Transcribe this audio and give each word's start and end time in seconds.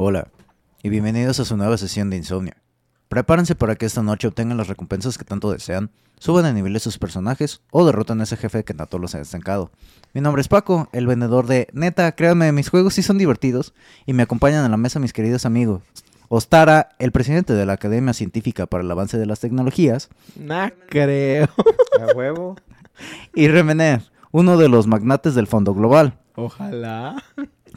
Hola, 0.00 0.28
y 0.80 0.90
bienvenidos 0.90 1.40
a 1.40 1.44
su 1.44 1.56
nueva 1.56 1.76
sesión 1.76 2.08
de 2.08 2.16
insomnio. 2.16 2.54
Prepárense 3.08 3.56
para 3.56 3.74
que 3.74 3.84
esta 3.84 4.00
noche 4.00 4.28
obtengan 4.28 4.56
las 4.56 4.68
recompensas 4.68 5.18
que 5.18 5.24
tanto 5.24 5.50
desean, 5.50 5.90
suban 6.20 6.44
de 6.44 6.52
nivel 6.52 6.78
sus 6.78 6.98
personajes 6.98 7.62
o 7.72 7.84
derroten 7.84 8.20
a 8.20 8.22
ese 8.22 8.36
jefe 8.36 8.62
que 8.62 8.74
tanto 8.74 9.00
los 9.00 9.16
ha 9.16 9.20
estancado. 9.20 9.72
Mi 10.14 10.20
nombre 10.20 10.40
es 10.40 10.46
Paco, 10.46 10.88
el 10.92 11.08
vendedor 11.08 11.48
de 11.48 11.66
Neta, 11.72 12.12
créanme, 12.12 12.52
mis 12.52 12.68
juegos 12.68 12.94
sí 12.94 13.02
son 13.02 13.18
divertidos, 13.18 13.74
y 14.06 14.12
me 14.12 14.22
acompañan 14.22 14.64
en 14.64 14.70
la 14.70 14.76
mesa 14.76 15.00
mis 15.00 15.12
queridos 15.12 15.44
amigos. 15.44 15.82
Ostara, 16.28 16.90
el 17.00 17.10
presidente 17.10 17.54
de 17.54 17.66
la 17.66 17.72
Academia 17.72 18.12
Científica 18.12 18.66
para 18.66 18.84
el 18.84 18.90
Avance 18.92 19.18
de 19.18 19.26
las 19.26 19.40
Tecnologías, 19.40 20.10
No 20.36 20.70
creo. 20.88 21.48
A 22.00 22.14
huevo. 22.14 22.54
y 23.34 23.48
Remener, 23.48 24.02
uno 24.30 24.58
de 24.58 24.68
los 24.68 24.86
magnates 24.86 25.34
del 25.34 25.48
Fondo 25.48 25.74
Global. 25.74 26.16
Ojalá. 26.36 27.16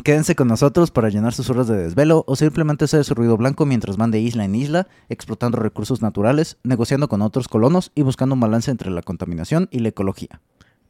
Quédense 0.04 0.36
con 0.36 0.48
nosotros 0.48 0.90
para 0.92 1.10
llenar 1.10 1.34
sus 1.34 1.50
horas 1.50 1.68
de 1.68 1.76
desvelo 1.78 2.24
o 2.28 2.36
simplemente 2.36 2.86
hacer 2.86 3.04
su 3.04 3.14
ruido 3.14 3.38
blanco 3.38 3.66
mientras 3.66 3.98
van 3.98 4.12
de 4.12 4.20
isla 4.20 4.46
en 4.46 4.56
isla, 4.56 4.88
explotando 5.10 5.58
recursos 5.60 6.02
naturales, 6.02 6.58
negociando 6.64 7.08
con 7.08 7.22
otros 7.22 7.48
colonos 7.48 7.92
y 7.96 8.02
buscando 8.02 8.34
un 8.36 8.40
balance 8.42 8.72
entre 8.72 8.90
la 8.90 9.02
contaminación 9.02 9.68
y 9.72 9.80
la 9.80 9.90
ecología. 9.90 10.42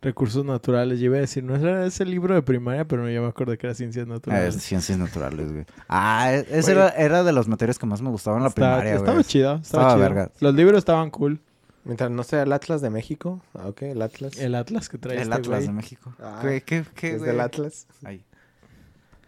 Recursos 0.02 0.44
naturales. 0.46 1.00
Yo 1.00 1.06
iba 1.08 1.18
a 1.18 1.22
decir, 1.22 1.44
no 1.44 1.56
era 1.56 1.86
ese 1.86 2.06
libro 2.06 2.34
de 2.34 2.42
primaria, 2.42 2.86
pero 2.86 3.08
ya 3.10 3.22
me 3.22 3.28
acuerdo 3.28 3.56
que 3.58 3.68
era 3.68 3.76
ciencias 3.76 4.06
Ah, 4.08 4.14
naturales. 4.14 4.56
es 4.56 4.64
ciencias 4.64 4.98
naturales, 4.98 5.52
güey. 5.52 5.66
Ah, 5.90 6.32
e- 6.34 6.48
esa 6.58 6.74
Güey. 6.74 6.86
era, 6.86 6.90
era 6.90 7.24
de 7.24 7.32
las 7.34 7.48
materias 7.48 7.78
que 7.78 7.86
más 7.86 8.02
me 8.02 8.10
gustaban 8.10 8.40
en 8.40 8.44
la 8.44 8.50
Estaba- 8.50 8.78
primaria, 8.78 8.94
güey. 8.98 9.04
Estaba 9.10 9.24
chido. 9.24 9.56
Estaba, 9.58 9.62
Estaba 9.84 9.94
chido. 9.94 10.00
verga. 10.00 10.32
Los 10.40 10.56
libros 10.56 10.78
estaban 10.80 11.12
cool. 11.12 11.40
Mientras 11.84 12.10
no 12.12 12.24
sea 12.24 12.44
el 12.44 12.52
Atlas 12.54 12.82
de 12.82 12.90
México. 12.92 13.42
Ah, 13.56 13.68
ok, 13.68 13.82
el 13.84 14.02
Atlas. 14.02 14.38
El 14.40 14.56
Atlas 14.56 14.88
que 14.90 14.98
trae 14.98 15.16
El 15.18 15.24
este 15.24 15.34
Atlas 15.36 15.58
güey. 15.58 15.68
de 15.68 15.74
México. 15.74 16.14
Ah, 16.20 16.40
Güey, 16.42 16.62
¿qué, 16.62 16.84
qué, 16.96 17.14
es 17.14 17.18
güey? 17.20 17.32
del 17.32 17.40
Atlas. 17.42 17.88
Ay, 18.04 18.24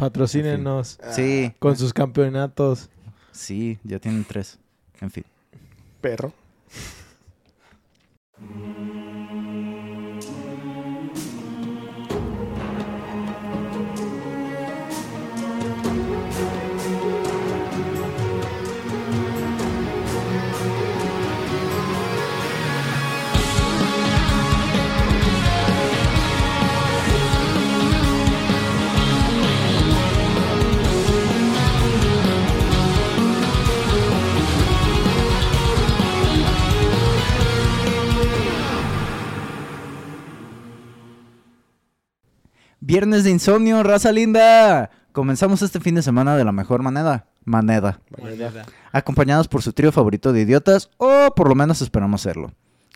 Patrocínenos 0.04 1.00
Sí, 1.12 1.54
con 1.60 1.78
sus 1.78 1.94
campeonatos. 1.94 2.90
sí, 3.32 3.80
ya 3.84 4.00
tienen 4.00 4.26
tres. 4.26 4.60
En 5.00 5.10
fin. 5.12 5.24
Perro. 6.02 6.34
Viernes 42.86 43.24
de 43.24 43.32
insomnio, 43.32 43.82
raza 43.82 44.12
linda. 44.12 44.90
Comenzamos 45.14 45.62
este 45.62 45.80
fin 45.80 45.96
de 45.96 46.02
semana 46.02 46.36
de 46.36 46.44
la 46.44 46.52
mejor 46.52 46.82
manera. 46.84 47.28
Manera. 47.46 48.00
Moneda. 48.18 48.66
acompañados 48.92 49.48
por 49.48 49.62
su 49.62 49.72
trío 49.72 49.92
favorito 49.94 50.34
de 50.34 50.42
idiotas, 50.42 50.90
o 50.98 51.34
por 51.36 51.48
lo 51.48 51.56
menos 51.56 51.82
esperamos 51.82 52.22
serlo. 52.22 52.52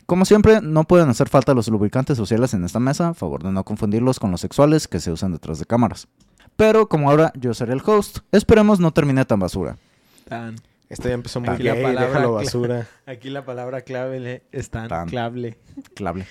Como 0.06 0.24
siempre, 0.26 0.60
no 0.62 0.84
pueden 0.84 1.08
hacer 1.08 1.28
falta 1.30 1.54
los 1.54 1.68
lubricantes 1.68 2.16
sociales 2.18 2.52
en 2.54 2.64
esta 2.64 2.80
mesa, 2.80 3.14
favor 3.14 3.42
de 3.42 3.50
no 3.52 3.64
confundirlos 3.64 4.18
con 4.20 4.30
los 4.30 4.40
sexuales 4.42 4.88
que 4.88 5.00
se 5.00 5.10
usan 5.10 5.32
detrás 5.32 5.58
de 5.58 5.64
cámaras. 5.64 6.06
Pero 6.56 6.88
como 6.88 7.10
ahora 7.10 7.32
yo 7.34 7.52
seré 7.54 7.72
el 7.72 7.82
host, 7.84 8.18
esperemos 8.32 8.80
no 8.80 8.92
termine 8.92 9.24
tan 9.24 9.40
basura. 9.40 9.76
Tan. 10.28 10.56
Esto 10.90 11.08
ya 11.08 11.14
empezó 11.14 11.40
muy 11.40 11.50
Aquí 11.50 11.62
la 11.62 11.74
gay, 11.74 11.82
palabra 11.82 12.06
déjalo 12.08 12.30
cla- 12.32 12.44
basura. 12.44 12.86
Aquí 13.06 13.28
la 13.30 13.44
palabra 13.44 13.82
clave 13.82 14.42
es 14.52 14.70
tan, 14.70 14.88
Tan. 14.88 15.08
clave. 15.08 15.58
Clable. 15.94 16.26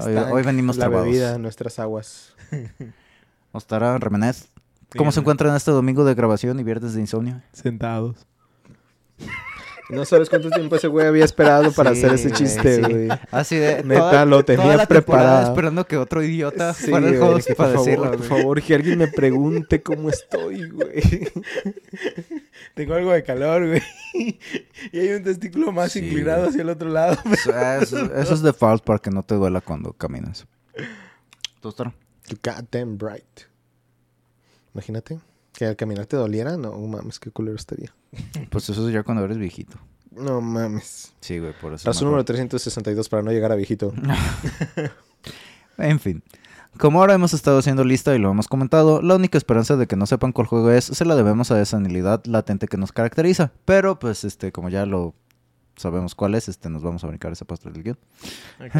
Hoy, 0.00 0.12
Está 0.14 0.32
hoy 0.32 0.42
venimos 0.44 0.76
La 0.76 0.84
trabados. 0.86 1.06
bebida, 1.06 1.38
nuestras 1.38 1.78
aguas. 1.80 2.34
Ostara, 3.52 3.98
Remenez, 3.98 4.48
¿cómo 4.96 5.12
se 5.12 5.20
encuentran 5.20 5.54
este 5.56 5.70
domingo 5.70 6.04
de 6.04 6.14
grabación 6.14 6.58
y 6.60 6.62
viernes 6.64 6.94
de 6.94 7.00
insomnio? 7.00 7.42
Sentados. 7.52 8.26
No 9.90 10.06
sabes 10.06 10.30
cuánto 10.30 10.48
tiempo 10.48 10.76
ese 10.76 10.86
güey 10.88 11.06
había 11.06 11.24
esperado 11.24 11.70
para 11.72 11.94
Sí, 11.94 11.98
hacer 11.98 12.14
ese 12.14 12.28
güey, 12.28 12.38
chiste, 12.40 12.76
sí. 12.76 12.80
güey. 12.80 13.08
Así 13.30 13.56
de. 13.56 13.82
Neta, 13.84 14.00
toda- 14.00 14.24
lo 14.24 14.42
tenía 14.42 14.62
toda 14.64 14.76
la 14.78 14.86
temporada 14.86 15.22
preparado. 15.26 15.50
esperando 15.50 15.86
que 15.86 15.96
otro 15.98 16.22
idiota 16.22 16.72
Sí, 16.72 16.88
fuera 16.90 17.08
el 17.08 17.20
host 17.20 17.48
que 17.48 17.54
para 17.54 17.74
por 17.74 17.84
decirlo. 17.84 18.04
favor, 18.04 18.18
por 18.18 18.26
favor, 18.38 18.62
que 18.62 18.74
alguien 18.74 18.98
me 19.00 19.08
pregunte 19.08 19.82
cómo 19.82 20.08
estoy, 20.08 20.70
güey. 20.70 21.02
Tengo 22.74 22.94
algo 22.94 23.12
de 23.12 23.22
calor, 23.22 23.66
güey. 23.68 23.82
y 24.92 24.98
hay 24.98 25.08
un 25.12 25.24
testículo 25.24 25.72
más 25.72 25.92
Sí, 25.92 25.98
inclinado 25.98 26.48
hacia 26.48 26.62
el 26.62 26.70
otro 26.70 26.88
lado. 26.88 27.18
Eso, 27.82 28.14
eso 28.14 28.34
es 28.34 28.40
default 28.40 28.82
para 28.84 28.98
que 28.98 29.10
no 29.10 29.22
te 29.24 29.34
duela 29.34 29.60
cuando 29.60 29.92
caminas. 29.92 30.46
¿Tú, 31.60 31.74
Ostara? 32.32 32.56
You 32.56 32.62
goddamn 32.62 32.98
bright. 32.98 33.42
Imagínate 34.74 35.20
que 35.52 35.66
al 35.66 35.76
caminar 35.76 36.06
te 36.06 36.16
doliera. 36.16 36.56
No 36.56 36.72
mames, 36.78 37.18
qué 37.18 37.30
culero 37.30 37.56
estaría. 37.56 37.94
Pues 38.50 38.68
eso 38.68 38.86
es 38.86 38.94
ya 38.94 39.02
cuando 39.02 39.24
eres 39.24 39.38
viejito. 39.38 39.78
No 40.10 40.40
mames. 40.40 41.14
Sí, 41.20 41.38
güey, 41.38 41.54
por 41.58 41.72
eso. 41.72 41.84
Paso 41.84 42.04
número 42.04 42.24
362 42.24 43.08
para 43.08 43.22
no 43.22 43.30
llegar 43.30 43.52
a 43.52 43.54
viejito. 43.54 43.92
En 45.78 45.98
fin. 45.98 46.22
Como 46.78 47.00
ahora 47.00 47.14
hemos 47.14 47.32
estado 47.32 47.58
haciendo 47.58 47.82
lista 47.82 48.14
y 48.14 48.18
lo 48.18 48.30
hemos 48.30 48.46
comentado, 48.46 49.00
la 49.02 49.16
única 49.16 49.38
esperanza 49.38 49.76
de 49.76 49.86
que 49.86 49.96
no 49.96 50.06
sepan 50.06 50.32
cuál 50.32 50.46
juego 50.46 50.70
es 50.70 50.84
se 50.84 51.04
la 51.04 51.16
debemos 51.16 51.50
a 51.50 51.60
esa 51.60 51.78
anilidad 51.78 52.24
latente 52.26 52.68
que 52.68 52.76
nos 52.76 52.92
caracteriza. 52.92 53.52
Pero, 53.64 53.98
pues, 53.98 54.24
este, 54.24 54.52
como 54.52 54.68
ya 54.68 54.84
lo 54.84 55.14
sabemos 55.76 56.14
cuál 56.14 56.34
es, 56.34 56.48
este, 56.48 56.68
nos 56.70 56.82
vamos 56.82 57.02
a 57.04 57.06
brincar 57.06 57.32
esa 57.32 57.44
parte 57.44 57.70
del 57.70 57.82
guion. 57.82 57.98
Ok. 58.60 58.72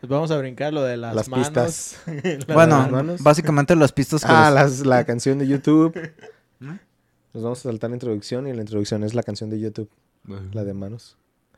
Pues 0.00 0.08
vamos 0.08 0.30
a 0.30 0.38
brincar 0.38 0.72
lo 0.72 0.82
de 0.82 0.96
las, 0.96 1.14
Las 1.14 1.28
manos. 1.28 1.46
pistas. 1.48 2.00
La- 2.48 2.54
bueno, 2.54 2.78
las 2.78 2.90
manos. 2.90 3.22
básicamente 3.22 3.76
las 3.76 3.92
pistas 3.92 4.22
que 4.24 4.30
Ah, 4.32 4.50
las- 4.50 4.84
la 4.86 5.04
canción 5.04 5.38
de 5.38 5.46
YouTube. 5.46 5.94
¿Mm? 6.60 6.70
Nos 7.34 7.42
vamos 7.42 7.58
a 7.60 7.62
saltar 7.62 7.90
la 7.90 7.96
introducción 7.96 8.46
y 8.46 8.52
la 8.52 8.60
introducción 8.60 9.04
es 9.04 9.14
la 9.14 9.22
canción 9.22 9.48
de 9.50 9.58
YouTube, 9.60 9.88
la 10.52 10.64
de 10.64 10.74
manos. 10.74 11.16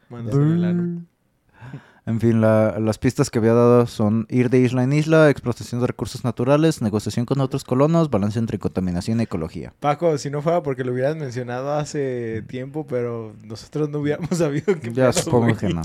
manos 0.08 0.34
en 0.34 0.52
el 0.52 0.64
ano. 0.64 1.02
En 2.06 2.20
fin, 2.20 2.42
la- 2.42 2.78
las 2.80 2.98
pistas 2.98 3.30
que 3.30 3.38
había 3.38 3.54
dado 3.54 3.86
son 3.86 4.26
ir 4.28 4.50
de 4.50 4.58
isla 4.58 4.82
en 4.84 4.92
isla, 4.92 5.30
explotación 5.30 5.80
de 5.80 5.86
recursos 5.86 6.22
naturales, 6.22 6.82
negociación 6.82 7.24
con 7.24 7.40
otros 7.40 7.64
colonos, 7.64 8.10
balance 8.10 8.38
entre 8.38 8.58
contaminación 8.58 9.20
y 9.20 9.22
ecología. 9.22 9.72
Paco, 9.80 10.18
si 10.18 10.28
no 10.28 10.42
fuera 10.42 10.62
porque 10.62 10.84
lo 10.84 10.92
hubieras 10.92 11.16
mencionado 11.16 11.72
hace 11.72 12.42
tiempo, 12.46 12.86
pero 12.86 13.34
nosotros 13.42 13.88
no 13.88 14.00
hubiéramos 14.00 14.28
sabido 14.38 14.78
que 14.78 14.92
Ya 14.92 15.12
supongo 15.14 15.56
que 15.56 15.70
no. 15.70 15.80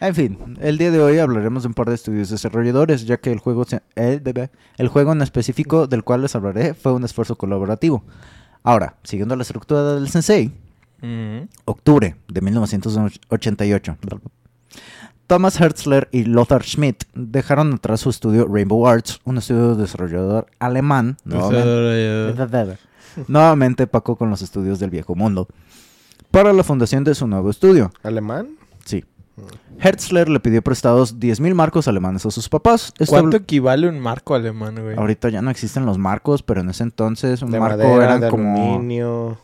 En 0.00 0.14
fin, 0.16 0.56
el 0.60 0.76
día 0.78 0.90
de 0.90 1.00
hoy 1.00 1.18
hablaremos 1.18 1.62
de 1.62 1.68
un 1.68 1.74
par 1.74 1.88
de 1.88 1.94
estudios 1.94 2.28
desarrolladores, 2.28 3.06
ya 3.06 3.16
que 3.18 3.30
el 3.30 3.38
juego, 3.38 3.64
se- 3.64 3.82
el, 3.94 4.88
juego 4.88 5.12
en 5.12 5.22
específico 5.22 5.86
del 5.86 6.02
cual 6.02 6.22
les 6.22 6.34
hablaré 6.34 6.74
fue 6.74 6.92
un 6.92 7.04
esfuerzo 7.04 7.36
colaborativo. 7.36 8.02
Ahora, 8.64 8.96
siguiendo 9.04 9.36
la 9.36 9.42
estructura 9.42 9.94
del 9.94 10.08
Sensei, 10.08 10.50
octubre 11.66 12.16
de 12.26 12.40
1988. 12.40 13.96
Thomas 15.26 15.58
Hertzler 15.60 16.08
y 16.12 16.24
Lothar 16.24 16.62
Schmidt 16.64 17.04
dejaron 17.14 17.72
atrás 17.74 18.00
su 18.00 18.10
estudio 18.10 18.46
Rainbow 18.46 18.86
Arts, 18.86 19.20
un 19.24 19.38
estudio 19.38 19.74
desarrollador 19.74 20.46
alemán, 20.58 21.16
nuevamente, 21.24 22.76
nuevamente 23.28 23.86
pacó 23.86 24.16
con 24.16 24.28
los 24.30 24.42
estudios 24.42 24.78
del 24.78 24.90
viejo 24.90 25.14
mundo, 25.14 25.48
para 26.30 26.52
la 26.52 26.62
fundación 26.62 27.04
de 27.04 27.14
su 27.14 27.26
nuevo 27.26 27.48
estudio. 27.50 27.90
¿Alemán? 28.02 28.50
Sí. 28.84 29.04
Hertzler 29.80 30.28
le 30.28 30.38
pidió 30.40 30.62
prestados 30.62 31.18
10.000 31.18 31.54
marcos 31.54 31.88
alemanes 31.88 32.24
a 32.26 32.30
sus 32.30 32.48
papás. 32.48 32.92
Esto- 32.98 33.12
¿Cuánto 33.12 33.36
equivale 33.36 33.88
un 33.88 33.98
marco 33.98 34.34
alemán, 34.34 34.76
güey? 34.80 34.96
Ahorita 34.96 35.28
ya 35.30 35.42
no 35.42 35.50
existen 35.50 35.86
los 35.86 35.98
marcos, 35.98 36.42
pero 36.42 36.60
en 36.60 36.70
ese 36.70 36.82
entonces 36.84 37.42
un 37.42 37.50
De 37.50 37.58
marco 37.58 37.78
madera, 37.78 38.18
de 38.18 38.28
como, 38.28 38.74
aluminio. 38.74 39.38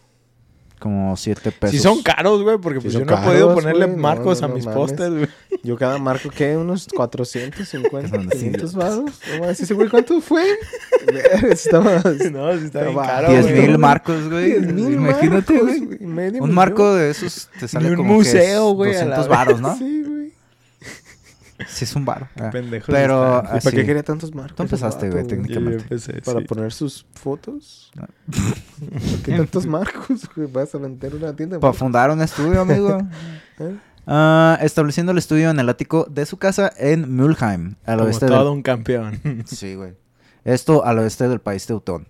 Como 0.80 1.16
7 1.16 1.52
pesos. 1.52 1.70
Si 1.76 1.78
son 1.78 2.02
caros, 2.02 2.42
güey, 2.42 2.58
porque 2.58 2.80
Sí 2.80 2.88
pues 2.88 2.94
yo 2.94 3.04
no 3.04 3.12
he 3.16 3.24
podido 3.24 3.54
ponerle 3.54 3.86
marcos 3.86 4.40
no, 4.40 4.48
a 4.48 4.50
mis 4.50 4.66
pósters, 4.66 5.10
güey. 5.14 5.28
Yo 5.62 5.76
cada 5.76 5.98
marco, 5.98 6.30
¿qué? 6.30 6.56
Unos 6.56 6.88
450, 6.88 8.22
Sí. 8.22 8.38
500 8.38 8.74
varos. 8.74 9.20
No 9.34 9.40
mames, 9.40 9.60
ese 9.60 9.74
güey, 9.74 9.88
¿cuánto 9.90 10.20
fue? 10.22 10.42
Estaba... 11.50 11.96
No, 12.30 12.58
sí 12.58 12.64
está 12.64 12.80
bien 12.82 12.90
Estaba- 12.90 13.06
caro, 13.06 13.28
10 13.28 13.42
güey. 13.42 13.60
mil 13.60 13.78
marcos, 13.78 14.28
güey. 14.30 14.52
10,000 14.60 14.92
Imagínate, 14.94 15.52
marcos, 15.54 15.78
güey. 16.00 16.40
Un 16.40 16.52
marco 16.54 16.94
de 16.94 17.10
esos 17.10 17.48
te 17.60 17.68
sale 17.68 17.90
un 17.90 17.96
como 17.96 18.14
museo, 18.14 18.70
que 18.70 18.74
güey, 18.76 18.96
a 18.96 19.04
la 19.04 19.16
200 19.16 19.28
vez. 19.28 19.36
varos, 19.38 19.60
¿no? 19.60 19.76
Sí, 19.76 20.02
güey. 20.06 20.32
Sí, 21.72 21.84
es 21.84 21.94
un 21.96 22.04
varo. 22.04 22.28
Ah. 22.38 22.50
Pendejos 22.50 22.88
Pero 22.92 23.38
están. 23.38 23.54
¿Y 23.54 23.58
así. 23.58 23.64
para 23.64 23.76
qué 23.76 23.86
quería 23.86 24.02
tantos 24.02 24.34
marcos? 24.34 24.56
Tú 24.56 24.62
empezaste, 24.64 25.08
güey, 25.10 25.22
Yo- 25.22 25.28
técnicamente. 25.28 25.82
empecé, 25.84 26.20
¿Para 26.22 26.40
sí. 26.40 26.44
poner 26.46 26.72
sus 26.72 27.06
fotos? 27.14 27.90
No. 27.94 28.06
¿Por 28.90 29.22
qué 29.22 29.36
tantos 29.36 29.66
marcos, 29.66 30.28
güey? 30.34 30.48
¿Vas 30.50 30.74
a 30.74 30.78
vender 30.78 31.14
una 31.14 31.34
tienda 31.34 31.58
Para 31.60 31.72
fundar 31.72 32.10
un 32.10 32.20
estudio, 32.22 32.60
amigo. 32.60 32.98
¿Eh? 33.58 33.76
Ah, 34.06 34.58
estableciendo 34.62 35.12
el 35.12 35.18
estudio 35.18 35.50
en 35.50 35.60
el 35.60 35.68
ático 35.68 36.06
de 36.10 36.26
su 36.26 36.36
casa 36.38 36.72
en 36.76 37.14
Mulheim, 37.14 37.76
al 37.84 37.96
Como 37.98 38.06
oeste 38.08 38.26
todo 38.26 38.38
del... 38.44 38.48
un 38.54 38.62
campeón. 38.62 39.20
Sí, 39.46 39.74
güey. 39.74 39.94
Esto 40.44 40.84
al 40.84 40.98
oeste 40.98 41.28
del 41.28 41.40
país 41.40 41.66
teutón. 41.66 42.08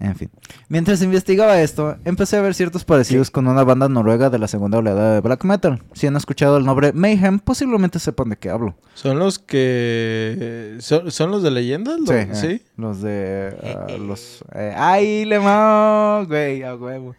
En 0.00 0.16
fin. 0.16 0.30
Mientras 0.68 1.00
investigaba 1.02 1.60
esto, 1.60 1.96
empecé 2.04 2.36
a 2.36 2.40
ver 2.42 2.54
ciertos 2.54 2.84
parecidos 2.84 3.30
con 3.30 3.46
una 3.46 3.62
banda 3.62 3.88
noruega 3.88 4.30
de 4.30 4.38
la 4.38 4.48
segunda 4.48 4.78
oleada 4.78 5.14
de 5.14 5.20
black 5.20 5.44
metal. 5.44 5.82
Si 5.92 6.06
han 6.06 6.16
escuchado 6.16 6.56
el 6.56 6.64
nombre 6.64 6.92
Mayhem, 6.92 7.38
posiblemente 7.38 7.98
sepan 7.98 8.30
de 8.30 8.36
qué 8.36 8.50
hablo. 8.50 8.74
¿Son 8.94 9.18
los 9.18 9.38
que... 9.38 10.76
¿Son, 10.80 11.10
son 11.10 11.30
los 11.30 11.42
de 11.42 11.50
leyendas? 11.52 12.00
¿Lo- 12.00 12.12
eh, 12.12 12.28
¿Sí? 12.34 12.62
Los 12.76 13.00
de... 13.02 13.56
ah, 13.62 13.92
los... 13.98 14.44
eh, 14.54 14.74
¡Ay, 14.76 15.24
Lemon! 15.24 16.26
Güey, 16.26 16.62
a 16.64 16.74
huevo. 16.74 17.14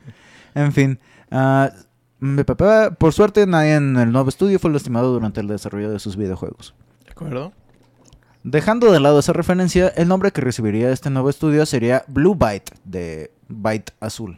En 0.56 0.72
fin. 0.74 1.00
papá- 2.46 2.92
por 2.98 3.14
suerte, 3.14 3.46
nadie 3.48 3.76
en 3.76 3.98
el 3.98 4.12
nuevo 4.12 4.30
estudio 4.30 4.60
fue 4.60 4.72
lastimado 4.72 5.14
durante 5.14 5.42
el 5.42 5.48
desarrollo 5.48 5.90
de 5.92 6.00
sus 6.00 6.18
videojuegos. 6.18 6.74
¿De 7.06 7.12
acuerdo? 7.12 7.54
Dejando 8.44 8.92
de 8.92 9.00
lado 9.00 9.20
esa 9.20 9.32
referencia, 9.34 9.88
el 9.96 10.08
nombre 10.08 10.32
que 10.32 10.42
recibiría 10.42 10.92
este 10.92 11.10
nuevo 11.10 11.30
estudio 11.30 11.66
sería 11.66 12.04
Blue 12.08 12.36
Byte, 12.36 12.72
de 12.84 13.32
Byte 13.48 13.94
azul. 14.02 14.38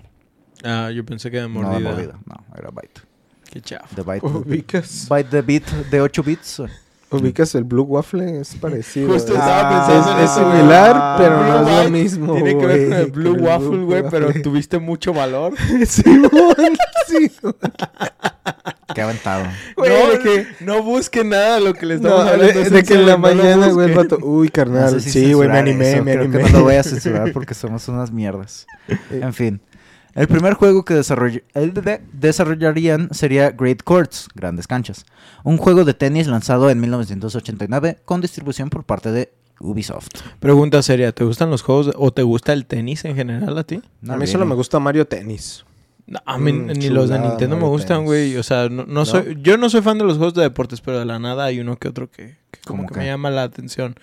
Ah, 0.63 0.91
yo 0.91 1.03
pensé 1.05 1.31
que 1.31 1.37
de 1.37 1.49
No, 1.49 1.59
de 1.59 1.65
mordida. 1.65 1.89
mordida. 1.89 2.19
No, 2.25 2.35
era 2.57 2.69
Byte. 2.69 3.01
Qué 3.51 3.61
chafa. 3.61 4.01
Byte. 4.03 4.23
¿Ubicas, 4.25 5.07
Byte 5.09 5.29
de 5.31 5.41
bit 5.41 5.65
de 5.67 6.01
8 6.01 6.21
bits. 6.23 6.61
ubicas 7.09 7.55
el 7.55 7.63
Blue 7.63 7.83
Waffle? 7.83 8.41
Es 8.41 8.55
parecido. 8.55 9.11
Justo 9.13 9.33
es, 9.33 9.39
estaba 9.39 9.61
Ah, 9.69 9.87
pensando 9.87 10.11
en 10.19 10.23
es 10.25 10.31
eso, 10.31 10.45
güey. 10.45 10.57
similar, 10.57 11.17
pero 11.17 11.37
Blue 11.39 11.47
no 11.47 11.59
es 11.59 11.65
Byte 11.65 11.83
lo 11.85 11.89
mismo. 11.91 12.33
Tiene 12.35 12.57
que 12.57 12.65
ver 12.65 12.77
con 12.79 12.87
güey, 12.89 13.01
el 13.05 13.11
Blue 13.11 13.33
Waffle, 13.43 13.83
güey, 13.85 14.03
pero 14.11 14.33
tuviste 14.43 14.77
mucho 14.79 15.13
valor. 15.13 15.53
Simón, 15.87 16.31
sí. 17.07 17.31
Qué 18.95 19.01
aventado. 19.01 19.43
Güey, 19.75 19.91
no, 19.91 20.09
de 20.11 20.19
que- 20.19 20.47
no 20.65 20.81
busquen 20.81 21.29
nada 21.29 21.59
lo 21.59 21.73
que 21.75 21.85
les 21.85 22.01
No, 22.01 22.07
estamos 22.09 22.25
de, 22.25 22.31
hablando. 22.31 22.59
es 22.61 22.71
de 22.71 22.79
en 22.79 22.85
que 22.85 22.93
en 22.95 23.05
la 23.05 23.11
no 23.13 23.17
mañana, 23.19 23.67
güey, 23.67 23.89
el 23.91 23.95
vato, 23.95 24.17
uy, 24.23 24.47
No 24.47 24.53
carnal, 24.53 24.89
sé 24.89 25.01
si 25.01 25.09
sí, 25.11 25.33
güey, 25.33 25.49
me 25.49 25.57
animé, 25.59 25.93
eso, 25.93 26.03
me 26.03 26.11
creo 26.13 26.23
animé. 26.23 26.43
que 26.45 26.51
no 26.51 26.57
lo 26.59 26.63
voy 26.63 26.75
a 26.75 26.83
censurar 26.83 27.31
porque 27.33 27.53
somos 27.53 27.87
unas 27.89 28.11
mierdas. 28.11 28.65
En 29.11 29.33
fin. 29.33 29.61
El 30.15 30.29
primer 30.29 30.53
juego 30.53 30.85
que 30.85 30.93
desarroll- 30.93 31.43
el 31.53 31.73
de- 31.73 32.01
desarrollarían 32.13 33.09
sería 33.11 33.51
Great 33.51 33.83
Courts, 33.83 34.29
Grandes 34.33 34.65
Canchas, 34.65 35.05
un 35.43 35.57
juego 35.57 35.83
de 35.83 35.93
tenis 35.93 36.27
lanzado 36.27 36.69
en 36.69 36.79
1989 36.79 37.97
con 38.05 38.21
distribución 38.21 38.69
por 38.69 38.85
parte 38.85 39.11
de 39.11 39.33
Ubisoft. 39.59 40.07
Pregunta 40.39 40.81
seria, 40.83 41.11
¿te 41.11 41.25
gustan 41.25 41.49
los 41.49 41.63
juegos 41.63 41.87
de- 41.87 41.93
o 41.97 42.11
te 42.13 42.23
gusta 42.23 42.53
el 42.53 42.65
tenis 42.65 43.03
en 43.03 43.15
general 43.17 43.57
a 43.57 43.65
ti? 43.65 43.81
A 44.07 44.15
mí 44.15 44.25
solo 44.25 44.45
me 44.45 44.55
gusta 44.55 44.79
Mario 44.79 45.05
Tenis. 45.05 45.64
No, 46.07 46.19
a 46.25 46.37
mí 46.37 46.51
Mm, 46.53 46.67
ni 46.73 46.89
los 46.89 47.09
de 47.09 47.17
Nintendo 47.19 47.57
me 47.57 47.63
gustan, 47.65 48.05
güey. 48.05 48.35
O 48.37 48.43
sea, 48.43 48.69
no, 48.69 48.85
no 48.85 49.05
soy, 49.05 49.37
yo 49.41 49.57
no 49.57 49.69
soy 49.69 49.81
fan 49.81 49.97
de 49.97 50.03
los 50.03 50.17
juegos 50.17 50.35
de 50.35 50.43
deportes, 50.43 50.81
pero 50.81 50.99
de 50.99 51.05
la 51.05 51.17
nada 51.19 51.45
hay 51.45 51.59
uno 51.59 51.77
que 51.77 51.87
otro 51.87 52.09
que, 52.11 52.37
que 52.51 52.59
como 52.65 52.83
¿Cómo 52.83 52.93
que 52.93 52.99
me 52.99 53.05
llama 53.07 53.31
la 53.31 53.43
atención. 53.43 53.95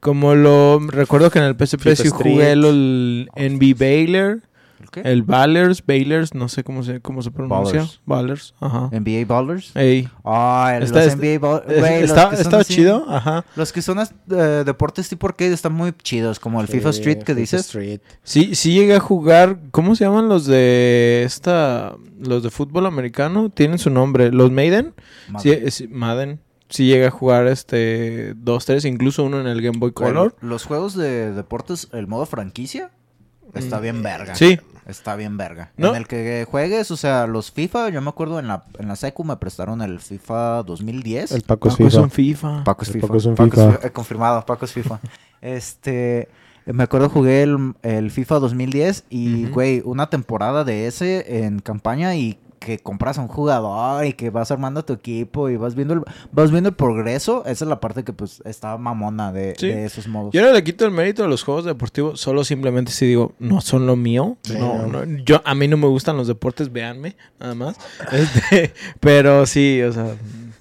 Como 0.00 0.34
lo 0.34 0.80
recuerdo 0.88 1.30
que 1.30 1.38
en 1.38 1.44
el 1.44 1.54
PSP 1.56 1.94
sí 1.96 2.08
jugué 2.08 2.52
el, 2.52 3.28
el 3.36 3.54
NB 3.54 3.78
Baylor, 3.78 4.40
¿El 4.86 4.90
qué? 4.90 5.00
el 5.12 5.22
Ballers, 5.22 5.84
Baylers, 5.84 6.34
no 6.34 6.48
sé 6.48 6.64
cómo 6.64 6.82
se 6.82 7.00
cómo 7.00 7.22
se 7.22 7.30
pronuncia. 7.30 7.80
Ballers. 7.80 8.00
Ballers, 8.06 8.54
ajá. 8.60 8.88
NBA 8.92 9.24
Ballers. 9.26 9.74
Ey. 9.76 10.08
Ah, 10.24 10.72
el- 10.76 10.82
Está- 10.84 11.04
los 11.04 11.06
está- 11.14 11.16
NBA 11.26 11.38
Ballers. 11.38 12.10
Es- 12.32 12.40
está- 12.40 12.58
así- 12.60 12.74
chido, 12.74 13.04
ajá. 13.08 13.44
Los 13.56 13.72
que 13.72 13.82
son 13.82 13.98
eh, 13.98 14.62
deportes 14.64 15.08
tipo 15.08 15.26
arcade 15.26 15.52
están 15.52 15.72
muy 15.72 15.92
chidos, 16.02 16.38
como 16.40 16.60
el 16.60 16.68
FIFA 16.68 16.90
Street 16.90 17.18
que 17.18 17.24
FIFA 17.34 17.40
dices. 17.40 17.60
Street. 17.66 18.00
Sí, 18.22 18.54
sí 18.54 18.72
llegué 18.74 18.94
a 18.94 19.00
jugar. 19.00 19.58
¿Cómo 19.70 19.94
se 19.94 20.04
llaman 20.04 20.28
los 20.28 20.46
de 20.46 21.22
esta, 21.24 21.94
los 22.20 22.42
de 22.42 22.50
fútbol 22.50 22.86
americano? 22.86 23.50
Tienen 23.50 23.78
su 23.78 23.90
nombre. 23.90 24.30
Los 24.32 24.50
Maiden. 24.50 24.94
Sí, 25.40 25.50
es- 25.50 25.84
Madden. 25.90 26.40
Sí 26.68 26.86
llegué 26.86 27.06
a 27.06 27.10
jugar 27.12 27.46
este 27.46 28.34
dos, 28.34 28.66
tres, 28.66 28.84
incluso 28.84 29.22
uno 29.22 29.40
en 29.40 29.46
el 29.46 29.62
Game 29.62 29.78
Boy 29.78 29.92
Color. 29.92 30.34
Los 30.40 30.64
juegos 30.64 30.96
de 30.96 31.32
deportes, 31.32 31.88
el 31.92 32.08
modo 32.08 32.26
franquicia, 32.26 32.90
está 33.54 33.78
bien 33.78 34.02
verga. 34.02 34.34
Sí. 34.34 34.58
Está 34.86 35.16
bien 35.16 35.36
verga. 35.36 35.72
¿No? 35.76 35.90
En 35.90 35.96
el 35.96 36.06
que 36.06 36.46
juegues, 36.48 36.90
o 36.92 36.96
sea, 36.96 37.26
los 37.26 37.50
FIFA, 37.50 37.88
yo 37.88 38.00
me 38.00 38.08
acuerdo 38.08 38.38
en 38.38 38.46
la, 38.46 38.64
en 38.78 38.86
la 38.86 38.94
secu 38.96 39.24
me 39.24 39.36
prestaron 39.36 39.82
el 39.82 39.98
FIFA 40.00 40.62
2010. 40.62 41.32
El 41.32 41.42
Paco 41.42 41.68
es 41.68 41.74
Paco 41.74 41.88
es 41.88 41.92
FIFA. 41.94 42.02
un 42.04 42.10
FIFA. 42.10 42.64
Paco 42.64 42.82
es 42.82 42.88
El 42.88 42.94
FIFA. 42.94 43.06
Paco 43.08 43.16
es 43.18 43.24
un 43.26 43.34
Paco 43.34 43.50
FIFA. 43.50 43.72
fi- 43.72 43.86
eh, 43.86 43.90
confirmado, 43.90 44.46
Paco 44.46 44.64
es 44.64 44.72
FIFA. 44.72 45.00
este, 45.42 46.28
me 46.66 46.84
acuerdo 46.84 47.08
jugué 47.08 47.42
el, 47.42 47.74
el 47.82 48.10
FIFA 48.10 48.38
2010 48.40 49.04
y, 49.10 49.46
güey, 49.46 49.82
una 49.84 50.08
temporada 50.10 50.64
de 50.64 50.86
ese 50.86 51.44
en 51.44 51.58
campaña 51.60 52.14
y 52.16 52.38
que 52.58 52.78
compras 52.78 53.18
a 53.18 53.22
un 53.22 53.28
jugador 53.28 54.04
y 54.06 54.12
que 54.14 54.30
vas 54.30 54.50
armando 54.50 54.84
tu 54.84 54.92
equipo 54.92 55.48
y 55.50 55.56
vas 55.56 55.74
viendo 55.74 55.94
el, 55.94 56.00
vas 56.32 56.50
viendo 56.50 56.68
el 56.70 56.74
progreso. 56.74 57.44
Esa 57.46 57.64
es 57.64 57.68
la 57.68 57.80
parte 57.80 58.02
que, 58.04 58.12
pues, 58.12 58.42
está 58.44 58.76
mamona 58.78 59.32
de, 59.32 59.54
Sí. 59.58 59.68
de 59.68 59.84
esos 59.84 60.08
modos. 60.08 60.32
Yo 60.32 60.42
no 60.42 60.52
le 60.52 60.64
quito 60.64 60.84
el 60.84 60.90
mérito 60.90 61.24
a 61.24 61.28
los 61.28 61.42
juegos 61.42 61.64
deportivos, 61.64 62.20
solo 62.20 62.44
simplemente 62.44 62.92
si 62.92 63.06
digo, 63.06 63.32
no 63.38 63.60
son 63.60 63.86
lo 63.86 63.96
mío. 63.96 64.36
Sí, 64.42 64.54
no, 64.58 64.86
no. 64.86 65.04
no, 65.04 65.22
yo, 65.24 65.40
a 65.44 65.54
mí 65.54 65.68
no 65.68 65.76
me 65.76 65.86
gustan 65.86 66.16
los 66.16 66.26
deportes, 66.28 66.72
véanme, 66.72 67.16
nada 67.40 67.54
más. 67.54 67.76
Este, 68.12 68.72
pero 69.00 69.46
sí, 69.46 69.82
o 69.82 69.92
sea, 69.92 70.14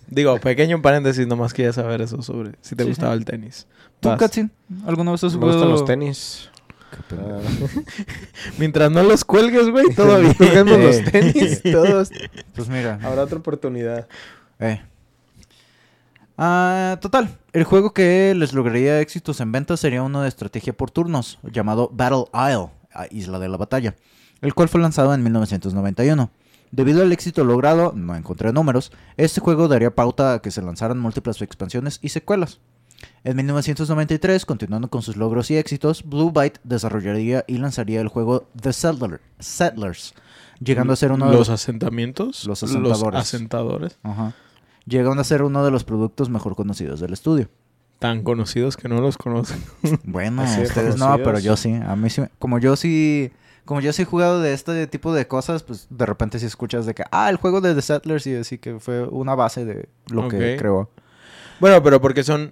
digo, 0.07 0.37
pequeño 0.39 0.81
paréntesis, 0.81 1.25
nomás 1.27 1.53
quería 1.53 1.73
saber 1.73 2.01
eso 2.01 2.21
sobre 2.21 2.51
si 2.61 2.75
te 2.75 2.83
Sí, 2.83 2.89
gustaba 2.89 3.13
el 3.13 3.25
tenis. 3.25 3.67
¿Tú, 3.99 4.09
Vas. 4.09 4.19
Katsin? 4.19 4.51
¿Alguna 4.85 5.11
vez 5.11 5.23
has 5.23 5.33
Me 5.33 5.39
jugado? 5.39 5.57
gustan 5.57 5.71
los 5.71 5.85
tenis. 5.85 6.49
Ah, 7.11 7.39
Mientras 8.57 8.91
no 8.91 9.03
los 9.03 9.25
cuelgues, 9.25 9.69
güey, 9.69 9.93
todo 9.95 10.19
bien. 10.19 10.33
Juguemos 10.33 10.79
los 10.79 11.03
tenis 11.11 11.61
todos. 11.71 12.11
Pues 12.53 12.69
mira. 12.69 12.99
Habrá 13.03 13.23
otra 13.23 13.37
oportunidad. 13.37 14.07
Eh. 14.59 14.81
Ah, 16.37 16.97
total, 17.01 17.37
el 17.53 17.63
juego 17.63 17.93
que 17.93 18.33
les 18.35 18.53
lograría 18.53 18.99
éxitos 18.99 19.39
en 19.39 19.51
ventas 19.51 19.79
sería 19.79 20.03
uno 20.03 20.21
de 20.21 20.27
estrategia 20.27 20.73
por 20.73 20.91
turnos, 20.91 21.39
llamado 21.43 21.89
Battle 21.93 22.25
Isle, 22.33 22.69
Isla 23.11 23.39
de 23.39 23.47
la 23.47 23.55
Batalla, 23.55 23.95
el 24.41 24.53
cual 24.53 24.67
fue 24.67 24.81
lanzado 24.81 25.13
en 25.13 25.23
1991. 25.23 26.29
Debido 26.71 27.03
al 27.03 27.13
éxito 27.13 27.45
logrado, 27.45 27.93
no 27.95 28.15
encontré 28.15 28.51
números, 28.51 28.91
este 29.15 29.39
juego 29.39 29.69
daría 29.69 29.95
pauta 29.95 30.33
a 30.33 30.39
que 30.41 30.51
se 30.51 30.61
lanzaran 30.61 30.99
múltiples 30.99 31.41
expansiones 31.41 31.99
y 32.01 32.09
secuelas. 32.09 32.59
En 33.23 33.35
1993, 33.37 34.45
continuando 34.45 34.89
con 34.89 35.01
sus 35.01 35.15
logros 35.17 35.49
y 35.51 35.57
éxitos, 35.57 36.03
Blue 36.03 36.31
Byte 36.31 36.59
desarrollaría 36.63 37.43
y 37.47 37.57
lanzaría 37.57 38.01
el 38.01 38.07
juego 38.07 38.47
The 38.59 38.69
Settler- 38.71 39.19
Settlers, 39.39 40.13
llegando 40.59 40.93
a 40.93 40.95
ser 40.95 41.11
uno 41.11 41.25
de 41.25 41.31
los 41.31 41.39
los 41.41 41.49
asentamientos. 41.49 42.45
Los 42.45 42.63
asentadores. 42.63 43.19
asentadores. 43.19 43.97
Ajá. 44.03 44.33
Llegaron 44.85 45.17
a 45.19 45.23
ser 45.23 45.41
uno 45.41 45.65
de 45.65 45.71
los 45.71 45.83
productos 45.83 46.29
mejor 46.29 46.55
conocidos 46.55 46.99
del 46.99 47.13
estudio. 47.13 47.49
Tan 47.97 48.23
conocidos 48.23 48.77
que 48.77 48.87
no 48.87 49.01
los 49.01 49.17
conocen. 49.17 49.63
Bueno, 50.03 50.43
ustedes 50.43 50.97
no, 50.97 51.17
pero 51.23 51.39
yo 51.39 51.57
sí. 51.57 51.73
A 51.73 51.95
mí 51.95 52.09
sí. 52.09 52.21
Como 52.39 52.59
yo 52.59 52.75
sí. 52.75 53.31
Como 53.63 53.81
yo 53.81 53.91
sí 53.93 54.03
he 54.03 54.05
jugado 54.05 54.41
de 54.41 54.53
este 54.53 54.85
tipo 54.85 55.11
de 55.11 55.27
cosas, 55.27 55.63
pues 55.63 55.87
de 55.89 56.05
repente 56.05 56.37
si 56.37 56.45
escuchas 56.45 56.85
de 56.85 56.93
que, 56.93 57.03
ah, 57.09 57.31
el 57.31 57.37
juego 57.37 57.61
de 57.61 57.73
The 57.73 57.81
Settlers 57.81 58.27
y 58.27 58.35
así 58.35 58.59
que 58.59 58.79
fue 58.79 59.03
una 59.07 59.33
base 59.33 59.65
de 59.65 59.89
lo 60.11 60.27
que 60.27 60.55
creó. 60.59 60.91
Bueno, 61.59 61.81
pero 61.81 61.99
porque 61.99 62.23
son 62.23 62.51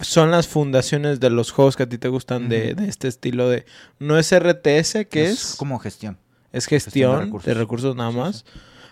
son 0.00 0.30
las 0.30 0.48
fundaciones 0.48 1.20
de 1.20 1.30
los 1.30 1.50
juegos 1.50 1.76
que 1.76 1.82
a 1.84 1.88
ti 1.88 1.98
te 1.98 2.08
gustan 2.08 2.48
de, 2.48 2.74
este 2.88 3.08
estilo 3.08 3.48
de 3.48 3.66
no 3.98 4.18
es 4.18 4.32
RTS 4.34 5.06
que 5.10 5.26
es, 5.26 5.54
como 5.58 5.78
gestión. 5.78 6.18
es 6.52 6.66
gestión 6.66 7.10
de 7.12 7.16
gestión, 7.16 7.18
de 7.18 7.24
recursos. 7.26 7.56
recursos, 7.56 7.96
nada 7.96 8.10
Sí, 8.10 8.16
más. 8.16 8.44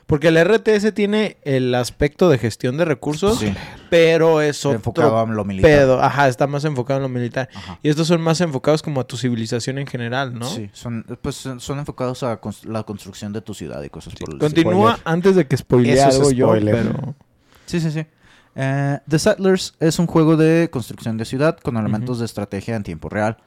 Porque 0.05 0.29
el 0.29 0.37
RTS 0.45 0.93
tiene 0.93 1.39
el 1.45 1.75
aspecto 1.75 2.29
de 2.29 2.37
gestión 2.37 2.77
de 2.77 2.85
recursos, 2.85 3.39
Sí. 3.39 3.55
pero 3.89 4.43
es 4.43 4.67
otro 4.67 4.77
Enfocado 4.77 5.19
a 5.19 5.25
lo 5.27 5.45
militar. 5.45 5.71
pedo. 5.71 6.03
Ajá, 6.03 6.29
está 6.29 6.47
más 6.47 6.65
enfocado 6.65 6.99
en 6.99 7.05
lo 7.05 7.09
militar. 7.09 7.49
Ajá. 7.55 7.79
Y 7.83 7.89
estos 7.89 8.09
son 8.09 8.21
más 8.21 8.41
enfocados 8.43 8.83
como 8.83 9.01
a 9.01 9.05
tu 9.07 9.17
civilización 9.17 9.79
en 9.79 9.87
general, 9.87 10.35
¿no? 10.39 10.45
Sí, 10.47 10.69
son, 10.75 11.07
pues, 11.23 11.37
son 11.59 11.79
enfocados 11.79 12.25
a 12.25 12.41
cons- 12.41 12.65
la 12.65 12.83
construcción 12.83 13.33
de 13.33 13.41
tu 13.41 13.55
ciudad 13.55 13.81
y 13.85 13.89
cosas 13.91 14.15
por 14.17 14.35
el. 14.35 14.39
Continúa 14.39 14.97
Spoiler. 14.97 15.01
antes 15.05 15.37
de 15.37 15.47
que 15.47 15.57
spoilee 15.57 15.93
Eso 15.95 16.29
es 16.31 16.37
yo, 16.37 16.51
pero... 16.53 17.15
Sí, 17.65 17.81
sí, 17.81 17.91
sí. 17.91 18.05
Eh, 18.55 18.99
The 19.09 19.19
Settlers 19.19 19.75
es 19.81 19.99
un 19.99 20.07
juego 20.07 20.37
de 20.37 20.69
construcción 20.71 21.17
de 21.17 21.25
ciudad 21.25 21.57
con 21.59 21.77
elementos 21.77 22.19
de 22.19 22.27
estrategia 22.27 22.77
en 22.77 22.83
tiempo 22.83 23.09
real. 23.09 23.39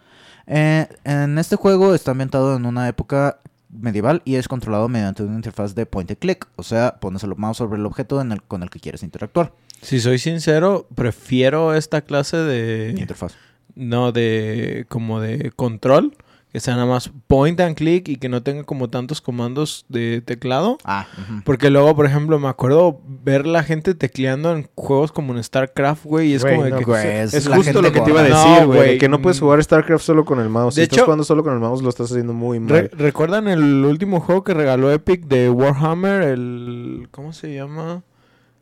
Eh, 0.48 0.88
en 1.04 1.38
este 1.38 1.56
juego 1.56 1.94
está 1.96 2.12
ambientado 2.12 2.56
en 2.56 2.66
una 2.66 2.88
época 2.88 3.40
medieval 3.70 4.22
y 4.26 4.36
es 4.36 4.48
controlado 4.48 4.88
mediante 4.88 5.24
una 5.24 5.36
interfaz 5.36 5.76
de 5.76 5.86
point 5.86 6.10
and 6.10 6.20
click, 6.20 6.48
o 6.56 6.64
sea, 6.64 6.96
pones 7.00 7.24
el 7.24 7.36
mouse 7.36 7.58
sobre 7.58 7.78
el 7.80 7.86
objeto 7.86 8.22
en 8.22 8.32
el- 8.32 8.42
con 8.44 8.64
el 8.64 8.70
que 8.70 8.80
quieres 8.80 9.04
interactuar. 9.04 9.52
Si 9.82 10.00
soy 10.00 10.18
sincero, 10.18 10.88
prefiero 10.96 11.74
esta 11.74 12.02
clase 12.02 12.38
de... 12.38 12.96
Interfaz. 12.98 13.34
No, 13.76 14.12
de 14.14 14.86
como 14.88 15.20
de 15.20 15.52
control, 15.56 16.16
que 16.56 16.62
sea 16.62 16.76
nada 16.76 16.86
más 16.86 17.12
point 17.28 17.60
and 17.60 17.76
click 17.76 18.08
y 18.08 18.16
que 18.16 18.30
no 18.30 18.42
tenga 18.42 18.64
como 18.64 18.90
tantos 18.90 19.20
comandos 19.20 19.86
de 19.90 20.22
teclado. 20.22 20.78
Ah. 20.86 21.06
Porque 21.44 21.70
luego, 21.70 21.94
por 21.98 22.06
ejemplo, 22.06 22.40
me 22.40 22.48
acuerdo 22.48 23.02
ver 23.06 23.46
la 23.46 23.62
gente 23.62 23.94
tecleando 23.94 24.56
en 24.56 24.70
juegos 24.74 25.12
como 25.12 25.36
en 25.36 25.44
StarCraft, 25.44 26.06
güey, 26.06 26.30
y 26.30 26.34
es 26.36 26.44
Güey, 26.44 26.54
como 26.56 26.64
de 26.64 26.72
no, 26.72 26.78
que... 26.78 26.86
güey, 26.86 27.08
es 27.08 27.34
Es 27.34 27.46
la 27.48 27.58
justo 27.58 27.74
gente 27.74 27.90
lo 27.90 27.92
que 27.94 28.00
te 28.00 28.10
iba 28.10 28.22
a 28.22 28.24
decir, 28.24 28.62
No, 28.62 28.68
güey. 28.68 28.98
que 28.98 29.10
no 29.10 29.22
puedes 29.22 29.38
jugar 29.42 29.62
StarCraft 29.62 30.06
solo 30.06 30.24
con 30.24 30.40
el 30.40 30.48
mouse. 30.48 30.76
De 30.76 30.84
si 30.84 30.86
hecho- 30.86 30.94
estás 30.96 31.04
jugando 31.08 31.26
solo 31.26 31.44
con 31.44 31.52
el 31.52 31.60
mouse, 31.60 31.82
lo 31.84 31.90
estás 31.90 32.10
haciendo 32.10 32.32
muy 32.32 32.62
mal. 32.62 32.70
Re- 32.70 32.90
¿Recuerdan 32.94 33.50
el 33.50 33.84
último 33.84 34.22
juego 34.22 34.46
que 34.46 34.54
regaló 34.54 34.90
Epic 34.94 35.26
de 35.26 35.50
Warhammer? 35.50 36.22
El... 36.22 37.10
¿Cómo 37.12 37.34
se 37.34 37.54
llama? 37.54 38.02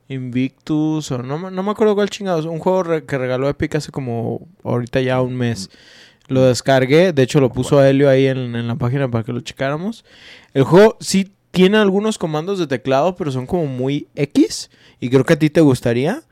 Invictus 0.10 1.12
o 1.12 1.22
no, 1.24 1.38
me- 1.38 1.52
no 1.52 1.64
me 1.64 1.72
acuerdo 1.72 1.96
cuál 1.96 2.10
chingados. 2.10 2.46
Un 2.46 2.58
juego 2.60 2.84
re- 2.84 3.06
que 3.06 3.18
regaló 3.18 3.48
Epic 3.50 3.76
hace 3.76 3.92
como 3.92 4.48
ahorita 4.64 5.00
ya 5.02 5.22
un 5.22 5.36
mes. 5.36 5.70
Lo 6.28 6.44
descargué, 6.46 7.14
de 7.14 7.24
hecho 7.24 7.40
lo 7.40 7.52
puso 7.52 7.80
a 7.80 7.90
Helio 7.90 8.10
ahí 8.10 8.28
en, 8.28 8.56
en 8.56 8.68
la 8.68 8.76
página 8.76 9.10
para 9.10 9.24
que 9.24 9.34
lo 9.34 9.42
checáramos. 9.42 10.06
El 10.54 10.64
juego 10.64 10.98
sí 11.00 11.34
tiene 11.52 11.78
algunos 11.78 12.18
comandos 12.18 12.58
de 12.58 12.68
teclado, 12.68 13.16
pero 13.16 13.32
son 13.32 13.46
como 13.46 13.68
muy 13.68 14.08
X. 14.16 14.72
Y 15.00 15.10
creo 15.10 15.24
que 15.24 15.34
a 15.34 15.40
ti 15.40 15.50
te 15.50 15.62
gustaría. 15.62 16.24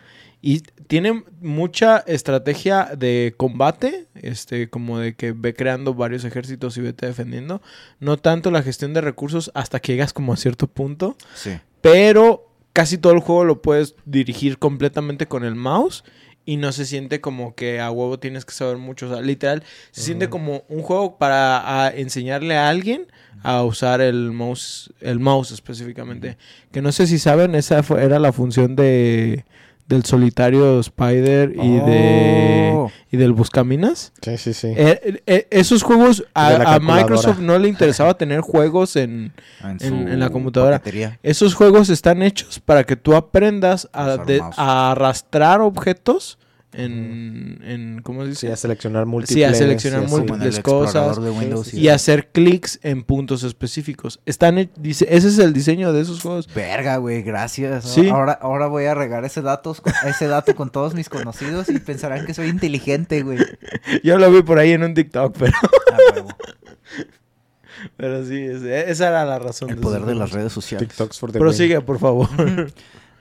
Y 0.41 0.61
tiene 0.87 1.23
mucha 1.39 1.99
estrategia 1.99 2.89
de 2.97 3.35
combate, 3.37 4.07
este, 4.15 4.69
como 4.69 4.97
de 4.97 5.13
que 5.13 5.33
ve 5.33 5.53
creando 5.53 5.93
varios 5.93 6.25
ejércitos 6.25 6.75
y 6.77 6.81
vete 6.81 7.05
defendiendo. 7.05 7.61
No 7.99 8.17
tanto 8.17 8.49
la 8.49 8.63
gestión 8.63 8.93
de 8.93 9.01
recursos 9.01 9.51
hasta 9.53 9.79
que 9.79 9.91
llegas 9.91 10.13
como 10.13 10.33
a 10.33 10.37
cierto 10.37 10.65
punto. 10.65 11.15
Sí. 11.35 11.51
Pero 11.81 12.51
casi 12.73 12.97
todo 12.97 13.13
el 13.13 13.19
juego 13.19 13.45
lo 13.45 13.61
puedes 13.61 13.95
dirigir 14.05 14.57
completamente 14.57 15.27
con 15.27 15.43
el 15.43 15.53
mouse. 15.53 16.03
Y 16.45 16.57
no 16.57 16.71
se 16.71 16.85
siente 16.85 17.21
como 17.21 17.53
que 17.53 17.79
a 17.79 17.91
huevo 17.91 18.17
tienes 18.19 18.45
que 18.45 18.53
saber 18.53 18.77
mucho. 18.77 19.07
O 19.07 19.13
sea, 19.13 19.21
literal, 19.21 19.63
se 19.91 20.01
siente 20.01 20.27
como 20.29 20.63
un 20.69 20.81
juego 20.81 21.17
para 21.17 21.85
a, 21.85 21.89
enseñarle 21.89 22.57
a 22.57 22.67
alguien 22.69 23.05
a 23.43 23.63
usar 23.63 24.01
el 24.01 24.31
mouse, 24.31 24.91
el 25.01 25.19
mouse 25.19 25.51
específicamente. 25.51 26.37
Que 26.71 26.81
no 26.81 26.91
sé 26.91 27.05
si 27.07 27.19
saben, 27.19 27.53
esa 27.55 27.83
fue- 27.83 28.03
era 28.03 28.17
la 28.19 28.33
función 28.33 28.75
de 28.75 29.45
del 29.87 30.05
solitario 30.05 30.79
Spider 30.79 31.53
y 31.61 31.73
de 31.79 32.71
Oh. 32.73 32.89
y 33.11 33.17
del 33.17 33.33
Buscaminas. 33.33 34.13
Sí, 34.21 34.37
sí, 34.37 34.53
sí. 34.53 34.67
Eh, 34.75 35.21
eh, 35.27 35.47
esos 35.51 35.83
juegos 35.83 36.23
a. 36.33 36.79
Microsoft 36.79 37.39
no 37.39 37.57
le 37.59 37.67
interesaba 37.67 38.13
tener 38.17 38.41
juegos 38.41 38.95
en, 38.95 39.33
En- 39.81 40.07
en 40.07 40.19
la 40.19 40.29
computadora. 40.29 40.77
paquetería. 40.79 41.19
esos 41.23 41.53
juegos 41.53 41.89
están 41.89 42.21
hechos 42.23 42.59
para 42.59 42.83
que 42.85 42.95
tú 42.95 43.15
aprendas 43.15 43.89
de- 44.25 44.41
a 44.57 44.91
arrastrar 44.91 45.61
objetos 45.61 46.37
en, 46.73 47.59
en 47.63 48.01
¿cómo 48.01 48.21
se 48.21 48.27
Sí, 48.27 48.47
dice? 48.47 48.53
a 48.53 48.55
seleccionar 48.55 49.05
múltiples. 49.05 49.35
Sí, 49.35 49.43
a 49.43 49.53
seleccionar 49.53 50.07
múltiples 50.07 50.59
cosas 50.61 51.21
de 51.21 51.29
Windows 51.29 51.67
Sí, 51.67 51.79
y 51.79 51.89
hacer 51.89 52.29
clics 52.31 52.79
en 52.83 53.03
puntos 53.03 53.43
específicos. 53.43 54.19
Están 54.25 54.69
dice, 54.77 55.05
ese 55.09 55.27
es 55.27 55.37
el 55.39 55.51
diseño 55.53 55.91
de 55.93 56.01
esos 56.01 56.21
juegos. 56.21 56.47
Verga, 56.53 56.97
güey, 56.97 57.21
gracias. 57.23 57.85
Sí. 57.85 58.07
Ahora, 58.09 58.33
ahora 58.33 58.67
voy 58.67 58.85
a 58.85 58.93
regar 58.95 59.25
ese 59.25 59.41
dato, 59.41 59.75
ese 60.07 60.27
dato 60.27 60.55
con 60.55 60.69
todos 60.69 60.93
mis 60.93 61.09
conocidos 61.09 61.69
y 61.69 61.79
pensarán 61.79 62.25
que 62.25 62.33
soy 62.33 62.47
inteligente, 62.47 63.21
güey. 63.23 63.39
Yo 64.03 64.17
lo 64.17 64.31
vi 64.31 64.41
por 64.41 64.57
ahí 64.59 64.71
en 64.71 64.83
un 64.83 64.93
TikTok, 64.93 65.35
pero, 65.37 65.53
Ah, 65.91 66.35
pero 67.97 68.25
sí, 68.25 68.37
ese- 68.37 68.89
esa 68.91 69.09
era 69.09 69.25
la 69.25 69.39
razón. 69.39 69.69
El 69.69 69.75
de 69.77 69.81
poder 69.81 70.03
de 70.05 70.15
las 70.15 70.31
redes 70.31 70.53
sociales. 70.53 70.87
TikToks 70.87 71.19
for 71.19 71.31
the 71.31 71.37
win. 71.39 71.47
Prosigue, 71.47 71.81
por 71.81 71.99
favor. 71.99 72.29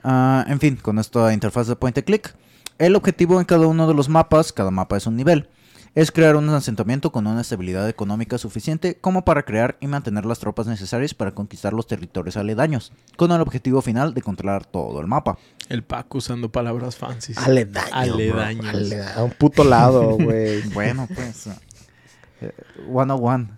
Ah, 0.03 0.43
en 0.47 0.59
fin, 0.59 0.77
con 0.77 0.97
esta 0.97 1.31
interfaz 1.31 1.67
de 1.67 1.75
point 1.75 1.95
and 1.95 2.05
click, 2.07 2.33
el 2.85 2.95
objetivo 2.95 3.39
en 3.39 3.45
cada 3.45 3.67
uno 3.67 3.87
de 3.87 3.93
los 3.93 4.09
mapas, 4.09 4.51
cada 4.51 4.71
mapa 4.71 4.97
es 4.97 5.05
un 5.07 5.15
nivel, 5.15 5.49
es 5.93 6.11
crear 6.11 6.35
un 6.37 6.47
asentamiento 6.49 7.11
con 7.11 7.27
una 7.27 7.41
estabilidad 7.41 7.89
económica 7.89 8.37
suficiente 8.37 8.95
como 8.99 9.25
para 9.25 9.43
crear 9.43 9.77
y 9.81 9.87
mantener 9.87 10.25
las 10.25 10.39
tropas 10.39 10.65
necesarias 10.67 11.13
para 11.13 11.31
conquistar 11.33 11.73
los 11.73 11.85
territorios 11.87 12.37
aledaños, 12.37 12.93
con 13.17 13.31
el 13.31 13.41
objetivo 13.41 13.81
final 13.81 14.13
de 14.13 14.21
controlar 14.21 14.65
todo 14.65 15.01
el 15.01 15.07
mapa. 15.07 15.37
El 15.69 15.83
Paco 15.83 16.19
usando 16.19 16.49
palabras 16.51 16.95
fancy. 16.95 17.33
Aledaño. 17.37 17.87
Aledaños. 17.93 18.61
bro. 18.71 18.77
Aleda- 18.79 19.13
A 19.15 19.23
un 19.23 19.31
puto 19.31 19.63
lado, 19.63 20.17
güey. 20.17 20.61
Bueno, 20.73 21.07
pues. 21.13 21.47
eh, 22.41 22.51
101. 22.89 23.57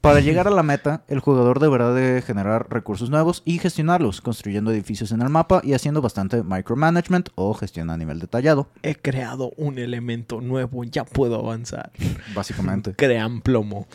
Para 0.00 0.20
llegar 0.20 0.48
a 0.48 0.50
la 0.50 0.62
meta, 0.62 1.02
el 1.08 1.20
jugador 1.20 1.60
deberá 1.60 1.92
de 1.92 2.22
generar 2.22 2.66
recursos 2.70 3.10
nuevos 3.10 3.42
y 3.44 3.58
gestionarlos, 3.58 4.22
construyendo 4.22 4.72
edificios 4.72 5.12
en 5.12 5.20
el 5.20 5.28
mapa 5.28 5.60
y 5.62 5.74
haciendo 5.74 6.00
bastante 6.00 6.42
micromanagement 6.42 7.28
o 7.34 7.52
gestión 7.52 7.90
a 7.90 7.98
nivel 7.98 8.18
detallado, 8.18 8.68
He 8.82 8.94
creado 8.94 9.52
un 9.58 9.78
elemento 9.78 10.40
nuevo, 10.40 10.84
ya 10.84 11.04
puedo 11.04 11.38
avanzar. 11.38 11.92
básicamente. 12.34 12.94
Crean 12.94 13.42
plomo. 13.42 13.86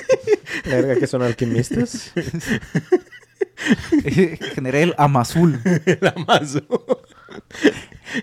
Verga, 0.66 0.96
que 0.96 1.06
son 1.06 1.22
alquimistas. 1.22 2.12
Generé 4.54 4.82
el 4.82 4.94
Amazul. 4.98 5.60
La 6.00 6.14
más. 6.26 6.58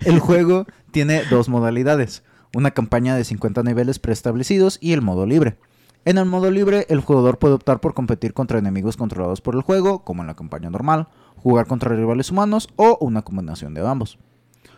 El 0.05 0.19
juego 0.19 0.67
tiene 0.91 1.23
dos 1.29 1.49
modalidades, 1.49 2.21
una 2.53 2.71
campaña 2.71 3.15
de 3.15 3.23
50 3.23 3.63
niveles 3.63 3.97
preestablecidos 3.97 4.77
y 4.79 4.93
el 4.93 5.01
modo 5.01 5.25
libre. 5.25 5.57
En 6.05 6.17
el 6.19 6.25
modo 6.25 6.51
libre, 6.51 6.85
el 6.89 7.01
jugador 7.01 7.39
puede 7.39 7.55
optar 7.55 7.79
por 7.81 7.93
competir 7.95 8.33
contra 8.33 8.59
enemigos 8.59 8.95
controlados 8.95 9.41
por 9.41 9.55
el 9.55 9.61
juego, 9.61 10.03
como 10.03 10.21
en 10.21 10.27
la 10.27 10.35
campaña 10.35 10.69
normal, 10.69 11.07
jugar 11.35 11.65
contra 11.65 11.95
rivales 11.95 12.29
humanos 12.31 12.69
o 12.75 12.97
una 13.01 13.23
combinación 13.23 13.73
de 13.73 13.85
ambos. 13.87 14.19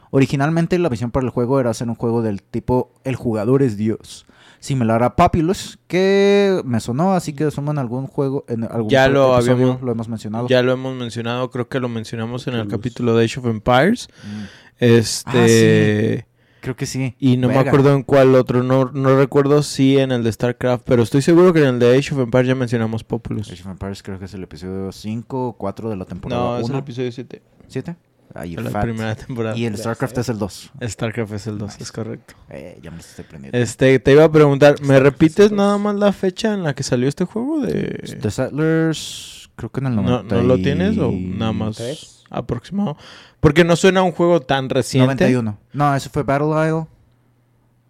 Originalmente 0.10 0.79
la 0.79 0.88
visión 0.88 1.12
para 1.12 1.25
el 1.25 1.31
juego 1.31 1.60
era 1.60 1.69
hacer 1.72 1.89
un 1.89 1.96
juego 1.96 2.22
del 2.22 2.41
tipo 2.41 2.91
El 3.03 3.17
jugador 3.17 3.62
es 3.62 3.75
Dios, 3.75 4.25
similar 4.60 5.03
a 5.03 5.17
Papyrus, 5.17 5.79
que 5.88 6.62
me 6.63 6.79
sonó, 6.79 7.12
así 7.13 7.34
que 7.34 7.43
asumo 7.43 7.72
en 7.72 7.77
algún 7.77 8.07
juego, 8.07 8.46
en 8.48 8.63
algún 8.63 8.89
Ya 8.89 9.10
lo 9.10 9.34
episodio 9.36 9.53
habíamos- 9.63 9.81
lo 9.81 9.91
hemos 9.91 10.07
mencionado. 10.07 10.48
Ya 10.48 10.62
lo 10.63 10.72
hemos 10.72 10.96
mencionado, 10.96 11.51
creo 11.51 11.67
que 11.67 11.81
lo 11.81 11.89
mencionamos 11.89 12.48
en 12.48 12.53
el 12.55 12.69
capítulo 12.69 13.15
de 13.17 13.25
Age 13.25 13.39
of 13.41 13.48
Empires. 13.48 14.07
Mm, 14.24 14.43
Este. 14.79 16.25
Creo 16.62 16.76
que 16.76 16.86
sí. 16.86 17.16
Y 17.20 17.38
no 17.38 17.48
me 17.48 17.58
acuerdo 17.58 17.94
en 17.94 18.04
cuál 18.04 18.36
otro. 18.36 18.64
No, 18.64 18.86
no 18.94 19.18
recuerdo 19.18 19.62
si 19.64 19.98
en 19.98 20.12
el 20.12 20.24
de 20.24 20.32
StarCraft. 20.32 20.84
Pero 20.86 21.04
estoy 21.04 21.22
seguro 21.22 21.54
que 21.54 21.60
en 21.60 21.66
el 21.68 21.80
de 21.80 21.98
Age 21.98 22.14
of 22.14 22.20
Empires 22.22 22.48
ya 22.48 22.56
mencionamos 22.56 23.04
Populous. 23.04 23.52
Age 23.52 23.62
of 23.62 23.68
Empires 23.70 24.02
creo 24.04 24.20
que 24.20 24.26
es 24.26 24.34
el 24.34 24.44
episodio 24.44 24.92
5 24.92 25.48
o 25.50 25.54
4 25.54 25.90
de 25.90 25.96
la 25.96 26.06
temporada 26.06 26.42
No, 26.42 26.58
es 26.58 26.66
el 26.66 26.72
1. 26.72 26.80
episodio 26.80 27.12
7. 27.12 27.42
¿7? 27.70 27.96
Ahí, 28.34 28.56
De 28.56 28.62
la 28.62 28.70
fat. 28.72 28.84
primera 28.84 29.16
temporada. 29.16 29.58
Y 29.58 29.66
el 29.66 29.78
StarCraft 29.78 30.18
es 30.18 30.30
el 30.30 30.38
2. 30.38 30.72
StarCraft 30.84 31.34
es 31.34 31.48
el 31.48 31.58
2, 31.58 31.70
Nice. 31.72 31.84
es 31.84 31.92
correcto. 31.92 32.34
Eh, 32.50 32.78
ya 32.84 32.92
me 32.92 33.00
estoy 33.00 33.24
aprendiendo. 33.26 33.58
Este, 33.58 33.98
te 34.00 34.12
iba 34.12 34.26
a 34.26 34.32
preguntar, 34.32 34.82
¿me 34.82 35.00
StarCraft 35.00 35.00
repites 35.00 35.52
nada 35.52 35.78
más 35.78 35.96
la 35.96 36.12
fecha 36.12 36.54
en 36.54 36.64
la 36.64 36.76
que 36.76 36.84
salió 36.84 37.08
este 37.08 37.24
juego? 37.26 37.62
De... 37.62 38.18
The 38.22 38.30
Settlers, 38.30 39.37
creo 39.58 39.70
que 39.70 39.82
en 39.82 39.88
el 39.88 39.96
¿No, 39.98 40.02
90 40.04 40.36
¿No 40.36 40.42
lo 40.44 40.58
tienes 40.60 40.98
o 40.98 41.12
nada 41.12 41.52
más 41.52 41.76
¿Tres? 41.76 42.24
aproximado? 42.30 42.96
Porque 43.42 43.66
no 43.66 43.76
suena 43.76 44.00
a 44.00 44.04
un 44.04 44.14
juego 44.14 44.40
tan 44.42 44.70
reciente. 44.70 45.08
91. 45.26 45.58
No, 45.74 45.94
eso 45.96 46.10
fue 46.10 46.24
Battle 46.24 46.48
Isle. 46.68 46.86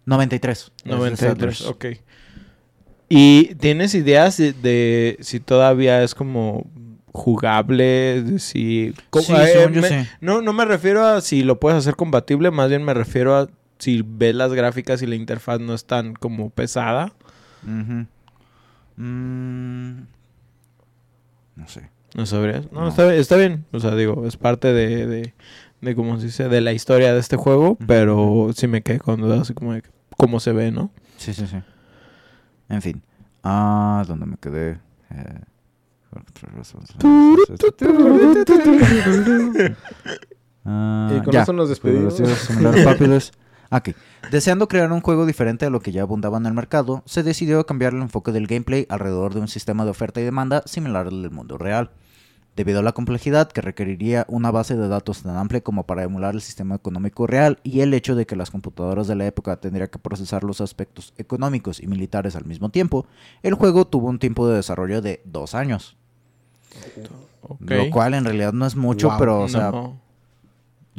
93. 0.06 0.58
Es 0.58 0.72
The 0.82 0.90
93, 0.90 1.18
Settlers. 1.30 1.62
ok. 1.66 1.84
¿Y 3.08 3.54
tienes 3.54 3.94
ideas 3.94 4.36
de, 4.36 4.52
de 4.52 5.16
si 5.20 5.38
todavía 5.40 6.02
es 6.02 6.14
como 6.14 6.66
jugable? 7.12 8.22
De 8.22 8.38
si... 8.38 8.92
Sí, 9.20 9.32
eh, 9.34 9.68
me- 9.72 9.88
sí. 9.88 10.08
No, 10.20 10.40
no 10.42 10.52
me 10.52 10.64
refiero 10.64 11.06
a 11.06 11.20
si 11.20 11.42
lo 11.42 11.58
puedes 11.60 11.78
hacer 11.78 11.96
compatible, 11.96 12.50
más 12.50 12.68
bien 12.68 12.82
me 12.84 12.92
refiero 12.94 13.36
a 13.36 13.48
si 13.78 14.02
ves 14.06 14.34
las 14.34 14.52
gráficas 14.52 15.00
y 15.02 15.06
la 15.06 15.14
interfaz 15.14 15.60
no 15.60 15.72
es 15.74 15.84
tan 15.86 16.14
como 16.14 16.50
pesada. 16.50 17.12
Mm, 18.96 20.00
no 21.58 21.68
sé. 21.68 21.90
¿No 22.14 22.24
sabrías? 22.24 22.70
No, 22.72 22.80
No. 22.82 22.88
Está, 22.88 23.14
está 23.14 23.36
bien. 23.36 23.66
O 23.72 23.80
sea, 23.80 23.94
digo, 23.94 24.24
es 24.26 24.36
parte 24.38 24.72
de, 24.72 25.06
de, 25.06 25.34
de 25.82 25.94
cómo 25.94 26.18
se 26.18 26.26
dice, 26.26 26.48
de 26.48 26.60
la 26.62 26.72
historia 26.72 27.12
de 27.12 27.20
este 27.20 27.36
juego, 27.36 27.76
pero 27.86 28.48
sí 28.54 28.66
me 28.66 28.82
quedé 28.82 28.98
con 28.98 29.20
dudas 29.20 29.40
así 29.42 29.52
como 29.54 29.74
de 29.74 29.82
cómo 30.16 30.40
se 30.40 30.52
ve, 30.52 30.70
¿no? 30.72 30.90
Sí, 31.18 31.34
sí, 31.34 31.46
sí. 31.46 31.56
En 32.70 32.80
fin. 32.82 33.02
Ah, 33.42 34.04
¿dónde 34.08 34.26
me 34.26 34.36
quedé? 34.38 34.78
Eh, 35.10 35.40
por 36.10 36.22
otras 36.22 36.52
razones. 36.54 36.88
Ah, 40.64 41.12
Y 41.16 41.20
con 41.22 41.32
ya. 41.32 41.42
eso 41.42 41.52
nos 41.52 41.68
despedimos. 41.68 42.20
Ok. 43.70 43.90
Deseando 44.30 44.66
crear 44.68 44.90
un 44.92 45.00
juego 45.02 45.26
diferente 45.26 45.66
a 45.66 45.70
lo 45.70 45.80
que 45.80 45.92
ya 45.92 46.02
abundaba 46.02 46.38
en 46.38 46.46
el 46.46 46.54
mercado, 46.54 47.02
se 47.06 47.22
decidió 47.22 47.66
cambiar 47.66 47.92
el 47.94 48.02
enfoque 48.02 48.32
del 48.32 48.46
gameplay 48.46 48.86
alrededor 48.88 49.34
de 49.34 49.40
un 49.40 49.48
sistema 49.48 49.84
de 49.84 49.90
oferta 49.90 50.20
y 50.20 50.24
demanda 50.24 50.62
similar 50.66 51.06
al 51.06 51.22
del 51.22 51.30
mundo 51.30 51.58
real. 51.58 51.90
Debido 52.56 52.80
a 52.80 52.82
la 52.82 52.92
complejidad 52.92 53.52
que 53.52 53.60
requeriría 53.60 54.24
una 54.28 54.50
base 54.50 54.74
de 54.76 54.88
datos 54.88 55.22
tan 55.22 55.36
amplia 55.36 55.60
como 55.60 55.84
para 55.86 56.02
emular 56.02 56.34
el 56.34 56.40
sistema 56.40 56.74
económico 56.74 57.26
real 57.28 57.60
y 57.62 57.82
el 57.82 57.94
hecho 57.94 58.16
de 58.16 58.26
que 58.26 58.34
las 58.34 58.50
computadoras 58.50 59.06
de 59.06 59.14
la 59.14 59.26
época 59.26 59.56
tendrían 59.60 59.88
que 59.90 59.98
procesar 60.00 60.42
los 60.42 60.60
aspectos 60.60 61.12
económicos 61.18 61.78
y 61.80 61.86
militares 61.86 62.34
al 62.34 62.46
mismo 62.46 62.70
tiempo, 62.70 63.06
el 63.44 63.54
juego 63.54 63.86
tuvo 63.86 64.08
un 64.08 64.18
tiempo 64.18 64.48
de 64.48 64.56
desarrollo 64.56 65.00
de 65.00 65.20
dos 65.24 65.54
años. 65.54 65.96
Lo 67.60 67.90
cual 67.90 68.14
en 68.14 68.24
realidad 68.24 68.52
no 68.52 68.66
es 68.66 68.74
mucho, 68.76 69.08
Wow. 69.10 69.18
pero, 69.18 69.40
o 69.42 69.48
sea, 69.48 69.70
No. 69.70 70.00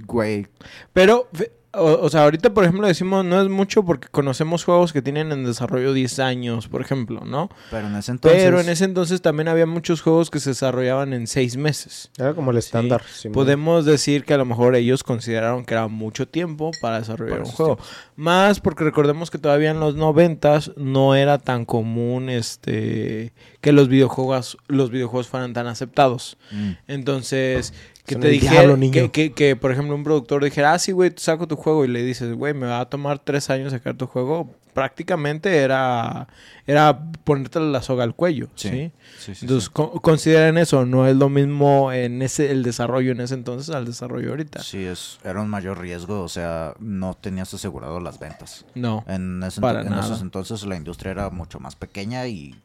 güey, 0.05 0.47
Pero, 0.93 1.27
o, 1.73 1.99
o 2.01 2.09
sea, 2.09 2.23
ahorita, 2.23 2.53
por 2.53 2.63
ejemplo, 2.63 2.87
decimos 2.87 3.23
no 3.23 3.41
es 3.41 3.49
mucho 3.49 3.83
porque 3.83 4.07
conocemos 4.07 4.63
juegos 4.63 4.91
que 4.91 5.01
tienen 5.01 5.31
en 5.31 5.45
desarrollo 5.45 5.93
10 5.93 6.19
años, 6.19 6.67
por 6.67 6.81
ejemplo, 6.81 7.21
¿no? 7.25 7.49
pero 7.69 7.87
en 7.87 7.95
ese 7.95 8.11
entonces... 8.11 8.43
Pero 8.43 8.59
en 8.59 8.69
ese 8.69 8.85
entonces 8.85 9.21
también 9.21 9.47
había 9.47 9.65
muchos 9.65 10.01
juegos 10.01 10.29
que 10.29 10.39
se 10.39 10.51
desarrollaban 10.51 11.13
en 11.13 11.27
6 11.27 11.57
meses. 11.57 12.09
Era 12.17 12.33
como 12.33 12.51
el 12.51 12.57
estándar. 12.57 13.03
Podemos 13.33 13.85
decir 13.85 14.25
que 14.25 14.33
a 14.33 14.37
lo 14.37 14.45
mejor 14.45 14.75
ellos 14.75 15.03
consideraron 15.03 15.65
que 15.65 15.75
era 15.75 15.87
mucho 15.87 16.27
tiempo 16.27 16.71
para 16.81 16.99
desarrollar 16.99 17.39
un 17.39 17.45
juego. 17.45 17.75
tiempos. 17.75 17.95
Más 18.15 18.59
porque 18.59 18.83
recordemos 18.83 19.29
que 19.29 19.37
todavía 19.37 19.71
en 19.71 19.79
los 19.79 19.95
noventas 19.95 20.71
no 20.75 21.15
era 21.15 21.37
tan 21.37 21.65
común 21.65 22.29
este 22.29 23.33
que 23.61 23.71
los 23.73 23.87
videojuegos 23.89 24.57
los 24.67 24.89
videojuegos 24.89 25.27
fueran 25.27 25.53
tan 25.53 25.67
aceptados. 25.67 26.37
Mm. 26.51 26.71
Entonces, 26.87 27.73
que 28.05 28.13
Son 28.13 28.21
te 28.21 28.29
dijera 28.29 28.75
que, 28.91 29.11
que, 29.11 29.31
que, 29.33 29.55
por 29.55 29.71
ejemplo 29.71 29.95
un 29.95 30.03
productor 30.03 30.43
dijera, 30.43 30.73
ah, 30.73 30.79
sí, 30.79 30.91
güey, 30.91 31.11
saco 31.17 31.47
tu 31.47 31.55
juego 31.55 31.85
y 31.85 31.87
le 31.89 32.01
dices, 32.03 32.33
güey, 32.33 32.53
me 32.53 32.65
va 32.67 32.79
a 32.79 32.89
tomar 32.89 33.19
tres 33.19 33.49
años 33.49 33.71
sacar 33.71 33.95
tu 33.95 34.07
juego, 34.07 34.55
prácticamente 34.73 35.57
era, 35.57 36.27
era 36.65 37.11
ponerte 37.25 37.59
la 37.59 37.81
soga 37.81 38.03
al 38.05 38.15
cuello, 38.15 38.47
¿sí? 38.55 38.69
Sí. 38.69 38.91
Sí, 39.19 39.35
sí, 39.35 39.45
Entonces, 39.45 39.69
co- 39.69 39.91
consideren 40.01 40.57
eso, 40.57 40.85
no 40.85 41.05
es 41.05 41.15
lo 41.17 41.29
mismo 41.29 41.91
en 41.91 42.21
ese 42.21 42.51
el 42.51 42.63
desarrollo 42.63 43.11
en 43.11 43.19
ese 43.21 43.33
entonces 43.35 43.75
al 43.75 43.85
desarrollo 43.85 44.29
ahorita. 44.31 44.63
Sí, 44.63 44.83
es, 44.85 45.19
era 45.23 45.41
un 45.41 45.49
mayor 45.49 45.79
riesgo, 45.79 46.21
o 46.21 46.29
sea, 46.29 46.73
no 46.79 47.13
tenías 47.13 47.53
asegurado 47.53 47.99
las 47.99 48.19
ventas. 48.19 48.65
No. 48.73 49.03
En, 49.07 49.43
ese 49.43 49.59
Para 49.61 49.81
en 49.81 49.89
nada. 49.89 50.05
esos 50.05 50.21
entonces 50.21 50.65
la 50.65 50.77
industria 50.77 51.11
era 51.11 51.29
mucho 51.29 51.59
más 51.59 51.75
pequeña 51.75 52.25
y 52.27 52.55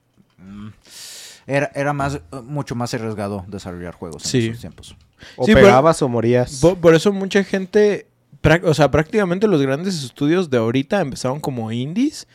era, 1.46 1.70
era 1.74 1.92
más, 1.92 2.20
mucho 2.44 2.74
más 2.74 2.94
arriesgado 2.94 3.44
desarrollar 3.48 3.94
juegos 3.94 4.32
en 4.34 4.40
esos 4.50 4.60
tiempos. 4.60 4.96
O 5.36 5.44
Sí, 5.46 5.52
pero- 5.54 5.66
pegabas 5.66 6.00
o 6.02 6.08
morías. 6.08 6.60
Por, 6.60 6.76
por 6.78 6.94
eso 6.94 7.12
mucha 7.12 7.44
gente, 7.44 8.06
o 8.64 8.74
sea, 8.74 8.90
prácticamente 8.90 9.46
los 9.46 9.60
grandes 9.62 10.02
estudios 10.04 10.50
de 10.50 10.58
ahorita 10.58 11.00
empezaron 11.00 11.40
como 11.40 11.70
indies, 11.72 12.26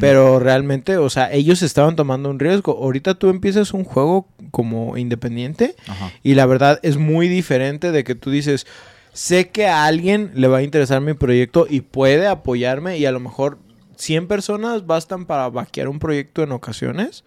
pero 0.00 0.38
realmente, 0.38 0.96
o 0.96 1.10
sea, 1.10 1.32
ellos 1.32 1.62
estaban 1.62 1.96
tomando 1.96 2.30
un 2.30 2.38
riesgo. 2.38 2.72
Ahorita 2.72 3.14
tú 3.14 3.28
empiezas 3.28 3.72
un 3.74 3.84
juego 3.84 4.28
como 4.50 4.96
independiente 4.96 5.74
Ajá. 5.88 6.10
y 6.22 6.34
la 6.34 6.46
verdad 6.46 6.78
es 6.82 6.96
muy 6.98 7.28
diferente 7.28 7.90
de 7.92 8.04
que 8.04 8.14
tú 8.14 8.30
dices, 8.30 8.66
sé 9.12 9.50
que 9.50 9.66
a 9.66 9.84
alguien 9.84 10.30
le 10.34 10.48
va 10.48 10.58
a 10.58 10.62
interesar 10.62 11.00
mi 11.00 11.14
proyecto 11.14 11.66
y 11.68 11.80
puede 11.80 12.26
apoyarme 12.28 12.98
y 12.98 13.06
a 13.06 13.12
lo 13.12 13.20
mejor 13.20 13.58
100 13.96 14.26
personas 14.28 14.86
bastan 14.86 15.26
para 15.26 15.48
vaquear 15.48 15.88
un 15.88 15.98
proyecto 15.98 16.42
en 16.42 16.52
ocasiones 16.52 17.24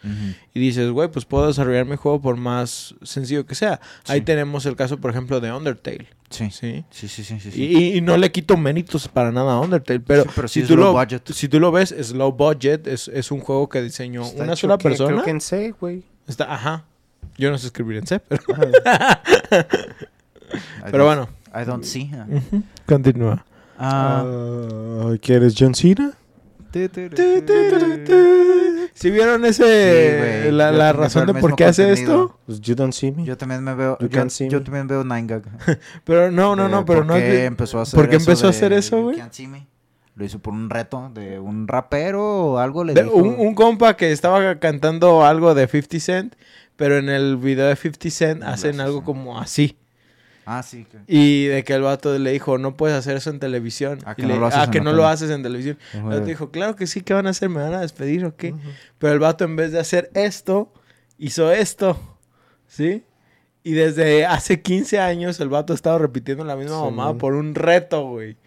y 0.54 0.60
dices, 0.60 0.90
güey, 0.92 1.10
pues 1.12 1.26
puedo 1.26 1.48
desarrollar 1.48 1.86
mi 1.86 1.96
juego 1.96 2.22
por 2.22 2.38
más 2.38 2.96
sencillo 3.04 3.46
que 3.46 3.56
sea. 3.56 3.80
Ahí 4.08 4.22
tenemos 4.22 4.66
el 4.66 4.76
caso, 4.76 4.98
por 4.98 5.12
ejemplo, 5.12 5.40
de 5.42 5.52
Undertale. 5.52 6.08
Sí. 6.30 6.50
Sí. 6.52 6.84
Sí, 6.90 7.08
sí, 7.08 7.24
sí, 7.24 7.40
sí. 7.40 7.52
sí. 7.52 7.64
Y, 7.64 7.98
y 7.98 8.02
no 8.02 8.18
le 8.18 8.32
quito 8.32 8.58
méritos 8.58 9.08
para 9.08 9.32
nada 9.32 9.54
a 9.54 9.60
Undertale, 9.60 10.00
pero, 10.00 10.24
Sí, 10.24 10.30
pero 10.36 10.48
sí 10.48 10.62
si, 10.62 10.68
tú 10.68 10.76
lo, 10.76 10.92
budget. 10.94 11.28
si 11.32 11.48
tú 11.48 11.60
lo 11.60 11.72
ves, 11.72 11.92
es 11.92 12.12
low 12.14 12.32
budget, 12.32 12.88
es, 12.88 13.08
es 13.10 13.32
un 13.32 13.40
juego 13.40 13.70
que 13.70 13.82
diseñó 13.82 14.24
Está 14.24 14.44
una 14.44 14.56
sola 14.56 14.78
que- 14.78 14.84
persona. 14.90 15.10
Creo 15.12 15.24
que 15.24 15.32
en 15.32 15.42
C, 15.42 15.74
güey. 15.80 16.04
Está, 16.28 16.54
ajá. 16.54 16.84
Yo 17.38 17.52
no 17.52 17.58
sé 17.58 17.68
escribir 17.68 17.98
en 17.98 18.08
C, 18.08 18.20
pero, 18.20 18.42
pero 20.92 21.06
bueno. 21.06 21.28
I 21.54 21.64
don't 21.66 21.84
see. 21.84 22.12
ah. 22.14 22.26
Continúa. 22.86 23.46
Ah, 23.78 24.24
Ah, 24.26 25.14
¿Quieres 25.22 25.54
John 25.58 25.74
Cena? 25.76 26.14
¿Sí 28.94 29.12
vieron 29.12 29.46
ese 29.46 30.44
Sí, 30.46 30.52
la, 30.52 30.72
la 30.72 30.94
razón 30.94 31.28
de 31.28 31.34
por 31.34 31.56
qué 31.56 31.66
hace 31.66 31.92
esto? 31.92 32.38
Pues 32.46 32.60
you 32.62 32.76
don't 32.76 32.94
see 32.94 33.12
me. 33.12 33.24
Yo 33.26 33.38
también 33.38 33.64
me 33.64 33.74
veo. 33.74 33.98
You 34.00 34.08
Yo, 34.08 34.18
can't 34.18 34.30
see 34.32 34.50
yo 34.50 34.60
me. 34.60 34.66
también 34.66 34.88
veo 34.88 35.04
Nine 35.04 35.26
Gag. 35.28 35.44
Pero 36.04 36.32
no, 36.32 36.56
no, 36.56 36.68
no, 36.70 36.86
pero 36.86 37.00
por 37.00 37.06
no 37.08 37.14
qué 37.16 37.46
empezó 37.46 37.80
a 37.80 37.84
hacer 37.84 37.98
¿Por 37.98 38.10
qué 38.10 38.18
eso 38.18 38.30
empezó 38.32 38.48
a 38.48 38.50
hacer 38.52 38.74
eso, 38.74 38.98
You 38.98 39.04
güey? 39.04 39.18
Can't 39.18 39.34
See 39.34 39.48
Me. 39.48 39.68
Lo 40.16 40.24
hizo 40.24 40.40
por 40.40 40.54
un 40.54 40.70
reto 40.70 41.12
de 41.14 41.40
un 41.40 41.68
rapero 41.68 42.24
o 42.54 42.58
algo. 42.58 42.84
Le 42.86 42.94
de- 42.94 43.04
dijo. 43.04 43.16
un, 43.16 43.36
un 43.38 43.54
compa 43.54 43.98
que 43.98 44.12
estaba 44.14 44.60
cantando 44.60 45.26
algo 45.26 45.54
de 45.56 45.68
50 45.68 46.00
Cent, 46.00 46.36
pero 46.78 46.98
en 46.98 47.10
el 47.10 47.36
video 47.38 47.68
de 47.68 47.76
50 47.76 48.10
Cent 48.10 48.44
hacen 48.44 48.72
hace, 48.76 48.82
algo 48.82 49.00
sí. 49.00 49.06
como 49.06 49.40
así. 49.40 49.78
Ah, 50.46 50.62
sí. 50.64 50.86
que- 50.86 51.00
Y 51.08 51.46
de 51.46 51.64
que 51.64 51.74
el 51.74 51.82
vato 51.82 52.18
le 52.18 52.32
dijo, 52.32 52.58
no 52.58 52.76
puedes 52.78 52.96
hacer 52.98 53.18
eso 53.18 53.30
en 53.30 53.40
televisión. 53.40 54.00
Ah, 54.06 54.14
Y 54.18 54.22
que 54.22 54.28
no 54.28 54.34
le- 54.36 54.40
lo 54.40 54.46
haces 54.48 54.60
ah, 54.60 54.64
en 54.66 54.72
que 54.72 54.82
no 54.82 54.94
lo 54.94 55.08
haces 55.08 55.30
en 55.32 55.44
televisión. 55.44 55.78
El 55.94 56.04
vato 56.04 56.26
dijo, 56.26 56.52
claro 56.52 56.76
que 56.76 56.88
sí, 56.88 57.02
¿qué 57.02 57.14
van 57.14 57.28
a 57.28 57.32
hacer? 57.32 57.50
¿Me 57.50 57.62
van 57.62 57.74
a 57.74 57.82
despedir 57.82 58.26
o 58.26 58.36
qué? 58.36 58.54
Pero 59.00 59.14
el 59.14 59.20
vato 59.20 59.44
en 59.44 59.56
vez 59.56 59.72
de 59.72 59.80
hacer 59.80 60.10
esto, 60.14 60.72
hizo 61.18 61.52
esto. 61.52 61.98
¿Sí? 62.68 63.04
Y 63.64 63.72
desde 63.74 64.26
hace 64.26 64.62
15 64.62 65.00
años 65.00 65.40
el 65.40 65.50
vato 65.50 65.74
ha 65.74 65.76
estado 65.76 65.98
repitiendo 65.98 66.44
la 66.46 66.56
misma 66.56 66.78
Sí, 66.78 66.84
mamada 66.84 67.10
man. 67.14 67.18
por 67.18 67.34
un 67.34 67.56
reto, 67.56 68.08
güey. 68.10 68.38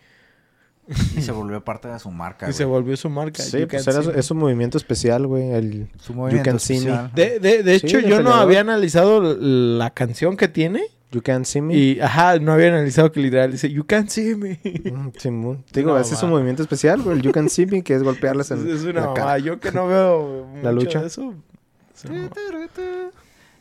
Y 1.17 1.21
se 1.21 1.33
volvió 1.33 1.63
parte 1.63 1.89
de 1.89 1.99
su 1.99 2.11
marca. 2.11 2.49
Y 2.49 2.53
se 2.55 2.65
volvió 2.65 2.97
su 2.97 3.11
marca. 3.11 3.43
Sí, 3.43 3.59
You 3.61 3.69
pues 3.69 3.87
era, 3.87 4.01
Me. 4.01 4.19
es 4.19 4.31
un 4.31 4.39
movimiento 4.39 4.79
especial, 4.79 5.27
güey. 5.27 5.51
El... 5.51 5.91
Su 6.01 6.15
movimiento 6.15 6.49
Can 6.51 6.61
See 6.61 6.81
Me. 6.81 7.11
De, 7.15 7.39
de, 7.41 7.63
de 7.63 7.79
Sí, 7.79 7.87
hecho, 7.89 7.99
yo 8.01 8.23
no 8.23 8.33
había 8.33 8.61
analizado 8.61 9.21
la 9.39 9.91
canción 9.91 10.37
que 10.37 10.49
tiene. 10.49 10.83
You 11.11 11.23
can't 11.23 11.47
see 11.47 11.61
me. 11.63 11.75
Y, 11.75 12.01
ajá, 12.01 12.39
no 12.39 12.53
había 12.53 12.69
analizado 12.69 13.11
que 13.11 13.21
literal 13.21 13.51
dice, 13.51 13.71
You 13.71 13.85
can't 13.87 14.09
see 14.11 14.35
me. 14.35 14.61
Mm, 14.65 15.09
Simón. 15.17 15.65
Digo, 15.73 15.93
No, 15.93 15.99
ese 15.99 16.15
es 16.15 16.23
un 16.23 16.31
movimiento 16.31 16.63
especial, 16.63 17.01
güey. 17.03 17.17
El 17.17 17.23
you 17.23 17.33
can 17.33 17.49
see 17.49 17.65
me, 17.67 17.83
que 17.83 17.95
es 17.95 18.03
golpearles 18.03 18.51
es, 18.51 18.61
en 18.61 18.71
es 18.71 18.83
una 18.85 19.15
la. 19.15 19.39
Yo 19.39 19.59
que 19.59 19.73
no 19.73 19.87
veo 19.89 20.47
La 20.63 20.71
mucho 20.73 20.85
lucha. 20.85 21.01
de 21.01 21.07
eso. 21.07 21.35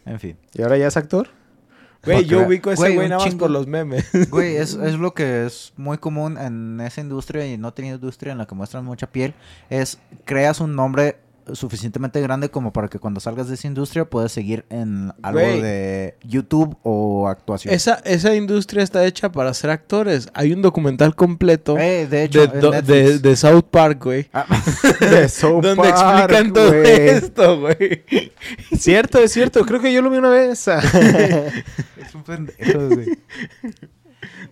En 0.05 0.19
fin. 0.19 0.37
¿Y 0.53 0.61
ahora 0.61 0.77
ya 0.77 0.87
es 0.87 0.97
actor? 0.97 1.29
Güey, 2.05 2.25
yo 2.25 2.45
ubico 2.47 2.69
a 2.69 2.73
ese 2.73 2.93
güey, 2.95 3.09
nada 3.09 3.21
más 3.23 3.33
chingo- 3.33 3.39
por 3.39 3.49
los 3.51 3.67
memes. 3.67 4.05
Güey, 4.29 4.55
es, 4.55 4.75
es 4.75 4.93
lo 4.93 5.13
que 5.13 5.45
es 5.45 5.73
muy 5.75 5.97
común 5.97 6.37
en 6.37 6.79
esa 6.79 7.01
industria 7.01 7.45
y 7.51 7.57
no 7.57 7.73
tiene 7.73 7.91
industria 7.95 8.31
en 8.31 8.37
la 8.37 8.45
que 8.45 8.55
muestran 8.55 8.85
mucha 8.85 9.07
piel. 9.07 9.33
Es 9.69 9.99
creas 10.23 10.61
un 10.61 10.75
nombre 10.75 11.17
suficientemente 11.53 12.21
grande 12.21 12.49
como 12.49 12.71
para 12.73 12.87
que 12.87 12.99
cuando 12.99 13.19
salgas 13.19 13.47
de 13.47 13.55
esa 13.55 13.67
industria 13.67 14.05
puedas 14.05 14.31
seguir 14.31 14.65
en 14.69 15.11
algo 15.21 15.39
Güey. 15.39 15.61
de 15.61 16.15
YouTube 16.23 16.77
o 16.83 17.27
actuación. 17.27 17.73
Esa, 17.73 17.95
esa 18.05 18.35
industria 18.35 18.83
está 18.83 19.05
hecha 19.05 19.31
para 19.31 19.53
ser 19.53 19.69
actores. 19.69 20.29
Hay 20.33 20.53
un 20.53 20.61
documental 20.61 21.15
completo 21.15 21.77
Eh, 21.77 22.07
de 22.07 22.23
hecho, 22.23 22.47
de, 22.47 22.55
en 22.55 22.61
do- 22.61 22.71
Netflix. 22.71 23.21
de, 23.21 23.29
de 23.29 23.35
South 23.35 23.65
Park, 23.71 24.03
güey. 24.03 24.29
Ah, 24.33 24.45
De 24.99 25.29
South 25.29 25.61
Donde 25.61 25.75
Park, 25.91 25.97
explican 26.31 26.53
todo 26.53 26.67
güey. 26.69 26.85
esto, 27.09 27.59
güey. 27.59 28.03
Cierto, 28.77 29.19
es 29.19 29.31
cierto. 29.31 29.65
Creo 29.65 29.79
que 29.81 29.91
yo 29.93 30.01
lo 30.01 30.09
vi 30.09 30.17
una 30.17 30.29
vez. 30.29 30.67
es 30.67 32.15
un 32.15 32.23
pendejo, 32.23 32.89
güey. 32.89 33.17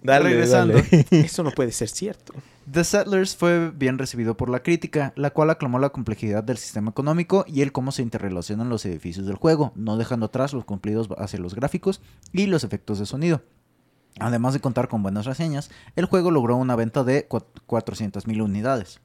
Dale, 0.06 0.30
Regresando. 0.30 0.74
dale. 0.76 1.06
Eso 1.12 1.44
no 1.44 1.52
puede 1.52 1.72
ser 1.72 1.90
cierto. 1.90 2.34
The 2.72 2.84
Settlers 2.84 3.36
fue 3.36 3.70
bien 3.72 3.98
recibido 4.00 4.36
por 4.38 4.50
la 4.50 4.62
crítica, 4.64 5.14
la 5.16 5.30
cual 5.32 5.50
aclamó 5.52 5.78
la 5.80 5.90
complejidad 5.92 6.44
del 6.44 6.58
sistema 6.58 6.90
económico 6.92 7.46
y 7.48 7.62
el 7.62 7.72
cómo 7.72 7.92
se 7.92 8.02
interrelacionan 8.02 8.70
los 8.70 8.86
edificios 8.86 9.28
del 9.28 9.36
juego, 9.36 9.72
no 9.76 9.98
dejando 9.98 10.26
atrás 10.28 10.52
los 10.54 10.66
cumplidos 10.66 11.08
hacia 11.18 11.40
los 11.40 11.54
gráficos 11.54 12.02
y 12.34 12.48
los 12.48 12.64
efectos 12.64 12.98
de 13.00 13.06
sonido. 13.06 13.44
Además 14.20 14.54
de 14.54 14.62
contar 14.62 14.88
con 14.88 15.04
buenas 15.04 15.26
reseñas, 15.26 15.70
el 15.96 16.06
juego 16.06 16.32
logró 16.32 16.56
una 16.56 16.76
venta 16.76 17.04
de 17.04 17.28
400.000 17.30 18.42
unidades. 18.42 19.00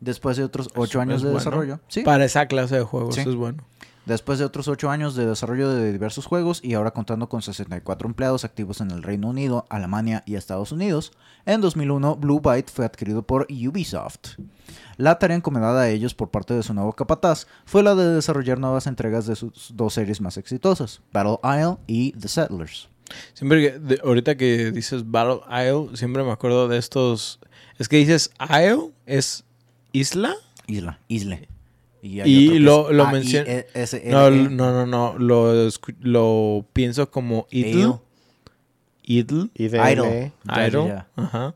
Después 0.00 0.36
de 0.38 0.44
otros 0.44 0.68
8 0.74 0.84
Eso 0.84 1.00
años 1.00 1.22
de 1.22 1.28
bueno. 1.28 1.38
desarrollo, 1.38 1.80
sí, 1.88 2.00
Para 2.02 2.24
esa 2.24 2.46
clase 2.46 2.76
de 2.76 2.82
juegos, 2.82 3.14
Sí. 3.14 3.20
eso 3.20 3.30
es 3.30 3.36
bueno. 3.36 3.62
Después 4.06 4.38
de 4.38 4.44
otros 4.44 4.66
8 4.68 4.90
años 4.90 5.14
de 5.14 5.26
desarrollo 5.26 5.68
de 5.70 5.92
diversos 5.92 6.26
juegos 6.26 6.60
y 6.62 6.74
ahora 6.74 6.90
contando 6.92 7.28
con 7.28 7.42
64 7.42 8.08
empleados 8.08 8.44
activos 8.44 8.80
en 8.80 8.90
el 8.90 9.02
Reino 9.02 9.28
Unido, 9.28 9.66
Alemania 9.68 10.22
y 10.26 10.34
Estados 10.34 10.72
Unidos, 10.72 11.12
en 11.46 11.60
2001 11.60 12.16
Blue 12.16 12.40
Byte 12.40 12.70
fue 12.70 12.84
adquirido 12.84 13.22
por 13.22 13.46
Ubisoft. 13.50 14.38
La 14.96 15.18
tarea 15.18 15.36
encomendada 15.36 15.82
a 15.82 15.88
ellos 15.90 16.14
por 16.14 16.30
parte 16.30 16.54
de 16.54 16.62
su 16.62 16.74
nuevo 16.74 16.92
capataz 16.92 17.46
fue 17.64 17.82
la 17.82 17.94
de 17.94 18.06
desarrollar 18.14 18.58
nuevas 18.58 18.86
entregas 18.86 19.26
de 19.26 19.36
sus 19.36 19.72
dos 19.74 19.94
series 19.94 20.20
más 20.20 20.36
exitosas, 20.36 21.00
Battle 21.12 21.38
Isle 21.44 21.76
y 21.86 22.12
The 22.12 22.28
Settlers. 22.28 22.88
Siempre 23.34 23.60
que, 23.72 23.78
de- 23.78 24.00
ahorita 24.04 24.36
que 24.36 24.70
dices 24.70 25.10
Battle 25.10 25.40
Isle, 25.50 25.96
siempre 25.96 26.22
me 26.22 26.30
acuerdo 26.30 26.68
de 26.68 26.78
estos. 26.78 27.40
Es 27.78 27.88
que 27.88 27.96
dices 27.96 28.30
Isle, 28.48 28.90
es 29.06 29.44
isla. 29.92 30.34
Isla, 30.66 31.00
Isle. 31.08 31.48
Y 32.02 32.48
que 32.48 32.60
lo- 32.60 32.92
lo 32.92 33.04
A 33.06 33.10
I 33.10 33.14
mencion- 33.14 33.44
E 33.46 33.66
No, 34.10 34.26
E. 34.28 34.30
no, 34.48 34.72
no, 34.72 34.86
no. 34.86 35.18
Lo, 35.18 35.68
lo 36.00 36.64
pienso 36.72 37.10
como 37.10 37.46
Idle. 37.50 37.94
Idle. 39.02 39.48
Y 39.54 39.64
Idle. 39.64 40.32
Idle. 40.44 41.04
Ajá. 41.16 41.54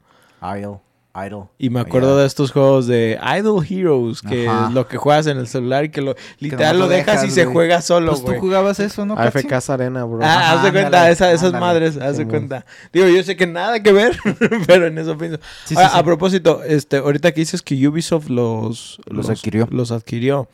Isle, 0.57 0.79
Idle. 1.15 1.45
Y 1.59 1.71
me 1.71 1.79
Oh, 1.81 1.83
acuerdo 1.85 2.17
de 2.19 2.27
estos 2.27 2.51
juegos 2.51 2.89
de 2.89 3.19
Idle 3.23 3.65
Heroes, 3.69 4.21
que 4.21 4.49
Ajá. 4.49 4.67
es 4.67 4.75
lo 4.75 4.89
que 4.89 4.97
juegas 4.97 5.29
en 5.29 5.39
el 5.39 5.47
celular 5.47 5.85
y 5.85 5.91
que 5.91 6.01
lo 6.03 6.17
literal 6.41 6.77
lo 6.79 6.87
lo 6.87 6.91
dejas, 6.91 7.25
y 7.25 7.31
se 7.31 7.45
juega 7.45 7.81
solo, 7.83 8.11
Pues 8.13 8.21
tú 8.23 8.27
güey. 8.29 8.41
jugabas 8.41 8.81
eso, 8.81 9.07
¿no? 9.07 9.15
AFK 9.17 9.53
Arena, 9.71 10.05
bro. 10.05 10.19
Ah, 10.25 10.35
Ajá, 10.35 10.53
haz 10.55 10.63
de 10.65 10.71
cuenta, 10.73 10.87
ándale, 10.89 11.13
esa- 11.13 11.31
esas 11.33 11.45
ándale. 11.55 11.61
madres, 11.65 11.97
haz 11.99 12.17
de 12.17 12.27
cuenta. 12.27 12.67
Digo, 12.93 13.07
yo 13.07 13.23
sé 13.23 13.37
que 13.37 13.47
nada 13.47 13.81
que 13.83 13.93
ver, 13.93 14.19
pero 14.67 14.87
en 14.89 14.99
eso 14.99 15.17
pienso. 15.17 15.39
Sí, 15.67 15.75
sí, 15.75 15.77
sí. 15.77 15.81
A 15.93 16.03
propósito, 16.03 16.63
este, 16.65 16.97
ahorita 16.97 17.31
que 17.33 17.41
dices 17.43 17.63
que 17.63 17.87
Ubisoft 17.87 18.29
los, 18.29 19.01
Los 19.07 19.31
adquirió. 19.31 19.69
Los 19.71 19.93
adquirió. 19.93 20.49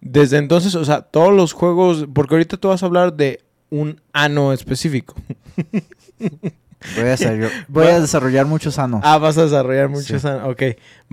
Desde 0.00 0.38
entonces, 0.38 0.74
o 0.76 0.84
sea, 0.86 1.02
todos 1.02 1.32
los 1.34 1.52
juegos, 1.52 2.06
porque 2.14 2.34
ahorita 2.36 2.56
tú 2.56 2.68
vas 2.68 2.82
a 2.82 2.86
hablar 2.86 3.12
de 3.14 3.42
un 3.70 4.00
ano 4.14 4.52
específico. 4.54 5.14
Voy 6.96 7.04
a, 7.04 7.06
desarrollar, 7.16 7.50
voy 7.68 7.86
a 7.86 8.00
desarrollar 8.00 8.46
muchos 8.46 8.78
anos. 8.78 9.00
Ah, 9.04 9.18
vas 9.18 9.36
a 9.38 9.44
desarrollar 9.44 9.88
muchos 9.88 10.22
Sí. 10.22 10.28
ano. 10.28 10.48
Ok, 10.48 10.62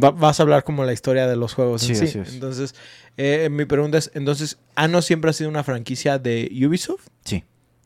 Va- 0.02 0.12
vas 0.12 0.40
a 0.40 0.44
hablar 0.44 0.64
como 0.64 0.84
la 0.84 0.94
historia 0.94 1.28
de 1.28 1.36
los 1.36 1.54
juegos 1.54 1.84
en 1.90 1.96
Sí, 1.96 2.08
sí. 2.08 2.20
así 2.20 2.20
es. 2.20 2.34
Entonces, 2.34 2.76
eh, 3.18 3.50
mi 3.52 3.66
pregunta 3.66 3.98
es, 3.98 4.12
entonces, 4.14 4.58
¿Ano 4.76 5.02
siempre 5.02 5.30
ha 5.30 5.34
sido 5.34 5.50
una 5.50 5.64
franquicia 5.64 6.18
de 6.20 6.50
Ubisoft? 6.66 7.08
Sí. 7.26 7.44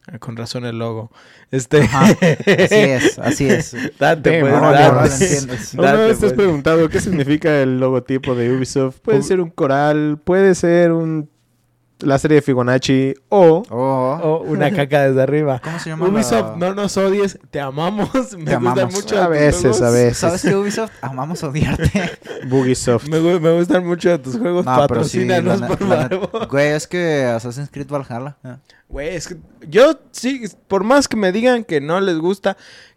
Ah, 0.07 0.19
con 0.19 0.35
razón 0.37 0.65
el 0.65 0.77
logo. 0.77 1.11
Este... 1.49 1.81
Ajá, 1.81 2.05
así 2.11 2.75
es, 2.75 3.17
así 3.19 3.49
es. 3.49 3.73
date, 3.99 4.29
Damn, 4.29 4.41
pues, 4.41 4.53
ahora 4.53 4.71
date. 4.71 4.95
Date. 5.09 5.23
entiendes. 5.25 5.73
¿Alguna 5.73 5.91
Date, 5.93 6.01
vez 6.07 6.19
te 6.19 6.25
has 6.27 6.33
pues. 6.33 6.33
preguntado 6.33 6.89
qué 6.89 7.01
significa 7.01 7.61
el 7.61 7.79
logotipo 7.79 8.35
de 8.35 8.51
Ubisoft? 8.55 8.99
Puede 8.99 9.23
ser 9.23 9.41
un 9.41 9.49
coral, 9.49 10.19
puede 10.23 10.53
ser 10.53 10.91
un 10.91 11.27
la 11.99 12.17
serie 12.19 12.35
de 12.35 12.41
Fibonacci 12.41 13.13
o 13.29 13.63
Oh, 13.69 14.19
O 14.23 14.37
una 14.43 14.71
caca 14.75 15.03
desde 15.07 15.21
arriba. 15.21 15.61
¿Cómo 15.63 15.79
se 15.79 15.89
llama? 15.89 16.07
Ubisoft, 16.07 16.57
la- 16.59 16.67
no 16.67 16.73
nos 16.75 16.97
odies, 16.97 17.39
te 17.51 17.59
amamos. 17.61 18.09
Me 18.13 18.45
Te 18.45 18.55
gustan 18.55 18.55
amamos. 18.55 18.93
mucho 18.93 19.15
A 19.21 19.27
tus 19.27 19.29
veces, 19.29 19.61
juegos. 19.61 19.81
a 19.81 19.89
veces. 19.91 20.17
¿Sabes 20.17 20.41
qué, 20.41 20.55
Ubisoft? 20.55 20.91
Amamos 21.01 21.43
odiarte. 21.43 21.91
Bugisoft. 22.47 23.07
Me, 23.07 23.19
me 23.39 23.51
gustan 23.57 23.85
mucho 23.85 24.19
tus 24.19 24.37
juegos. 24.37 24.65
No, 24.65 24.73
sí, 24.75 24.79
Patrocínanos, 24.79 25.61
por 25.61 25.81
la 25.83 26.09
favor. 26.09 26.47
Güey, 26.49 26.67
es 26.73 26.87
que 26.87 27.23
Assassin's 27.25 27.69
Creed 27.71 27.87
Valhalla. 27.89 28.35
Güey, 28.87 29.15
es 29.15 29.27
que 29.27 29.37
yo 29.67 29.99
sí, 30.11 30.43
por 30.67 30.83
más 30.83 31.07
que 31.07 31.17
me 31.17 31.31
digan 31.31 31.63
que 31.63 31.81
no 31.81 31.99
les 32.01 32.17
gusta 32.19 32.55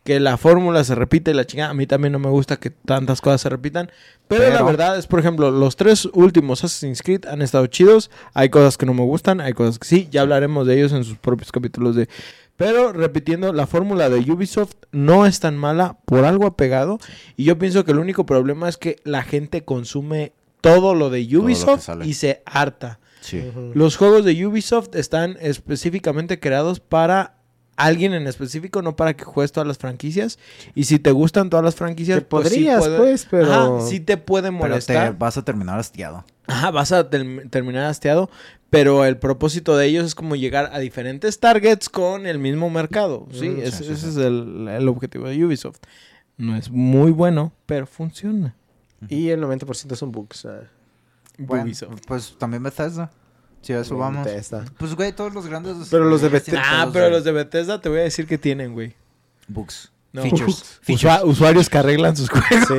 que 0.08 0.20
la 0.20 0.38
fórmula 0.38 0.82
se 0.84 0.94
repite 0.94 1.32
y 1.32 1.34
la 1.34 1.44
chingada, 1.46 1.68
a 1.70 1.74
mí 1.74 1.86
también 1.86 2.12
no 2.12 2.18
me 2.18 2.30
gusta 2.30 2.56
que 2.56 2.70
tantas 2.70 3.20
cosas 3.20 3.42
se 3.42 3.50
repitan. 3.50 3.90
Pero, 4.26 4.44
la 4.44 4.52
Pero- 4.52 4.64
verdad 4.64 4.98
es, 4.98 5.06
por 5.06 5.20
ejemplo, 5.20 5.50
los 5.50 5.76
tres 5.76 6.08
últimos 6.14 6.64
Assassin's 6.64 7.02
Creed 7.02 7.26
han 7.26 7.42
estado 7.42 7.66
chidos. 7.66 8.10
Hay 8.32 8.48
cosas 8.48 8.78
que 8.78 8.86
no 8.86 8.94
me 8.94 9.02
gustan, 9.02 9.42
hay 9.42 9.52
cosas 9.52 9.78
que 9.78 9.86
sí. 9.86 10.08
Ya 10.10 10.22
hablaremos 10.22 10.66
de 10.66 10.76
ellos 10.78 10.92
en 10.92 11.04
sus 11.04 11.18
propios 11.18 11.52
capítulos 11.52 11.94
de... 11.94 12.08
Pero 12.56 12.92
repitiendo, 12.94 13.52
la 13.52 13.66
fórmula 13.66 14.08
de 14.08 14.32
Ubisoft 14.32 14.72
no 14.92 15.26
es 15.26 15.40
tan 15.40 15.58
mala, 15.58 15.98
por 16.06 16.24
algo 16.24 16.46
ha 16.46 16.56
pegado. 16.56 16.98
Y 17.36 17.44
yo 17.44 17.58
pienso 17.58 17.84
que 17.84 17.92
el 17.92 17.98
único 17.98 18.24
problema 18.24 18.66
es 18.68 18.78
que 18.78 18.96
la 19.04 19.22
gente 19.22 19.62
consume 19.62 20.32
todo 20.62 20.94
lo 20.94 21.10
de 21.10 21.20
Ubisoft 21.36 21.86
y 22.02 22.14
se 22.14 22.42
harta. 22.46 22.98
Sí. 23.20 23.44
Los 23.74 23.96
juegos 23.96 24.24
de 24.24 24.46
Ubisoft 24.46 24.94
están 24.94 25.36
específicamente 25.40 26.40
creados 26.40 26.80
para 26.80 27.34
alguien 27.78 28.12
en 28.12 28.26
específico, 28.26 28.82
no 28.82 28.94
para 28.96 29.14
que 29.16 29.24
juegues 29.24 29.52
todas 29.52 29.66
las 29.66 29.78
franquicias. 29.78 30.38
Y 30.74 30.84
si 30.84 30.98
te 30.98 31.10
gustan 31.12 31.48
todas 31.48 31.64
las 31.64 31.74
franquicias, 31.76 32.18
Que 32.18 32.24
pues 32.26 32.48
sí 32.48 32.54
podrías, 32.56 32.78
puede- 32.80 32.98
pues, 32.98 33.26
pero... 33.30 33.52
Ajá, 33.52 33.86
sí 33.86 34.00
te 34.00 34.16
puede 34.18 34.48
Pero 34.50 34.58
te 34.62 34.68
molestar. 34.68 35.16
vas 35.18 35.36
a 35.38 35.44
terminar 35.44 35.78
hastiado. 35.78 36.24
Ajá, 36.46 36.70
vas 36.70 36.92
a 36.92 37.08
term- 37.10 37.48
terminar 37.50 37.84
hastiado. 37.86 38.28
Pero 38.70 39.04
el 39.06 39.16
propósito 39.16 39.76
de 39.78 39.86
ellos 39.86 40.04
es 40.04 40.14
como 40.14 40.36
llegar 40.36 40.70
a 40.74 40.78
diferentes 40.78 41.40
targets 41.40 41.88
con 41.88 42.26
el 42.26 42.38
mismo 42.38 42.68
mercado. 42.68 43.26
Sí, 43.32 43.48
Mm, 43.48 43.60
ese, 43.60 43.70
sí, 43.78 43.84
sí, 43.84 43.92
ese 43.92 44.00
sí. 44.02 44.08
es 44.10 44.16
el, 44.16 44.68
el 44.68 44.88
objetivo 44.88 45.26
de 45.28 45.42
Ubisoft. 45.44 45.78
No 46.36 46.54
es 46.56 46.70
muy 46.70 47.10
bueno, 47.10 47.52
pero 47.66 47.86
funciona. 47.86 48.54
Y 49.08 49.28
el 49.30 49.40
90% 49.40 49.94
son 49.96 50.12
bugs. 50.12 50.46
Bueno, 51.38 51.64
Ubisoft. 51.64 52.00
pues 52.06 52.34
también 52.38 52.62
Bethesda. 52.62 53.10
Si 53.62 53.72
a 53.72 53.80
eso 53.80 53.96
vamos. 53.96 54.24
Bethesda. 54.24 54.64
Pues, 54.78 54.94
güey, 54.94 55.12
todos 55.12 55.34
los 55.34 55.46
grandes. 55.46 55.76
Pero 55.90 56.04
los 56.04 56.20
de 56.22 56.28
Bethesda- 56.28 56.62
Ah, 56.64 56.90
pero 56.92 57.10
los 57.10 57.24
de 57.24 57.32
Bethesda 57.32 57.80
te 57.80 57.88
voy 57.88 57.98
a 58.00 58.02
decir 58.02 58.26
que 58.26 58.38
tienen, 58.38 58.72
güey. 58.72 58.94
Bugs. 59.48 59.90
No. 60.12 60.22
Features. 60.22 60.80
Usua- 60.88 61.22
usuarios 61.24 61.68
que 61.68 61.76
arreglan 61.78 62.16
sus 62.16 62.30
juegos. 62.30 62.48
Sí, 62.50 62.74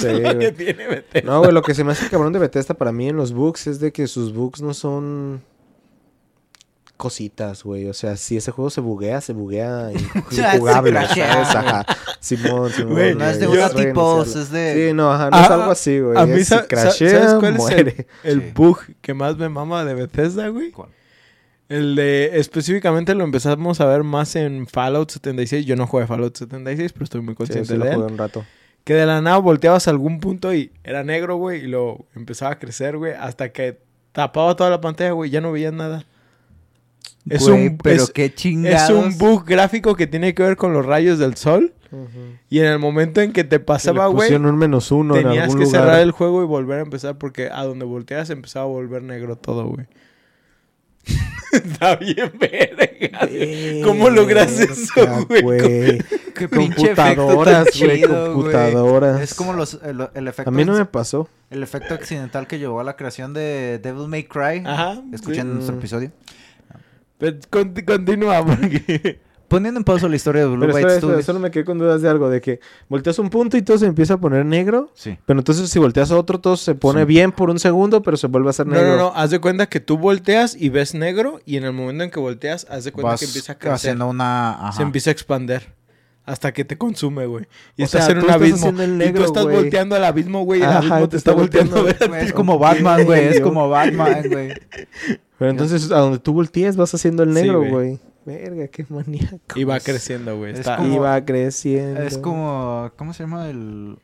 sí, 0.00 0.06
Es 0.06 0.22
lo 0.22 0.28
que 0.30 0.34
güey. 0.34 0.52
tiene 0.54 0.86
Bethesda. 0.86 1.30
No, 1.30 1.38
güey, 1.38 1.52
lo 1.52 1.62
que 1.62 1.74
se 1.74 1.82
me 1.84 1.92
hace 1.92 2.08
cabrón 2.10 2.32
de 2.32 2.38
Bethesda 2.40 2.74
para 2.74 2.92
mí 2.92 3.08
en 3.08 3.16
los 3.16 3.32
bugs 3.32 3.66
es 3.66 3.80
de 3.80 3.90
que 3.92 4.06
sus 4.06 4.34
bugs 4.34 4.60
no 4.60 4.74
son 4.74 5.42
cositas, 6.96 7.62
güey. 7.64 7.86
O 7.86 7.94
sea, 7.94 8.16
si 8.16 8.36
ese 8.36 8.50
juego 8.50 8.70
se 8.70 8.80
buguea, 8.80 9.20
se 9.20 9.32
buguea 9.32 9.90
injugable, 9.92 10.92
¿sabes? 11.06 11.54
Ajá. 11.54 11.86
Simón, 12.20 12.70
Simón. 12.70 12.92
Güey, 12.92 13.14
No 13.14 13.24
es 13.26 13.40
de 13.40 13.46
es 13.46 13.74
tipos, 13.74 14.36
es 14.36 14.50
de. 14.50 14.88
Sí, 14.88 14.94
no, 14.94 15.10
ajá, 15.12 15.30
no 15.30 15.36
es 15.40 15.50
Ah, 15.50 15.54
algo 15.54 15.70
así, 15.70 15.98
güey. 16.00 16.16
A 16.18 16.26
mí, 16.26 16.40
Es 16.40 16.48
sa- 16.48 16.66
crashea, 16.66 17.10
¿sabes 17.10 17.34
cuál 17.40 17.54
muere. 17.54 17.90
es 17.90 18.06
el, 18.24 18.40
el 18.40 18.42
Sí. 18.42 18.52
bug 18.54 18.78
que 19.00 19.14
más 19.14 19.36
me 19.36 19.48
mama 19.48 19.84
de 19.84 19.94
Bethesda, 19.94 20.48
güey? 20.48 20.70
¿Cuál? 20.70 20.90
El 21.68 21.96
de, 21.96 22.38
específicamente 22.38 23.14
lo 23.14 23.24
empezamos 23.24 23.80
a 23.80 23.86
ver 23.86 24.04
más 24.04 24.36
en 24.36 24.66
Fallout 24.66 25.10
76. 25.10 25.64
Yo 25.66 25.76
no 25.76 25.86
jugué 25.86 26.06
Fallout 26.06 26.36
76, 26.36 26.92
pero 26.92 27.04
estoy 27.04 27.20
muy 27.22 27.32
Sí, 27.32 27.36
consciente 27.38 27.68
sí, 27.72 27.76
lo 27.78 27.84
de 27.84 27.90
él. 27.90 27.96
jugué 27.96 28.06
un 28.12 28.18
rato. 28.18 28.44
Que 28.84 28.92
de 28.94 29.06
la 29.06 29.22
nada 29.22 29.38
volteabas 29.38 29.88
a 29.88 29.90
algún 29.90 30.20
punto 30.20 30.52
y 30.52 30.70
era 30.84 31.02
negro, 31.04 31.36
güey, 31.36 31.64
y 31.64 31.66
lo 31.66 32.04
empezaba 32.14 32.52
a 32.52 32.58
crecer, 32.58 32.98
güey, 32.98 33.14
hasta 33.14 33.50
que 33.50 33.80
tapaba 34.12 34.54
toda 34.56 34.68
la 34.68 34.80
pantalla, 34.82 35.12
güey, 35.12 35.30
ya 35.30 35.40
no 35.40 35.52
veías 35.52 35.72
nada. 35.72 36.04
Es 37.28 37.42
Güey, 37.48 37.68
un- 37.68 37.78
pero 37.78 38.02
es- 38.04 38.10
qué 38.10 38.34
chingados. 38.34 38.90
Es 38.90 38.90
un 38.90 39.16
bug 39.18 39.44
gráfico 39.46 39.94
que 39.96 40.06
tiene 40.06 40.34
que 40.34 40.42
ver 40.42 40.56
con 40.56 40.72
los 40.72 40.84
rayos 40.84 41.18
del 41.18 41.36
sol. 41.36 41.72
Y 42.50 42.58
en 42.58 42.66
el 42.66 42.80
momento 42.80 43.20
en 43.20 43.32
que 43.32 43.44
te 43.44 43.60
pasaba, 43.60 44.08
güey, 44.08 44.26
pusieron 44.26 44.46
un 44.46 44.56
menos 44.58 44.90
uno 44.90 45.14
en 45.16 45.22
tenías 45.22 45.44
algún 45.44 45.58
que 45.60 45.64
lugar. 45.66 45.80
cerrar 45.82 46.00
el 46.00 46.10
juego 46.10 46.42
y 46.42 46.46
volver 46.46 46.80
a 46.80 46.82
empezar 46.82 47.18
porque 47.18 47.50
a 47.52 47.62
donde 47.64 47.84
volteas 47.84 48.30
empezaba 48.30 48.64
a 48.64 48.68
volver 48.68 49.02
negro 49.02 49.36
todo, 49.36 49.66
güey. 49.68 49.86
Está 51.52 51.94
bien 51.96 52.32
verga. 52.38 53.28
¿Cómo 53.84 54.10
logras 54.10 54.58
eso, 54.58 55.26
güey? 55.42 55.98
Qué 56.34 56.48
Computadoras, 56.48 57.68
güey, 57.78 58.02
computadoras. 58.02 59.20
Es 59.20 59.34
como 59.34 59.52
los, 59.52 59.78
el, 59.84 60.08
el 60.14 60.26
efecto. 60.28 60.50
A 60.50 60.52
mí 60.52 60.64
no 60.64 60.72
me 60.72 60.84
pasó. 60.86 61.28
El 61.50 61.62
efecto 61.62 61.94
accidental 61.94 62.48
que 62.48 62.58
llevó 62.58 62.80
a 62.80 62.84
la 62.84 62.96
creación 62.96 63.34
de 63.34 63.78
Devil 63.80 64.08
May 64.08 64.24
Cry. 64.24 64.62
Ajá. 64.66 65.00
Escuchen 65.12 65.42
sí. 65.46 65.54
nuestro 65.54 65.76
episodio. 65.76 66.10
Continúa 67.50 68.44
porque... 68.44 69.20
Poniendo 69.46 69.78
en 69.78 69.84
pausa 69.84 70.08
la 70.08 70.16
historia 70.16 70.40
de 70.40 70.48
Blue 70.48 70.60
Pero 70.60 70.72
espera, 70.72 70.88
espera, 70.94 71.00
Studios. 71.12 71.26
solo 71.26 71.38
me 71.38 71.50
quedé 71.50 71.64
con 71.66 71.78
dudas 71.78 72.00
de 72.00 72.08
algo, 72.08 72.28
de 72.30 72.40
que 72.40 72.60
volteas 72.88 73.18
un 73.18 73.28
punto 73.28 73.56
y 73.58 73.62
todo 73.62 73.76
se 73.78 73.86
empieza 73.86 74.14
a 74.14 74.16
poner 74.16 74.44
negro, 74.46 74.90
Sí. 74.94 75.18
pero 75.26 75.38
entonces 75.38 75.68
si 75.68 75.78
volteas 75.78 76.10
a 76.10 76.16
otro 76.18 76.40
todo 76.40 76.56
se 76.56 76.74
pone 76.74 77.00
Sí. 77.00 77.06
bien 77.06 77.30
por 77.30 77.50
un 77.50 77.58
segundo, 77.58 78.02
pero 78.02 78.16
se 78.16 78.26
vuelve 78.26 78.48
a 78.48 78.50
hacer 78.50 78.66
No, 78.66 78.74
negro. 78.74 78.90
no, 78.92 78.96
no. 78.96 79.12
Haz 79.14 79.30
de 79.30 79.38
cuenta 79.40 79.66
que 79.68 79.80
tú 79.80 79.98
volteas 79.98 80.56
y 80.58 80.70
ves 80.70 80.94
negro 80.94 81.40
y 81.44 81.58
en 81.58 81.64
el 81.64 81.72
momento 81.74 82.02
en 82.04 82.10
que 82.10 82.18
volteas, 82.20 82.66
haz 82.70 82.84
de 82.84 82.92
cuenta 82.92 83.10
Vas 83.10 83.20
que 83.20 83.26
empieza 83.26 83.52
a 83.52 83.58
crecer. 83.58 83.74
haciendo 83.74 84.08
una. 84.08 84.54
Ajá. 84.54 84.72
Se 84.72 84.82
empieza 84.82 85.10
a 85.10 85.12
expander. 85.12 85.74
Hasta 86.26 86.52
que 86.54 86.64
te 86.64 86.78
consume, 86.78 87.26
güey. 87.26 87.44
Y 87.76 87.82
O 87.82 87.84
estás 87.84 88.06
sea, 88.06 88.12
en 88.16 88.24
un 88.24 88.30
abismo. 88.30 88.70
el 88.70 88.74
y 88.76 88.78
tú 88.78 88.92
negro, 88.96 89.24
estás 89.26 89.44
güey. 89.44 89.56
volteando 89.56 89.94
al 89.94 90.04
abismo, 90.04 90.42
güey. 90.44 90.60
Y 90.60 90.62
el 90.62 90.70
abismo 90.70 91.00
te 91.00 91.08
te 91.08 91.16
está 91.18 91.30
está 91.32 91.32
volteando. 91.40 91.76
a 91.76 91.82
volteando. 91.82 92.14
ver 92.14 92.22
a 92.22 92.26
Es 92.26 92.32
como 92.32 92.58
Batman, 92.58 93.04
güey. 93.04 93.24
Es 93.26 93.40
como 93.40 93.68
Batman, 93.68 94.22
güey. 94.32 94.54
Pero 95.44 95.50
entonces 95.50 95.90
a 95.92 95.98
donde 95.98 96.18
tú 96.18 96.32
voltees 96.32 96.76
vas 96.76 96.94
haciendo 96.94 97.22
el 97.22 97.32
negro, 97.32 97.58
güey. 97.60 97.70
güey. 97.70 98.00
Verga, 98.24 98.68
qué 98.68 98.86
maníaco. 98.88 99.38
Y 99.58 99.64
va 99.64 99.78
creciendo, 99.80 100.36
güey. 100.38 100.52
Es 100.54 100.60
Está... 100.60 100.76
como- 100.76 100.94
Y 100.94 100.98
va 100.98 101.22
creciendo. 101.24 102.00
Es 102.02 102.16
como. 102.18 102.90
¿Cómo 102.96 103.12
se 103.12 103.24
llama 103.24 103.48
el. 103.50 103.98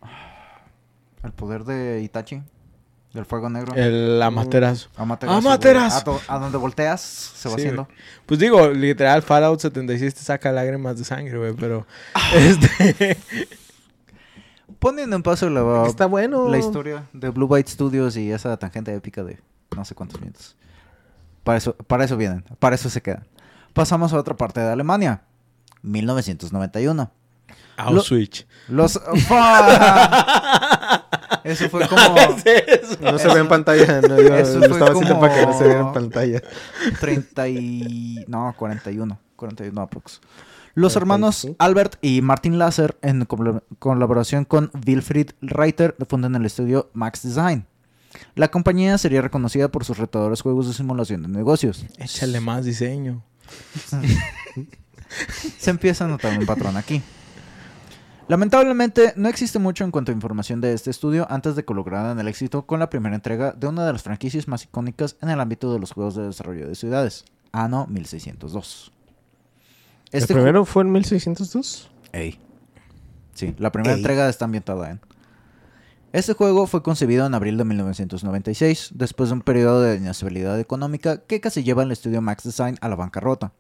El 1.24 1.33
poder 1.33 1.64
de 1.64 2.03
Itachi? 2.03 2.42
Del 3.14 3.24
fuego 3.24 3.48
negro. 3.50 3.74
El 3.74 4.20
amaterasu. 4.22 4.88
Amaterasu. 4.96 5.38
Amaterasu. 5.38 6.05
güey. 6.05 6.16
A, 6.18 6.20
do- 6.29 6.35
a 6.35 6.38
donde 6.38 6.59
volteas, 6.59 7.00
se 7.00 7.48
va 7.48 7.55
Sí, 7.57 7.62
haciendo. 7.62 7.88
Pues 8.26 8.38
digo, 8.38 8.68
literal, 8.68 9.22
Fallout 9.22 9.59
76 9.61 10.14
te 10.14 10.20
saca 10.20 10.53
lágrimas 10.53 10.96
de 10.98 11.05
sangre, 11.05 11.38
güey. 11.38 11.55
Pero. 11.55 11.87
Este. 12.37 13.16
Poniendo 14.79 15.16
en 15.16 15.22
paso 15.22 15.50
la, 15.50 15.87
Está 15.87 16.07
bueno. 16.07 16.48
la 16.48 16.59
historia 16.59 17.05
de 17.12 17.29
Blue 17.31 17.48
Byte 17.48 17.68
Studios 17.68 18.16
y 18.16 18.31
esa 18.33 18.57
tangente 18.57 18.94
épica 18.94 19.22
de 19.24 19.38
no 19.76 19.85
sé 19.85 19.94
cuántos 19.94 20.20
minutos. 20.20 20.57
Para 21.44 21.59
eso, 21.59 21.74
para 21.74 22.05
eso 22.05 22.16
vienen, 22.16 22.44
para 22.59 22.74
eso 22.74 22.90
se 22.90 23.00
quedan. 23.03 23.26
Pasamos 23.72 24.12
a 24.12 24.18
otra 24.18 24.37
parte 24.37 24.61
de 24.61 24.70
Alemania. 24.70 25.22
1991. 25.83 27.11
Auschwitz. 27.76 28.46
Los... 28.68 28.92
¡Fuck! 28.94 29.40
Eso 31.44 31.68
fue 31.70 31.88
como 31.88 32.03
No 33.00 33.18
se 33.18 33.29
ve 33.35 33.40
en 33.40 33.48
pantalla. 33.48 34.00
No, 34.03 34.20
yo 34.20 34.35
Eso 34.37 34.59
lo 34.59 34.68
fue 34.68 34.79
estaba 34.79 34.90
haciendo 34.90 35.18
para 35.20 35.35
que 35.35 35.46
no 35.46 35.59
se 35.59 35.64
vea 35.64 35.81
en 35.81 35.92
pantalla. 35.92 36.42
30 37.00 37.48
y... 37.48 38.24
No, 38.29 38.55
41. 38.57 39.18
41 39.37 39.81
aprox. 39.81 40.20
Los 40.74 40.92
45. 40.92 40.98
hermanos 41.00 41.48
Albert 41.59 41.96
y 42.03 42.20
Martin 42.22 42.59
Lasser, 42.59 42.96
en 43.03 43.24
col- 43.24 43.62
colaboración 43.79 44.44
con 44.44 44.70
Wilfried 44.87 45.31
Reiter, 45.40 45.96
fundan 46.09 46.35
el 46.37 46.44
estudio 46.44 46.90
Max 46.92 47.22
Design. 47.22 47.66
La 48.35 48.48
compañía 48.50 48.96
sería 48.98 49.22
reconocida 49.22 49.68
por 49.68 49.85
sus 49.85 49.98
retadores 49.98 50.40
juegos 50.40 50.66
de 50.68 50.74
simulación 50.74 51.22
de 51.22 51.28
negocios. 51.28 51.85
Échale 51.98 52.40
más 52.40 52.64
diseño. 52.64 53.22
Se 55.59 55.70
empieza 55.70 56.04
a 56.04 56.09
notar 56.09 56.38
un 56.38 56.46
patrón 56.46 56.76
aquí. 56.76 57.02
Lamentablemente, 58.28 59.12
no 59.16 59.28
existe 59.28 59.59
mucho 59.59 59.83
en 59.83 59.90
cuanto 59.90 60.12
a 60.12 60.14
información 60.14 60.61
de 60.61 60.72
este 60.72 60.90
estudio 60.90 61.26
antes 61.30 61.56
de 61.56 61.64
que 61.64 61.74
lograran 61.74 62.18
el 62.20 62.28
éxito 62.28 62.62
con 62.64 62.78
la 62.78 62.88
primera 62.88 63.16
entrega 63.16 63.50
de 63.52 63.66
una 63.66 63.85
de 63.85 63.92
las 63.92 64.04
franquicias 64.04 64.46
más 64.46 64.62
icónicas 64.64 65.16
en 65.20 65.30
el 65.30 65.40
ámbito 65.40 65.72
de 65.72 65.80
los 65.80 65.90
juegos 65.90 66.14
de 66.14 66.22
desarrollo 66.28 66.68
de 66.68 66.76
ciudades, 66.76 67.24
Anno 67.50 67.87
1602. 67.88 68.92
Este 70.12 70.18
¿El 70.18 70.24
ju- 70.24 70.42
primero 70.42 70.64
fue 70.64 70.85
en 70.85 70.92
1602? 70.92 71.90
Ey. 72.12 72.38
Sí, 73.35 73.52
la 73.59 73.72
primera 73.72 73.94
Ey. 73.94 73.98
entrega 74.00 74.28
está 74.28 74.44
ambientada 74.44 74.90
en. 74.92 75.00
Este 76.12 76.35
juego 76.35 76.66
fue 76.66 76.83
concebido 76.83 77.25
en 77.25 77.35
abril 77.35 77.57
de 77.57 77.64
1996, 77.64 78.90
después 78.94 79.29
de 79.29 79.35
un 79.35 79.42
periodo 79.42 79.81
de 79.81 79.94
inestabilidad 79.94 80.59
económica 80.59 81.18
que 81.18 81.40
casi 81.40 81.62
lleva 81.62 81.85
al 81.85 81.92
estudio 81.92 82.20
Max 82.20 82.42
Design 82.42 82.79
a 82.81 82.88
la 82.88 82.96
bancarrota. 82.96 83.53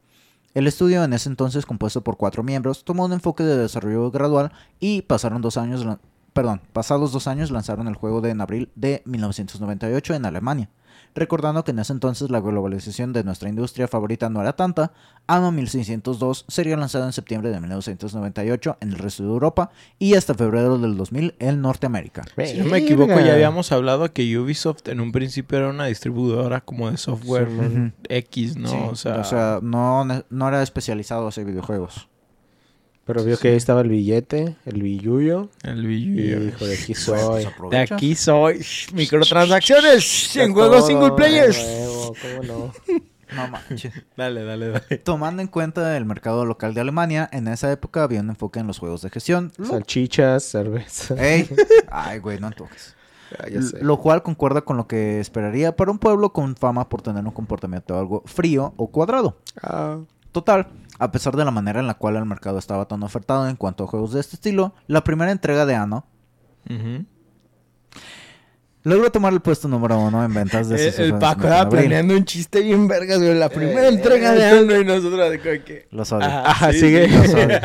El 0.52 0.66
estudio, 0.66 1.04
en 1.04 1.12
ese 1.12 1.28
entonces 1.28 1.64
compuesto 1.64 2.02
por 2.02 2.16
cuatro 2.16 2.42
miembros, 2.42 2.84
tomó 2.84 3.04
un 3.04 3.12
enfoque 3.12 3.44
de 3.44 3.56
desarrollo 3.56 4.10
gradual 4.10 4.50
y 4.80 5.02
pasaron 5.02 5.42
dos 5.42 5.56
años, 5.58 5.86
perdón, 6.32 6.60
pasados 6.72 7.12
dos 7.12 7.28
años 7.28 7.52
lanzaron 7.52 7.86
el 7.86 7.94
juego 7.94 8.20
de 8.20 8.30
en 8.30 8.40
abril 8.40 8.68
de 8.74 9.02
1998 9.04 10.14
en 10.14 10.26
Alemania, 10.26 10.70
Recordando 11.14 11.64
que 11.64 11.72
en 11.72 11.78
ese 11.80 11.92
entonces 11.92 12.30
la 12.30 12.40
globalización 12.40 13.12
de 13.12 13.24
nuestra 13.24 13.48
industria 13.48 13.88
favorita 13.88 14.28
no 14.30 14.40
era 14.40 14.52
tanta, 14.54 14.92
Anno 15.26 15.50
1602 15.52 16.44
sería 16.48 16.76
lanzado 16.76 17.04
en 17.06 17.12
septiembre 17.12 17.50
de 17.50 17.60
1998 17.60 18.76
en 18.80 18.90
el 18.90 18.98
resto 18.98 19.22
de 19.24 19.28
Europa 19.30 19.70
y 19.98 20.14
hasta 20.14 20.34
febrero 20.34 20.78
del 20.78 20.96
2000 20.96 21.34
en 21.38 21.60
Norteamérica. 21.62 22.22
Si 22.46 22.58
no 22.58 22.64
me 22.66 22.78
equivoco, 22.78 23.12
ya 23.20 23.32
habíamos 23.34 23.72
hablado 23.72 24.12
que 24.12 24.38
Ubisoft 24.38 24.88
en 24.88 25.00
un 25.00 25.12
principio 25.12 25.58
era 25.58 25.68
una 25.70 25.86
distribuidora 25.86 26.60
como 26.60 26.90
de 26.90 26.96
software. 26.96 27.48
X, 28.08 28.56
¿no? 28.56 28.68
Sí, 28.68 28.76
o 29.20 29.24
sea, 29.24 29.58
no, 29.62 30.04
ne- 30.04 30.24
no 30.30 30.48
era 30.48 30.62
especializado 30.62 31.28
hacia 31.28 31.44
videojuegos. 31.44 32.08
Pero 33.12 33.24
vio 33.24 33.36
que 33.38 33.48
ahí 33.48 33.56
estaba 33.56 33.80
el 33.80 33.88
billete, 33.88 34.54
el 34.66 34.82
billuyo. 34.82 35.48
el 35.64 35.82
Y 35.84 35.86
Video. 36.10 36.40
dijo, 36.40 36.64
de 36.64 36.74
aquí 36.74 36.94
soy. 36.94 37.44
De 37.68 37.78
aquí 37.78 38.14
soy. 38.14 38.64
Microtransacciones 38.94 40.36
en 40.36 40.52
juegos 40.52 40.86
single 40.86 41.10
players. 41.16 41.58
nuevo, 41.60 42.14
¿cómo 42.22 42.42
no? 42.44 42.72
No 43.34 43.48
manches. 43.48 43.92
Dale, 44.16 44.44
dale, 44.44 44.68
dale. 44.70 44.98
Tomando 44.98 45.42
en 45.42 45.48
cuenta 45.48 45.96
el 45.96 46.04
mercado 46.04 46.44
local 46.44 46.72
de 46.74 46.80
Alemania, 46.82 47.28
en 47.32 47.48
esa 47.48 47.70
época 47.72 48.02
había 48.04 48.20
un 48.20 48.28
enfoque 48.30 48.60
en 48.60 48.66
los 48.68 48.78
juegos 48.78 49.02
de 49.02 49.10
gestión. 49.10 49.52
Salchichas, 49.60 50.44
cerveza. 50.44 51.14
¡Ey! 51.14 51.48
Ay, 51.90 52.18
güey, 52.20 52.38
no 52.38 52.46
antojes. 52.48 52.94
Ah. 53.38 53.46
Lo 53.82 53.98
cual 53.98 54.22
concuerda 54.22 54.60
con 54.62 54.76
lo 54.76 54.86
que 54.88 55.18
esperaría 55.20 55.74
para 55.74 55.90
un 55.92 55.98
pueblo 55.98 56.32
con 56.32 56.54
fama 56.56 56.88
por 56.88 57.02
tener 57.02 57.24
un 57.24 57.30
comportamiento 57.32 57.98
algo 57.98 58.22
frío 58.26 58.72
o 58.76 58.88
cuadrado. 58.88 59.36
Ah, 59.62 59.98
Total, 60.32 60.66
a 61.00 61.10
pesar 61.10 61.34
de 61.36 61.44
la 61.44 61.50
manera 61.50 61.80
en 61.80 61.86
la 61.86 61.94
cual 61.94 62.16
el 62.16 62.24
mercado 62.26 62.58
estaba 62.58 62.86
tan 62.86 63.02
ofertado 63.02 63.48
en 63.48 63.56
cuanto 63.56 63.84
a 63.84 63.86
juegos 63.88 64.12
de 64.12 64.20
este 64.20 64.36
estilo, 64.36 64.74
la 64.86 65.02
primera 65.02 65.32
entrega 65.32 65.66
de 65.66 65.74
Anno 65.74 66.06
Ujú. 66.68 67.04
logró 68.82 69.10
tomar 69.10 69.32
el 69.32 69.40
puesto 69.40 69.66
número 69.68 69.98
uno 69.98 70.24
en 70.24 70.32
ventas 70.32 70.68
de 70.68 70.76
El, 70.76 70.90
sus 70.92 71.00
el 71.00 71.10
lanzamientos 71.10 71.28
Paco 71.28 71.40
estaba 71.48 71.60
abril. 71.62 71.80
planeando 71.80 72.14
un 72.16 72.24
chiste 72.24 72.60
bien 72.60 72.86
vergas, 72.88 73.18
güey. 73.18 73.34
La 73.34 73.48
primera 73.48 73.84
Eh, 73.86 73.88
entrega 73.88 74.32
de 74.32 74.44
Ando 74.46 74.80
y 74.80 74.84
nosotros 74.84 75.30
de 75.30 75.40
que... 75.40 75.88
Los 75.90 76.12
odio. 76.12 76.26
Ajá, 76.26 76.50
Ajá, 76.50 76.72
sí, 76.72 76.80
sigue. 76.80 77.08
sí. 77.08 77.14
Los 77.16 77.34
odio. 77.34 77.58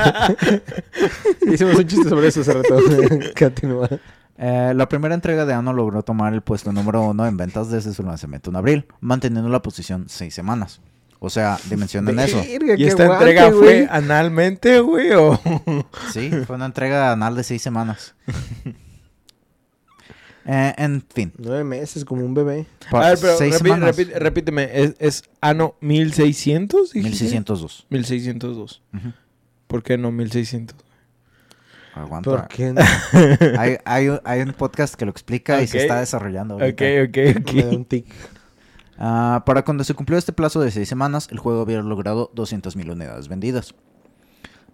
Hicimos 1.54 1.76
un 1.76 1.88
chiste 1.88 2.10
sobre 2.10 2.28
eso 2.28 2.42
hace 2.42 2.54
rato. 2.54 2.78
Continúa. 3.40 3.90
Eh, 4.38 4.74
la 4.76 4.90
primera 4.90 5.16
entrega 5.16 5.46
de 5.46 5.54
Anno 5.54 5.72
logró 5.72 6.04
tomar 6.04 6.34
el 6.34 6.42
puesto 6.42 6.72
número 6.74 7.02
uno 7.04 7.26
en 7.26 7.38
ventas 7.38 7.70
desde 7.70 7.94
su 7.94 8.04
lanzamiento 8.04 8.50
en 8.50 8.58
abril, 8.58 8.86
manteniendo 9.00 9.50
la 9.50 9.62
posición 9.62 10.06
seis 10.10 10.34
semanas. 10.34 10.82
O 11.20 11.30
sea, 11.30 11.58
dimensionen 11.70 12.20
eso. 12.20 12.42
¿Y 12.78 12.84
esta 12.86 13.08
guante, 13.08 13.26
entrega 13.30 13.52
fue 13.52 13.88
analmente, 13.90 14.80
güey? 14.82 15.12
O... 15.14 15.40
Sí, 16.14 16.30
fue 16.46 16.56
una 16.56 16.66
entrega 16.68 17.12
anal 17.12 17.36
de 17.36 17.44
seis 17.44 17.62
semanas. 17.62 18.16
Eh, 20.48 20.74
en 20.78 21.04
fin, 21.12 21.34
Nueve 21.40 21.64
meses, 21.64 22.06
como 22.06 22.24
un 22.24 22.36
bebé. 22.36 22.68
pa- 22.92 23.08
A 23.08 23.10
ver, 23.10 23.18
pero 23.20 23.36
seis 23.36 23.60
repíteme. 24.14 24.70
¿Es, 24.74 24.94
es 25.00 25.24
Ano 25.42 25.74
1600? 25.82 26.92
dijiste? 26.92 27.10
1602. 27.10 27.88
1602. 27.90 28.84
Ujú. 28.94 29.14
¿Por 29.66 29.82
qué 29.82 29.98
no 29.98 30.12
1600? 30.12 30.78
Aguanta. 31.96 32.30
¿Por 32.30 32.48
qué 32.48 32.74
no? 32.74 32.82
Hay, 33.60 33.78
hay, 33.86 34.10
un- 34.10 34.22
hay 34.24 34.42
un 34.42 34.54
podcast 34.54 34.94
que 34.94 35.06
lo 35.06 35.12
explica 35.12 35.64
y 35.64 35.68
se 35.68 35.78
Ok. 35.78 35.82
está 35.82 36.00
desarrollando. 36.00 36.58
Ok, 36.58 36.62
ahorita. 36.62 36.86
ok, 37.10 37.18
Me 37.56 37.62
da 37.64 37.68
ok. 37.70 37.74
un 37.74 37.86
tic. 37.86 38.06
Ah, 38.98 39.44
para 39.46 39.64
cuando 39.66 39.84
se 39.84 39.94
cumplió 39.94 40.18
este 40.18 40.34
plazo 40.34 40.62
de 40.62 40.72
seis 40.72 40.88
semanas, 40.90 41.28
el 41.32 41.40
juego 41.40 41.62
había 41.62 41.82
logrado 41.82 42.32
200.000 42.36 42.92
unidades 42.92 43.28
vendidas. 43.28 43.76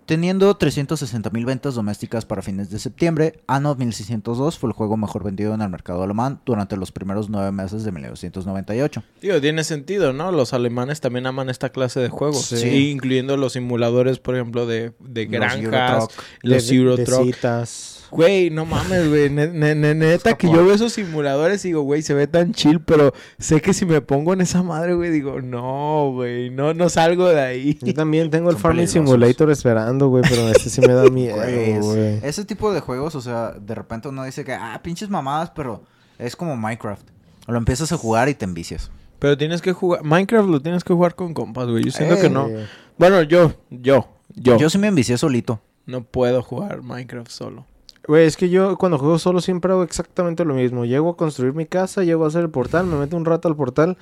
Teniendo 0.08 0.58
360.000 0.58 1.46
ventas 1.46 1.76
domésticas 1.76 2.26
para 2.26 2.42
fines 2.42 2.70
de 2.70 2.80
septiembre, 2.80 3.40
Anno 3.48 3.76
1602 3.76 4.58
fue 4.58 4.70
el 4.70 4.74
juego 4.74 4.98
mejor 4.98 5.24
vendido 5.24 5.54
en 5.54 5.62
el 5.62 5.70
mercado 5.70 6.04
alemán 6.04 6.42
durante 6.44 6.76
los 6.76 6.92
primeros 6.92 7.30
nueve 7.30 7.52
meses 7.52 7.84
de 7.84 7.92
1998. 7.94 9.04
Digo, 9.22 9.40
tiene 9.40 9.64
sentido, 9.64 10.12
¿no? 10.12 10.32
Los 10.32 10.54
alemanes 10.54 11.00
también 11.00 11.28
aman 11.28 11.50
esta 11.50 11.70
clase 11.70 12.00
de 12.02 12.10
juegos. 12.10 12.42
Sí. 12.46 12.58
Sí, 12.58 12.90
incluyendo 12.92 13.38
los 13.38 13.54
simuladores, 13.54 14.20
por 14.20 14.36
ejemplo, 14.36 14.66
de, 14.66 14.92
de 15.00 15.24
Los 15.26 15.32
granjas, 15.32 15.62
Eurotruck. 15.64 16.12
los 16.42 16.68
De- 16.68 16.76
Euro 16.76 16.98
de 16.98 17.04
Truck. 17.06 17.24
citas. 17.24 18.01
Güey, 18.12 18.50
no 18.50 18.66
mames, 18.66 19.08
güey. 19.10 19.30
Ne- 19.30 19.48
ne- 19.48 19.74
ne- 19.74 19.96
Neta, 19.96 20.36
que 20.38 20.48
yo 20.48 20.64
veo 20.66 20.74
esos 20.74 20.94
simuladores 20.94 21.64
y 21.66 21.70
digo, 21.70 21.82
güey, 21.82 22.02
se 22.02 22.14
ve 22.14 22.28
tan 22.28 22.52
chill, 22.54 22.82
pero 22.82 23.14
sé 23.40 23.62
que 23.62 23.74
si 23.74 23.86
me 23.86 24.02
pongo 24.02 24.34
en 24.34 24.42
esa 24.42 24.62
madre, 24.64 24.94
güey, 24.96 25.10
digo, 25.12 25.42
no, 25.42 26.12
güey, 26.14 26.50
no, 26.50 26.74
no 26.74 26.90
salgo 26.90 27.28
de 27.30 27.40
ahí. 27.42 27.80
Yo 27.82 27.94
también 27.94 28.30
tengo 28.30 28.50
el 28.50 28.56
Son 28.56 28.62
Farming. 28.64 28.88
Simulator 28.88 29.50
esperando, 29.50 30.10
güey, 30.10 30.24
pero 30.28 30.50
este 30.50 30.70
sí 30.70 30.82
me 30.82 30.94
da 30.94 31.04
miedo, 31.10 31.38
Güey, 31.38 32.20
ese 32.22 32.44
tipo 32.46 32.74
de 32.74 32.82
juegos, 32.82 33.16
o 33.16 33.22
sea, 33.22 33.52
de 33.52 33.74
repente 33.76 34.10
uno 34.10 34.24
dice 34.26 34.44
que, 34.44 34.54
ah, 34.54 34.80
pinches 34.84 35.10
mamadas, 35.10 35.52
pero 35.56 35.84
es 36.20 36.36
como 36.36 36.58
Minecraft. 36.58 37.08
Lo 37.48 37.58
empiezas 37.58 37.92
a 37.92 37.98
jugar 37.98 38.28
y 38.30 38.36
te 38.36 38.46
envicias. 38.46 38.92
Pero 39.20 39.38
tienes 39.38 39.62
que 39.62 39.72
jugar, 39.72 40.04
Minecraft 40.04 40.50
lo 40.50 40.62
tienes 40.62 40.84
que 40.84 40.94
jugar 40.94 41.16
con 41.16 41.34
compas, 41.34 41.68
güey. 41.68 41.84
Yo 41.84 41.92
siento 41.92 42.16
Eh, 42.16 42.20
que 42.22 42.30
no. 42.30 42.48
Eh, 42.48 42.66
Bueno, 42.98 43.22
yo, 43.22 43.54
yo, 43.70 44.08
yo, 44.36 44.58
Yo 44.58 44.70
sí 44.70 44.78
me 44.78 44.88
envicié 44.88 45.18
solito. 45.18 45.62
no 45.86 46.04
puedo 46.04 46.42
jugar 46.44 46.82
Minecraft 46.82 47.30
solo. 47.32 47.66
Güey, 48.08 48.26
es 48.26 48.36
que 48.38 48.50
yo 48.50 48.78
cuando 48.78 48.98
juego 48.98 49.20
solo 49.20 49.42
siempre 49.42 49.72
hago 49.72 49.84
exactamente 49.84 50.44
lo 50.46 50.54
mismo. 50.56 50.86
Llego 50.86 51.10
a 51.12 51.18
construir 51.18 51.54
mi 51.54 51.66
casa, 51.66 52.04
llego 52.04 52.26
a 52.26 52.28
hacer 52.30 52.42
el 52.42 52.50
portal, 52.50 52.86
me 52.88 52.96
meto 52.98 53.16
un 53.16 53.26
rato 53.26 53.48
al 53.48 53.56
portal, 53.56 53.98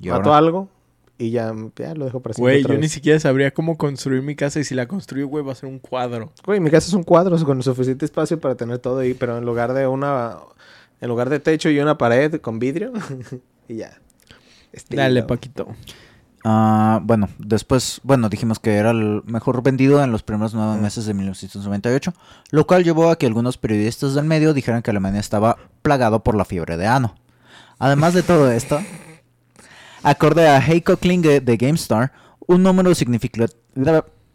Y 0.00 0.08
mato 0.08 0.24
ahora- 0.30 0.38
algo 0.38 0.68
y 1.18 1.30
ya, 1.30 1.54
ya 1.76 1.94
lo 1.94 2.04
dejo 2.06 2.20
para 2.20 2.34
siempre. 2.34 2.62
Güey, 2.62 2.74
yo 2.74 2.78
ni 2.80 2.88
siquiera 2.88 3.18
sabría 3.20 3.52
cómo 3.54 3.76
construir 3.78 4.22
mi 4.22 4.34
casa 4.34 4.58
y 4.60 4.64
si 4.64 4.74
la 4.74 4.88
construyo, 4.88 5.28
güey, 5.28 5.44
va 5.44 5.52
a 5.52 5.54
ser 5.54 5.68
un 5.68 5.78
cuadro. 5.78 6.32
Güey, 6.44 6.58
mi 6.60 6.70
casa 6.70 6.88
es 6.88 6.94
un 6.94 7.04
cuadro 7.04 7.36
con 7.44 7.62
suficiente 7.62 8.04
espacio 8.04 8.40
para 8.40 8.54
tener 8.56 8.78
todo 8.80 8.98
ahí, 8.98 9.14
pero 9.14 9.38
en 9.38 9.44
lugar 9.44 9.72
de 9.72 9.86
una... 9.86 10.36
En 11.00 11.08
lugar 11.08 11.30
de 11.30 11.40
techo 11.40 11.68
y 11.68 11.78
una 11.80 11.98
pared 11.98 12.40
con 12.40 12.58
vidrio, 12.60 12.92
y 13.68 13.76
ya. 13.76 13.98
Dale, 14.90 15.22
Paquito. 15.24 15.66
Ah, 16.44 17.00
bueno, 17.04 17.28
después, 17.38 18.00
bueno, 18.02 18.28
dijimos 18.28 18.58
que 18.58 18.74
era 18.74 18.90
el 18.90 19.22
mejor 19.26 19.62
vendido 19.62 20.02
en 20.02 20.10
los 20.10 20.22
primeros 20.24 20.54
nueve 20.54 20.80
meses 20.80 21.06
de 21.06 21.14
1998, 21.14 22.12
lo 22.50 22.66
cual 22.66 22.82
llevó 22.82 23.10
a 23.10 23.16
que 23.16 23.26
algunos 23.26 23.58
periodistas 23.58 24.14
del 24.14 24.24
medio 24.24 24.52
dijeran 24.52 24.82
que 24.82 24.90
Alemania 24.90 25.20
estaba 25.20 25.56
plagado 25.82 26.24
por 26.24 26.34
la 26.34 26.44
fiebre 26.44 26.76
de 26.76 26.86
ano. 26.88 27.14
Además 27.78 28.14
de 28.14 28.22
todo 28.24 28.50
esto, 28.50 28.80
acorde 30.02 30.48
a 30.48 30.58
Heiko 30.58 30.96
Klinge 30.96 31.40
de 31.40 31.56
GameStar, 31.56 32.12
un 32.46 32.62
número 32.64 32.92
significa- 32.94 33.46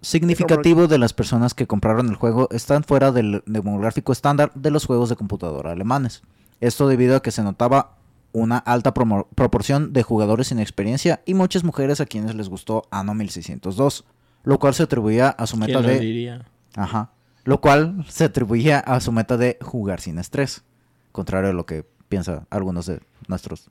significativo 0.01 0.87
de 0.87 0.97
las 0.99 1.11
personas 1.13 1.53
que 1.53 1.67
compraron 1.67 2.07
el 2.07 2.15
juego 2.15 2.47
están 2.51 2.83
fuera 2.85 3.11
del 3.11 3.43
demográfico 3.45 4.13
estándar 4.13 4.51
de 4.55 4.71
los 4.71 4.85
juegos 4.85 5.09
de 5.09 5.17
computadora 5.17 5.71
alemanes. 5.71 6.21
Esto 6.61 6.87
debido 6.87 7.17
a 7.17 7.21
que 7.21 7.31
se 7.31 7.43
notaba 7.43 7.96
una 8.31 8.57
alta 8.57 8.93
proporción 8.93 9.93
de 9.93 10.03
jugadores 10.03 10.47
sin 10.47 10.59
experiencia 10.59 11.21
y 11.25 11.33
muchas 11.33 11.63
mujeres 11.63 12.01
a 12.01 12.05
quienes 12.05 12.35
les 12.35 12.49
gustó 12.49 12.83
Anno 12.91 13.13
1602, 13.13 14.05
lo 14.43 14.59
cual 14.59 14.73
se 14.73 14.83
atribuía 14.83 15.29
a 15.29 15.47
su 15.47 15.57
meta 15.57 15.79
¿Quién 15.79 15.83
lo 15.83 15.89
de 15.89 15.99
diría? 15.99 16.45
Ajá. 16.75 17.11
Lo 17.43 17.61
cual 17.61 18.05
se 18.09 18.25
atribuía 18.25 18.79
a 18.79 18.99
su 18.99 19.11
meta 19.11 19.37
de 19.37 19.57
jugar 19.61 20.01
sin 20.01 20.19
estrés. 20.19 20.63
Contrario 21.11 21.49
a 21.49 21.53
lo 21.53 21.65
que 21.65 21.85
piensan 22.09 22.45
algunos 22.49 22.85
de 22.85 22.99
nuestros 23.27 23.69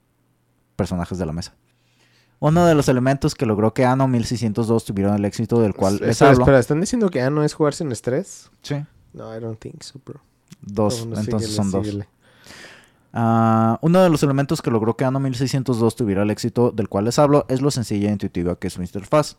personajes 0.76 1.18
de 1.18 1.26
la 1.26 1.32
mesa. 1.32 1.54
Uno 2.38 2.66
de 2.66 2.74
los 2.74 2.88
elementos 2.88 3.34
que 3.34 3.46
logró 3.46 3.72
que 3.72 3.84
Anno 3.84 4.08
1602 4.08 4.84
tuviera 4.84 5.16
el 5.16 5.24
éxito 5.24 5.60
del 5.60 5.74
cual 5.74 5.98
les 5.98 6.10
espera, 6.10 6.32
hablo. 6.32 6.42
espera, 6.42 6.58
¿están 6.58 6.80
diciendo 6.80 7.08
que 7.08 7.22
ah, 7.22 7.30
no 7.30 7.42
es 7.44 7.54
jugar 7.54 7.74
sin 7.74 7.90
estrés? 7.92 8.50
Sí. 8.62 8.76
No, 9.14 9.34
I 9.34 9.40
don't 9.40 9.58
think 9.58 9.82
so, 9.82 10.00
bro. 10.04 10.20
Dos. 10.60 11.06
No, 11.06 11.18
entonces 11.18 11.50
síguele, 11.50 11.70
son 11.70 11.70
dos. 11.70 12.06
Ah, 13.18 13.78
uno 13.80 14.02
de 14.02 14.10
los 14.10 14.22
elementos 14.22 14.60
que 14.60 14.70
logró 14.70 14.94
que 14.94 15.06
Anno 15.06 15.20
1602 15.20 15.96
tuviera 15.96 16.22
el 16.22 16.30
éxito 16.30 16.70
del 16.70 16.90
cual 16.90 17.06
les 17.06 17.18
hablo 17.18 17.46
es 17.48 17.62
lo 17.62 17.70
sencilla 17.70 18.10
e 18.10 18.12
intuitiva 18.12 18.58
que 18.58 18.66
es 18.66 18.74
su 18.74 18.82
interfaz. 18.82 19.38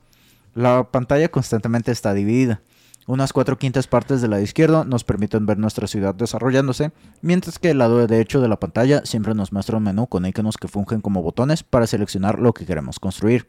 La 0.56 0.90
pantalla 0.90 1.30
constantemente 1.30 1.92
está 1.92 2.16
dividida. 2.16 2.62
Unas 3.06 3.34
cuatro 3.34 3.60
quintas 3.60 3.86
partes 3.86 4.20
del 4.20 4.32
lado 4.32 4.42
izquierdo 4.42 4.84
nos 4.84 5.04
permiten 5.04 5.46
ver 5.46 5.60
nuestra 5.60 5.86
ciudad 5.86 6.16
desarrollándose, 6.16 6.92
mientras 7.22 7.60
que 7.60 7.70
el 7.70 7.78
lado 7.78 8.00
derecho 8.08 8.42
de 8.42 8.48
la 8.48 8.60
pantalla 8.60 9.06
siempre 9.06 9.36
nos 9.36 9.54
muestra 9.54 9.78
un 9.78 9.84
menú 9.84 10.08
con 10.08 10.26
iconos 10.26 10.58
que 10.58 10.68
fungen 10.68 11.02
como 11.02 11.22
botones 11.22 11.62
para 11.62 11.86
seleccionar 11.86 12.40
lo 12.40 12.54
que 12.54 12.66
queremos 12.66 13.00
construir. 13.00 13.48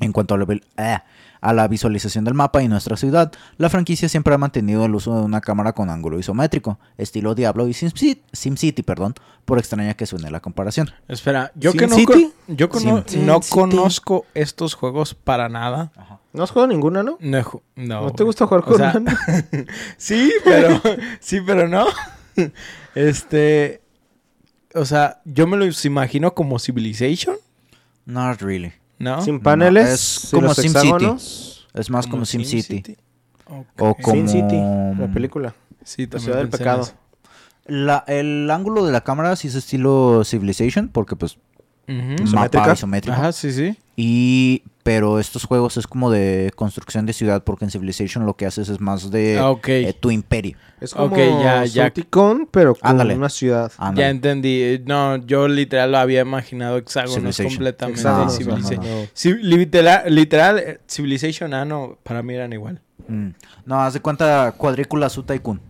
En 0.00 0.12
cuanto 0.12 0.34
a 0.34 0.38
la, 0.38 0.46
ah, 0.78 1.04
a 1.40 1.52
la 1.52 1.68
visualización 1.68 2.24
del 2.24 2.34
mapa 2.34 2.62
y 2.62 2.68
nuestra 2.68 2.96
ciudad, 2.96 3.32
la 3.56 3.68
franquicia 3.68 4.08
siempre 4.08 4.34
ha 4.34 4.38
mantenido 4.38 4.84
el 4.84 4.94
uso 4.94 5.16
de 5.16 5.22
una 5.22 5.40
cámara 5.40 5.72
con 5.74 5.90
ángulo 5.90 6.18
isométrico, 6.18 6.78
estilo 6.98 7.34
Diablo 7.34 7.68
y 7.68 7.72
SimCity, 7.74 8.22
SimCity, 8.32 8.82
perdón, 8.82 9.14
por 9.44 9.58
extraña 9.58 9.94
que 9.94 10.06
suene 10.06 10.30
la 10.30 10.40
comparación. 10.40 10.90
Espera, 11.08 11.52
yo 11.54 11.70
¿Sin 11.72 11.80
que 11.80 11.86
no, 11.88 11.94
City? 11.96 12.32
yo 12.48 12.68
cono- 12.68 13.04
conozco 13.50 14.24
estos 14.34 14.74
juegos 14.74 15.14
para 15.14 15.48
nada. 15.48 15.92
¿No 16.32 16.42
has 16.42 16.50
jugado 16.50 16.68
ninguna, 16.68 17.02
no? 17.02 17.18
No, 17.20 17.62
no, 17.76 18.02
¿No, 18.02 18.10
te 18.12 18.24
gusta 18.24 18.46
jugar 18.46 18.62
O 18.62 18.66
con 18.66 18.76
sea, 18.78 18.90
Ano? 18.92 19.10
Sí, 19.98 20.32
pero 20.44 20.80
sí, 21.20 21.40
pero 21.46 21.68
no. 21.68 21.86
Este, 22.94 23.80
o 24.74 24.84
sea, 24.84 25.20
yo 25.24 25.46
me 25.46 25.56
los 25.56 25.84
imagino 25.84 26.34
como 26.34 26.58
Civilization, 26.58 27.36
Not 28.04 28.40
really. 28.42 28.72
¿No? 29.02 29.20
Sin 29.22 29.40
paneles, 29.40 30.24
es 30.24 30.30
como 30.30 30.42
los 30.48 30.56
SimCity. 30.56 30.78
hexágonos. 30.86 31.68
Es 31.74 31.90
más 31.90 32.06
como, 32.06 32.24
SimCity. 32.24 32.96
Ok. 33.46 33.66
O 33.80 33.94
como... 33.96 34.16
Sin 34.16 34.28
City, 34.28 34.56
la 34.98 35.10
película. 35.12 35.54
Sí, 35.84 36.06
también 36.06 36.24
Ciudad 36.24 36.38
del 36.38 36.48
Pecado. 36.48 36.88
La- 37.66 38.04
el 38.06 38.50
ángulo 38.50 38.84
de 38.84 38.92
la 38.92 39.02
cámara 39.02 39.34
sí 39.36 39.48
es 39.48 39.54
estilo 39.54 40.22
Civilization, 40.24 40.88
porque 40.88 41.16
pues 41.16 41.38
Ujú. 41.88 41.98
mapa 41.98 42.22
Isométrica. 42.24 42.72
isométrico. 42.72 43.16
Ajá, 43.16 43.32
sí, 43.32 43.52
sí. 43.52 43.76
Y 43.96 44.62
pero 44.82 45.18
estos 45.20 45.44
juegos 45.44 45.76
es 45.76 45.86
como 45.86 46.10
de 46.10 46.50
construcción 46.56 47.06
de 47.06 47.12
ciudad, 47.12 47.44
porque 47.44 47.64
en 47.64 47.70
Civilization 47.70 48.26
lo 48.26 48.34
que 48.34 48.46
haces 48.46 48.68
es 48.68 48.80
más 48.80 49.10
de 49.10 49.38
Ah, 49.38 49.54
eh, 49.68 49.92
tu 49.98 50.10
imperio. 50.10 50.56
Es 50.80 50.92
como 50.94 51.06
Ok, 51.06 51.16
ya, 51.18 51.64
ya. 51.64 51.82
Sauticón, 51.84 52.48
pero 52.50 52.74
con 52.74 52.90
Ándale. 52.90 53.14
una 53.16 53.28
ciudad. 53.28 53.70
Ándale. 53.78 54.00
Ya 54.06 54.10
entendí. 54.10 54.82
No, 54.86 55.16
yo 55.18 55.46
literal 55.46 55.92
lo 55.92 55.98
había 55.98 56.22
imaginado 56.22 56.76
hexágonos 56.78 57.14
Civilization. 57.14 57.50
completamente. 57.54 58.00
Hexágonos, 58.00 58.36
Civilization. 58.36 58.84
no, 58.84 59.00
no. 59.02 59.06
Sí, 59.14 59.34
literal, 59.34 60.02
literal, 60.14 60.58
eh, 60.58 60.80
Civilization, 60.88 61.54
ah, 61.54 61.64
no, 61.64 61.98
para 62.02 62.22
mí 62.22 62.34
eran 62.34 62.52
igual. 62.52 62.80
Mm. 63.06 63.28
No, 63.66 63.80
haz 63.80 63.94
de 63.94 64.00
cuenta 64.00 64.52
cuadrícula 64.56 65.08
su 65.08 65.22
Tycoon. 65.22 65.60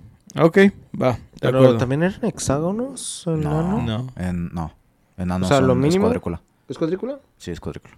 Ok, 0.41 0.57
va, 1.01 1.13
de 1.13 1.19
Pero 1.41 1.59
acuerdo. 1.59 1.77
también 1.77 2.03
eran 2.05 2.25
hexágonos. 2.25 3.27
¿o 3.27 3.37
No, 3.37 3.63
No. 3.63 3.83
No. 3.83 4.07
En, 4.17 4.49
no. 4.55 4.73
Enano 5.19 5.45
O 5.45 5.49
sea, 5.49 5.59
son- 5.59 5.67
lo 5.67 5.75
es 5.75 5.79
mínimo- 5.79 6.05
cuadrícula. 6.05 6.41
¿Es 6.69 6.79
cuadrícula? 6.79 7.19
Sí, 7.37 7.51
es 7.51 7.61
cuadrícula. 7.61 7.95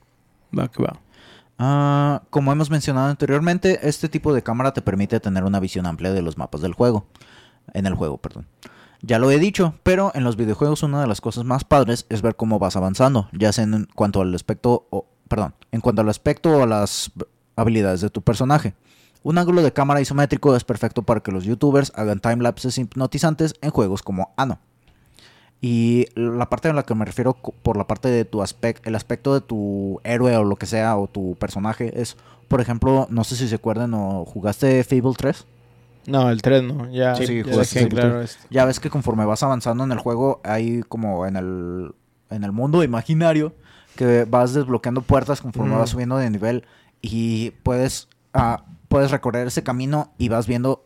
Ah, 1.59 2.23
como 2.31 2.53
hemos 2.53 2.71
mencionado 2.71 3.09
anteriormente, 3.09 3.89
este 3.89 4.09
tipo 4.09 4.35
de 4.35 4.43
cámara 4.43 4.73
te 4.73 4.83
permite 4.83 5.21
tener 5.21 5.45
una 5.45 5.61
visión 5.61 5.87
amplia 5.87 6.13
de 6.13 6.23
los 6.23 6.37
mapas 6.37 6.61
del 6.61 6.75
juego. 6.75 7.07
En 7.73 7.87
el 7.87 7.95
juego, 7.95 8.19
perdón. 8.19 8.47
Ya 9.03 9.19
lo 9.19 9.31
he 9.31 9.39
dicho, 9.39 9.75
pero 9.83 10.13
en 10.15 10.25
los 10.25 10.37
videojuegos 10.37 10.83
una 10.83 11.01
de 11.01 11.07
las 11.07 11.21
cosas 11.21 11.45
más 11.45 11.65
padres 11.65 12.07
es 12.09 12.23
ver 12.23 12.37
cómo 12.37 12.59
vas 12.59 12.77
avanzando, 12.77 13.29
ya 13.33 13.53
sea 13.53 13.65
en 13.65 13.87
cuanto 13.95 14.23
al 14.23 14.35
aspecto, 14.35 14.87
o, 14.91 15.07
perdón, 15.29 15.55
en 15.73 15.81
cuanto 15.81 16.01
al 16.01 16.09
aspecto 16.09 16.51
o 16.51 16.63
a 16.63 16.67
las 16.67 17.13
habilidades 17.55 18.01
de 18.01 18.11
tu 18.11 18.23
personaje. 18.23 18.75
Un 19.23 19.39
ángulo 19.39 19.63
de 19.63 19.73
cámara 19.73 20.01
isométrico 20.01 20.57
es 20.57 20.65
perfecto 20.65 21.03
para 21.03 21.21
que 21.21 21.33
los 21.33 21.45
youtubers 21.45 21.93
hagan 21.95 22.21
timelapses 22.21 22.79
hipnotizantes 22.79 23.55
en 23.61 23.71
juegos 23.71 24.03
como 24.03 24.33
Ano. 24.37 24.59
Y 25.67 26.09
la 26.15 26.51
parte 26.51 26.69
en 26.69 26.77
la 26.77 26.83
que 26.83 26.95
me 26.95 27.07
refiero 27.07 27.33
por 27.33 27.79
la 27.79 27.87
parte 27.87 28.09
de 28.09 28.27
tu 28.27 28.43
aspecto, 28.43 28.87
el 28.87 28.95
aspecto 28.97 29.33
de 29.33 29.41
tu 29.41 29.99
héroe 30.05 30.37
o 30.37 30.45
lo 30.45 30.57
que 30.57 30.67
sea, 30.67 30.99
o 30.99 31.07
tu 31.07 31.37
personaje, 31.37 32.03
es, 32.03 32.19
por 32.49 32.61
ejemplo, 32.61 33.07
no 33.09 33.25
sé 33.25 33.35
si 33.35 33.49
se 33.49 33.55
acuerdan 33.55 33.95
o 33.95 34.27
jugaste 34.27 34.85
Fable 34.85 35.15
3. 35.17 35.47
No, 36.07 36.29
el 36.29 36.43
3 36.43 36.65
no, 36.65 36.91
ya, 36.93 37.15
Sí, 37.15 37.39
ya 37.39 37.51
jugaste 37.51 37.79
dejé 37.79 37.89
claro. 37.89 38.23
Ya 38.51 38.67
ves 38.67 38.79
que 38.79 38.91
conforme 38.91 39.25
vas 39.25 39.43
avanzando 39.43 39.85
en 39.85 39.93
el 39.93 39.99
juego, 40.01 40.43
hay 40.45 40.83
como 40.83 41.25
en 41.25 41.37
el, 41.37 41.95
en 42.29 42.45
el 42.45 42.53
mundo 42.53 42.85
imaginario, 42.85 43.55
que 43.97 44.27
vas 44.27 44.53
desbloqueando 44.53 45.01
puertas 45.01 45.41
conforme 45.41 45.77
Mm. 45.77 45.79
vas 45.79 45.89
subiendo 45.89 46.19
de 46.19 46.29
nivel 46.29 46.65
y 47.01 47.53
puedes, 47.63 48.09
ah, 48.35 48.67
puedes 48.89 49.11
recorrer 49.11 49.47
ese 49.47 49.63
camino 49.63 50.13
y 50.19 50.29
vas 50.29 50.47
viendo 50.47 50.85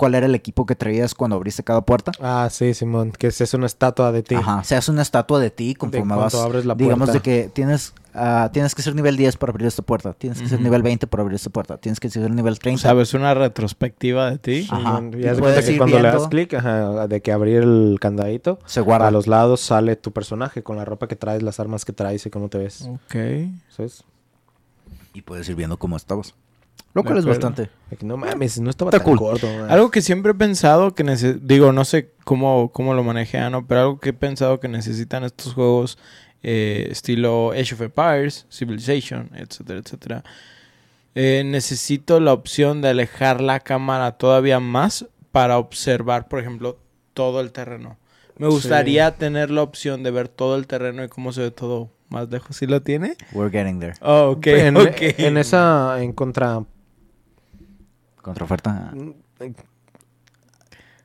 cuál 0.00 0.14
era 0.14 0.24
el 0.24 0.34
equipo 0.34 0.64
que 0.64 0.74
traías 0.74 1.14
cuando 1.14 1.36
abriste 1.36 1.62
cada 1.62 1.82
puerta. 1.82 2.10
Ah, 2.22 2.48
sí, 2.50 2.72
Simón. 2.72 3.12
Que 3.12 3.26
es 3.26 3.52
una 3.54 3.66
estatua 3.66 4.12
de 4.12 4.22
ti. 4.22 4.34
Ajá, 4.34 4.64
se 4.64 4.74
hace 4.74 4.90
una 4.90 5.02
estatua 5.02 5.38
de 5.40 5.50
ti 5.50 5.74
conforme 5.74 6.06
cuando 6.08 6.24
vas. 6.24 6.34
abres 6.34 6.64
la 6.64 6.74
digamos 6.74 7.10
puerta. 7.10 7.12
de 7.12 7.20
que 7.20 7.50
tienes, 7.50 7.92
ah, 8.14 8.48
tienes 8.50 8.74
que 8.74 8.80
ser 8.80 8.94
nivel 8.94 9.18
10 9.18 9.36
para 9.36 9.50
abrir 9.50 9.66
esta 9.66 9.82
puerta, 9.82 10.14
tienes 10.14 10.40
que 10.40 10.48
ser 10.48 10.58
nivel 10.62 10.82
20 10.82 11.06
para 11.06 11.20
abrir 11.22 11.36
esta 11.36 11.50
puerta, 11.50 11.76
tienes 11.76 12.00
que 12.00 12.08
ser 12.08 12.30
nivel 12.30 12.58
30. 12.58 12.80
¿Sabes? 12.80 13.12
Una 13.12 13.34
retrospectiva 13.34 14.30
de 14.30 14.38
ti. 14.38 14.66
Ajá. 14.70 15.02
Y 15.12 15.20
Ya 15.20 15.34
se 15.34 15.40
puedes 15.42 15.56
cuenta 15.56 15.62
que 15.66 15.72
ir 15.72 15.78
cuando 15.78 15.96
le 15.98 16.02
das 16.04 16.12
viendo- 16.14 16.28
clic, 16.30 16.54
ajá, 16.54 17.06
de 17.06 17.20
que 17.20 17.32
abrir 17.32 17.58
el 17.62 17.98
candadito, 18.00 18.58
Se 18.64 18.80
guarda. 18.80 19.08
a 19.08 19.10
los 19.10 19.26
lados 19.26 19.60
sale 19.60 19.96
tu 19.96 20.12
personaje 20.12 20.62
con 20.62 20.76
la 20.78 20.86
ropa 20.86 21.08
que 21.08 21.16
traes, 21.16 21.42
las 21.42 21.60
armas 21.60 21.84
que 21.84 21.92
traes 21.92 22.24
y 22.24 22.30
cómo 22.30 22.48
te 22.48 22.56
ves. 22.56 22.82
Ok. 22.88 23.16
¿Sabes? 23.68 24.02
Y 25.12 25.20
puedes 25.22 25.46
ir 25.50 25.56
viendo 25.56 25.76
cómo 25.76 25.96
estabas. 25.98 26.34
Lo 26.92 27.04
cual 27.04 27.18
es 27.18 27.24
bastante. 27.24 27.70
No 28.02 28.16
mames, 28.16 28.60
no 28.60 28.68
estaba 28.70 28.90
Está 28.90 28.98
tan 29.04 29.06
cool. 29.06 29.18
gordo. 29.18 29.46
man. 29.58 29.70
Algo 29.70 29.90
que 29.90 30.02
siempre 30.02 30.32
he 30.32 30.34
pensado 30.34 30.94
que 30.94 31.04
nece- 31.04 31.38
digo, 31.40 31.72
no 31.72 31.84
sé 31.84 32.10
cómo, 32.24 32.70
cómo 32.72 32.94
lo 32.94 33.04
maneje 33.04 33.38
Ano, 33.38 33.66
pero 33.66 33.80
algo 33.80 34.00
que 34.00 34.08
he 34.10 34.12
pensado 34.12 34.58
que 34.58 34.68
necesitan 34.68 35.22
estos 35.24 35.54
juegos 35.54 35.98
eh, 36.42 36.88
estilo 36.90 37.52
Age 37.52 37.74
of 37.74 37.80
Empires, 37.82 38.46
Civilization, 38.50 39.30
etcétera, 39.34 39.78
etcétera. 39.80 40.24
Eh, 41.14 41.42
necesito 41.44 42.18
la 42.20 42.32
opción 42.32 42.80
de 42.82 42.88
alejar 42.88 43.40
la 43.40 43.60
cámara 43.60 44.12
todavía 44.12 44.58
más 44.60 45.06
para 45.32 45.58
observar, 45.58 46.28
por 46.28 46.40
ejemplo, 46.40 46.78
todo 47.14 47.40
el 47.40 47.52
terreno. 47.52 47.98
Me 48.36 48.46
gustaría 48.48 49.10
tener 49.16 49.50
la 49.50 49.62
opción 49.62 50.02
de 50.02 50.10
ver 50.10 50.28
todo 50.28 50.56
el 50.56 50.66
terreno 50.66 51.04
y 51.04 51.08
cómo 51.08 51.32
se 51.32 51.42
ve 51.42 51.50
todo 51.50 51.90
más 52.08 52.30
lejos. 52.30 52.56
¿Sí 52.56 52.66
lo 52.66 52.80
tiene? 52.80 53.16
We're 53.32 53.50
getting 53.50 53.78
there. 53.80 53.94
Oh, 54.00 54.30
ok, 54.36 54.46
en, 54.46 54.76
ok. 54.78 54.96
en 55.18 55.36
esa, 55.36 56.02
en 56.02 56.12
contra... 56.12 56.64
Contraoferta. 58.22 58.92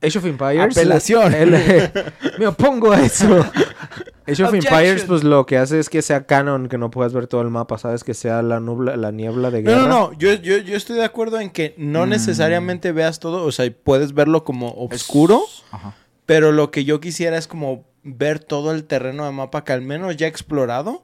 Age 0.02 0.18
of 0.20 0.26
Empires. 0.26 0.78
Apelación. 0.78 1.34
el- 1.34 1.54
el- 1.54 1.92
me 2.38 2.48
opongo 2.48 2.92
a 2.92 3.02
eso. 3.02 3.28
Age 4.28 4.44
of 4.44 4.50
Objection. 4.50 4.74
Empires, 4.74 5.04
pues 5.08 5.24
lo 5.24 5.46
que 5.46 5.58
hace 5.58 5.80
es 5.80 5.90
que 5.90 6.02
sea 6.02 6.26
canon, 6.26 6.68
que 6.68 6.78
no 6.78 6.92
puedas 6.92 7.14
ver 7.14 7.28
todo 7.28 7.42
el 7.42 7.50
mapa, 7.50 7.78
¿sabes? 7.78 8.04
Que 8.04 8.14
sea 8.14 8.42
la 8.42 8.60
nubla, 8.60 8.98
la 8.98 9.12
niebla 9.12 9.52
de 9.52 9.62
No, 9.62 9.70
guerra. 9.70 9.82
no, 9.84 9.88
no. 9.88 10.14
Yo, 10.14 10.34
yo, 10.34 10.58
yo 10.58 10.76
estoy 10.76 10.98
de 10.98 11.06
acuerdo 11.06 11.40
en 11.40 11.50
que 11.50 11.74
no 11.78 12.06
Mm. 12.06 12.10
necesariamente 12.10 12.92
veas 12.92 13.20
todo. 13.20 13.44
O 13.46 13.52
sea, 13.52 13.72
puedes 13.84 14.14
verlo 14.14 14.44
como 14.44 14.74
oscuro. 14.74 15.42
Ajá. 15.72 15.96
Pero 16.26 16.52
lo 16.52 16.72
que 16.72 16.86
yo 16.86 17.00
quisiera 17.00 17.38
es 17.38 17.48
como 17.48 17.86
ver 18.04 18.40
todo 18.40 18.72
el 18.72 18.84
terreno 18.84 19.26
de 19.26 19.32
mapa 19.32 19.64
que 19.64 19.74
al 19.74 19.82
menos 19.82 20.18
ya 20.18 20.26
he 20.26 20.30
explorado. 20.30 21.04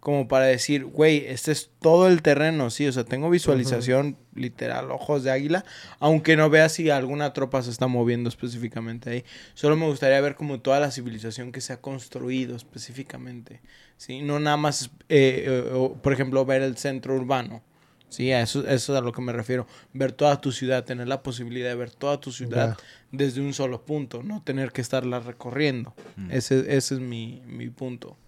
Como 0.00 0.26
para 0.26 0.46
decir, 0.46 0.84
güey, 0.86 1.26
este 1.28 1.52
es 1.52 1.70
todo 1.80 2.08
el 2.08 2.22
terreno, 2.22 2.70
sí. 2.70 2.88
O 2.88 2.92
sea, 2.92 3.04
tengo 3.04 3.30
visualización 3.30 4.16
literal, 4.34 4.90
ojos 4.90 5.24
de 5.24 5.30
águila. 5.30 5.64
Aunque 5.98 6.36
no 6.36 6.50
vea 6.50 6.68
si 6.68 6.90
alguna 6.90 7.32
tropa 7.32 7.62
se 7.62 7.70
está 7.70 7.86
moviendo 7.86 8.28
específicamente 8.28 9.10
ahí. 9.10 9.24
Solo 9.54 9.76
me 9.76 9.86
gustaría 9.86 10.20
ver 10.20 10.34
como 10.34 10.60
toda 10.60 10.80
la 10.80 10.90
civilización 10.90 11.52
que 11.52 11.60
se 11.60 11.72
ha 11.72 11.80
construido 11.80 12.56
específicamente. 12.56 13.60
Sí, 13.96 14.22
no 14.22 14.40
nada 14.40 14.56
más, 14.56 14.90
eh, 15.08 15.44
eh, 15.46 15.70
o, 15.74 15.94
por 15.94 16.12
ejemplo, 16.12 16.44
ver 16.44 16.62
el 16.62 16.76
centro 16.76 17.14
urbano. 17.14 17.62
Sí, 18.08 18.30
a 18.30 18.42
eso, 18.42 18.60
eso 18.68 18.92
es 18.92 18.98
a 18.98 19.00
lo 19.00 19.10
que 19.12 19.22
me 19.22 19.32
refiero. 19.32 19.66
Ver 19.94 20.12
toda 20.12 20.38
tu 20.38 20.52
ciudad, 20.52 20.84
tener 20.84 21.08
la 21.08 21.22
posibilidad 21.22 21.70
de 21.70 21.76
ver 21.76 21.90
toda 21.90 22.20
tu 22.20 22.30
ciudad 22.30 22.76
desde 23.10 23.40
un 23.40 23.54
solo 23.54 23.86
punto, 23.86 24.22
no 24.22 24.42
tener 24.42 24.70
que 24.70 24.82
estarla 24.82 25.20
recorriendo. 25.20 25.94
Mm. 26.16 26.30
Ese, 26.30 26.76
ese 26.76 26.94
es 26.94 27.00
mi, 27.00 27.42
mi 27.46 27.70
punto. 27.70 28.18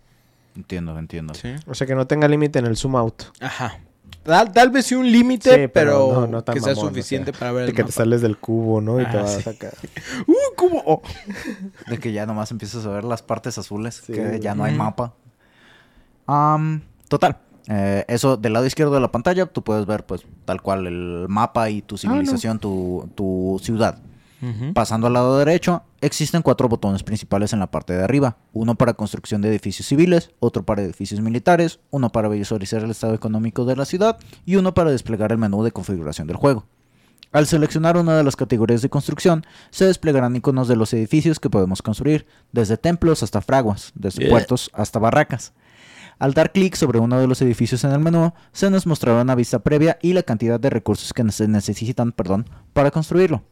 Entiendo, 0.57 0.99
entiendo. 0.99 1.35
Sí. 1.35 1.55
O 1.67 1.75
sea, 1.75 1.87
que 1.87 1.95
no 1.95 2.07
tenga 2.07 2.29
límite 2.29 2.61
en 2.61 2.67
el 2.67 2.77
zoom 2.79 2.97
out. 2.97 3.25
Ajá. 3.41 3.81
Tal, 4.25 4.53
tal 4.53 4.71
vez 4.71 4.87
sí 4.87 4.95
un 4.95 5.11
límite, 5.11 5.51
Sí, 5.51 5.57
pero, 5.69 5.71
pero 6.09 6.13
no- 6.23 6.27
no 6.27 6.43
tan 6.45 6.55
que 6.55 6.61
sea 6.61 6.73
mamón, 6.75 6.87
o 6.87 6.89
suficiente 6.89 7.31
sea, 7.33 7.39
para 7.39 7.53
ver 7.53 7.65
De 7.67 7.71
el 7.71 7.77
que 7.77 7.85
te 7.85 7.93
sales 7.93 8.23
del 8.23 8.39
cubo, 8.39 8.81
¿no? 8.81 9.01
Y 9.01 9.05
te 9.05 9.19
Ah, 9.19 9.23
vas 9.23 9.35
sí. 9.43 9.49
acá. 9.49 9.71
¡Uh, 10.27 10.35
cómo! 10.57 10.83
Oh. 10.87 11.03
De 11.89 11.99
que 11.99 12.13
ya 12.13 12.25
nomás 12.27 12.51
empiezas 12.51 12.85
a 12.87 12.89
ver 12.91 13.05
las 13.05 13.23
partes 13.23 13.59
azules, 13.59 14.03
Sí, 14.07 14.15
que 14.15 14.25
güey. 14.27 14.41
ya 14.41 14.55
no 14.55 14.65
hay 14.65 14.75
mapa. 14.75 15.13
Total. 17.09 17.37
eh, 17.69 18.05
eso 18.09 18.37
del 18.37 18.53
lado 18.53 18.67
izquierdo 18.67 18.93
de 18.95 19.01
la 19.01 19.11
pantalla, 19.11 19.47
tú 19.47 19.63
puedes 19.63 19.87
ver 19.87 20.05
pues 20.05 20.23
tal 20.45 20.61
cual 20.61 20.87
el 20.87 21.27
mapa 21.29 21.71
y 21.71 21.81
tu 21.83 21.97
civilización, 21.97 22.59
tu, 22.59 23.09
tu 23.15 23.59
ciudad. 23.63 23.99
Pasando 24.75 25.07
al 25.07 25.13
lado 25.13 25.39
derecho, 25.39 25.83
existen 26.01 26.43
cuatro 26.43 26.69
botones 26.69 27.03
principales 27.03 27.53
en 27.53 27.61
la 27.61 27.71
parte 27.71 27.93
de 27.93 28.03
arriba. 28.03 28.37
Uno 28.53 28.75
para 28.75 28.95
construcción 28.95 29.41
de 29.43 29.49
edificios 29.49 29.89
civiles, 29.89 30.31
otro 30.41 30.65
para 30.65 30.83
edificios 30.83 31.21
militares, 31.21 31.81
uno 31.91 32.11
para 32.11 32.29
visualizar 32.29 32.83
el 32.83 32.91
estado 32.91 33.15
económico 33.15 33.65
de 33.65 33.77
la 33.77 33.85
ciudad 33.85 34.19
y 34.45 34.57
uno 34.57 34.75
para 34.75 34.91
desplegar 34.91 35.33
el 35.33 35.39
menú 35.39 35.63
de 35.63 35.73
configuración 35.73 36.27
del 36.27 36.37
juego. 36.37 36.67
Al 37.33 37.47
seleccionar 37.49 37.97
una 37.97 38.17
de 38.17 38.23
las 38.23 38.37
categorías 38.37 38.81
de 38.81 38.89
construcción, 38.89 39.45
se 39.71 39.87
desplegarán 39.87 40.37
iconos 40.37 40.69
de 40.69 40.77
los 40.77 40.93
edificios 40.93 41.41
que 41.41 41.51
podemos 41.51 41.83
construir, 41.83 42.27
desde 42.53 42.77
templos 42.77 43.25
hasta 43.25 43.41
fraguas, 43.41 43.91
desde 43.97 44.21
Yeah. 44.21 44.31
puertos 44.31 44.71
hasta 44.73 45.01
barracas. 45.01 45.53
Al 46.21 46.33
dar 46.33 46.53
clic 46.53 46.77
sobre 46.77 47.01
uno 47.01 47.19
de 47.19 47.27
los 47.27 47.43
edificios 47.43 47.83
en 47.83 47.91
el 47.91 47.99
menú, 47.99 48.33
se 48.53 48.71
nos 48.71 48.87
mostrará 48.87 49.23
una 49.23 49.35
vista 49.35 49.59
previa 49.59 49.99
y 50.01 50.13
la 50.13 50.23
cantidad 50.23 50.61
de 50.61 50.71
recursos 50.71 51.13
que 51.13 51.29
se 51.33 51.49
necesitan 51.49 52.13
perdón, 52.13 52.49
para 52.73 52.93
construirlo. 52.93 53.43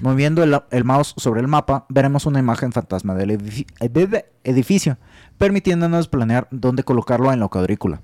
Moviendo 0.00 0.42
el, 0.44 0.56
el 0.70 0.84
mouse 0.84 1.14
sobre 1.16 1.40
el 1.40 1.48
mapa, 1.48 1.86
veremos 1.88 2.24
una 2.26 2.38
imagen 2.38 2.70
fantasma 2.72 3.14
del 3.14 3.30
edifi- 3.30 3.66
de- 3.90 4.06
de- 4.06 4.26
edificio, 4.44 4.96
permitiéndonos 5.38 6.06
planear 6.08 6.46
dónde 6.52 6.84
colocarlo 6.84 7.32
en 7.32 7.40
la 7.40 7.48
cuadrícula. 7.48 8.00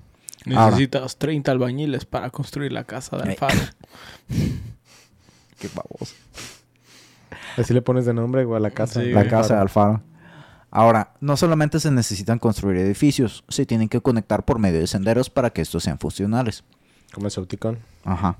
Ahora. 0.47 0.65
Necesitas 0.71 1.17
30 1.17 1.51
albañiles 1.51 2.05
para 2.05 2.29
construir 2.31 2.71
la 2.73 2.83
casa 2.83 3.17
de 3.17 3.23
Ey. 3.23 3.29
Alfaro. 3.31 3.59
Qué 5.59 5.69
baboso. 5.73 6.15
Así 7.57 7.73
le 7.73 7.81
pones 7.81 8.05
de 8.05 8.13
nombre, 8.13 8.45
güey, 8.45 8.57
a 8.57 8.61
la 8.61 8.71
casa. 8.71 9.01
Sí, 9.01 9.07
La 9.11 9.21
güey. 9.21 9.29
casa 9.29 9.55
de 9.55 9.61
Alfaro. 9.61 10.01
Ahora, 10.71 11.13
no 11.19 11.35
solamente 11.35 11.79
se 11.79 11.91
necesitan 11.91 12.39
construir 12.39 12.77
edificios, 12.77 13.43
se 13.49 13.65
tienen 13.65 13.89
que 13.89 14.01
conectar 14.01 14.45
por 14.45 14.59
medio 14.59 14.79
de 14.79 14.87
senderos 14.87 15.29
para 15.29 15.49
que 15.49 15.61
estos 15.61 15.83
sean 15.83 15.97
funcionales. 15.97 16.63
Como 17.13 17.25
el 17.25 17.31
Sauticón. 17.31 17.79
Ajá. 18.05 18.37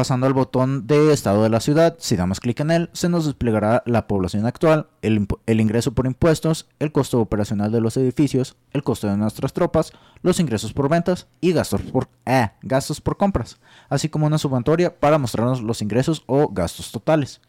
Pasando 0.00 0.26
al 0.26 0.32
botón 0.32 0.86
de 0.86 1.12
estado 1.12 1.42
de 1.42 1.50
la 1.50 1.60
ciudad, 1.60 1.94
si 1.98 2.16
damos 2.16 2.40
clic 2.40 2.58
en 2.60 2.70
él, 2.70 2.88
se 2.94 3.10
nos 3.10 3.26
desplegará 3.26 3.82
la 3.84 4.06
población 4.06 4.46
actual, 4.46 4.86
el, 5.02 5.28
ingreso 5.60 5.92
por 5.92 6.06
impuestos, 6.06 6.70
el 6.78 6.90
costo 6.90 7.20
operacional 7.20 7.70
de 7.70 7.82
los 7.82 7.98
edificios, 7.98 8.56
el 8.72 8.82
costo 8.82 9.08
de 9.08 9.18
nuestras 9.18 9.52
tropas, 9.52 9.92
los 10.22 10.40
ingresos 10.40 10.72
por 10.72 10.88
ventas 10.88 11.26
y 11.42 11.52
gastos 11.52 11.82
por, 11.82 12.08
eh, 12.24 12.48
gastos 12.62 13.02
por 13.02 13.18
compras, 13.18 13.58
así 13.90 14.08
como 14.08 14.26
una 14.26 14.38
subantoria 14.38 14.98
para 14.98 15.18
mostrarnos 15.18 15.60
los 15.60 15.82
ingresos 15.82 16.24
o 16.24 16.48
gastos 16.48 16.92
totales. 16.92 17.42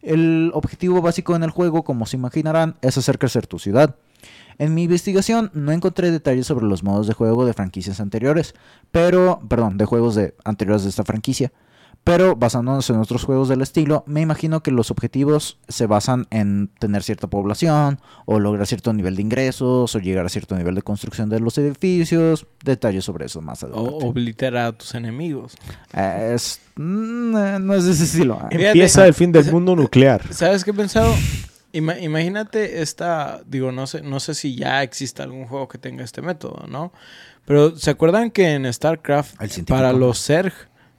El 0.00 0.50
objetivo 0.54 1.02
básico 1.02 1.36
en 1.36 1.42
el 1.42 1.50
juego, 1.50 1.84
como 1.84 2.06
se 2.06 2.16
imaginarán, 2.16 2.78
es 2.80 2.96
hacer 2.96 3.18
crecer 3.18 3.46
tu 3.46 3.58
ciudad. 3.58 3.96
En 4.56 4.72
mi 4.72 4.84
investigación 4.84 5.50
no 5.52 5.72
encontré 5.72 6.10
detalles 6.10 6.46
sobre 6.46 6.64
los 6.64 6.84
modos 6.84 7.06
de 7.06 7.12
juego 7.12 7.44
de 7.44 7.52
franquicias 7.52 8.00
anteriores, 8.00 8.54
pero, 8.90 9.42
perdón, 9.46 9.76
de 9.76 9.84
juegos 9.84 10.18
anteriores 10.42 10.84
de 10.84 10.88
esta 10.88 11.04
franquicia. 11.04 11.52
Pero 12.04 12.34
basándonos 12.34 12.90
en 12.90 12.96
otros 12.96 13.22
juegos 13.22 13.48
del 13.48 13.62
estilo, 13.62 14.02
me 14.08 14.20
imagino 14.22 14.60
que 14.60 14.72
los 14.72 14.90
objetivos 14.90 15.58
se 15.68 15.86
basan 15.86 16.26
en 16.30 16.68
tener 16.80 17.04
cierta 17.04 17.28
población, 17.28 18.00
o 18.26 18.40
lograr 18.40 18.66
cierto 18.66 18.92
nivel 18.92 19.14
de 19.14 19.22
ingresos, 19.22 19.94
o 19.94 19.98
llegar 20.00 20.26
a 20.26 20.28
cierto 20.28 20.56
nivel 20.56 20.74
de 20.74 20.82
construcción 20.82 21.28
de 21.28 21.38
los 21.38 21.56
edificios. 21.58 22.46
Detalles 22.64 23.04
sobre 23.04 23.26
eso 23.26 23.40
más 23.40 23.62
O 23.62 23.66
adelante. 23.66 24.06
obliterar 24.06 24.66
a 24.66 24.72
tus 24.72 24.94
enemigos. 24.96 25.54
Eh, 25.94 26.32
es- 26.34 26.60
mm, 26.74 27.36
eh, 27.36 27.58
no 27.60 27.74
es 27.74 27.84
de 27.84 27.92
ese 27.92 28.04
estilo. 28.04 28.34
Fíjate, 28.50 28.66
Empieza 28.70 29.06
el 29.06 29.14
fin 29.14 29.30
del 29.30 29.50
mundo 29.52 29.76
nuclear. 29.76 30.22
¿Sabes 30.34 30.64
qué 30.64 30.72
he 30.72 30.74
pensado? 30.74 31.14
Ima- 31.72 31.98
imagínate 32.02 32.82
esta, 32.82 33.42
digo, 33.46 33.70
no 33.70 33.86
sé, 33.86 34.02
no 34.02 34.18
sé 34.18 34.34
si 34.34 34.56
ya 34.56 34.82
existe 34.82 35.22
algún 35.22 35.46
juego 35.46 35.68
que 35.68 35.78
tenga 35.78 36.02
este 36.02 36.20
método, 36.20 36.66
¿no? 36.68 36.92
Pero 37.46 37.76
¿se 37.78 37.90
acuerdan 37.90 38.30
que 38.30 38.54
en 38.54 38.70
StarCraft 38.72 39.36
para 39.68 39.92
los 39.92 40.22
Zerg 40.22 40.52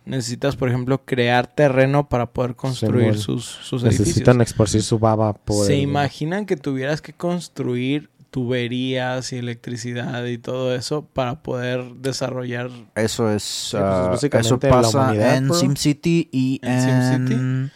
necesitas, 0.05 0.55
por 0.55 0.69
ejemplo, 0.69 1.03
crear 1.05 1.47
terreno 1.47 2.07
para 2.09 2.27
poder 2.27 2.55
construir 2.55 3.17
sus, 3.17 3.45
sus 3.45 3.83
Necesitan 3.83 4.35
edificios? 4.37 4.47
esparcir 4.47 4.81
su 4.83 4.99
baba 4.99 5.33
por 5.33 5.65
¿Se 5.65 5.75
el- 5.75 5.81
imaginan 5.81 6.45
que 6.45 6.57
tuvieras 6.57 7.01
que 7.01 7.13
construir 7.13 8.09
tuberías 8.31 9.31
y 9.31 9.37
electricidad 9.37 10.25
y 10.25 10.37
todo 10.39 10.73
eso 10.75 11.03
para 11.05 11.41
poder 11.43 11.83
desarrollar 11.95 12.69
Eso 12.95 13.29
es. 13.29 13.69
pues, 13.71 13.73
es 13.73 13.73
ah, 13.75 14.07
básicamente 14.09 14.47
eso 14.47 14.59
pasa 14.59 15.35
en. 15.37 15.53
SimCity 15.53 16.29
y 16.31 16.59
¿En 16.63 16.71
en. 16.73 16.81
SimCity? 17.27 17.71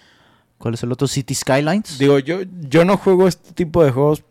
¿Cuál 0.58 0.74
es 0.74 0.82
el 0.84 0.92
otro? 0.92 1.08
City 1.08 1.36
Skylines. 1.36 2.00
Digo, 2.00 2.18
yo, 2.20 2.40
yo 2.68 2.84
no 2.86 2.98
juego 2.98 3.28
este 3.28 3.54
tipo 3.54 3.84
de 3.84 3.92
juegos 3.92 4.24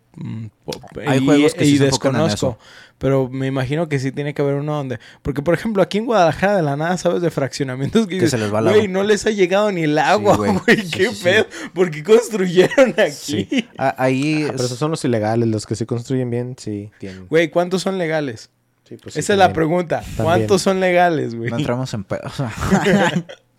Hay 1.07 1.19
y, 1.19 1.25
juegos 1.25 1.55
que 1.55 1.64
y 1.64 1.73
sí 1.73 1.79
se 1.79 1.85
enfocan 1.87 2.14
en 2.17 2.23
desconozco. 2.29 2.59
Pero 2.99 3.29
me 3.29 3.47
imagino 3.47 3.89
que 3.91 3.99
sí 3.99 4.11
tiene 4.11 4.33
que 4.33 4.41
haber 4.41 4.55
uno 4.55 4.75
donde... 4.75 4.99
Porque, 5.21 5.43
por 5.43 5.53
ejemplo, 5.53 5.83
aquí 5.83 5.99
en 5.99 6.07
Guadalajara 6.07 6.57
de 6.57 6.62
la 6.62 6.77
nada, 6.77 6.97
¿sabes? 6.97 7.21
De 7.21 7.31
fraccionamientos 7.31 8.07
que, 8.07 8.11
Que 8.11 8.14
dices, 8.25 8.31
se 8.31 8.39
les 8.39 8.53
va 8.53 8.61
el 8.61 8.64
Güey, 8.64 8.77
agua". 8.81 8.89
no 8.93 9.03
les 9.05 9.27
ha 9.27 9.31
llegado 9.31 9.71
ni 9.71 9.83
el 9.83 9.99
agua, 9.99 10.37
güey. 10.37 10.53
güey. 10.67 10.79
Sí, 10.79 10.91
¿Qué 10.91 11.09
sí, 11.11 11.14
sí. 11.17 11.25
pedo? 11.25 11.47
¿Por 11.75 11.91
qué 11.91 12.03
construyeron 12.03 12.95
aquí? 12.99 13.11
Sí. 13.12 13.69
Ah, 13.77 13.95
ahí. 13.99 14.45
Ah, 14.45 14.53
pero 14.53 14.61
es- 14.61 14.64
esos 14.67 14.79
son 14.79 14.91
los 14.93 15.05
ilegales, 15.05 15.47
los 15.49 15.67
que 15.67 15.75
se 15.77 15.85
construyen 15.85 16.31
bien, 16.31 16.57
sí, 16.59 16.91
tienen. 16.99 17.27
Güey, 17.29 17.51
¿cuántos 17.51 17.83
son 17.83 17.99
legales? 17.99 18.49
Sí, 18.89 18.97
pues 18.97 19.12
sí, 19.14 19.21
Esa 19.21 19.35
es 19.35 19.39
la 19.39 19.47
también. 19.47 19.55
pregunta. 19.69 20.03
¿Cuántos 20.17 20.62
son 20.62 20.81
legales, 20.81 21.35
güey? 21.35 21.51
No 21.51 21.59
entramos 21.59 21.93
en 21.93 22.05
pedos. 22.05 22.33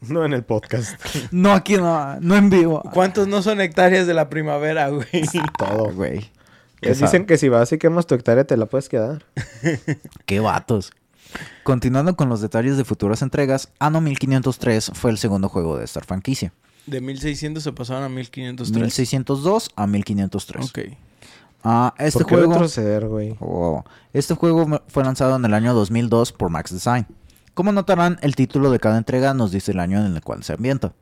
No 0.02 0.24
en 0.26 0.34
el 0.34 0.44
podcast. 0.44 1.00
no 1.32 1.54
aquí, 1.54 1.76
no, 1.76 2.20
no 2.20 2.36
en 2.36 2.52
vivo. 2.52 2.84
¿Cuántos 2.94 3.28
no 3.28 3.42
son 3.42 3.60
hectáreas 3.62 4.06
de 4.06 4.14
la 4.14 4.30
primavera, 4.30 4.90
güey? 4.90 5.08
Todo. 5.58 5.92
Güey. 5.92 6.30
Que 6.82 6.94
dicen 6.94 7.26
que 7.26 7.38
si 7.38 7.50
vas 7.50 7.72
y 7.72 7.78
quemas 7.78 8.06
tu 8.06 8.16
hectárea 8.16 8.46
te 8.46 8.56
la 8.58 8.68
puedes 8.68 8.88
quedar. 8.90 9.26
Qué 10.26 10.40
vatos. 10.40 10.92
Continuando 11.64 12.16
con 12.16 12.30
los 12.30 12.40
detalles 12.42 12.78
de 12.78 12.86
futuras 12.86 13.22
entregas, 13.22 13.70
Anno 13.80 14.00
1503 14.02 14.92
fue 14.94 15.12
el 15.12 15.18
segundo 15.18 15.50
juego 15.50 15.78
de 15.78 15.86
esta 15.86 16.02
franquicia. 16.02 16.54
De 16.86 17.02
1600 17.02 17.62
se 17.64 17.74
pasaron 17.74 18.04
a 18.04 18.10
1503. 18.10 18.82
1602 18.82 19.72
a 19.76 19.88
1503. 19.88 20.66
Ok. 20.66 20.80
Ah, 21.64 21.94
este 21.98 22.20
¿Por 22.20 22.28
qué 22.28 22.36
juego. 22.36 22.54
retroceder, 22.54 23.08
güey? 23.08 23.36
Oh, 23.42 23.84
Este 24.14 24.36
juego 24.36 24.82
fue 24.88 25.04
lanzado 25.04 25.36
en 25.36 25.44
el 25.44 25.54
año 25.54 25.74
2002 25.74 26.32
por 26.32 26.50
Max 26.50 26.72
Design. 26.72 27.06
Como 27.54 27.72
notarán, 27.72 28.20
el 28.22 28.36
título 28.36 28.72
de 28.72 28.80
cada 28.80 28.98
entrega 28.98 29.34
nos 29.34 29.52
dice 29.52 29.72
el 29.72 29.80
año 29.80 30.06
en 30.06 30.16
el 30.16 30.22
cual 30.22 30.44
se 30.44 30.54
ambienta. 30.54 30.94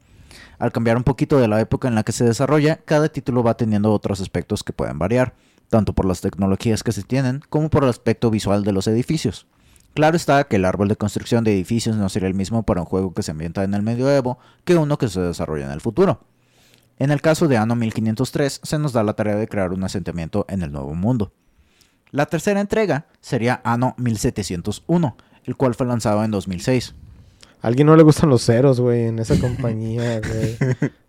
Al 0.58 0.72
cambiar 0.72 0.96
un 0.98 1.04
poquito 1.04 1.38
de 1.38 1.48
la 1.50 1.60
época 1.60 1.88
en 1.88 1.96
la 1.96 2.04
que 2.04 2.14
se 2.14 2.24
desarrolla, 2.24 2.78
cada 2.78 3.10
título 3.10 3.44
va 3.44 3.58
teniendo 3.58 3.92
otros 3.92 4.22
aspectos 4.22 4.64
que 4.64 4.72
pueden 4.74 4.98
variar, 4.98 5.36
tanto 5.70 5.94
por 5.94 6.06
las 6.06 6.22
tecnologías 6.22 6.84
que 6.84 6.92
se 6.92 7.04
tienen 7.04 7.42
como 7.50 7.70
por 7.70 7.84
el 7.84 7.90
aspecto 7.90 8.30
visual 8.32 8.64
de 8.64 8.72
los 8.72 8.88
edificios. 8.88 9.48
Claro 9.94 10.18
está 10.18 10.44
que 10.46 10.58
el 10.58 10.66
árbol 10.66 10.90
de 10.90 10.98
construcción 10.98 11.44
de 11.44 11.54
edificios 11.54 11.96
no 11.96 12.10
sería 12.10 12.28
el 12.28 12.34
mismo 12.34 12.64
para 12.64 12.82
un 12.82 12.86
juego 12.86 13.14
que 13.14 13.24
se 13.24 13.32
ambienta 13.32 13.64
en 13.64 13.74
el 13.74 13.82
medioevo 13.82 14.38
que 14.66 14.76
uno 14.76 14.98
que 14.98 15.08
se 15.08 15.22
desarrolla 15.22 15.66
en 15.66 15.72
el 15.72 15.82
futuro. 15.82 16.20
En 16.98 17.12
el 17.12 17.22
caso 17.22 17.48
de 17.48 17.58
Anno 17.58 17.76
1503, 17.76 18.62
se 18.64 18.80
nos 18.80 18.94
da 18.94 19.04
la 19.04 19.14
tarea 19.14 19.36
de 19.36 19.48
crear 19.48 19.72
un 19.72 19.84
asentamiento 19.84 20.46
en 20.50 20.64
el 20.64 20.72
nuevo 20.72 20.94
mundo. 20.96 21.34
La 22.12 22.26
tercera 22.26 22.62
entrega 22.62 23.08
sería 23.20 23.62
Anno 23.64 23.96
1701, 23.98 25.18
el 25.46 25.56
cual 25.56 25.76
fue 25.76 25.86
lanzado 25.86 26.24
en 26.24 26.32
2006. 26.32 26.96
A 27.62 27.68
alguien 27.68 27.88
no 27.88 27.96
le 27.96 28.04
gustan 28.04 28.30
los 28.30 28.46
ceros, 28.46 28.80
güey, 28.80 29.06
en 29.06 29.20
esa 29.20 29.40
compañía, 29.40 30.22
güey. 30.22 30.58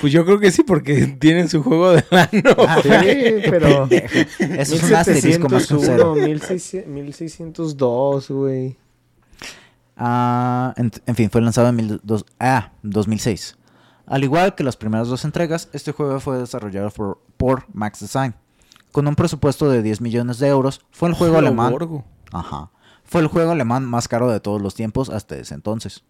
Pues 0.00 0.12
yo 0.12 0.24
creo 0.24 0.38
que 0.38 0.50
sí, 0.50 0.62
porque 0.62 1.06
tienen 1.20 1.48
su 1.48 1.62
juego 1.62 1.90
del 1.92 2.04
año. 2.10 2.42
Sí, 2.82 3.42
pero... 3.50 3.86
Eso 3.90 4.24
es 4.76 4.82
un 4.82 4.94
asterisco 4.94 5.48
más 5.48 5.66
que 5.66 5.74
un 5.74 5.80
cero. 5.80 6.14
1600, 6.14 6.90
1602, 6.92 8.30
güey. 8.30 8.76
Ah, 9.96 10.74
en, 10.76 10.90
en 11.06 11.14
fin, 11.14 11.30
fue 11.30 11.40
lanzado 11.40 11.68
en 11.68 11.76
mil 11.76 12.00
dos- 12.02 12.26
ah, 12.38 12.72
2006. 12.82 13.56
Al 14.06 14.22
igual 14.24 14.54
que 14.54 14.62
las 14.64 14.76
primeras 14.76 15.08
dos 15.08 15.24
entregas, 15.24 15.68
este 15.72 15.92
juego 15.92 16.20
fue 16.20 16.38
desarrollado 16.38 16.90
por, 16.90 17.18
por 17.36 17.64
Max 17.72 18.00
Design. 18.00 18.34
Con 18.92 19.06
un 19.08 19.16
presupuesto 19.16 19.68
de 19.68 19.82
10 19.82 20.00
millones 20.00 20.38
de 20.38 20.48
euros, 20.48 20.80
fue 20.90 21.08
el 21.08 21.14
juego 21.14 21.34
Ojo, 21.34 21.46
alemán. 21.46 21.72
Borgo. 21.72 22.04
Ajá. 22.32 22.70
Fue 23.04 23.20
el 23.20 23.26
juego 23.28 23.52
alemán 23.52 23.84
más 23.84 24.08
caro 24.08 24.30
de 24.30 24.40
todos 24.40 24.60
los 24.60 24.74
tiempos 24.74 25.10
hasta 25.10 25.36
ese 25.36 25.54
entonces. 25.54 26.04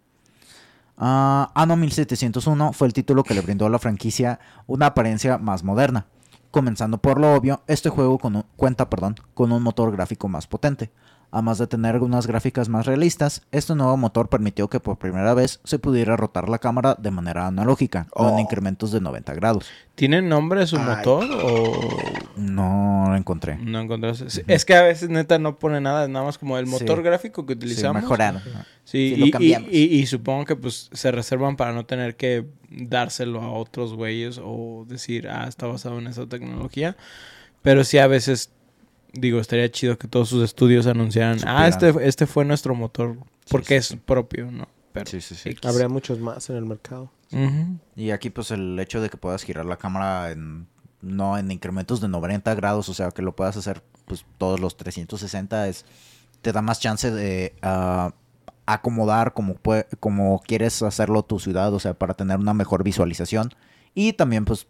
Ah, 0.97 1.51
Anno 1.55 1.76
1701 1.76 2.72
fue 2.72 2.86
el 2.86 2.92
título 2.92 3.22
que 3.22 3.34
le 3.34 3.42
brindó 3.42 3.66
a 3.66 3.70
la 3.70 3.78
franquicia 3.78 4.40
una 4.66 4.86
apariencia 4.86 5.38
más 5.38 5.62
moderna. 5.62 6.07
Comenzando 6.51 6.99
por 6.99 7.20
lo 7.20 7.34
obvio, 7.34 7.62
este 7.66 7.90
juego 7.90 8.18
cuenta 8.57 8.88
perdón, 8.88 9.16
con 9.34 9.53
un 9.53 9.62
motor 9.62 9.92
gráfico 9.92 10.28
más 10.28 10.47
potente. 10.47 10.90
Además 11.31 11.59
de 11.59 11.66
tener 11.66 11.95
algunas 11.95 12.27
gráficas 12.27 12.68
más 12.68 12.87
realistas, 12.87 13.43
este 13.53 13.74
nuevo 13.74 13.97
motor 13.97 14.29
permitió 14.29 14.68
que 14.68 14.81
por 14.81 14.97
primera 14.97 15.35
vez 15.35 15.61
se 15.64 15.79
pudiera 15.79 16.16
rotar 16.16 16.49
la 16.49 16.59
cámara 16.59 16.95
de 16.99 17.11
manera 17.11 17.47
analógica, 17.47 18.07
Oh. 18.14 18.39
incrementos 18.39 18.93
de 18.93 19.01
90 19.01 19.35
grados. 19.35 19.66
¿Tiene 19.97 20.22
nombre 20.22 20.66
su 20.66 20.77
Ay. 20.77 20.85
motor 20.85 21.24
o 21.43 21.72
No 22.37 23.07
lo 23.09 23.16
encontré. 23.16 23.57
no 23.57 23.81
encontraste? 23.81 24.31
Sí, 24.31 24.43
Es 24.47 24.64
que 24.64 24.74
a 24.77 24.83
veces 24.83 25.09
neta 25.09 25.39
no 25.39 25.59
pone 25.59 25.81
nada, 25.81 26.05
es 26.05 26.11
nada 26.11 26.24
más 26.24 26.39
como 26.39 26.59
el 26.59 26.66
motor 26.66 26.99
Sí. 26.99 27.03
gráfico 27.03 27.45
que 27.47 27.55
Sí, 27.55 27.59
utilizamos. 27.59 28.03
mejoraron. 28.03 28.43
Sí, 28.85 29.14
Sí, 29.14 29.16
lo 29.16 29.27
y, 29.27 29.29
y- 29.29 29.33
cambiamos. 29.33 29.68
y- 29.72 29.85
y 30.01 30.07
supongo 30.07 30.45
que 30.45 30.57
pues 30.57 30.89
se 30.93 31.11
reservan 31.11 31.57
para 31.57 31.72
no 31.72 31.85
tener 31.87 32.16
que 32.16 32.47
dárselo 32.70 33.43
a 33.43 33.51
otros 33.53 33.95
güeyes 33.95 34.41
o 34.43 34.85
decir, 34.89 35.29
ah, 35.29 35.47
está 35.49 35.66
basado 35.66 35.99
en 35.99 36.07
esa 36.07 36.27
tecnología. 36.27 36.97
Pero 37.62 37.83
sí 37.85 37.99
a 37.99 38.07
veces, 38.07 38.53
digo, 39.19 39.41
estaría 39.41 39.71
chido 39.71 39.99
que 39.99 40.09
todos 40.09 40.29
sus 40.29 40.43
estudios 40.45 40.87
anunciaran, 40.87 41.39
ah, 41.47 41.69
este, 41.69 41.93
este 42.07 42.27
fue 42.27 42.45
nuestro 42.45 42.75
motor, 42.75 43.17
porque 43.51 43.81
sí, 43.83 43.95
es 43.95 44.01
propio, 44.01 44.51
¿no? 44.51 44.69
Pero, 44.93 45.07
Sí, 45.11 45.21
sí, 45.21 45.35
sí. 45.35 45.51
X. 45.51 45.69
Habría 45.69 45.89
muchos 45.89 46.19
más 46.21 46.49
en 46.51 46.57
el 46.57 46.64
mercado. 46.64 47.11
Y 47.97 48.11
aquí 48.12 48.31
pues 48.31 48.51
el 48.53 48.79
hecho 48.79 49.01
de 49.01 49.11
que 49.11 49.17
puedas 49.17 49.43
girar 49.43 49.67
la 49.67 49.77
cámara 49.77 50.31
en 50.31 50.67
no 51.03 51.37
en 51.37 51.51
incrementos 51.51 52.01
de 52.01 52.09
90 52.09 52.55
grados, 52.55 52.89
o 52.89 52.95
sea, 52.95 53.11
que 53.11 53.21
lo 53.23 53.37
puedas 53.37 53.57
hacer 53.57 53.83
pues 54.07 54.25
todos 54.39 54.59
los 54.61 54.77
360 54.77 55.69
es 55.69 55.85
te 56.41 56.53
da 56.53 56.62
más 56.62 56.81
chance 56.81 57.11
de 57.11 57.55
ah, 57.62 58.12
acomodar 58.64 59.35
como 59.35 59.55
pue- 59.55 59.87
como 60.01 60.41
quieres 60.47 60.83
hacerlo 60.83 61.23
tu 61.25 61.39
ciudad, 61.39 61.73
o 61.75 61.81
sea, 61.81 61.95
para 61.95 62.14
tener 62.14 62.39
una 62.39 62.55
mejor 62.55 62.83
visualización 62.83 63.51
y 63.95 64.14
también 64.14 64.45
pues 64.45 64.67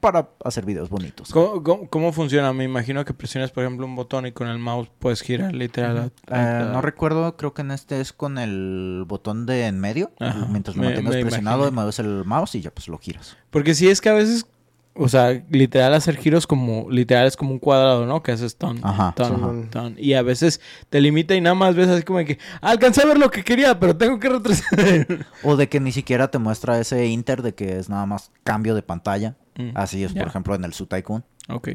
para 0.00 0.30
hacer 0.44 0.64
videos 0.64 0.88
bonitos. 0.88 1.30
¿Cómo, 1.30 1.62
cómo, 1.62 1.88
cómo 1.88 2.12
funciona? 2.12 2.52
Me 2.52 2.64
imagino 2.64 3.04
que 3.04 3.12
presionas, 3.14 3.50
por 3.50 3.62
ejemplo, 3.64 3.86
un 3.86 3.94
botón 3.96 4.26
y 4.26 4.32
con 4.32 4.48
el 4.48 4.58
mouse 4.58 4.88
puedes 4.98 5.20
girar 5.20 5.54
literal. 5.54 6.10
a- 6.30 6.62
Eh, 6.62 6.68
no 6.72 6.80
recuerdo, 6.80 7.36
creo 7.36 7.52
que 7.54 7.62
en 7.62 7.70
este 7.70 8.00
es 8.00 8.12
con 8.12 8.38
el 8.38 9.04
botón 9.06 9.46
de 9.46 9.66
en 9.66 9.78
medio. 9.78 10.10
Ajá, 10.18 10.46
Mientras 10.50 10.76
lo 10.76 10.82
me- 10.82 10.88
mantengas 10.88 11.14
me 11.14 11.20
presionado, 11.22 11.70
mueves 11.70 11.98
el 11.98 12.24
mouse 12.24 12.54
y 12.54 12.62
ya 12.62 12.70
pues 12.70 12.88
lo 12.88 12.98
giras. 12.98 13.36
Porque 13.50 13.74
sí 13.74 13.88
es 13.88 14.00
que 14.00 14.08
a 14.08 14.14
veces, 14.14 14.46
o 14.94 15.08
sea, 15.08 15.42
literal 15.50 15.94
hacer 15.94 16.16
giros 16.16 16.46
como, 16.46 16.90
literal 16.90 17.26
es 17.26 17.36
como 17.36 17.52
un 17.52 17.58
cuadrado, 17.58 18.06
¿no? 18.06 18.22
Que 18.22 18.32
haces 18.32 18.56
ton, 18.56 18.80
Ajá, 18.82 19.12
ton, 19.14 19.34
ajá. 19.34 19.70
ton. 19.70 19.94
Y 19.98 20.14
a 20.14 20.22
veces 20.22 20.60
te 20.88 21.00
limita 21.00 21.34
y 21.34 21.40
nada 21.40 21.54
más 21.54 21.74
ves 21.76 21.88
así 21.88 22.02
como 22.02 22.18
que, 22.24 22.38
"Ah, 22.60 22.70
alcancé 22.70 23.02
a 23.02 23.06
ver 23.06 23.18
lo 23.18 23.30
que 23.30 23.44
quería, 23.44 23.78
pero 23.78 23.96
tengo 23.96 24.18
que 24.18 24.28
retroceder. 24.30 25.26
O 25.44 25.56
de 25.56 25.68
que 25.68 25.78
ni 25.78 25.92
siquiera 25.92 26.30
te 26.30 26.38
muestra 26.38 26.78
ese 26.80 27.06
inter 27.06 27.42
de 27.42 27.54
que 27.54 27.78
es 27.78 27.88
nada 27.88 28.06
más 28.06 28.32
cambio 28.44 28.74
de 28.74 28.82
pantalla. 28.82 29.36
Mm, 29.56 29.70
Así 29.74 30.04
es, 30.04 30.12
ya. 30.14 30.20
por 30.22 30.28
ejemplo, 30.28 30.54
en 30.54 30.64
el 30.64 30.72
Su 30.72 30.86
Tycoon. 30.86 31.24
Ok. 31.48 31.68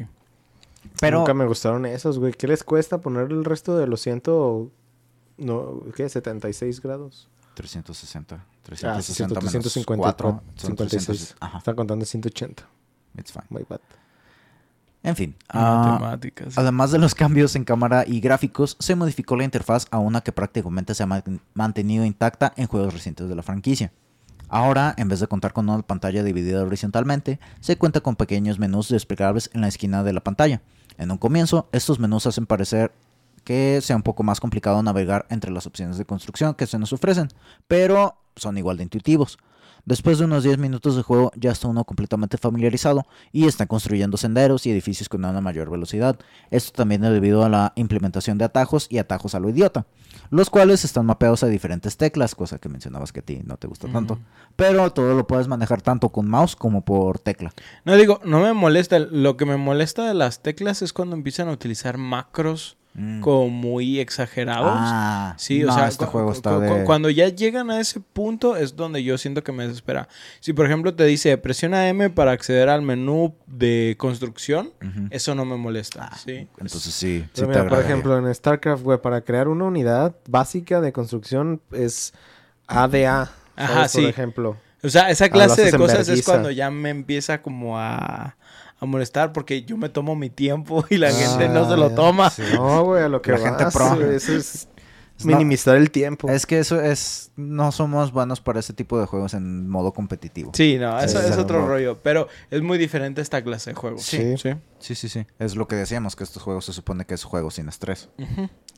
Pero 1.00 1.18
Nunca 1.20 1.34
me 1.34 1.46
gustaron 1.46 1.84
esos, 1.86 2.18
güey. 2.18 2.32
¿Qué 2.32 2.46
les 2.46 2.62
cuesta 2.64 2.98
poner 3.00 3.30
el 3.30 3.44
resto 3.44 3.76
de 3.76 3.86
los 3.86 4.00
ciento... 4.00 4.70
No, 5.36 5.80
¿qué? 5.94 6.08
76 6.08 6.80
grados. 6.80 7.28
360. 7.54 8.34
Ah, 8.36 8.44
360 8.62 9.02
sí, 9.02 9.12
cierto, 9.14 9.34
menos 9.36 9.50
354, 9.52 10.28
4, 10.30 10.42
son 10.56 10.70
56. 10.70 11.06
300, 11.06 11.36
Ajá, 11.40 11.58
Están 11.58 11.74
contando 11.76 12.04
180. 12.04 12.62
it's 13.18 13.32
fine. 13.32 13.44
My 13.50 13.64
bad. 13.68 13.80
En 15.02 15.14
fin. 15.14 15.36
ah, 15.50 15.98
Matemáticas. 16.00 16.58
además 16.58 16.90
de 16.90 16.98
los 16.98 17.14
cambios 17.14 17.54
en 17.54 17.64
cámara 17.64 18.04
y 18.06 18.20
gráficos, 18.20 18.76
se 18.80 18.94
modificó 18.96 19.36
la 19.36 19.44
interfaz 19.44 19.86
a 19.90 19.98
una 19.98 20.20
que 20.20 20.32
prácticamente 20.32 20.94
se 20.94 21.02
ha 21.02 21.06
man- 21.06 21.40
mantenido 21.54 22.04
intacta 22.04 22.52
en 22.56 22.66
juegos 22.66 22.92
recientes 22.94 23.28
de 23.28 23.34
la 23.36 23.42
franquicia. 23.42 23.92
Ahora, 24.48 24.94
en 24.96 25.08
vez 25.08 25.20
de 25.20 25.26
contar 25.26 25.52
con 25.52 25.68
una 25.68 25.82
pantalla 25.82 26.22
dividida 26.22 26.62
horizontalmente, 26.62 27.40
se 27.60 27.76
cuenta 27.76 28.00
con 28.00 28.16
pequeños 28.16 28.58
menús 28.58 28.88
desplegables 28.88 29.50
en 29.54 29.60
la 29.60 29.68
esquina 29.68 30.02
de 30.02 30.12
la 30.12 30.20
pantalla. 30.20 30.62
En 30.98 31.10
un 31.10 31.18
comienzo, 31.18 31.68
estos 31.72 31.98
menús 31.98 32.26
hacen 32.26 32.46
parecer 32.46 32.92
que 33.44 33.80
sea 33.80 33.96
un 33.96 34.02
poco 34.02 34.22
más 34.22 34.40
complicado 34.40 34.82
navegar 34.82 35.26
entre 35.30 35.52
las 35.52 35.66
opciones 35.66 35.98
de 35.98 36.04
construcción 36.04 36.54
que 36.54 36.66
se 36.66 36.78
nos 36.78 36.92
ofrecen, 36.92 37.28
pero 37.68 38.16
son 38.34 38.58
igual 38.58 38.76
de 38.76 38.82
intuitivos. 38.84 39.38
Después 39.86 40.18
de 40.18 40.24
unos 40.24 40.42
10 40.42 40.58
minutos 40.58 40.96
de 40.96 41.02
juego 41.02 41.30
ya 41.36 41.52
está 41.52 41.68
uno 41.68 41.84
completamente 41.84 42.38
familiarizado 42.38 43.06
y 43.30 43.46
está 43.46 43.66
construyendo 43.66 44.16
senderos 44.16 44.66
y 44.66 44.72
edificios 44.72 45.08
con 45.08 45.24
una 45.24 45.40
mayor 45.40 45.70
velocidad. 45.70 46.18
Esto 46.50 46.72
también 46.72 47.04
es 47.04 47.12
debido 47.12 47.44
a 47.44 47.48
la 47.48 47.72
implementación 47.76 48.36
de 48.36 48.44
atajos 48.44 48.88
y 48.90 48.98
atajos 48.98 49.36
a 49.36 49.40
lo 49.40 49.48
idiota, 49.48 49.86
los 50.30 50.50
cuales 50.50 50.84
están 50.84 51.06
mapeados 51.06 51.44
a 51.44 51.46
diferentes 51.46 51.96
teclas, 51.96 52.34
cosa 52.34 52.58
que 52.58 52.68
mencionabas 52.68 53.12
que 53.12 53.20
a 53.20 53.22
ti 53.22 53.40
no 53.44 53.58
te 53.58 53.68
gusta 53.68 53.86
tanto. 53.86 54.18
Pero 54.56 54.92
todo 54.92 55.14
lo 55.14 55.24
puedes 55.28 55.46
manejar 55.46 55.82
tanto 55.82 56.08
con 56.08 56.28
mouse 56.28 56.56
como 56.56 56.84
por 56.84 57.20
tecla. 57.20 57.52
No 57.84 57.94
digo, 57.94 58.20
no 58.24 58.40
me 58.40 58.52
molesta. 58.54 58.98
Lo 58.98 59.36
que 59.36 59.46
me 59.46 59.56
molesta 59.56 60.08
de 60.08 60.14
las 60.14 60.42
teclas 60.42 60.82
es 60.82 60.92
cuando 60.92 61.14
empiezan 61.14 61.46
a 61.46 61.52
utilizar 61.52 61.96
macros 61.96 62.76
Mm. 62.98 63.20
como 63.20 63.50
muy 63.50 64.00
exagerados. 64.00 64.72
Ah, 64.74 65.34
Sí, 65.36 65.62
o 65.62 65.66
no, 65.66 65.74
sea, 65.74 65.86
este 65.88 66.06
cu- 66.06 66.12
juego 66.12 66.32
está 66.32 66.54
cu- 66.54 66.60
de... 66.60 66.84
cuando 66.84 67.10
ya 67.10 67.28
llegan 67.28 67.70
a 67.70 67.78
ese 67.78 68.00
punto 68.00 68.56
es 68.56 68.74
donde 68.74 69.04
yo 69.04 69.18
siento 69.18 69.44
que 69.44 69.52
me 69.52 69.66
desespera. 69.68 70.08
Si 70.40 70.54
por 70.54 70.64
ejemplo 70.64 70.94
te 70.94 71.04
dice 71.04 71.36
presiona 71.36 71.88
M 71.88 72.08
para 72.10 72.32
acceder 72.32 72.70
al 72.70 72.80
menú 72.80 73.34
de 73.46 73.96
construcción, 73.98 74.72
eso 75.10 75.34
no 75.34 75.44
me 75.44 75.56
molesta. 75.56 76.08
Ah, 76.10 76.16
sí. 76.16 76.48
Entonces 76.58 76.94
sí, 76.94 77.26
te 77.34 77.44
por 77.44 77.80
ejemplo, 77.80 78.16
en 78.18 78.34
StarCraft, 78.34 78.82
güey, 78.82 78.98
para 79.00 79.20
crear 79.20 79.48
una 79.48 79.64
unidad 79.64 80.14
básica 80.28 80.80
de 80.80 80.92
construcción 80.92 81.60
es 81.72 82.14
ADA. 82.66 83.30
Ajá, 83.56 83.74
¿sabes? 83.74 83.90
sí. 83.92 84.00
Por 84.02 84.10
ejemplo. 84.10 84.56
O 84.82 84.88
sea, 84.88 85.10
esa 85.10 85.24
Ah, 85.24 85.28
clase 85.30 85.64
de 85.70 85.76
cosas 85.78 86.08
es 86.08 86.24
cuando 86.24 86.50
ya 86.50 86.70
me 86.70 86.90
empieza 86.90 87.42
como 87.42 87.78
a, 87.78 88.36
a 88.78 88.86
molestar 88.86 89.32
porque 89.32 89.62
yo 89.64 89.76
me 89.76 89.88
tomo 89.88 90.14
mi 90.16 90.30
tiempo 90.30 90.84
y 90.90 90.96
la 90.98 91.10
gente 91.12 91.48
no 91.48 91.68
se 91.68 91.76
lo 91.76 91.88
ya. 91.90 91.94
toma. 91.94 92.30
Sí. 92.30 92.42
No, 92.54 92.84
güey, 92.84 93.02
a 93.04 93.08
lo 93.08 93.22
que 93.22 93.32
La 93.32 93.38
gente 93.38 93.64
pro. 93.72 93.94
Eso 94.10 94.34
es 94.36 94.68
No, 95.24 95.28
minimizar 95.32 95.76
el 95.76 95.90
tiempo. 95.90 96.28
Es 96.28 96.44
que 96.44 96.58
eso 96.58 96.78
es... 96.80 97.30
No 97.36 97.72
somos 97.72 98.12
buenos 98.12 98.42
para 98.42 98.60
ese 98.60 98.74
tipo 98.74 99.00
de 99.00 99.06
juegos 99.06 99.32
en 99.32 99.66
modo 99.66 99.92
competitivo. 99.94 100.52
Sí, 100.54 100.76
no, 100.78 100.98
Sí, 101.00 101.06
eso 101.06 101.22
sí, 101.22 101.28
es 101.30 101.38
otro 101.38 101.66
rollo. 101.66 102.00
Pero 102.02 102.28
es 102.50 102.60
muy 102.60 102.76
diferente 102.76 103.22
esta 103.22 103.42
clase 103.42 103.70
de 103.70 103.74
juego. 103.76 103.96
Sí. 103.98 104.36
sí. 104.36 104.50
Sí, 104.78 104.94
sí, 104.94 105.08
sí. 105.08 105.26
Es 105.38 105.56
lo 105.56 105.66
que 105.68 105.74
decíamos, 105.76 106.14
que 106.16 106.24
estos 106.24 106.42
juegos 106.42 106.66
se 106.66 106.74
supone 106.74 107.06
que 107.06 107.14
es 107.14 107.24
juego 107.24 107.50
sin 107.50 107.68
estrés. 107.70 108.10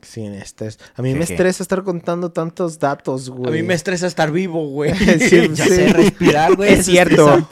Sin 0.01 0.33
estrés. 0.35 0.79
A 0.95 1.03
mí 1.03 1.13
¿Qué, 1.13 1.19
me 1.19 1.27
qué? 1.27 1.33
estresa 1.33 1.61
estar 1.65 1.83
contando 1.83 2.31
tantos 2.31 2.79
datos, 2.79 3.31
güey. 3.31 3.49
A 3.51 3.53
mí 3.53 3.65
me 3.65 3.75
estresa 3.75 4.07
estar 4.07 4.31
vivo, 4.31 4.65
güey. 4.69 4.95
Sí, 5.19 5.49
Ya 5.53 5.65
sí. 5.65 5.71
sé, 5.71 5.93
respirar, 5.93 6.55
güey. 6.55 6.75
Es 6.75 6.87
cierto. 6.87 7.49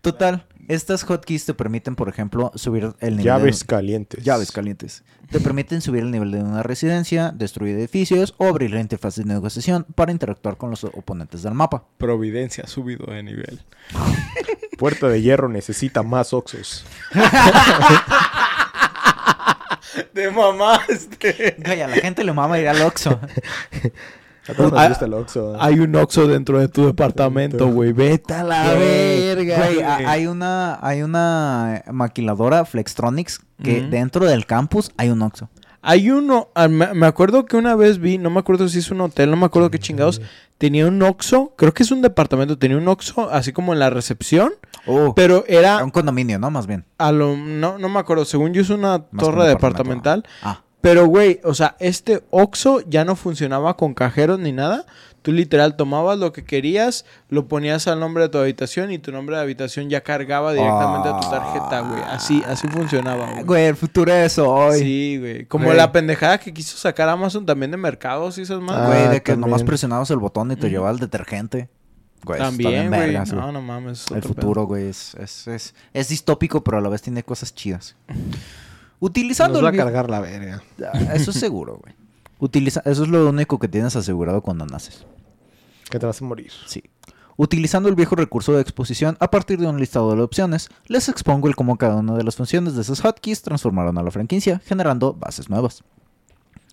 Total, 0.00 0.46
estas 0.68 1.04
hotkeys 1.04 1.46
te 1.46 1.54
permiten, 1.54 1.96
por 1.96 2.08
ejemplo, 2.08 2.52
subir 2.54 2.94
el 3.00 3.16
nivel 3.16 3.24
Llaves 3.24 3.60
de... 3.60 3.66
calientes. 3.66 4.24
Llaves 4.24 4.52
calientes. 4.52 5.04
Te 5.30 5.40
permiten 5.40 5.80
subir 5.80 6.02
el 6.02 6.10
nivel 6.10 6.30
de 6.30 6.42
una 6.42 6.62
residencia, 6.62 7.32
destruir 7.34 7.76
edificios 7.76 8.34
o 8.38 8.46
abrir 8.46 8.70
la 8.72 8.80
interfaz 8.80 9.16
de 9.16 9.24
negociación 9.24 9.84
para 9.94 10.12
interactuar 10.12 10.56
con 10.56 10.70
los 10.70 10.84
oponentes 10.84 11.42
del 11.42 11.54
mapa. 11.54 11.84
Providencia 11.98 12.64
ha 12.64 12.68
subido 12.68 13.06
de 13.06 13.22
nivel. 13.22 13.60
Puerta 14.78 15.08
de 15.08 15.22
hierro 15.22 15.48
necesita 15.48 16.02
más 16.02 16.32
oxos. 16.32 16.84
De 20.12 20.30
mamaste. 20.30 21.56
Güey, 21.64 21.82
a 21.82 21.88
la 21.88 21.96
gente 21.96 22.24
le 22.24 22.32
mama 22.32 22.58
ir 22.58 22.68
al 22.68 22.82
Oxxo. 22.82 23.20
Nos 24.58 24.72
Ah, 24.74 24.88
gusta 24.88 25.04
el 25.06 25.14
oxo. 25.14 25.56
Hay 25.58 25.80
un 25.80 25.94
Oxxo 25.96 26.26
dentro 26.28 26.58
de 26.58 26.68
tu 26.68 26.84
departamento, 26.86 27.68
güey. 27.68 27.92
Vete 27.92 28.34
a 28.34 28.44
la 28.44 28.74
verga. 28.74 29.56
güey, 29.66 29.82
hay 29.82 30.26
una, 30.26 30.78
hay 30.82 31.02
una 31.02 31.82
maquiladora 31.90 32.64
Flextronics 32.64 33.40
que 33.62 33.80
dentro 33.82 34.26
del 34.26 34.44
campus 34.46 34.92
hay 34.96 35.08
un 35.10 35.22
Oxxo. 35.22 35.48
Hay 35.86 36.10
uno, 36.10 36.48
ah, 36.54 36.66
me 36.66 37.06
acuerdo 37.06 37.44
que 37.44 37.58
una 37.58 37.74
vez 37.76 37.98
vi, 37.98 38.16
no 38.16 38.30
me 38.30 38.40
acuerdo 38.40 38.68
si 38.70 38.78
es 38.78 38.90
un 38.90 39.02
hotel, 39.02 39.30
no 39.30 39.36
me 39.36 39.44
acuerdo 39.44 39.70
qué 39.70 39.78
chingados, 39.78 40.22
tenía 40.56 40.86
un 40.86 41.02
Oxxo, 41.02 41.52
creo 41.58 41.74
que 41.74 41.82
es 41.82 41.90
un 41.90 42.00
departamento, 42.00 42.56
tenía 42.56 42.78
un 42.78 42.88
Oxxo 42.88 43.28
así 43.30 43.52
como 43.52 43.74
en 43.74 43.80
la 43.80 43.90
recepción, 43.90 44.52
Oh, 44.86 45.14
pero 45.14 45.44
era 45.46 45.82
un 45.84 45.90
condominio, 45.90 46.38
¿no? 46.38 46.50
Más 46.50 46.66
bien. 46.66 46.84
a 46.98 47.12
lo, 47.12 47.36
no, 47.36 47.76
no 47.78 47.88
me 47.90 47.98
acuerdo, 48.00 48.24
según 48.24 48.54
yo 48.54 48.62
es 48.62 48.70
una 48.70 49.04
Más 49.10 49.24
torre 49.24 49.46
departamental, 49.46 50.24
Ah, 50.42 50.62
pero 50.84 51.06
güey, 51.06 51.40
o 51.44 51.54
sea, 51.54 51.76
este 51.80 52.22
Oxxo 52.30 52.82
ya 52.86 53.04
no 53.06 53.16
funcionaba 53.16 53.76
con 53.76 53.94
cajeros 53.94 54.38
ni 54.38 54.52
nada, 54.52 54.84
tú 55.22 55.32
literal 55.32 55.76
tomabas 55.76 56.18
lo 56.18 56.32
que 56.34 56.44
querías, 56.44 57.06
lo 57.30 57.48
ponías 57.48 57.88
al 57.88 57.98
nombre 57.98 58.24
de 58.24 58.28
tu 58.28 58.36
habitación 58.36 58.92
y 58.92 58.98
tu 58.98 59.10
nombre 59.10 59.36
de 59.36 59.40
habitación 59.42 59.88
ya 59.88 60.02
cargaba 60.02 60.52
directamente 60.52 61.08
a 61.08 61.18
tu 61.20 61.30
tarjeta, 61.30 61.80
güey, 61.80 62.02
así, 62.02 62.42
así 62.46 62.68
funcionaba, 62.68 63.30
güey. 63.32 63.44
güey, 63.44 63.64
el 63.64 63.76
futuro 63.76 64.12
es 64.12 64.38
hoy. 64.38 64.78
Sí, 64.80 65.16
güey. 65.18 65.46
Como 65.46 65.64
Güey. 65.64 65.76
la 65.78 65.90
pendejada 65.90 66.36
que 66.38 66.52
quiso 66.52 66.76
sacar 66.76 67.08
Amazon 67.08 67.46
también 67.46 67.70
de 67.70 67.78
mercados 67.78 68.36
y 68.36 68.42
esas 68.42 68.60
más. 68.60 68.76
Ah, 68.76 68.86
Güey, 68.88 69.08
de 69.08 69.22
que 69.22 69.32
también. 69.32 69.40
nomás 69.40 69.62
presionabas 69.62 70.10
el 70.10 70.18
botón 70.18 70.52
y 70.52 70.56
te 70.56 70.66
Ujú. 70.66 70.68
llevaba 70.68 70.90
el 70.90 70.98
detergente. 70.98 71.70
Güey, 72.24 72.40
eso 72.40 72.48
también, 72.50 72.88
güey. 72.88 73.00
vergas, 73.00 73.32
No, 73.32 73.40
güey. 73.40 73.52
no 73.54 73.62
mames. 73.62 74.02
es 74.04 74.10
El 74.10 74.22
futuro, 74.22 74.64
güey, 74.66 74.88
es, 74.88 75.14
es, 75.14 75.46
es, 75.48 75.74
es 75.94 76.08
distópico, 76.08 76.62
pero 76.62 76.76
a 76.76 76.80
la 76.82 76.90
vez 76.90 77.00
tiene 77.00 77.22
cosas 77.22 77.54
chidas. 77.54 77.96
Utilizando 79.04 79.60
Nos 79.60 79.64
va 79.64 79.68
a 79.68 79.70
el 79.70 79.76
vie- 79.76 79.84
cargar 79.84 80.08
la 80.10 80.20
verga. 80.20 80.62
Ah, 80.92 81.14
Eso 81.14 81.30
es 81.30 81.36
seguro, 81.38 81.78
güey. 81.82 81.94
Utiliza... 82.38 82.80
Eso 82.86 83.02
es 83.04 83.08
lo 83.10 83.28
único 83.28 83.58
que 83.58 83.68
tienes 83.68 83.94
asegurado 83.96 84.40
cuando 84.40 84.64
naces. 84.66 85.04
Que 85.90 85.98
te 85.98 86.06
vas 86.06 86.20
a 86.22 86.24
morir. 86.24 86.50
Sí. 86.66 86.82
Utilizando 87.36 87.88
el 87.88 87.96
viejo 87.96 88.14
recurso 88.16 88.52
de 88.54 88.62
exposición 88.62 89.16
a 89.20 89.30
partir 89.30 89.58
de 89.58 89.66
un 89.66 89.78
listado 89.78 90.14
de 90.16 90.22
opciones, 90.22 90.68
les 90.86 91.08
expongo 91.08 91.48
el 91.48 91.56
cómo 91.56 91.76
cada 91.76 91.96
una 91.96 92.14
de 92.14 92.24
las 92.24 92.36
funciones 92.36 92.74
de 92.76 92.80
esos 92.82 93.00
hotkeys 93.02 93.42
transformaron 93.42 93.98
a 93.98 94.02
la 94.02 94.10
franquicia, 94.10 94.60
generando 94.64 95.12
bases 95.12 95.50
nuevas. 95.50 95.82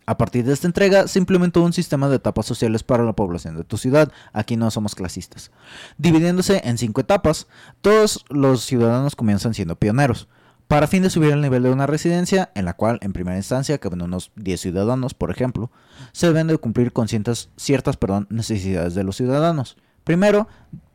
A 0.06 0.18
partir 0.18 0.46
de 0.46 0.54
esta 0.54 0.68
entrega, 0.68 1.08
se 1.08 1.20
implementó 1.20 1.62
un 1.64 1.74
sistema 1.74 2.10
de 2.10 2.16
etapas 2.18 2.46
sociales 2.46 2.84
para 2.84 3.04
la 3.04 3.14
población 3.14 3.58
de 3.58 3.64
tu 3.64 3.78
ciudad. 3.78 4.12
Aquí 4.34 4.56
no 4.56 4.72
somos 4.72 4.96
clasistas. 4.96 5.52
Dividiéndose 5.98 6.62
en 6.64 6.78
cinco 6.78 7.02
etapas, 7.02 7.48
todos 7.82 8.24
los 8.30 8.64
ciudadanos 8.64 9.16
comienzan 9.16 9.54
siendo 9.54 9.76
pioneros. 9.76 10.28
Para 10.72 10.88
fin 10.88 11.04
de 11.04 11.10
subir 11.10 11.32
el 11.32 11.42
nivel 11.42 11.64
de 11.64 11.70
una 11.70 11.86
residencia, 11.86 12.50
en 12.56 12.64
la 12.64 12.76
cual 12.78 12.98
en 13.02 13.12
primera 13.12 13.36
instancia 13.36 13.78
caben 13.78 14.04
unos 14.04 14.32
10 14.38 14.62
ciudadanos, 14.62 15.14
por 15.14 15.30
ejemplo, 15.30 15.70
se 16.14 16.28
deben 16.28 16.48
de 16.48 16.58
cumplir 16.58 16.94
con 16.94 17.10
ciertas, 17.10 17.50
ciertas 17.58 17.98
perdón, 17.98 18.26
necesidades 18.30 18.96
de 18.96 19.04
los 19.04 19.18
ciudadanos. 19.18 19.76
Primero, 20.06 20.48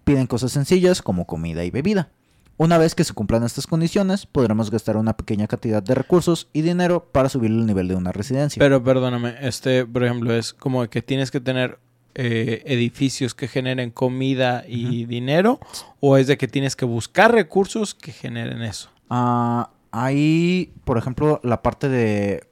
piden 0.04 0.28
cosas 0.28 0.52
sencillas 0.52 1.02
como 1.02 1.26
comida 1.26 1.62
y 1.62 1.70
bebida. 1.70 2.08
Una 2.56 2.78
vez 2.78 2.94
que 2.94 3.04
se 3.04 3.12
cumplan 3.12 3.44
estas 3.44 3.66
condiciones, 3.66 4.24
podremos 4.24 4.70
gastar 4.70 4.96
una 4.96 5.14
pequeña 5.14 5.46
cantidad 5.46 5.82
de 5.82 5.94
recursos 5.94 6.48
y 6.54 6.62
dinero 6.62 7.10
para 7.12 7.28
subir 7.28 7.50
el 7.50 7.66
nivel 7.66 7.86
de 7.86 7.96
una 7.96 8.12
residencia. 8.12 8.58
Pero 8.58 8.82
perdóname, 8.82 9.34
este, 9.42 9.84
por 9.84 10.04
ejemplo, 10.04 10.32
es 10.32 10.54
como 10.54 10.88
que 10.88 11.02
tienes 11.02 11.30
que 11.30 11.40
tener 11.40 11.78
eh, 12.14 12.62
edificios 12.64 13.34
que 13.34 13.46
generen 13.46 13.90
comida 13.90 14.64
y 14.66 15.04
dinero, 15.04 15.60
o 16.00 16.16
es 16.16 16.28
de 16.28 16.38
que 16.38 16.48
tienes 16.48 16.76
que 16.76 16.86
buscar 16.86 17.30
recursos 17.30 17.94
que 17.94 18.12
generen 18.12 18.62
eso. 18.62 18.95
Ah, 19.10 19.70
ahí, 19.90 20.74
por 20.84 20.98
ejemplo, 20.98 21.40
la 21.42 21.62
parte 21.62 21.88
de... 21.88 22.48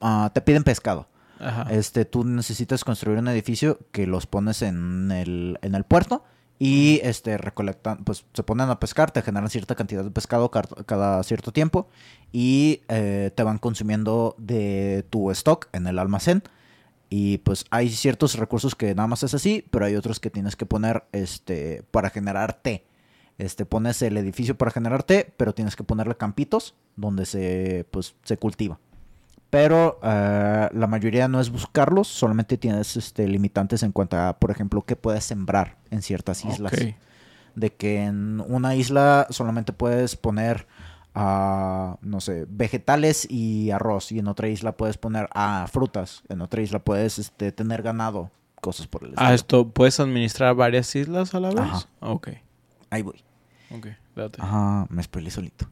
ah, 0.00 0.30
te 0.34 0.40
piden 0.40 0.64
pescado. 0.64 1.08
Ajá. 1.38 1.66
Este, 1.70 2.04
tú 2.04 2.24
necesitas 2.24 2.84
construir 2.84 3.18
un 3.18 3.28
edificio 3.28 3.78
que 3.92 4.06
los 4.06 4.26
pones 4.26 4.62
en 4.62 5.10
el, 5.12 5.58
en 5.62 5.74
el 5.74 5.84
puerto 5.84 6.24
y 6.58 7.00
este 7.02 7.36
recolectan, 7.36 7.98
pues 8.04 8.24
se 8.32 8.42
ponen 8.42 8.70
a 8.70 8.80
pescar, 8.80 9.10
te 9.10 9.20
generan 9.20 9.50
cierta 9.50 9.74
cantidad 9.74 10.02
de 10.02 10.10
pescado 10.10 10.50
cada 10.50 11.22
cierto 11.22 11.52
tiempo 11.52 11.88
y 12.32 12.80
eh, 12.88 13.30
te 13.34 13.42
van 13.42 13.58
consumiendo 13.58 14.34
de 14.38 15.04
tu 15.10 15.30
stock 15.32 15.68
en 15.72 15.86
el 15.86 15.98
almacén. 15.98 16.42
Y 17.08 17.38
pues 17.38 17.66
hay 17.70 17.90
ciertos 17.90 18.36
recursos 18.36 18.74
que 18.74 18.94
nada 18.94 19.06
más 19.06 19.22
es 19.22 19.34
así, 19.34 19.64
pero 19.70 19.84
hay 19.84 19.94
otros 19.94 20.18
que 20.18 20.30
tienes 20.30 20.56
que 20.56 20.66
poner 20.66 21.04
este 21.12 21.84
para 21.90 22.10
generar 22.10 22.54
té. 22.54 22.84
Este 23.38 23.66
pones 23.66 24.00
el 24.02 24.16
edificio 24.16 24.56
para 24.56 24.70
generar 24.70 25.02
té, 25.02 25.32
pero 25.36 25.54
tienes 25.54 25.76
que 25.76 25.84
ponerle 25.84 26.16
campitos 26.16 26.74
donde 26.96 27.26
se 27.26 27.86
pues 27.90 28.14
se 28.22 28.38
cultiva 28.38 28.78
pero 29.50 29.98
eh, 30.02 30.68
la 30.72 30.86
mayoría 30.86 31.28
no 31.28 31.40
es 31.40 31.50
buscarlos, 31.50 32.08
solamente 32.08 32.58
tienes 32.58 32.96
este, 32.96 33.26
limitantes 33.28 33.82
en 33.82 33.92
cuanto 33.92 34.18
a, 34.18 34.38
por 34.38 34.50
ejemplo, 34.50 34.82
qué 34.82 34.96
puedes 34.96 35.24
sembrar 35.24 35.76
en 35.90 36.02
ciertas 36.02 36.44
islas. 36.44 36.72
De 37.54 37.72
que 37.72 38.04
en 38.04 38.44
una 38.46 38.74
isla 38.74 39.26
solamente 39.30 39.72
puedes 39.72 40.14
poner, 40.16 40.66
ah, 41.14 41.96
no 42.02 42.20
sé, 42.20 42.44
vegetales 42.50 43.26
y 43.30 43.70
arroz, 43.70 44.12
y 44.12 44.18
en 44.18 44.28
otra 44.28 44.48
isla 44.48 44.72
puedes 44.72 44.98
poner 44.98 45.30
ah, 45.32 45.66
frutas, 45.72 46.22
en 46.28 46.42
otra 46.42 46.60
isla 46.60 46.80
puedes 46.80 47.18
este, 47.18 47.50
tener 47.52 47.80
ganado, 47.80 48.30
cosas 48.60 48.88
por 48.88 49.04
el 49.04 49.12
estilo. 49.12 49.26
Ah, 49.26 49.32
esto, 49.32 49.70
¿puedes 49.70 49.98
administrar 50.00 50.54
varias 50.54 50.94
islas 50.94 51.34
a 51.34 51.40
la 51.40 51.48
vez? 51.48 51.60
Ajá. 51.60 51.86
Ok, 52.00 52.28
Ahí 52.96 53.02
voy. 53.02 53.22
ok, 53.70 53.86
date. 54.16 54.40
Ajá, 54.40 54.86
me 54.90 55.02
spoilé 55.02 55.30
solito. 55.30 55.68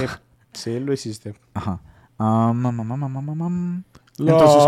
Eh, 0.00 0.08
sí, 0.52 0.78
lo 0.80 0.92
hiciste. 0.92 1.34
Ajá. 1.54 1.80
Entonces, 4.18 4.62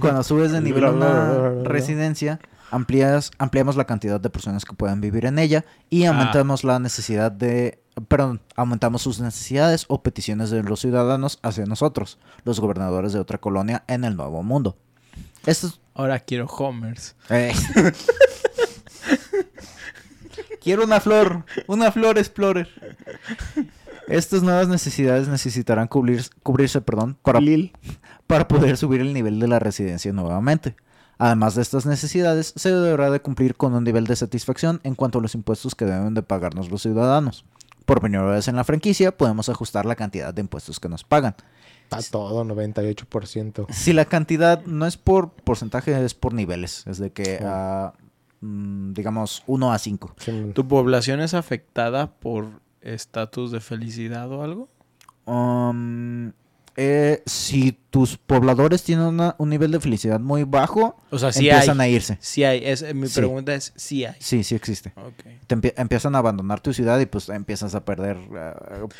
cuando- 0.00 0.22
subes 0.22 0.52
de 0.52 0.60
nivel 0.60 0.84
a 0.84 0.90
una 0.90 1.50
residencia, 1.64 2.40
amplías, 2.70 3.30
ampliamos 3.38 3.76
la 3.76 3.84
cantidad 3.84 4.20
de 4.20 4.28
personas 4.30 4.64
que 4.64 4.74
puedan 4.74 5.00
vivir 5.00 5.24
en 5.26 5.38
ella 5.38 5.64
y 5.90 6.04
Ah. 6.04 6.10
aumentamos 6.10 6.64
la 6.64 6.78
necesidad 6.78 7.30
de... 7.32 7.82
Perdón, 8.08 8.40
aumentamos 8.54 9.02
sus 9.02 9.20
necesidades 9.20 9.84
o 9.88 10.02
peticiones 10.02 10.50
de 10.50 10.62
los 10.62 10.80
ciudadanos 10.80 11.38
hacia 11.42 11.64
nosotros, 11.66 12.18
los 12.44 12.60
gobernadores 12.60 13.12
de 13.12 13.18
otra 13.20 13.38
colonia 13.38 13.82
en 13.88 14.04
el 14.04 14.16
Nuevo 14.16 14.42
Mundo. 14.42 14.76
Esto 15.46 15.66
es... 15.68 15.80
Ahora 15.94 16.20
quiero 16.20 16.46
Homers. 16.46 17.16
eh. 17.30 17.52
Quiero 20.68 20.84
una 20.84 21.00
flor, 21.00 21.46
una 21.66 21.90
flor 21.90 22.18
explorer. 22.18 22.68
Estas 24.06 24.42
nuevas 24.42 24.68
necesidades 24.68 25.26
necesitarán 25.26 25.88
cubrir- 25.88 26.28
cubrirse 26.42 26.82
perdón, 26.82 27.16
para 27.22 27.40
para 28.26 28.46
poder 28.48 28.76
subir 28.76 29.00
el 29.00 29.14
nivel 29.14 29.40
de 29.40 29.48
la 29.48 29.60
residencia 29.60 30.12
nuevamente. 30.12 30.76
Además 31.16 31.54
de 31.54 31.62
estas 31.62 31.86
necesidades, 31.86 32.52
se 32.54 32.70
deberá 32.70 33.10
de 33.10 33.20
cumplir 33.22 33.54
con 33.56 33.72
un 33.74 33.82
nivel 33.82 34.04
de 34.06 34.14
satisfacción 34.14 34.82
en 34.84 34.94
cuanto 34.94 35.20
a 35.20 35.22
los 35.22 35.34
impuestos 35.34 35.74
que 35.74 35.86
deben 35.86 36.12
de 36.12 36.22
pagarnos 36.22 36.70
los 36.70 36.82
ciudadanos. 36.82 37.46
Por 37.86 38.02
primera 38.02 38.24
vez 38.26 38.46
en 38.48 38.56
la 38.56 38.64
franquicia, 38.64 39.16
podemos 39.16 39.48
ajustar 39.48 39.86
la 39.86 39.96
cantidad 39.96 40.34
de 40.34 40.42
impuestos 40.42 40.78
que 40.80 40.90
nos 40.90 41.02
pagan. 41.02 41.34
Está 41.90 42.02
todo, 42.10 42.44
98%. 42.44 43.66
Si 43.72 43.94
la 43.94 44.04
cantidad 44.04 44.62
no 44.66 44.84
es 44.84 44.98
por 44.98 45.30
porcentaje, 45.30 46.04
es 46.04 46.12
por 46.12 46.34
niveles. 46.34 46.86
Es 46.86 46.98
de 46.98 47.10
que, 47.10 47.24
Sí. 47.38 47.44
Mm, 48.40 48.92
digamos, 48.92 49.42
1 49.46 49.72
a 49.72 49.78
5. 49.78 50.14
Sí, 50.18 50.50
¿Tu 50.54 50.66
población 50.68 51.20
es 51.20 51.34
afectada 51.34 52.10
por 52.12 52.46
estatus 52.80 53.50
de 53.52 53.60
felicidad 53.60 54.30
o 54.32 54.42
algo? 54.42 54.68
Um, 55.24 56.32
eh, 56.80 57.22
si 57.26 57.72
tus 57.90 58.16
pobladores 58.16 58.84
tienen 58.84 59.06
una- 59.06 59.34
un 59.38 59.48
nivel 59.50 59.72
de 59.72 59.80
felicidad 59.80 60.20
muy 60.20 60.44
bajo, 60.44 60.96
O 61.10 61.18
sea, 61.18 61.32
sí 61.32 61.48
empiezan 61.48 61.80
hay. 61.80 61.90
a 61.92 61.96
irse. 61.96 62.18
Sí 62.20 62.44
hay. 62.44 62.64
Es, 62.64 62.94
mi 62.94 63.08
Sí. 63.08 63.16
pregunta 63.18 63.52
es, 63.52 63.72
sí 63.74 64.04
hay. 64.04 64.14
Sí, 64.20 64.44
sí 64.44 64.54
existe. 64.54 64.94
Te 65.48 65.56
empie- 65.56 65.74
empiezan 65.76 66.14
a 66.14 66.18
abandonar 66.18 66.60
tu 66.60 66.72
ciudad 66.72 67.00
y 67.00 67.06
pues 67.06 67.28
empiezas 67.30 67.74
a 67.74 67.84
perder 67.84 68.16
eh, 68.16 68.54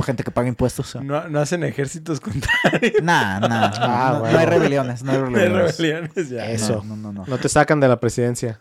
gente 0.05 0.25
que 0.25 0.33
paga 0.33 0.49
impuestos. 0.49 0.97
No, 0.97 1.29
no 1.29 1.39
hacen 1.39 1.63
ejércitos 1.63 2.19
contrarios. 2.21 2.95
Nah, 3.03 3.39
nah, 3.41 3.71
Ah, 3.77 4.21
no, 4.25 4.33
no 4.33 4.39
hay 4.39 4.47
rebeliones, 4.47 5.03
no 5.05 5.13
hay 5.13 5.19
rebeliones. 5.19 5.79
rebeliones 5.79 6.29
ya. 6.31 6.51
Eso. 6.51 6.83
No, 6.85 6.97
no, 6.97 7.13
no. 7.13 7.25
No 7.27 7.39
te 7.39 7.49
sacan 7.49 7.79
de 7.79 7.87
la 7.89 8.01
presidencia. 8.01 8.61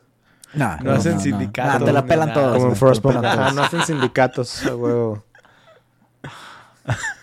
Nah, 0.54 0.78
No 0.78 0.92
hacen 0.92 1.20
sindicatos, 1.20 1.80
Nah, 1.82 1.86
te 1.86 1.94
la 1.94 2.06
pelan 2.06 2.34
todos. 2.34 2.58
Como 2.58 2.70
en 2.70 2.76
Frostpunk. 2.76 3.16
no 3.16 3.64
hacen 3.64 3.84
sindicatos, 3.84 4.66
a 4.66 4.76
huevo. 4.76 5.24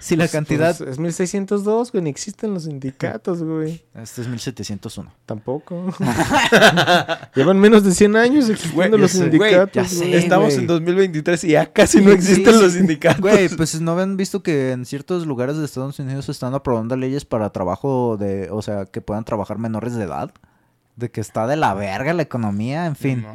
Si 0.00 0.14
la 0.14 0.28
cantidad... 0.28 0.76
Pues, 0.76 0.90
es 0.90 0.98
1602, 0.98 1.90
güey. 1.90 2.04
Ni 2.04 2.10
existen 2.10 2.54
los 2.54 2.64
sindicatos, 2.64 3.42
güey. 3.42 3.84
Este 3.94 4.22
es 4.22 4.28
1701. 4.28 5.12
Tampoco. 5.26 5.92
Llevan 7.34 7.58
menos 7.58 7.82
de 7.82 7.92
100 7.92 8.16
años 8.16 8.48
existiendo 8.48 8.96
Güey, 8.96 9.00
los 9.00 9.10
sé, 9.10 9.18
sindicatos. 9.18 9.72
güey, 9.72 9.72
ya 9.72 9.84
sé. 9.84 10.16
Estamos 10.16 10.46
güey. 10.50 10.58
en 10.60 10.66
2023 10.68 11.44
y 11.44 11.48
ya 11.48 11.66
casi 11.72 12.00
no 12.00 12.12
existen 12.12 12.54
sí, 12.54 12.62
los 12.62 12.72
sindicatos. 12.74 13.20
Güey, 13.20 13.48
pues 13.56 13.80
no 13.80 13.98
han 13.98 14.16
visto 14.16 14.42
que 14.44 14.70
en 14.72 14.84
ciertos 14.84 15.26
lugares 15.26 15.56
de 15.56 15.64
Estados 15.64 15.98
Unidos 15.98 16.28
están 16.28 16.54
aprobando 16.54 16.96
leyes 16.96 17.24
para 17.24 17.50
trabajo 17.50 18.16
de... 18.16 18.48
O 18.52 18.62
sea, 18.62 18.84
que 18.86 19.00
puedan 19.00 19.24
trabajar 19.24 19.58
menores 19.58 19.94
de 19.96 20.04
edad. 20.04 20.30
De 20.96 21.10
que 21.10 21.20
está 21.20 21.46
de 21.46 21.56
la 21.56 21.74
verga 21.74 22.12
la 22.14 22.22
economía, 22.22 22.86
en 22.86 22.96
fin. 22.96 23.22
No. 23.22 23.34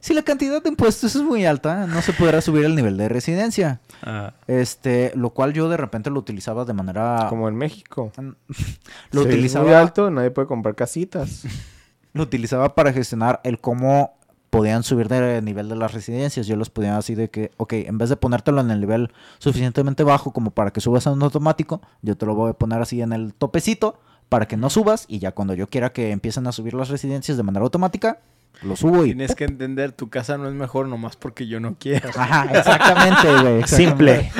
Si 0.00 0.14
la 0.14 0.22
cantidad 0.22 0.62
de 0.62 0.68
impuestos 0.68 1.16
es 1.16 1.22
muy 1.22 1.44
alta, 1.44 1.86
no 1.86 2.02
se 2.02 2.12
podrá 2.12 2.40
subir 2.40 2.64
el 2.64 2.74
nivel 2.76 2.96
de 2.96 3.08
residencia. 3.08 3.80
Ah. 4.02 4.32
Este, 4.46 5.12
lo 5.16 5.30
cual 5.30 5.52
yo 5.52 5.68
de 5.68 5.76
repente 5.76 6.08
lo 6.10 6.20
utilizaba 6.20 6.64
de 6.64 6.72
manera... 6.72 7.26
Como 7.28 7.48
en 7.48 7.56
México. 7.56 8.12
Lo 9.10 9.22
Si 9.22 9.28
es 9.28 9.34
utilizaba, 9.34 9.64
muy 9.64 9.74
alto, 9.74 10.10
nadie 10.10 10.30
puede 10.30 10.46
comprar 10.46 10.76
casitas. 10.76 11.44
lo 12.12 12.22
utilizaba 12.22 12.74
para 12.74 12.92
gestionar 12.92 13.40
el 13.42 13.60
cómo 13.60 14.18
podían 14.50 14.82
subir 14.82 15.08
de 15.08 15.42
nivel 15.42 15.68
de 15.68 15.76
las 15.76 15.92
residencias. 15.92 16.46
Yo 16.46 16.56
los 16.56 16.70
podía 16.70 16.96
así 16.96 17.14
de 17.14 17.28
que, 17.28 17.50
ok, 17.56 17.72
en 17.74 17.98
vez 17.98 18.08
de 18.08 18.16
ponértelo 18.16 18.60
en 18.60 18.70
el 18.70 18.80
nivel 18.80 19.12
suficientemente 19.38 20.04
bajo 20.04 20.32
como 20.32 20.52
para 20.52 20.70
que 20.72 20.80
subas 20.80 21.06
a 21.06 21.12
un 21.12 21.22
automático, 21.22 21.82
yo 22.02 22.16
te 22.16 22.24
lo 22.24 22.34
voy 22.34 22.50
a 22.50 22.54
poner 22.54 22.80
así 22.80 23.02
en 23.02 23.12
el 23.12 23.34
topecito 23.34 24.00
para 24.28 24.46
que 24.46 24.56
no 24.56 24.70
subas 24.70 25.04
y 25.08 25.18
ya 25.18 25.32
cuando 25.32 25.54
yo 25.54 25.68
quiera 25.68 25.92
que 25.92 26.10
empiecen 26.10 26.46
a 26.46 26.52
subir 26.52 26.74
las 26.74 26.88
residencias 26.88 27.36
de 27.36 27.42
manera 27.42 27.64
automática, 27.64 28.20
lo 28.62 28.76
subo 28.76 29.04
y... 29.04 29.08
Tienes 29.08 29.34
que 29.34 29.44
entender, 29.44 29.92
tu 29.92 30.10
casa 30.10 30.36
no 30.36 30.48
es 30.48 30.54
mejor 30.54 30.88
nomás 30.88 31.16
porque 31.16 31.46
yo 31.46 31.60
no 31.60 31.76
quiero. 31.78 32.08
Ajá, 32.16 32.48
exactamente, 32.52 33.42
güey. 33.42 33.62
Simple. 33.66 34.30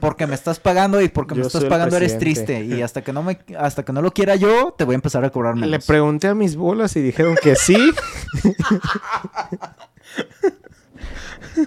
Porque 0.00 0.26
me 0.26 0.34
estás 0.34 0.60
pagando 0.60 1.00
y 1.00 1.08
porque 1.08 1.34
me 1.34 1.42
estás 1.42 1.64
pagando 1.64 1.96
eres 1.96 2.18
triste. 2.18 2.64
Y 2.64 2.82
hasta 2.82 3.02
que 3.02 3.12
no 3.12 3.22
me, 3.22 3.38
hasta 3.58 3.84
que 3.84 3.92
no 3.92 4.02
lo 4.02 4.12
quiera 4.12 4.36
yo, 4.36 4.74
te 4.76 4.84
voy 4.84 4.94
a 4.94 4.96
empezar 4.96 5.24
a 5.24 5.30
cobrar 5.30 5.54
menos. 5.54 5.70
Le 5.70 5.78
pregunté 5.80 6.28
a 6.28 6.34
mis 6.34 6.56
bolas 6.56 6.96
y 6.96 7.02
dijeron 7.02 7.36
que 7.40 7.56
sí. 7.56 7.76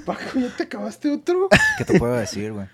Paco, 0.05 0.39
¿ya 0.39 0.49
te 0.55 0.63
acabaste 0.63 1.11
otro? 1.11 1.47
¿Qué 1.77 1.85
te 1.85 1.97
puedo 1.99 2.13
decir, 2.15 2.51
güey? 2.51 2.67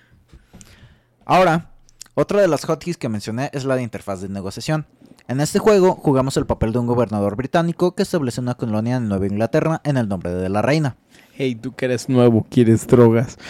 Ahora, 1.25 1.72
otra 2.15 2.41
de 2.41 2.47
las 2.47 2.65
hotkeys 2.65 2.97
que 2.97 3.09
mencioné 3.09 3.49
es 3.53 3.65
la 3.65 3.75
de 3.75 3.83
interfaz 3.83 4.21
de 4.21 4.29
negociación. 4.29 4.85
En 5.27 5.39
este 5.39 5.59
juego 5.59 5.95
jugamos 5.95 6.35
el 6.37 6.45
papel 6.45 6.73
de 6.73 6.79
un 6.79 6.87
gobernador 6.87 7.35
británico 7.35 7.95
que 7.95 8.03
establece 8.03 8.41
una 8.41 8.55
colonia 8.55 8.97
en 8.97 9.07
Nueva 9.07 9.25
Inglaterra 9.25 9.81
en 9.83 9.97
el 9.97 10.07
nombre 10.09 10.31
de 10.33 10.49
la 10.49 10.61
reina. 10.61 10.97
Hey, 11.35 11.55
tú 11.55 11.73
que 11.73 11.85
eres 11.85 12.09
nuevo, 12.09 12.45
quieres 12.49 12.85
drogas. 12.85 13.37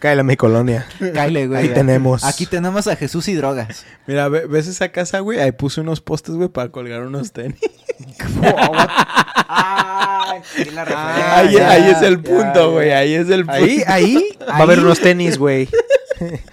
Cállate 0.00 0.20
a 0.20 0.24
mi 0.24 0.36
colonia. 0.36 0.86
Kyle, 0.98 1.46
güey. 1.48 1.60
Ahí 1.62 1.68
tenemos. 1.68 2.24
Aquí 2.24 2.44
tenemos 2.46 2.86
a 2.88 2.96
Jesús 2.96 3.28
y 3.28 3.34
drogas. 3.34 3.86
Mira, 4.06 4.28
ve- 4.28 4.46
¿ves 4.46 4.66
esa 4.66 4.90
casa, 4.90 5.20
güey? 5.20 5.38
Ahí 5.40 5.52
puse 5.52 5.80
unos 5.80 6.00
postes, 6.00 6.34
güey, 6.34 6.48
para 6.48 6.70
colgar 6.70 7.02
unos 7.04 7.32
tenis. 7.32 7.58
La 10.72 10.82
Ah, 10.88 11.38
ahí, 11.38 11.54
ya, 11.54 11.70
ahí 11.70 11.90
es 11.90 12.02
el 12.02 12.20
punto, 12.20 12.54
ya. 12.54 12.66
güey. 12.66 12.90
Ahí 12.90 13.14
es 13.14 13.28
el 13.30 13.44
punto. 13.46 13.52
Ahí, 13.62 13.82
ahí 13.86 14.28
va 14.48 14.56
a 14.56 14.62
haber 14.62 14.80
unos 14.80 14.98
tenis, 15.00 15.38
güey. 15.38 15.68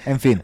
En 0.06 0.20
fin, 0.20 0.44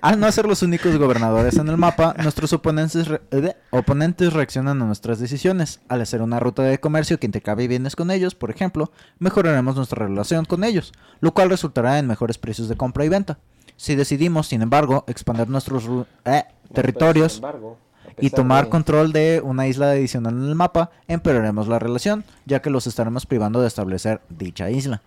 al 0.00 0.18
no 0.20 0.30
ser 0.32 0.46
los 0.46 0.62
únicos 0.62 0.96
gobernadores 0.96 1.56
en 1.56 1.68
el 1.68 1.76
mapa, 1.76 2.14
nuestros 2.22 2.52
oponentes, 2.52 3.08
re- 3.08 3.22
eh, 3.30 3.54
oponentes 3.70 4.32
reaccionan 4.32 4.80
a 4.82 4.84
nuestras 4.86 5.18
decisiones. 5.18 5.80
Al 5.88 6.00
hacer 6.00 6.22
una 6.22 6.40
ruta 6.40 6.62
de 6.62 6.78
comercio 6.78 7.18
que 7.18 7.26
intercambie 7.26 7.68
bienes 7.68 7.96
con 7.96 8.10
ellos, 8.10 8.34
por 8.34 8.50
ejemplo, 8.50 8.92
mejoraremos 9.18 9.76
nuestra 9.76 10.06
relación 10.06 10.44
con 10.44 10.64
ellos, 10.64 10.92
lo 11.20 11.32
cual 11.34 11.50
resultará 11.50 11.98
en 11.98 12.06
mejores 12.06 12.38
precios 12.38 12.68
de 12.68 12.76
compra 12.76 13.04
y 13.04 13.08
venta. 13.08 13.38
Si 13.76 13.94
decidimos, 13.94 14.48
sin 14.48 14.62
embargo, 14.62 15.04
expandir 15.08 15.48
nuestros 15.48 15.88
eh, 16.24 16.44
territorios 16.72 17.42
y 18.18 18.30
tomar 18.30 18.68
control 18.68 19.12
de 19.12 19.40
una 19.42 19.66
isla 19.66 19.90
adicional 19.90 20.34
en 20.34 20.44
el 20.44 20.54
mapa, 20.54 20.90
empeoraremos 21.08 21.66
la 21.66 21.78
relación, 21.78 22.24
ya 22.44 22.60
que 22.60 22.70
los 22.70 22.86
estaremos 22.86 23.26
privando 23.26 23.60
de 23.60 23.68
establecer 23.68 24.20
dicha 24.28 24.70
isla. 24.70 25.00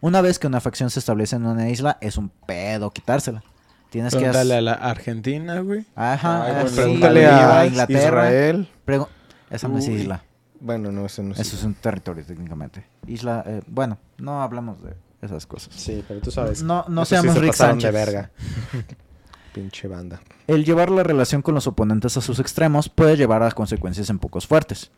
Una 0.00 0.20
vez 0.22 0.38
que 0.38 0.46
una 0.46 0.60
facción 0.60 0.90
se 0.90 0.98
establece 0.98 1.36
en 1.36 1.46
una 1.46 1.68
isla, 1.68 1.98
es 2.00 2.16
un 2.16 2.30
pedo 2.30 2.90
quitársela. 2.90 3.42
Tienes 3.90 4.12
que 4.14 4.20
Pregúntale 4.20 4.52
a 4.54 4.56
hacer... 4.56 4.62
la 4.62 4.72
Argentina, 4.72 5.60
güey. 5.60 5.84
Ajá, 5.96 6.44
Ay, 6.44 6.52
bueno, 6.54 6.68
sí, 6.68 6.76
pregúntale 6.76 7.26
a 7.26 7.66
Inglaterra. 7.66 8.26
Israel. 8.28 8.68
Pregu- 8.86 9.08
Esa 9.50 9.68
no 9.68 9.78
es 9.78 9.88
isla. 9.88 10.22
Bueno, 10.60 10.92
no, 10.92 11.06
eso 11.06 11.22
no 11.22 11.32
Eso 11.34 11.56
es 11.56 11.64
un 11.64 11.74
territorio 11.74 12.24
técnicamente. 12.24 12.84
Isla, 13.06 13.42
eh, 13.46 13.62
bueno, 13.66 13.98
no 14.18 14.42
hablamos 14.42 14.82
de 14.82 14.94
esas 15.22 15.46
cosas. 15.46 15.74
Sí, 15.74 16.04
pero 16.06 16.20
tú 16.20 16.30
sabes. 16.30 16.62
No, 16.62 16.84
no 16.88 17.04
sí 17.04 17.10
seamos 17.10 17.34
se 17.34 17.40
Rick 17.40 17.54
Sánchez. 17.54 17.82
de 17.82 17.90
verga. 17.98 18.30
Pinche 19.54 19.88
banda. 19.88 20.20
El 20.46 20.64
llevar 20.64 20.90
la 20.90 21.02
relación 21.02 21.42
con 21.42 21.54
los 21.54 21.66
oponentes 21.66 22.16
a 22.16 22.20
sus 22.20 22.38
extremos 22.38 22.88
puede 22.88 23.16
llevar 23.16 23.42
a 23.42 23.50
consecuencias 23.50 24.08
en 24.10 24.18
pocos 24.18 24.46
fuertes. 24.46 24.90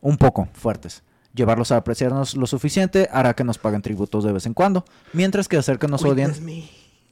Un 0.00 0.16
poco 0.16 0.48
fuertes. 0.52 1.04
Llevarlos 1.36 1.70
a 1.70 1.76
apreciarnos 1.76 2.34
lo 2.34 2.46
suficiente 2.46 3.10
hará 3.12 3.34
que 3.34 3.44
nos 3.44 3.58
paguen 3.58 3.82
tributos 3.82 4.24
de 4.24 4.32
vez 4.32 4.46
en 4.46 4.54
cuando, 4.54 4.86
mientras 5.12 5.48
que 5.48 5.58
hacer 5.58 5.78
que 5.78 5.86
nos 5.86 6.02
odien, 6.02 6.32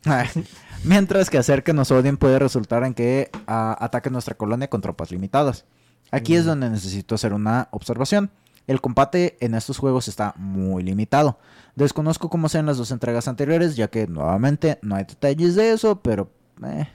mientras 0.85 1.29
que 1.29 1.37
hacer 1.37 1.63
que 1.63 1.75
nos 1.75 1.91
odien 1.91 2.17
puede 2.17 2.39
resultar 2.39 2.85
en 2.85 2.95
que 2.95 3.31
ah, 3.47 3.77
ataquen 3.79 4.15
nuestra 4.15 4.35
colonia 4.35 4.69
con 4.69 4.81
tropas 4.81 5.11
limitadas. 5.11 5.67
Aquí 6.11 6.37
es 6.37 6.47
donde 6.47 6.71
necesito 6.71 7.15
hacer 7.15 7.35
una 7.35 7.69
observación. 7.71 8.31
El 8.67 8.81
combate 8.81 9.37
en 9.41 9.55
estos 9.55 9.77
juegos 9.77 10.09
está 10.09 10.33
muy 10.39 10.83
limitado. 10.83 11.39
Desconozco 11.75 12.31
cómo 12.31 12.49
sean 12.49 12.65
las 12.65 12.79
dos 12.79 12.93
entregas 12.93 13.29
anteriores, 13.29 13.77
ya 13.77 13.89
que 13.89 14.07
nuevamente 14.07 14.79
no 14.81 14.97
hay 14.97 15.05
detalles 15.05 15.55
de 15.55 15.73
eso, 15.73 16.01
pero... 16.01 16.31
eh. 16.65 16.89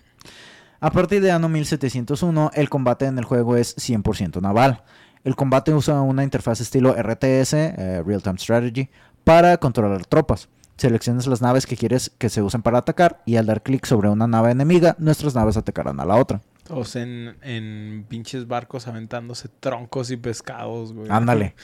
A 0.81 0.91
partir 0.91 1.21
de 1.21 1.31
año 1.31 1.49
1701, 1.49 2.51
el 2.53 2.69
combate 2.69 3.05
en 3.05 3.17
el 3.17 3.25
juego 3.25 3.57
es 3.57 3.75
100% 3.77 4.41
naval. 4.41 4.83
El 5.23 5.35
combate 5.35 5.73
usa 5.73 6.01
una 6.01 6.23
interfaz 6.23 6.61
estilo 6.61 6.95
RTS, 6.95 7.53
eh, 7.53 8.03
Real 8.05 8.21
Time 8.23 8.37
Strategy, 8.37 8.89
para 9.23 9.57
controlar 9.57 10.05
tropas. 10.05 10.47
Seleccionas 10.77 11.27
las 11.27 11.41
naves 11.41 11.65
que 11.65 11.75
quieres 11.75 12.11
que 12.17 12.29
se 12.29 12.41
usen 12.41 12.61
para 12.61 12.77
atacar 12.77 13.21
y 13.25 13.35
al 13.35 13.45
dar 13.45 13.61
clic 13.63 13.85
sobre 13.85 14.07
una 14.09 14.27
nave 14.27 14.51
enemiga, 14.51 14.95
nuestras 14.97 15.35
naves 15.35 15.57
atacarán 15.57 15.99
a 15.99 16.05
la 16.05 16.15
otra. 16.15 16.41
Todos 16.63 16.95
en, 16.95 17.35
en 17.41 18.05
pinches 18.07 18.47
barcos 18.47 18.87
aventándose 18.87 19.49
troncos 19.59 20.09
y 20.11 20.17
pescados, 20.17 20.93
güey. 20.93 21.09
Ándale. 21.09 21.55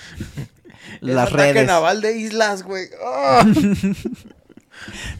Las 0.99 1.31
redes. 1.31 1.65
naval 1.65 2.01
de 2.01 2.17
islas, 2.17 2.63
güey. 2.63 2.87
¡Ah! 3.05 3.45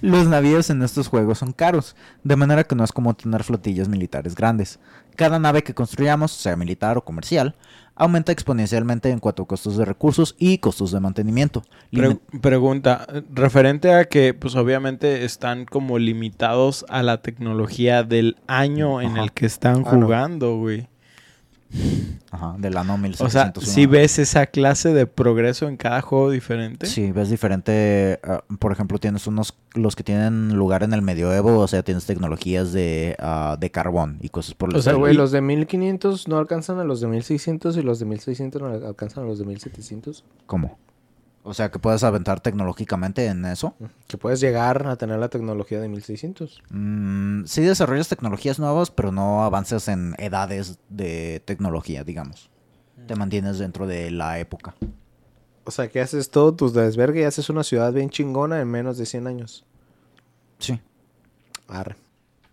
Los 0.02 0.28
navíos 0.28 0.70
en 0.70 0.82
estos 0.82 1.08
juegos 1.08 1.40
son 1.40 1.52
caros, 1.54 1.96
de 2.24 2.36
manera 2.36 2.64
que 2.64 2.76
no 2.76 2.84
es 2.84 2.92
como 2.92 3.14
tener 3.14 3.44
flotillas 3.44 3.88
militares 3.88 4.36
grandes. 4.36 4.80
Cada 5.16 5.40
nave 5.40 5.64
que 5.64 5.74
construyamos, 5.74 6.32
sea 6.32 6.56
militar 6.56 6.98
o 6.98 7.04
comercial, 7.06 7.56
aumenta 7.96 8.34
exponencialmente 8.34 9.10
en 9.10 9.20
cuanto 9.20 9.44
a 9.44 9.48
costos 9.48 9.78
de 9.78 9.86
recursos 9.86 10.36
y 10.38 10.58
costos 10.58 10.92
de 10.92 11.00
mantenimiento. 11.00 11.64
Pre- 11.92 12.20
pregunta, 12.42 13.08
referente 13.34 13.94
a 13.94 14.06
que 14.06 14.34
pues 14.34 14.56
obviamente 14.56 15.24
están 15.24 15.64
como 15.66 15.98
limitados 15.98 16.86
a 16.90 17.04
la 17.04 17.22
tecnología 17.22 18.04
del 18.04 18.36
año 18.48 19.02
en 19.02 19.14
Ajá. 19.14 19.24
el 19.24 19.32
que 19.32 19.46
están 19.46 19.84
jugando, 19.84 20.58
güey. 20.58 20.90
Ajá, 22.32 22.56
del 22.58 22.78
año 22.78 22.94
O 22.94 23.30
sea, 23.30 23.46
1701. 23.46 23.66
si 23.66 23.86
ves 23.86 24.20
esa 24.20 24.46
clase 24.48 24.94
de 24.94 25.08
progreso 25.08 25.68
en 25.68 25.78
cada 25.78 26.02
juego 26.02 26.32
diferente. 26.32 26.86
Sí, 26.86 27.12
ves 27.12 27.30
diferente. 27.30 28.20
ah, 28.24 28.44
por 28.60 28.72
ejemplo, 28.72 28.98
tienes 28.98 29.28
unos. 29.28 29.56
Los 29.74 29.96
que 29.96 30.04
tienen 30.04 30.56
lugar 30.56 30.84
en 30.84 30.94
el 30.94 31.02
medioevo, 31.02 31.60
o 31.60 31.68
sea, 31.68 31.84
tienes 31.84 32.06
tecnologías 32.06 32.72
de, 32.72 33.16
ah, 33.20 33.58
de 33.60 33.72
carbón 33.72 34.20
y 34.22 34.30
cosas 34.30 34.54
por 34.54 34.70
el 34.70 34.76
O 34.78 34.82
sea, 34.82 34.94
güey, 34.94 35.14
los 35.14 35.32
de 35.32 35.42
1500 35.42 36.28
no 36.28 36.38
alcanzan 36.38 36.80
a 36.80 36.84
los 36.84 37.02
de 37.02 37.08
1600 37.08 37.78
y 37.78 37.82
los 37.82 38.00
de 38.00 38.06
1600 38.06 38.62
no 38.62 38.68
alcanzan 38.88 39.24
a 39.24 39.28
los 39.28 39.40
de 39.40 39.46
1700. 39.46 40.24
¿Cómo? 40.46 40.78
O 41.48 41.54
sea, 41.54 41.70
que 41.70 41.78
puedes 41.78 42.04
aventar 42.04 42.40
tecnológicamente 42.40 43.28
en 43.28 43.46
eso. 43.46 43.76
Que 44.08 44.18
puedes 44.18 44.40
llegar 44.40 44.88
a 44.88 44.96
tener 44.96 45.20
la 45.20 45.30
tecnología 45.30 45.80
de 45.80 45.88
1600. 45.88 46.64
Mm, 46.72 47.46
sí 47.46 47.62
desarrollas 47.62 48.08
tecnologías 48.08 48.58
nuevas, 48.58 48.90
pero 48.90 49.12
no 49.12 49.44
avanzas 49.44 49.88
en 49.88 50.16
edades 50.18 50.80
de 50.90 51.44
tecnología, 51.46 52.04
digamos. 52.04 52.50
Te 53.06 53.16
mantienes 53.16 53.60
dentro 53.60 53.86
de 53.86 54.10
la 54.10 54.40
época. 54.40 54.74
O 55.66 55.70
sea, 55.70 55.88
que 55.88 56.02
haces 56.02 56.32
todo 56.32 56.56
tus 56.56 56.74
desvergue 56.74 57.22
y 57.22 57.26
haces 57.26 57.48
una 57.52 57.64
ciudad 57.64 57.94
bien 57.94 58.10
chingona 58.10 58.60
en 58.60 58.68
menos 58.68 58.98
de 58.98 59.06
100 59.06 59.28
años. 59.28 59.66
Sí. 60.58 60.82
Arre. 61.68 61.96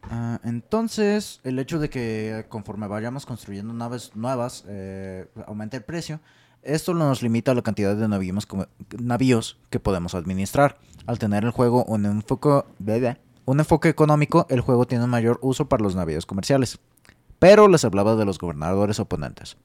Ah, 0.03 0.38
entonces, 0.45 1.40
el 1.45 1.59
hecho 1.59 1.78
de 1.78 1.88
que 1.88 2.45
conforme 2.51 2.88
vayamos 2.88 3.24
construyendo 3.24 3.72
naves 3.72 4.14
nuevas, 4.14 4.64
eh, 4.68 5.28
aumente 5.47 5.78
el 5.78 5.82
precio, 5.82 6.20
esto 6.62 6.94
nos 6.94 7.22
limita 7.22 7.52
a 7.52 7.54
la 7.54 7.62
cantidad 7.62 7.96
de 7.96 8.08
navíos, 8.98 9.58
que 9.70 9.80
podemos 9.80 10.14
administrar. 10.14 10.78
Al 11.06 11.18
tener 11.18 11.44
el 11.44 11.50
juego 11.50 11.84
un 11.84 12.06
enfoque, 12.06 13.88
económico, 13.88 14.46
el 14.48 14.60
juego 14.60 14.86
tiene 14.86 15.04
un 15.04 15.10
mayor 15.10 15.38
uso 15.42 15.68
para 15.68 15.82
los 15.82 15.96
navíos 15.96 16.26
comerciales. 16.26 16.78
Pero 17.38 17.66
les 17.66 17.84
hablaba 17.84 18.14
de 18.14 18.24
los 18.24 18.38
gobernadores 18.38 19.00
oponentes. 19.00 19.56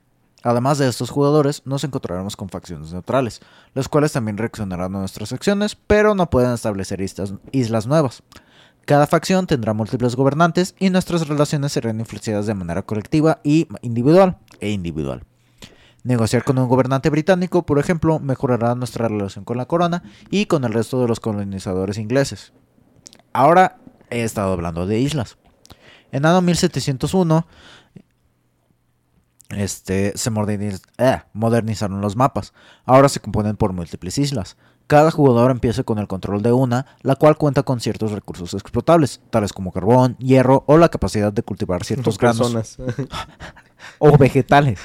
Además 0.43 0.77
de 0.77 0.87
estos 0.87 1.09
jugadores, 1.09 1.61
nos 1.65 1.83
encontraremos 1.83 2.35
con 2.35 2.49
facciones 2.49 2.91
neutrales, 2.91 3.41
las 3.73 3.89
cuales 3.89 4.13
también 4.13 4.37
reaccionarán 4.37 4.95
a 4.95 4.99
nuestras 4.99 5.33
acciones, 5.33 5.75
pero 5.75 6.15
no 6.15 6.29
pueden 6.29 6.53
establecer 6.53 7.01
islas, 7.01 7.33
islas 7.51 7.85
nuevas. 7.85 8.23
Cada 8.85 9.05
facción 9.05 9.45
tendrá 9.45 9.73
múltiples 9.73 10.15
gobernantes 10.15 10.73
y 10.79 10.89
nuestras 10.89 11.27
relaciones 11.27 11.73
serán 11.73 11.99
influenciadas 11.99 12.45
de 12.45 12.53
manera 12.53 12.83
colectiva 12.83 13.41
y 13.43 13.67
individual 13.81 14.37
e 14.61 14.71
individual. 14.71 15.26
Negociar 16.07 16.45
con 16.45 16.57
un 16.57 16.69
gobernante 16.69 17.09
británico, 17.09 17.65
por 17.65 17.79
ejemplo, 17.79 18.19
mejorará 18.19 18.75
nuestra 18.75 19.09
relación 19.09 19.43
con 19.43 19.57
la 19.57 19.65
corona 19.65 20.03
y 20.29 20.45
con 20.45 20.63
el 20.63 20.71
resto 20.71 21.01
de 21.01 21.07
los 21.09 21.19
colonizadores 21.19 21.97
ingleses. 21.97 22.53
Ahora 23.33 23.75
he 24.09 24.23
estado 24.23 24.53
hablando 24.53 24.85
de 24.85 24.99
islas. 24.99 25.37
En 26.13 26.25
año 26.25 26.41
1701 26.41 27.45
este, 29.49 30.13
se 30.17 30.31
moderniz- 30.31 30.81
eh, 30.97 31.21
modernizaron 31.33 31.99
los 31.99 32.15
mapas. 32.15 32.53
Ahora 32.85 33.09
se 33.09 33.19
componen 33.19 33.57
por 33.57 33.73
múltiples 33.73 34.17
islas. 34.17 34.55
Cada 34.87 35.11
jugador 35.11 35.51
empieza 35.51 35.83
con 35.83 35.97
el 35.99 36.07
control 36.07 36.41
de 36.41 36.53
una, 36.53 36.85
la 37.01 37.15
cual 37.15 37.35
cuenta 37.37 37.63
con 37.63 37.81
ciertos 37.81 38.11
recursos 38.13 38.53
explotables, 38.53 39.19
tales 39.29 39.51
como 39.51 39.73
carbón, 39.73 40.15
hierro 40.19 40.63
o 40.67 40.77
la 40.77 40.87
capacidad 40.87 41.33
de 41.33 41.43
cultivar 41.43 41.83
ciertos 41.83 42.17
granos 42.17 42.77
o 43.99 44.17
vegetales. 44.17 44.79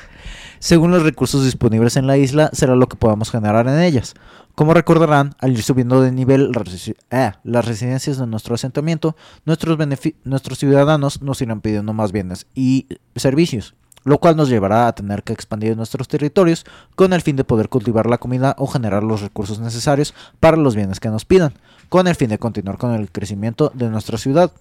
Según 0.62 0.92
los 0.92 1.02
recursos 1.02 1.44
disponibles 1.44 1.96
en 1.96 2.06
la 2.06 2.16
isla, 2.16 2.48
será 2.52 2.76
lo 2.76 2.86
que 2.86 2.96
podamos 2.96 3.32
generar 3.32 3.66
en 3.66 3.80
ellas. 3.80 4.14
Como 4.54 4.74
recordarán, 4.74 5.34
al 5.40 5.50
ir 5.50 5.62
subiendo 5.64 6.00
de 6.00 6.12
nivel 6.12 6.52
las 6.52 6.88
eh, 7.10 7.32
residencias 7.42 8.18
de 8.18 8.28
nuestro 8.28 8.54
asentamiento, 8.54 9.16
nuestros, 9.44 9.76
nuestros 10.22 10.58
ciudadanos 10.60 11.20
nos 11.20 11.42
irán 11.42 11.62
pidiendo 11.62 11.92
más 11.94 12.12
bienes 12.12 12.46
y 12.54 12.86
servicios, 13.16 13.74
lo 14.04 14.18
cual 14.18 14.36
nos 14.36 14.50
llevará 14.50 14.86
a 14.86 14.94
tener 14.94 15.24
que 15.24 15.32
expandir 15.32 15.76
nuestros 15.76 16.06
territorios 16.06 16.64
con 16.94 17.12
el 17.12 17.22
fin 17.22 17.34
de 17.34 17.42
poder 17.42 17.68
cultivar 17.68 18.06
la 18.06 18.18
comida 18.18 18.54
o 18.56 18.68
generar 18.68 19.02
los 19.02 19.20
recursos 19.20 19.58
necesarios 19.58 20.14
para 20.38 20.56
los 20.56 20.76
bienes 20.76 21.00
que 21.00 21.08
nos 21.08 21.24
pidan, 21.24 21.54
con 21.88 22.06
el 22.06 22.14
fin 22.14 22.28
de 22.28 22.38
continuar 22.38 22.78
con 22.78 22.94
el 22.94 23.10
crecimiento 23.10 23.72
de 23.74 23.90
nuestra 23.90 24.16
ciudad. 24.16 24.52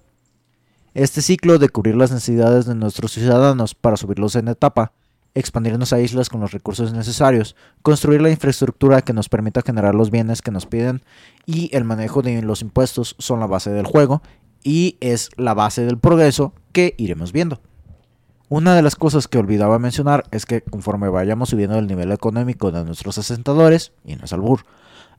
Este 0.96 1.22
ciclo 1.22 1.60
de 1.60 1.70
cubrir 1.70 1.96
las 1.96 2.12
necesidades 2.12 2.66
de 2.66 2.74
nuestros 2.74 3.12
ciudadanos 3.12 3.76
para 3.76 3.98
subirlos 3.98 4.36
en 4.36 4.48
etapa, 4.48 4.94
expandirnos 5.34 5.94
a 5.94 6.00
islas 6.02 6.30
con 6.30 6.42
los 6.42 6.52
recursos 6.52 6.94
necesarios, 6.94 7.56
construir 7.82 8.22
la 8.22 8.30
infraestructura 8.30 9.02
que 9.02 9.14
nos 9.14 9.30
permita 9.30 9.62
generar 9.62 9.96
los 9.96 10.12
bienes 10.12 10.42
que 10.42 10.52
nos 10.52 10.66
piden 10.66 11.02
y 11.46 11.70
el 11.76 11.86
manejo 11.86 12.22
de 12.22 12.42
los 12.42 12.62
impuestos 12.62 13.16
son 13.18 13.40
la 13.40 13.48
base 13.48 13.70
del 13.72 13.86
juego 13.86 14.22
y 14.64 14.98
es 15.00 15.30
la 15.38 15.54
base 15.54 15.86
del 15.86 15.98
progreso 15.98 16.54
que 16.72 16.96
iremos 16.98 17.32
viendo. 17.32 17.62
Una 18.50 18.76
de 18.76 18.82
las 18.82 18.98
cosas 18.98 19.30
que 19.30 19.38
olvidaba 19.38 19.80
mencionar 19.80 20.26
es 20.32 20.46
que 20.46 20.62
conforme 20.62 21.08
vayamos 21.08 21.50
subiendo 21.50 21.80
el 21.80 21.88
nivel 21.88 22.12
económico 22.12 22.72
de 22.72 22.84
nuestros 22.84 23.18
asentadores, 23.18 23.94
y 24.04 24.18
no 24.18 24.26
es 24.26 24.34
albur, 24.34 24.66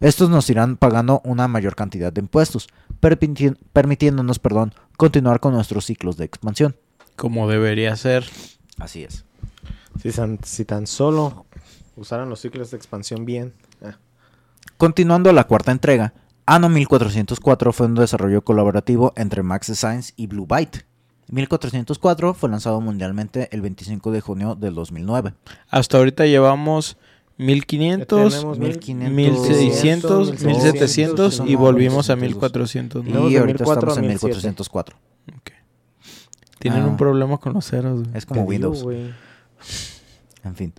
estos 0.00 0.28
nos 0.28 0.50
irán 0.50 0.76
pagando 0.76 1.22
una 1.24 1.48
mayor 1.48 1.74
cantidad 1.74 2.12
de 2.12 2.20
impuestos, 2.20 2.68
permiti- 3.00 3.56
permitiéndonos 3.72 4.38
perdón, 4.38 4.74
continuar 4.98 5.40
con 5.40 5.54
nuestros 5.54 5.86
ciclos 5.86 6.18
de 6.18 6.26
expansión. 6.26 6.76
Como 7.16 7.48
debería 7.48 7.96
ser. 7.96 8.26
Así 8.78 9.04
es. 9.04 9.24
Si, 10.00 10.10
tan, 10.10 10.38
si 10.44 10.64
tan 10.64 10.86
solo 10.86 11.46
usaran 11.96 12.28
los 12.28 12.40
ciclos 12.40 12.70
de 12.70 12.76
expansión 12.76 13.24
bien. 13.24 13.52
Ah. 13.82 13.98
Continuando 14.76 15.30
a 15.30 15.32
la 15.32 15.44
cuarta 15.44 15.72
entrega, 15.72 16.14
Anno 16.46 16.68
1404 16.68 17.72
fue 17.72 17.86
un 17.86 17.94
desarrollo 17.94 18.42
colaborativo 18.42 19.12
entre 19.16 19.42
Max 19.42 19.68
Designs 19.68 20.12
y 20.16 20.26
Blue 20.26 20.46
Byte. 20.46 20.84
1404 21.28 22.34
fue 22.34 22.48
lanzado 22.50 22.80
mundialmente 22.80 23.48
el 23.52 23.62
25 23.62 24.10
de 24.10 24.20
junio 24.20 24.54
del 24.54 24.74
2009. 24.74 25.34
Hasta 25.70 25.98
ahorita 25.98 26.26
llevamos 26.26 26.96
1500, 27.38 28.34
Tenemos 28.34 28.58
1500, 28.58 29.10
1600, 29.14 30.28
1700 30.44 30.44
1700, 30.44 31.42
y 31.46 31.54
volvimos 31.54 32.10
a 32.10 32.16
1400. 32.16 33.04
1400. 33.04 33.32
Y 33.32 33.36
ahorita 33.36 33.64
1004 33.64 33.88
estamos 33.92 33.98
en 33.98 34.06
1007. 34.08 34.34
1404. 34.34 34.96
Ok. 35.38 35.50
Tienen 36.58 36.82
Ah. 36.82 36.86
un 36.88 36.96
problema 36.96 37.38
con 37.38 37.52
los 37.54 37.66
ceros. 37.66 38.02
güey. 38.02 38.16
Es 38.16 38.26
como 38.26 38.40
digo, 38.42 38.50
Windows. 38.50 38.82
güey. 38.82 39.14
En 40.44 40.56
fin. 40.56 40.72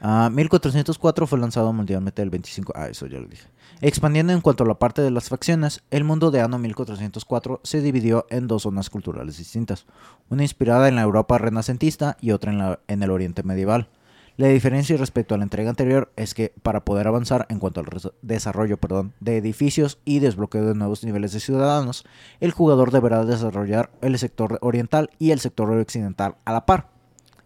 Ah, 0.00 0.30
1404 0.32 1.26
fue 1.26 1.38
lanzado 1.38 1.72
mundialmente 1.72 2.22
el 2.22 2.30
25... 2.30 2.72
Ah, 2.76 2.88
eso 2.88 3.06
ya 3.06 3.18
lo 3.18 3.26
dije. 3.26 3.48
Expandiendo 3.80 4.32
en 4.32 4.40
cuanto 4.40 4.64
a 4.64 4.66
la 4.66 4.78
parte 4.78 5.02
de 5.02 5.10
las 5.10 5.28
facciones, 5.28 5.82
el 5.90 6.04
mundo 6.04 6.30
de 6.30 6.40
Anno 6.40 6.58
1404 6.58 7.60
se 7.64 7.80
dividió 7.80 8.26
en 8.30 8.46
dos 8.46 8.62
zonas 8.62 8.90
culturales 8.90 9.38
distintas. 9.38 9.86
Una 10.28 10.42
inspirada 10.42 10.88
en 10.88 10.96
la 10.96 11.02
Europa 11.02 11.38
renacentista 11.38 12.16
y 12.20 12.30
otra 12.30 12.52
en, 12.52 12.78
en 12.86 13.02
el 13.02 13.10
Oriente 13.10 13.42
medieval. 13.42 13.88
La 14.38 14.46
diferencia 14.46 14.96
respecto 14.96 15.34
a 15.34 15.38
la 15.38 15.42
entrega 15.42 15.70
anterior 15.70 16.12
es 16.14 16.32
que 16.32 16.52
para 16.62 16.84
poder 16.84 17.08
avanzar 17.08 17.46
en 17.48 17.58
cuanto 17.58 17.80
al 17.80 17.86
desarrollo 18.22 18.76
perdón, 18.76 19.12
de 19.18 19.36
edificios 19.36 19.98
y 20.04 20.20
desbloqueo 20.20 20.64
de 20.64 20.76
nuevos 20.76 21.02
niveles 21.02 21.32
de 21.32 21.40
ciudadanos, 21.40 22.04
el 22.38 22.52
jugador 22.52 22.92
deberá 22.92 23.24
desarrollar 23.24 23.90
el 24.00 24.16
sector 24.16 24.58
oriental 24.62 25.10
y 25.18 25.32
el 25.32 25.40
sector 25.40 25.68
occidental 25.72 26.36
a 26.44 26.52
la 26.52 26.66
par. 26.66 26.97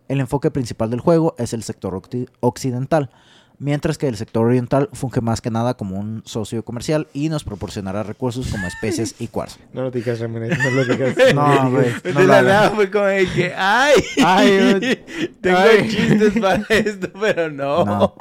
El 0.09 0.20
enfoque 0.20 0.50
principal 0.50 0.90
del 0.90 1.00
juego 1.00 1.34
es 1.38 1.53
el 1.53 1.62
sector 1.62 2.00
occidental, 2.40 3.11
mientras 3.59 3.96
que 3.98 4.09
el 4.09 4.16
sector 4.16 4.44
oriental 4.46 4.88
funge 4.92 5.20
más 5.20 5.40
que 5.40 5.50
nada 5.50 5.74
como 5.74 5.98
un 5.98 6.22
socio 6.26 6.64
comercial 6.64 7.07
y 7.14 7.28
nos 7.28 7.44
proporcionará 7.44 8.03
recursos 8.03 8.48
como 8.48 8.66
especies 8.66 9.14
y 9.20 9.28
cuarzo. 9.28 9.59
No 9.72 9.82
lo 9.82 9.90
digas, 9.90 10.20
Ramírez. 10.20 10.59
No 10.59 10.70
lo 10.70 10.84
digas. 10.84 11.14
No, 11.34 11.70
güey. 11.70 11.92
De 12.03 12.12
No 12.12 12.22
la 12.24 12.42
nada 12.42 12.70
fue 12.70 12.90
como 12.90 13.05
de 13.07 13.26
que, 13.26 13.55
¡ay! 13.57 13.94
Ay, 14.24 15.05
Tengo 15.40 15.59
ay. 15.59 15.88
chistes 15.88 16.40
para 16.40 16.64
esto, 16.68 17.09
pero 17.18 17.50
no. 17.50 17.84
No. 17.84 18.14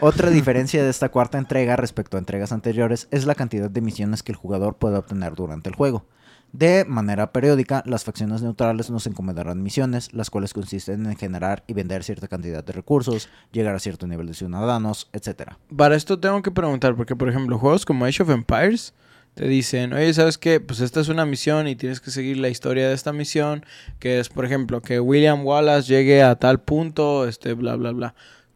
Otra 0.00 0.30
diferencia 0.30 0.82
de 0.82 0.90
esta 0.90 1.08
cuarta 1.10 1.38
entrega 1.38 1.76
respecto 1.76 2.16
a 2.16 2.20
entregas 2.20 2.52
anteriores 2.52 3.08
es 3.10 3.26
la 3.26 3.34
cantidad 3.34 3.70
de 3.70 3.80
misiones 3.80 4.22
que 4.22 4.32
el 4.32 4.36
jugador 4.36 4.76
puede 4.76 4.96
obtener 4.96 5.34
durante 5.34 5.68
el 5.68 5.74
juego. 5.74 6.06
De 6.52 6.84
manera 6.86 7.32
periódica, 7.32 7.82
las 7.86 8.04
facciones 8.04 8.42
neutrales 8.42 8.90
nos 8.90 9.06
encomendarán 9.06 9.62
misiones, 9.62 10.12
las 10.14 10.30
cuales 10.30 10.54
consisten 10.54 11.04
en 11.04 11.16
generar 11.16 11.64
y 11.66 11.74
vender 11.74 12.02
cierta 12.02 12.28
cantidad 12.28 12.64
de 12.64 12.72
recursos, 12.72 13.28
llegar 13.52 13.74
a 13.74 13.78
cierto 13.78 14.06
nivel 14.06 14.26
de 14.26 14.34
ciudadanos, 14.34 15.08
etc. 15.12 15.52
Para 15.76 15.96
esto 15.96 16.18
tengo 16.18 16.40
que 16.42 16.50
preguntar, 16.50 16.96
porque 16.96 17.14
por 17.14 17.28
ejemplo, 17.28 17.58
juegos 17.58 17.84
como 17.84 18.04
Age 18.06 18.22
of 18.22 18.30
Empires 18.30 18.94
te 19.36 19.46
dicen, 19.46 19.92
oye, 19.92 20.14
¿sabes 20.14 20.38
qué? 20.38 20.60
Pues 20.60 20.80
esta 20.80 21.00
es 21.00 21.08
una 21.08 21.26
misión 21.26 21.68
y 21.68 21.76
tienes 21.76 22.00
que 22.00 22.10
seguir 22.10 22.38
la 22.38 22.48
historia 22.48 22.88
de 22.88 22.94
esta 22.94 23.12
misión, 23.12 23.66
que 23.98 24.18
es, 24.18 24.30
por 24.30 24.46
ejemplo, 24.46 24.80
que 24.80 24.98
William 24.98 25.44
Wallace 25.44 25.92
llegue 25.92 26.22
a 26.22 26.36
tal 26.36 26.62
punto, 26.62 27.28
este, 27.28 27.52
bla, 27.52 27.76
bla, 27.76 27.92
bla. 27.92 28.14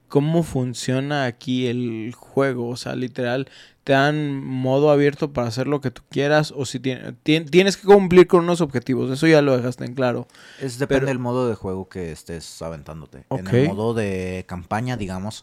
¿Cómo 0.09 0.43
funciona 0.43 1.27
aquí 1.27 1.67
el 1.67 2.15
juego? 2.17 2.71
O 2.71 2.77
sea, 2.77 2.97
literal, 2.97 3.51
te 3.91 3.95
dan 3.95 4.45
modo 4.45 4.93
abierto 4.93 5.33
para 5.33 5.49
hacer 5.49 5.67
lo 5.67 5.81
que 5.81 5.91
tú 5.91 6.03
quieras 6.11 6.55
o 6.57 6.65
si 6.65 6.79
tiene- 6.79 7.13
tien- 7.25 7.51
tienes 7.51 7.77
que 7.77 7.89
cumplir 7.89 8.29
con 8.29 8.45
unos 8.45 8.61
objetivos. 8.61 9.11
Eso 9.11 9.27
ya 9.27 9.43
lo 9.43 9.57
dejaste 9.57 9.85
en 9.85 9.95
claro. 9.95 10.29
Es 10.61 10.79
depende 10.79 11.01
Pero- 11.01 11.07
del 11.09 11.19
modo 11.19 11.49
de 11.49 11.57
juego 11.57 11.89
que 11.89 12.13
estés 12.13 12.63
aventándote. 12.63 13.25
En 13.31 13.49
Ok. 13.49 13.53
el 13.53 13.67
modo 13.67 13.93
de 13.95 14.45
campaña, 14.47 14.97
digamos. 14.97 15.43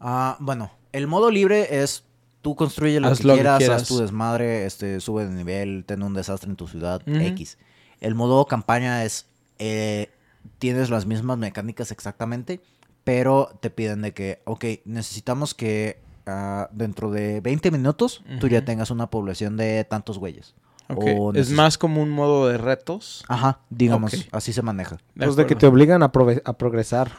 ah, 0.00 0.36
bueno, 0.40 0.72
el 0.92 1.06
modo 1.06 1.30
libre 1.30 1.80
es 1.82 2.02
tú 2.42 2.56
construye 2.56 2.98
lo, 2.98 3.06
Haz 3.06 3.20
que, 3.20 3.26
lo 3.28 3.34
que 3.34 3.40
quieras, 3.42 3.82
haz 3.82 3.86
tu 3.88 3.98
desmadre, 3.98 4.66
este, 4.66 4.98
sube 5.00 5.24
de 5.24 5.32
nivel, 5.32 5.84
ten 5.86 6.02
un 6.02 6.14
desastre 6.14 6.50
en 6.50 6.56
tu 6.56 6.66
ciudad. 6.66 7.02
X. 7.06 7.56
El 8.00 8.16
modo 8.16 8.44
campaña 8.46 9.04
es 9.04 9.26
eh, 9.60 10.10
tienes 10.58 10.90
las 10.90 11.06
mismas 11.06 11.38
mecánicas 11.38 11.92
exactamente, 11.92 12.60
pero 13.04 13.50
te 13.60 13.70
piden 13.70 14.02
de 14.02 14.12
que, 14.12 14.40
ok, 14.44 14.64
necesitamos 14.86 15.54
que 15.54 16.00
ah, 16.28 16.68
dentro 16.72 17.10
de 17.10 17.40
20 17.40 17.70
minutos 17.70 18.22
tú 18.40 18.48
ya 18.48 18.64
tengas 18.64 18.90
una 18.90 19.08
población 19.08 19.56
de 19.56 19.84
tantos 19.84 20.18
güeyes. 20.18 20.54
Ok, 20.88 21.04
O 21.18 21.32
Es 21.34 21.50
más 21.50 21.76
como 21.76 22.02
un 22.02 22.08
modo 22.10 22.48
de 22.48 22.56
retos. 22.56 23.24
Ajá, 23.28 23.60
digamos, 23.68 24.26
así 24.32 24.52
se 24.52 24.62
maneja. 24.62 24.96
De 25.14 25.26
Pues 25.26 25.36
de 25.36 25.46
que 25.46 25.54
te 25.54 25.66
obligan 25.66 26.02
a, 26.02 26.12
progresar. 26.12 27.12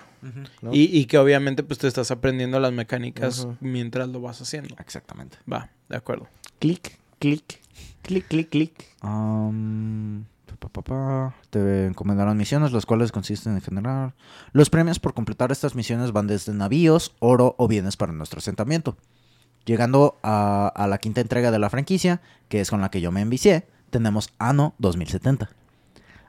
¿no? 0.62 0.74
y, 0.74 0.84
y 0.98 1.06
que 1.06 1.18
obviamente 1.18 1.64
pues 1.64 1.80
te 1.80 1.88
estás 1.88 2.12
aprendiendo 2.12 2.60
las 2.60 2.74
mecánicas 2.74 3.48
mientras 3.60 4.10
lo 4.10 4.22
vas 4.22 4.42
haciendo. 4.42 4.76
Exactamente. 4.80 5.38
Va, 5.52 5.70
de 5.88 5.98
acuerdo. 5.98 6.28
Clic, 6.60 6.98
clic, 7.20 7.62
clic, 8.02 8.28
clic, 8.28 8.50
clic. 8.50 8.86
Am, 9.02 10.26
pa, 10.60 10.70
pa, 10.70 10.82
pa. 10.82 11.36
Te 11.50 11.88
encomendaron 11.88 12.38
misiones, 12.38 12.72
las 12.72 12.86
cuales 12.86 13.12
consisten 13.12 13.56
en 13.56 13.62
generar. 13.62 14.14
Los 14.52 14.70
premios 14.70 15.00
por 15.00 15.14
completar 15.14 15.52
estas 15.52 15.76
misiones 15.76 16.12
van 16.12 16.28
desde 16.28 16.54
navíos, 16.54 17.16
oro 17.20 17.56
o 17.58 17.68
bienes 17.68 17.98
para 17.98 18.14
nuestro 18.14 18.40
asentamiento. 18.40 18.98
Llegando 19.66 20.20
a, 20.24 20.68
a 20.68 20.88
la 20.88 20.98
quinta 20.98 21.22
entrega 21.22 21.52
de 21.52 21.60
la 21.60 21.70
franquicia, 21.70 22.22
que 22.48 22.62
es 22.62 22.70
con 22.70 22.82
la 22.82 22.90
que 22.90 23.02
yo 23.02 23.12
me 23.12 23.22
envicié, 23.22 23.68
tenemos 23.90 24.30
Anno 24.38 24.76
2070. 24.80 25.50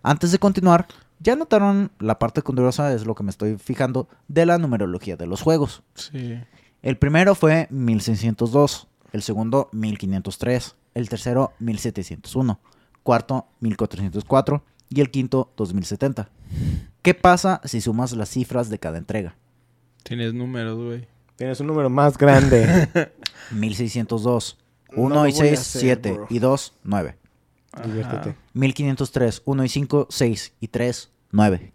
Antes 0.02 0.32
de 0.32 0.38
continuar, 0.38 0.86
ya 1.18 1.36
notaron 1.36 1.92
la 1.98 2.18
parte 2.18 2.42
curiosa, 2.42 2.92
es 2.94 3.06
lo 3.06 3.14
que 3.14 3.22
me 3.22 3.30
estoy 3.30 3.58
fijando, 3.58 4.08
de 4.28 4.46
la 4.46 4.58
numerología 4.58 5.16
de 5.16 5.26
los 5.26 5.42
juegos. 5.42 5.82
Sí. 5.94 6.40
El 6.82 6.96
primero 6.96 7.34
fue 7.34 7.66
1602, 7.70 8.88
el 9.12 9.22
segundo 9.22 9.68
1503, 9.72 10.76
el 10.94 11.08
tercero 11.10 11.52
1701, 11.58 12.58
cuarto 13.02 13.46
1404 13.60 14.62
y 14.88 15.00
el 15.00 15.10
quinto 15.10 15.52
2070. 15.56 16.28
¿Qué 17.02 17.14
pasa 17.14 17.60
si 17.64 17.80
sumas 17.80 18.12
las 18.12 18.28
cifras 18.30 18.68
de 18.70 18.78
cada 18.78 18.98
entrega? 18.98 19.34
Tienes 20.02 20.34
números, 20.34 20.76
güey. 20.78 21.06
Tienes 21.36 21.60
un 21.60 21.66
número 21.68 21.88
más 21.90 22.18
grande. 22.18 22.88
1602, 23.52 24.58
No 24.96 25.02
1 25.02 25.14
lo 25.14 25.26
y 25.28 25.32
voy 25.32 25.40
a 25.40 25.44
6, 25.44 25.58
hacer, 25.60 25.80
7 25.80 26.12
bro. 26.12 26.26
y 26.30 26.38
2, 26.38 26.74
9. 26.84 27.16
Diviértete. 27.84 28.36
1503, 28.54 29.42
1 29.44 29.64
y 29.64 29.68
5, 29.68 30.06
6 30.10 30.52
y 30.60 30.68
3, 30.68 31.10
9. 31.32 31.72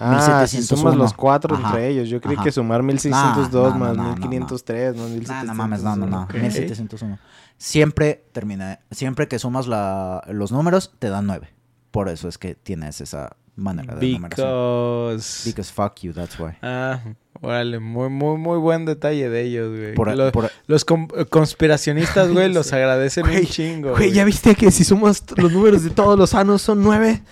Ah, 0.00 0.46
si 0.46 0.58
1701. 0.58 0.76
sumas 0.80 0.96
los 0.96 1.12
cuatro 1.12 1.56
Ajá, 1.56 1.68
entre 1.70 1.88
ellos. 1.88 2.08
Yo 2.08 2.20
creí 2.20 2.36
ajá. 2.36 2.44
que 2.44 2.52
sumar 2.52 2.82
1602 2.84 3.52
No, 3.52 3.78
no, 3.78 3.84
más 3.84 3.96
no, 3.96 4.02
no, 4.04 4.28
1503 4.28 4.94
más 4.96 5.02
No, 5.02 5.08
1701. 5.08 5.44
no 5.44 5.54
mames, 5.54 5.82
no, 5.82 5.96
no, 5.96 6.06
no. 6.06 6.22
Ok. 6.22 6.34
1701. 6.34 7.18
Siempre 7.58 8.24
termina, 8.32 8.80
siempre 8.90 9.26
que 9.28 9.38
sumas 9.38 9.66
la- 9.66 10.22
los 10.28 10.52
números, 10.52 10.92
te 10.98 11.08
dan 11.10 11.26
9. 11.26 11.48
Por 11.90 12.08
eso 12.08 12.28
es 12.28 12.38
que 12.38 12.54
tienes 12.54 13.00
esa 13.00 13.36
manera 13.56 13.96
de 13.96 14.06
numeración. 14.12 14.46
Because... 14.46 15.42
Because 15.50 15.72
fuck 15.72 15.96
you, 16.02 16.12
that's 16.12 16.38
why. 16.38 16.52
Ah, 16.62 17.00
órale, 17.40 17.80
muy, 17.80 18.08
muy, 18.10 18.36
muy 18.38 18.58
buen 18.58 18.84
detalle 18.84 19.28
de 19.28 19.42
ellos, 19.42 19.76
güey. 19.76 19.94
Por, 19.94 20.16
Lo- 20.16 20.30
por- 20.30 20.52
Los 20.68 20.84
com- 20.84 21.08
conspiracionistas, 21.30 22.30
güey, 22.30 22.48
los 22.52 22.72
agradecen 22.72 23.24
Güey, 23.26 23.40
un 23.40 23.46
chingo. 23.46 23.90
Güey, 23.92 24.12
¿ya 24.12 24.24
viste 24.24 24.54
que 24.54 24.70
si 24.70 24.84
sumas 24.84 25.24
los 25.36 25.50
números 25.50 25.82
de 25.82 25.90
todos 25.90 26.16
los 26.16 26.34
años 26.34 26.62
son 26.62 26.82
9? 26.84 27.22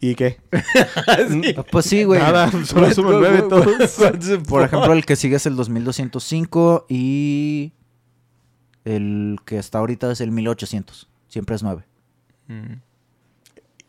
¿Y 0.00 0.14
qué? 0.14 0.38
Sí. 1.30 1.54
pues 1.72 1.86
sí, 1.86 2.04
güey. 2.04 2.20
Nada, 2.20 2.50
solo 2.66 2.92
suman 2.92 3.18
9 3.20 3.42
todos. 3.48 3.98
Por 4.46 4.62
ejemplo, 4.64 4.92
el 4.92 5.06
que 5.06 5.16
sigue 5.16 5.36
es 5.36 5.46
el 5.46 5.56
2205 5.56 6.84
y 6.90 7.72
el 8.94 9.36
que 9.44 9.58
está 9.58 9.78
ahorita 9.78 10.10
es 10.12 10.20
el 10.20 10.30
1800. 10.30 11.08
Siempre 11.28 11.56
es 11.56 11.62
9. 11.62 11.84
Mm. 12.48 12.72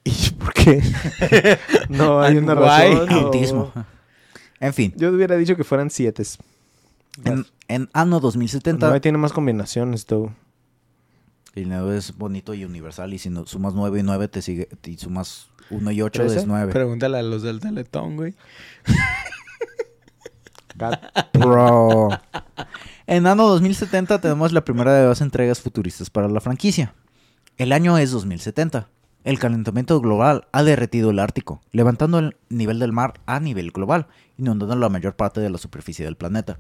¿Y 0.04 0.30
por 0.32 0.54
qué? 0.54 0.82
no 1.90 2.22
hay 2.22 2.38
una 2.38 2.56
razón. 2.56 3.10
o- 3.10 3.14
Autismo. 3.26 3.72
En 4.60 4.74
fin, 4.74 4.94
Yo 4.98 5.10
hubiera 5.12 5.36
dicho 5.38 5.56
que 5.56 5.64
fueran 5.64 5.90
7. 5.90 6.24
en, 7.26 7.46
en 7.68 7.90
Anno 7.94 8.20
2070 8.20 8.90
No, 8.90 9.02
tiene 9.02 9.18
más 9.18 9.32
combinaciones, 9.34 10.06
tú. 10.06 10.32
el 11.56 11.70
9 11.70 11.98
es 11.98 12.18
bonito 12.18 12.54
y 12.54 12.66
universal. 12.66 13.14
Y 13.14 13.20
si 13.20 13.30
no, 13.30 13.46
sumas 13.46 13.74
9 13.74 14.00
y 14.00 14.04
9, 14.04 14.28
te 14.28 14.42
sigue. 14.42 14.68
Y 14.86 14.98
sumas 14.98 15.48
1 15.70 15.92
y 15.92 16.02
8 16.02 16.22
¿Trece? 16.24 16.40
es 16.40 16.46
9. 16.48 16.72
Pregúntale 16.74 17.20
a 17.20 17.24
los 17.24 17.42
del 17.44 17.60
Teletón, 17.62 18.16
güey. 18.18 18.36
Bro. 21.34 22.10
En 23.12 23.26
Anno 23.26 23.48
2070 23.48 24.22
tenemos 24.22 24.54
la 24.54 24.64
primera 24.64 24.94
de 24.94 25.04
dos 25.04 25.22
entregas 25.22 25.62
futuristas 25.62 26.12
para 26.12 26.28
la 26.28 26.42
franquicia. 26.42 26.94
El 27.58 27.72
año 27.72 27.98
es 27.98 28.12
2070. 28.12 28.88
El 29.24 29.40
calentamiento 29.40 30.00
global 30.00 30.48
ha 30.52 30.62
derretido 30.62 31.10
el 31.10 31.18
Ártico, 31.18 31.60
levantando 31.72 32.20
el 32.20 32.38
nivel 32.50 32.78
del 32.78 32.92
mar 32.92 33.20
a 33.26 33.40
nivel 33.40 33.72
global, 33.72 34.06
inundando 34.38 34.76
la 34.76 34.90
mayor 34.90 35.16
parte 35.16 35.42
de 35.42 35.50
la 35.50 35.58
superficie 35.58 36.06
del 36.06 36.18
planeta. 36.18 36.60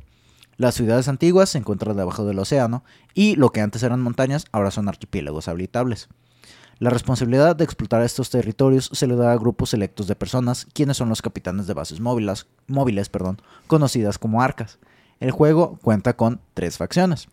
Las 0.58 0.74
ciudades 0.74 1.08
antiguas 1.08 1.52
se 1.52 1.60
encuentran 1.60 1.95
debajo 1.95 2.26
del 2.26 2.39
océano 2.39 2.84
y 3.14 3.36
lo 3.36 3.52
que 3.52 3.62
antes 3.62 3.84
eran 3.84 4.02
montañas 4.02 4.45
ahora 4.52 4.72
son 4.72 4.89
archipiélagos 4.89 5.47
habitables. 5.47 6.10
La 6.80 6.89
responsabilidad 6.89 7.58
de 7.58 7.64
explotar 7.64 8.02
estos 8.02 8.32
territorios 8.32 8.89
se 8.91 9.06
le 9.06 9.16
da 9.16 9.34
a 9.34 9.38
grupos 9.38 9.70
selectos 9.70 10.08
de 10.08 10.16
personas, 10.16 10.66
quienes 10.74 10.97
son 10.97 11.10
los 11.10 11.22
capitanes 11.22 11.68
de 11.68 11.76
bases 11.76 12.00
móviles, 12.00 12.47
móviles 12.66 13.08
perdón, 13.08 13.39
conocidas 13.68 14.18
como 14.18 14.41
arcas. 14.41 14.80
El 15.20 15.32
juego 15.32 15.78
cuenta 15.82 16.15
con 16.15 16.39
tres 16.53 16.78
facciones. 16.78 17.28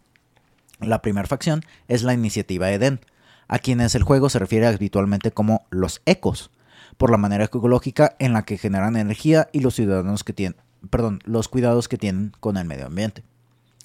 La 0.80 1.02
primera 1.02 1.28
facción 1.28 1.62
es 1.86 2.02
la 2.02 2.14
Iniciativa 2.14 2.70
Eden, 2.70 3.00
a 3.48 3.60
quienes 3.60 3.94
el 3.94 4.02
juego 4.02 4.28
se 4.28 4.40
refiere 4.40 4.66
habitualmente 4.66 5.30
como 5.30 5.66
los 5.70 6.02
ecos, 6.04 6.50
por 6.96 7.10
la 7.10 7.16
manera 7.16 7.44
ecológica 7.44 8.16
en 8.18 8.32
la 8.32 8.42
que 8.42 8.58
generan 8.58 8.96
energía 8.96 9.48
y 9.52 9.60
los 9.60 9.74
ciudadanos 9.74 10.24
que 10.24 10.32
tienen, 10.32 10.58
perdón, 10.90 11.20
los 11.24 11.48
cuidados 11.48 11.88
que 11.88 11.96
tienen 11.96 12.32
con 12.40 12.56
el 12.56 12.66
medio 12.66 12.86
ambiente. 12.86 13.22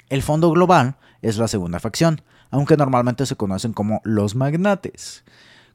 El 0.09 0.23
Fondo 0.23 0.49
Global 0.51 0.97
es 1.21 1.37
la 1.37 1.47
segunda 1.47 1.79
facción, 1.79 2.21
aunque 2.49 2.77
normalmente 2.77 3.25
se 3.25 3.35
conocen 3.35 3.71
como 3.71 4.01
los 4.03 4.35
magnates. 4.35 5.23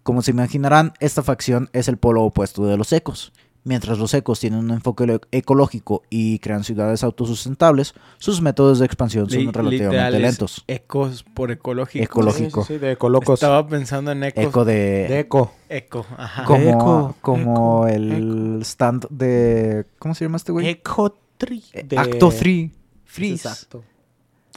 Como 0.02 0.22
se 0.22 0.32
imaginarán, 0.32 0.92
esta 1.00 1.22
facción 1.22 1.70
es 1.72 1.88
el 1.88 1.96
polo 1.96 2.22
opuesto 2.24 2.66
de 2.66 2.76
los 2.76 2.92
ecos. 2.92 3.32
Mientras 3.68 3.98
los 3.98 4.14
ecos 4.14 4.38
tienen 4.38 4.60
un 4.60 4.70
enfoque 4.70 5.18
ecológico 5.32 6.04
y 6.08 6.38
crean 6.38 6.62
ciudades 6.62 7.02
autosustentables, 7.02 7.94
sus 8.18 8.40
métodos 8.40 8.78
de 8.78 8.86
expansión 8.86 9.28
son 9.28 9.40
Li- 9.40 9.50
relativamente 9.50 10.20
lentos. 10.20 10.62
Ecos 10.68 11.24
por 11.24 11.50
ecológico. 11.50 12.04
Ecológico. 12.04 12.62
Sí, 12.62 12.68
sí, 12.68 12.74
sí, 12.74 12.78
de 12.78 12.92
Ecolocos. 12.92 13.34
Estaba 13.42 13.66
pensando 13.66 14.12
en 14.12 14.22
ecos. 14.22 14.44
Eco 14.44 14.64
de... 14.64 15.06
De 15.08 15.18
Eco. 15.18 15.52
Eco, 15.68 16.06
ajá. 16.16 16.44
como 16.44 16.70
Eco, 16.70 17.16
como 17.20 17.88
eco, 17.88 17.88
el 17.88 18.60
stand 18.62 19.08
de... 19.10 19.84
¿Cómo 19.98 20.14
se 20.14 20.24
llama 20.26 20.36
este 20.36 20.52
güey? 20.52 20.68
Eco 20.68 21.18
Tri. 21.36 21.64
Eh, 21.72 21.88
Acto 21.96 22.28
3. 22.30 22.70
Freeze. 23.04 23.48
Exacto. 23.48 23.82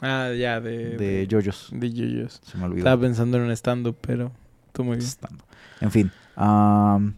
Ah, 0.02 0.30
ya, 0.38 0.60
de... 0.60 0.96
De 0.96 1.26
JoJo's. 1.28 1.70
De 1.72 1.92
Yuyos. 1.92 2.40
Se 2.44 2.56
me 2.56 2.64
olvidó. 2.66 2.78
Estaba 2.78 3.00
pensando 3.00 3.38
en 3.38 3.42
un 3.42 3.50
stand-up, 3.50 3.96
pero... 4.00 4.30
Tú 4.72 4.84
muy 4.84 4.98
bien. 4.98 5.08
Stand. 5.08 5.40
En 5.80 5.90
fin. 5.90 6.12
am, 6.36 7.14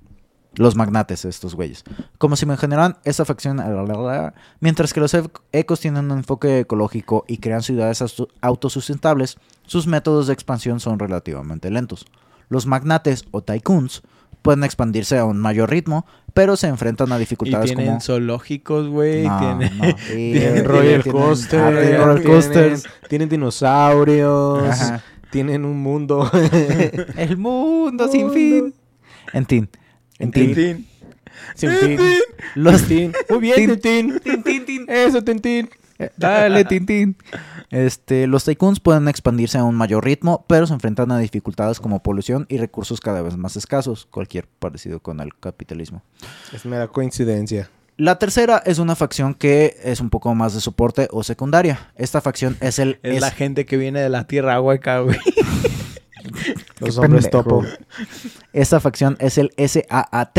los 0.57 0.76
magnates, 0.76 1.24
estos 1.24 1.55
güeyes. 1.55 1.84
Como 2.18 2.36
si 2.36 2.44
me 2.46 2.57
generan 2.57 2.96
esa 3.05 3.24
facción. 3.24 3.61
Mientras 4.61 4.92
que 4.92 5.00
los 5.00 5.14
ec- 5.14 5.40
ecos 5.53 5.80
tienen 5.80 6.11
un 6.11 6.18
enfoque 6.18 6.61
ecológico 6.61 7.24
y 7.26 7.38
crean 7.38 7.62
ciudades 7.62 8.03
auto- 8.03 8.28
autosustentables, 8.40 9.38
sus 9.66 9.86
métodos 9.86 10.26
de 10.26 10.32
expansión 10.34 10.80
son 10.80 10.98
relativamente 10.98 11.70
lentos. 11.70 12.05
Los 12.48 12.66
magnates 12.66 13.24
o 13.30 13.42
tycoons 13.42 14.03
pueden 14.42 14.64
expandirse 14.64 15.18
a 15.18 15.24
un 15.24 15.38
mayor 15.40 15.70
ritmo, 15.70 16.05
pero 16.34 16.57
se 16.57 16.66
enfrentan 16.66 17.12
a 17.12 17.16
Y 17.16 17.20
dificultades 17.20 17.66
tienen 17.66 17.86
como. 17.86 18.00
zoológicos, 18.00 18.88
güey. 18.88 19.26
No, 19.26 19.38
tienen... 19.38 19.78
no. 19.78 19.84
Y- 20.18 20.32
Tienen 20.32 20.64
roller 20.64 21.03
tienen- 21.03 21.20
coaster. 21.20 21.61
tienen 21.62 21.82
tienen- 21.88 22.05
roller 22.07 22.22
coasters. 22.24 22.84
Tienen 23.09 23.28
dinosaurios. 23.28 24.68
Ajá. 24.68 25.03
Tienen 25.30 25.64
un 25.64 25.80
mundo. 25.80 26.30
El 27.16 27.36
mundo 27.38 28.09
sin 28.09 28.30
fin. 28.32 28.74
En 29.32 29.46
fin. 29.46 29.68
Tintín. 30.30 30.86
Sin 31.54 31.70
fin. 31.72 31.98
Los 32.54 32.82
Tintín. 32.84 33.12
Muy 33.30 33.38
bien, 33.40 33.80
Tin- 33.80 33.80
Tintín. 34.20 34.42
Tintín. 34.42 34.86
Eso, 34.88 35.22
Tintín. 35.22 35.68
Eh, 35.98 36.10
Dale, 36.16 36.64
Tintín. 36.66 37.16
Este, 37.70 38.26
los 38.26 38.44
tycoons 38.44 38.80
pueden 38.80 39.08
expandirse 39.08 39.56
a 39.58 39.64
un 39.64 39.74
mayor 39.74 40.04
ritmo, 40.04 40.44
pero 40.46 40.66
se 40.66 40.74
enfrentan 40.74 41.10
a 41.10 41.18
dificultades 41.18 41.80
como 41.80 42.02
polución 42.02 42.44
y 42.48 42.58
recursos 42.58 43.00
cada 43.00 43.22
vez 43.22 43.36
más 43.36 43.56
escasos, 43.56 44.06
cualquier 44.06 44.46
parecido 44.46 45.00
con 45.00 45.20
el 45.20 45.34
capitalismo. 45.34 46.02
Es 46.52 46.66
mera 46.66 46.88
coincidencia. 46.88 47.70
La 47.96 48.18
tercera 48.18 48.62
es 48.66 48.78
una 48.78 48.94
facción 48.96 49.34
que 49.34 49.76
es 49.84 50.00
un 50.00 50.10
poco 50.10 50.34
más 50.34 50.54
de 50.54 50.60
soporte 50.60 51.08
o 51.12 51.22
secundaria. 51.22 51.90
Esta 51.96 52.20
facción 52.20 52.56
es 52.60 52.78
el... 52.78 52.98
Es, 53.02 53.20
la 53.20 53.30
gente 53.30 53.64
que 53.64 53.76
viene 53.76 54.00
de 54.00 54.08
la 54.08 54.26
tierra 54.26 54.60
hueca, 54.60 55.00
güey. 55.00 55.18
Los 56.87 56.99
hombres 56.99 57.28
pendejo. 57.28 57.43
topo. 57.45 57.64
Esta 58.53 58.80
facción 58.80 59.16
es 59.20 59.39
el 59.39 59.51
SAAT, 59.57 60.39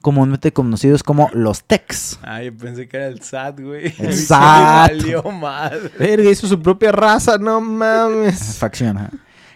comúnmente 0.00 0.52
conocidos 0.52 1.02
como 1.02 1.28
los 1.32 1.64
TECs. 1.64 2.18
Ay, 2.22 2.50
pensé 2.50 2.88
que 2.88 2.96
era 2.96 3.06
el 3.08 3.22
SAT, 3.22 3.60
güey. 3.60 3.94
El 3.98 4.14
SAT. 4.16 4.90
valió 4.90 5.22
madre. 5.24 5.90
Verga, 5.98 6.30
hizo 6.30 6.46
su 6.46 6.60
propia 6.60 6.92
raza, 6.92 7.38
no 7.38 7.60
mames. 7.60 8.56
Facción. 8.58 8.98
ajá. 8.98 9.10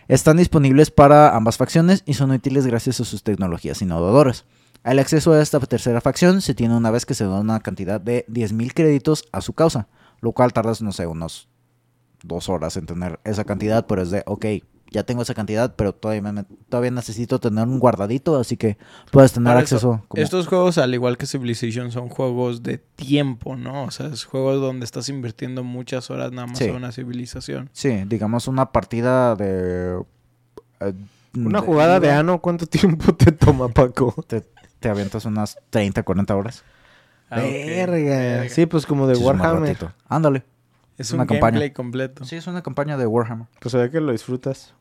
Están 0.09 0.37
disponibles 0.37 0.93
para 0.93 1.35
ambas 1.35 1.57
facciones 1.57 2.05
y 2.07 2.14
son 2.14 2.31
útiles 2.31 2.64
gracias 2.64 3.01
a 3.01 3.05
sus 3.05 3.24
tecnologías 3.24 3.83
innovadoras. 3.83 4.45
El 4.85 5.01
acceso 5.01 5.33
a 5.33 5.43
esta 5.43 5.59
tercera 5.59 6.01
facción 6.01 6.41
se 6.41 6.55
tiene 6.55 6.77
una 6.77 6.93
vez 6.93 7.05
que 7.05 7.14
se 7.14 7.24
da 7.24 7.41
una 7.41 7.59
cantidad 7.59 8.01
de 8.01 8.24
10.000 8.29 8.72
créditos 8.72 9.24
a 9.33 9.41
su 9.41 9.53
causa, 9.53 9.89
lo 10.20 10.31
cual 10.31 10.53
tardas, 10.53 10.81
no 10.81 10.93
sé, 10.93 11.09
unos 11.09 11.49
dos 12.22 12.49
horas 12.49 12.77
en 12.77 12.87
tener 12.87 13.18
esa 13.24 13.43
cantidad, 13.43 13.87
pero 13.87 14.03
es 14.03 14.11
de, 14.12 14.22
ok, 14.27 14.47
ya 14.91 15.03
tengo 15.03 15.22
esa 15.22 15.34
cantidad, 15.34 15.74
pero 15.76 15.93
todavía, 15.93 16.32
me- 16.32 16.45
todavía 16.68 16.91
necesito 16.91 17.39
tener 17.41 17.66
un 17.66 17.78
guardadito, 17.78 18.39
así 18.39 18.57
que 18.57 18.78
puedes 19.11 19.32
tener 19.32 19.49
Para 19.51 19.61
acceso. 19.61 20.05
como- 20.09 20.22
Estos 20.22 20.47
juegos, 20.47 20.78
al 20.78 20.95
igual 20.95 21.16
que 21.18 21.26
Civilization, 21.26 21.91
son 21.93 22.09
juegos 22.09 22.62
de 22.62 22.78
tiempo, 22.78 23.57
¿no? 23.57 23.84
O 23.84 23.91
sea, 23.91 24.07
es 24.07 24.24
juegos 24.24 24.61
donde 24.61 24.84
estás 24.84 25.09
invirtiendo 25.09 25.64
muchas 25.64 26.11
horas 26.11 26.32
nada 26.32 26.47
más 26.47 26.59
Sí. 26.59 26.64
en 26.64 26.74
una 26.76 26.93
civilización. 26.93 27.68
Sí, 27.72 28.05
digamos 28.07 28.49
una 28.49 28.72
partida 28.72 29.34
de... 29.37 30.01
eh, 30.80 30.93
Una 31.34 31.61
jugada 31.61 32.01
de 32.01 32.11
ano, 32.12 32.41
¿cuánto 32.41 32.66
tiempo 32.66 33.14
te 33.14 33.32
toma, 33.32 33.68
Paco? 33.68 34.14
Te, 34.26 34.43
te 34.80 34.89
avientas 34.89 35.24
unas 35.26 35.59
30, 35.70 36.03
40 36.03 36.34
horas. 36.37 36.64
Ah. 37.28 37.41
Verga. 37.41 38.49
Sí, 38.49 38.66
pues 38.66 38.87
como 38.87 39.07
de 39.09 39.16
Sí, 39.16 39.22
Warhammer. 39.24 39.76
Ándale. 40.09 40.45
Es 40.97 41.11
Una 41.12 41.24
un 41.24 41.28
campaña. 41.28 41.51
gameplay 41.59 41.72
completo. 41.72 42.24
Sí, 42.24 42.37
es 42.37 42.47
una 42.47 42.62
campaña 42.62 42.97
de 42.97 43.07
Warhammer. 43.07 43.49
Pues 43.61 43.72
se 43.72 43.78
ve 43.78 43.91
que 43.91 44.01
lo 44.01 44.12
disfrutas. 44.12 44.72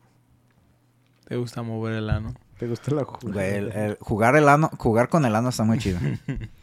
Te 1.28 1.36
gusta 1.36 1.62
mover 1.62 1.94
el 1.94 2.10
ano. 2.10 2.34
¿Te 2.58 2.66
gusta 2.68 2.90
la 2.94 3.04
jugada? 3.04 3.32
Güey, 3.32 3.54
el- 3.54 3.72
el 3.72 3.96
jugar, 4.00 4.36
el 4.36 4.48
ano, 4.48 4.70
jugar 4.78 5.08
con 5.08 5.24
el 5.24 5.34
ano 5.34 5.48
está 5.50 5.64
muy 5.64 5.78
chido. 5.78 5.98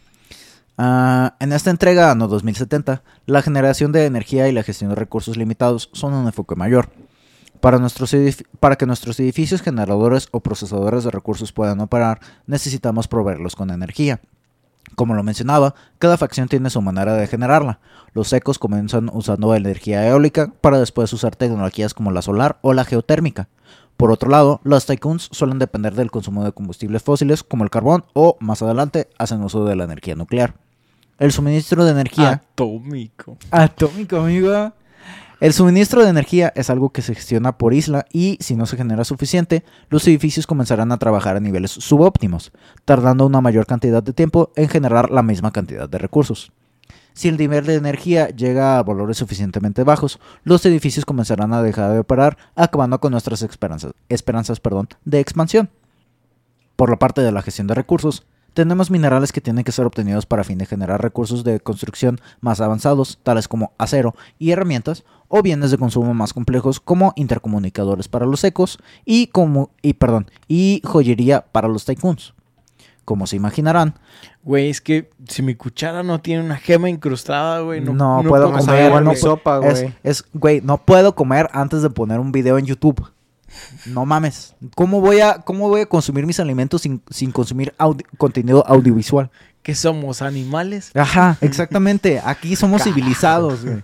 Ah, 0.75 1.35
en 1.39 1.53
esta 1.53 1.69
entrega, 1.69 2.09
Ano 2.09 2.27
2070, 2.27 3.03
la 3.27 3.43
generación 3.43 3.91
de 3.91 4.07
energía 4.07 4.47
y 4.47 4.51
la 4.51 4.63
gestión 4.63 4.89
de 4.89 4.95
recursos 4.95 5.37
limitados 5.37 5.91
son 5.93 6.13
un 6.15 6.25
enfoque 6.25 6.55
mayor. 6.55 6.89
Para, 7.61 7.77
nuestros 7.77 8.11
para 8.59 8.75
que 8.75 8.87
nuestros 8.87 9.19
edificios 9.19 9.61
generadores 9.61 10.27
o 10.31 10.39
procesadores 10.39 11.03
de 11.03 11.11
recursos 11.11 11.51
puedan 11.53 11.79
operar, 11.79 12.19
necesitamos 12.47 13.07
proveerlos 13.07 13.55
con 13.55 13.69
energía. 13.69 14.19
Como 14.95 15.13
lo 15.13 15.21
mencionaba, 15.21 15.75
cada 15.99 16.17
facción 16.17 16.47
tiene 16.49 16.71
su 16.71 16.81
manera 16.81 17.13
de 17.13 17.27
generarla. 17.27 17.79
Los 18.13 18.33
ecos 18.33 18.57
comienzan 18.57 19.09
usando 19.13 19.53
energía 19.53 20.07
eólica 20.07 20.51
para 20.59 20.79
después 20.79 21.13
usar 21.13 21.35
tecnologías 21.35 21.93
como 21.93 22.11
la 22.11 22.23
solar 22.23 22.57
o 22.63 22.73
la 22.73 22.83
geotérmica. 22.83 23.47
Por 23.97 24.11
otro 24.11 24.29
lado, 24.29 24.59
los 24.63 24.85
tycoons 24.85 25.29
suelen 25.31 25.59
depender 25.59 25.93
del 25.93 26.11
consumo 26.11 26.43
de 26.43 26.51
combustibles 26.51 27.03
fósiles 27.03 27.43
como 27.43 27.63
el 27.63 27.69
carbón 27.69 28.05
o, 28.13 28.37
más 28.39 28.61
adelante, 28.61 29.09
hacen 29.17 29.43
uso 29.43 29.65
de 29.65 29.75
la 29.75 29.83
energía 29.83 30.15
nuclear. 30.15 30.55
El 31.19 31.31
suministro 31.31 31.85
de 31.85 31.91
energía... 31.91 32.29
Atómico. 32.31 33.37
Atómico, 33.51 34.17
amigo. 34.17 34.73
El 35.39 35.53
suministro 35.53 36.03
de 36.03 36.09
energía 36.09 36.53
es 36.55 36.69
algo 36.69 36.91
que 36.91 37.01
se 37.01 37.13
gestiona 37.13 37.57
por 37.57 37.73
isla 37.73 38.05
y, 38.13 38.37
si 38.39 38.55
no 38.55 38.65
se 38.65 38.77
genera 38.77 39.03
suficiente, 39.03 39.63
los 39.89 40.07
edificios 40.07 40.47
comenzarán 40.47 40.91
a 40.91 40.97
trabajar 40.97 41.35
a 41.35 41.41
niveles 41.41 41.71
subóptimos, 41.71 42.51
tardando 42.85 43.25
una 43.25 43.41
mayor 43.41 43.65
cantidad 43.65 44.01
de 44.01 44.13
tiempo 44.13 44.51
en 44.55 44.69
generar 44.69 45.11
la 45.11 45.21
misma 45.21 45.51
cantidad 45.51 45.89
de 45.89 45.97
recursos. 45.97 46.51
Si 47.13 47.27
el 47.27 47.37
nivel 47.37 47.65
de 47.65 47.75
energía 47.75 48.29
llega 48.29 48.77
a 48.77 48.83
valores 48.83 49.17
suficientemente 49.17 49.83
bajos, 49.83 50.19
los 50.43 50.65
edificios 50.65 51.05
comenzarán 51.05 51.53
a 51.53 51.61
dejar 51.61 51.91
de 51.91 51.99
operar, 51.99 52.37
acabando 52.55 52.99
con 52.99 53.11
nuestras 53.11 53.41
esperanzas, 53.41 53.93
de 55.05 55.19
expansión. 55.19 55.69
Por 56.75 56.89
la 56.89 56.97
parte 56.97 57.21
de 57.21 57.31
la 57.31 57.43
gestión 57.43 57.67
de 57.67 57.75
recursos, 57.75 58.25
tenemos 58.53 58.91
minerales 58.91 59.31
que 59.31 59.41
tienen 59.41 59.63
que 59.63 59.71
ser 59.71 59.85
obtenidos 59.85 60.25
para 60.25 60.43
fin 60.43 60.57
de 60.57 60.65
generar 60.65 61.01
recursos 61.01 61.43
de 61.43 61.59
construcción 61.59 62.19
más 62.39 62.61
avanzados, 62.61 63.19
tales 63.23 63.47
como 63.47 63.73
acero 63.77 64.15
y 64.37 64.51
herramientas, 64.51 65.03
o 65.27 65.41
bienes 65.41 65.71
de 65.71 65.77
consumo 65.77 66.13
más 66.13 66.33
complejos 66.33 66.79
como 66.79 67.13
intercomunicadores 67.15 68.07
para 68.07 68.27
los 68.27 68.43
ecos 68.43 68.77
y, 69.05 69.31
y 70.47 70.81
joyería 70.83 71.45
para 71.51 71.67
los 71.67 71.85
tycoons. 71.85 72.33
Como 73.05 73.27
se 73.27 73.35
imaginarán, 73.35 73.95
Güey, 74.43 74.69
es 74.69 74.81
que 74.81 75.09
si 75.27 75.41
mi 75.41 75.55
cuchara 75.55 76.03
no 76.03 76.19
tiene 76.21 76.43
una 76.43 76.57
gema 76.57 76.89
incrustada, 76.89 77.59
güey, 77.61 77.79
no, 77.81 77.93
No 77.93 78.23
puedo 78.29 78.51
comer, 78.51 78.91
no 79.03 79.11
mi 79.11 79.15
sopa, 79.17 79.59
es, 79.65 79.81
güey. 79.81 79.93
es, 80.03 80.25
güey, 80.33 80.61
no 80.61 80.77
puedo 80.77 81.15
comer 81.15 81.49
antes 81.53 81.81
de 81.81 81.89
poner 81.89 82.19
un 82.19 82.31
video 82.31 82.57
en 82.57 82.65
YouTube. 82.65 83.05
No 83.85 84.05
mames. 84.05 84.55
¿Cómo 84.75 84.99
voy 84.99 85.19
a, 85.19 85.39
cómo 85.39 85.69
voy 85.69 85.81
a 85.81 85.85
consumir 85.85 86.25
mis 86.25 86.39
alimentos 86.39 86.81
sin, 86.81 87.01
sin 87.09 87.31
consumir 87.31 87.73
audi- 87.77 88.05
contenido 88.17 88.65
audiovisual? 88.67 89.29
¿Qué 89.61 89.75
somos? 89.75 90.21
¿Animales? 90.21 90.91
Ajá, 90.95 91.37
exactamente. 91.41 92.21
Aquí 92.25 92.55
somos 92.55 92.83
civilizados, 92.83 93.63
güey. 93.63 93.83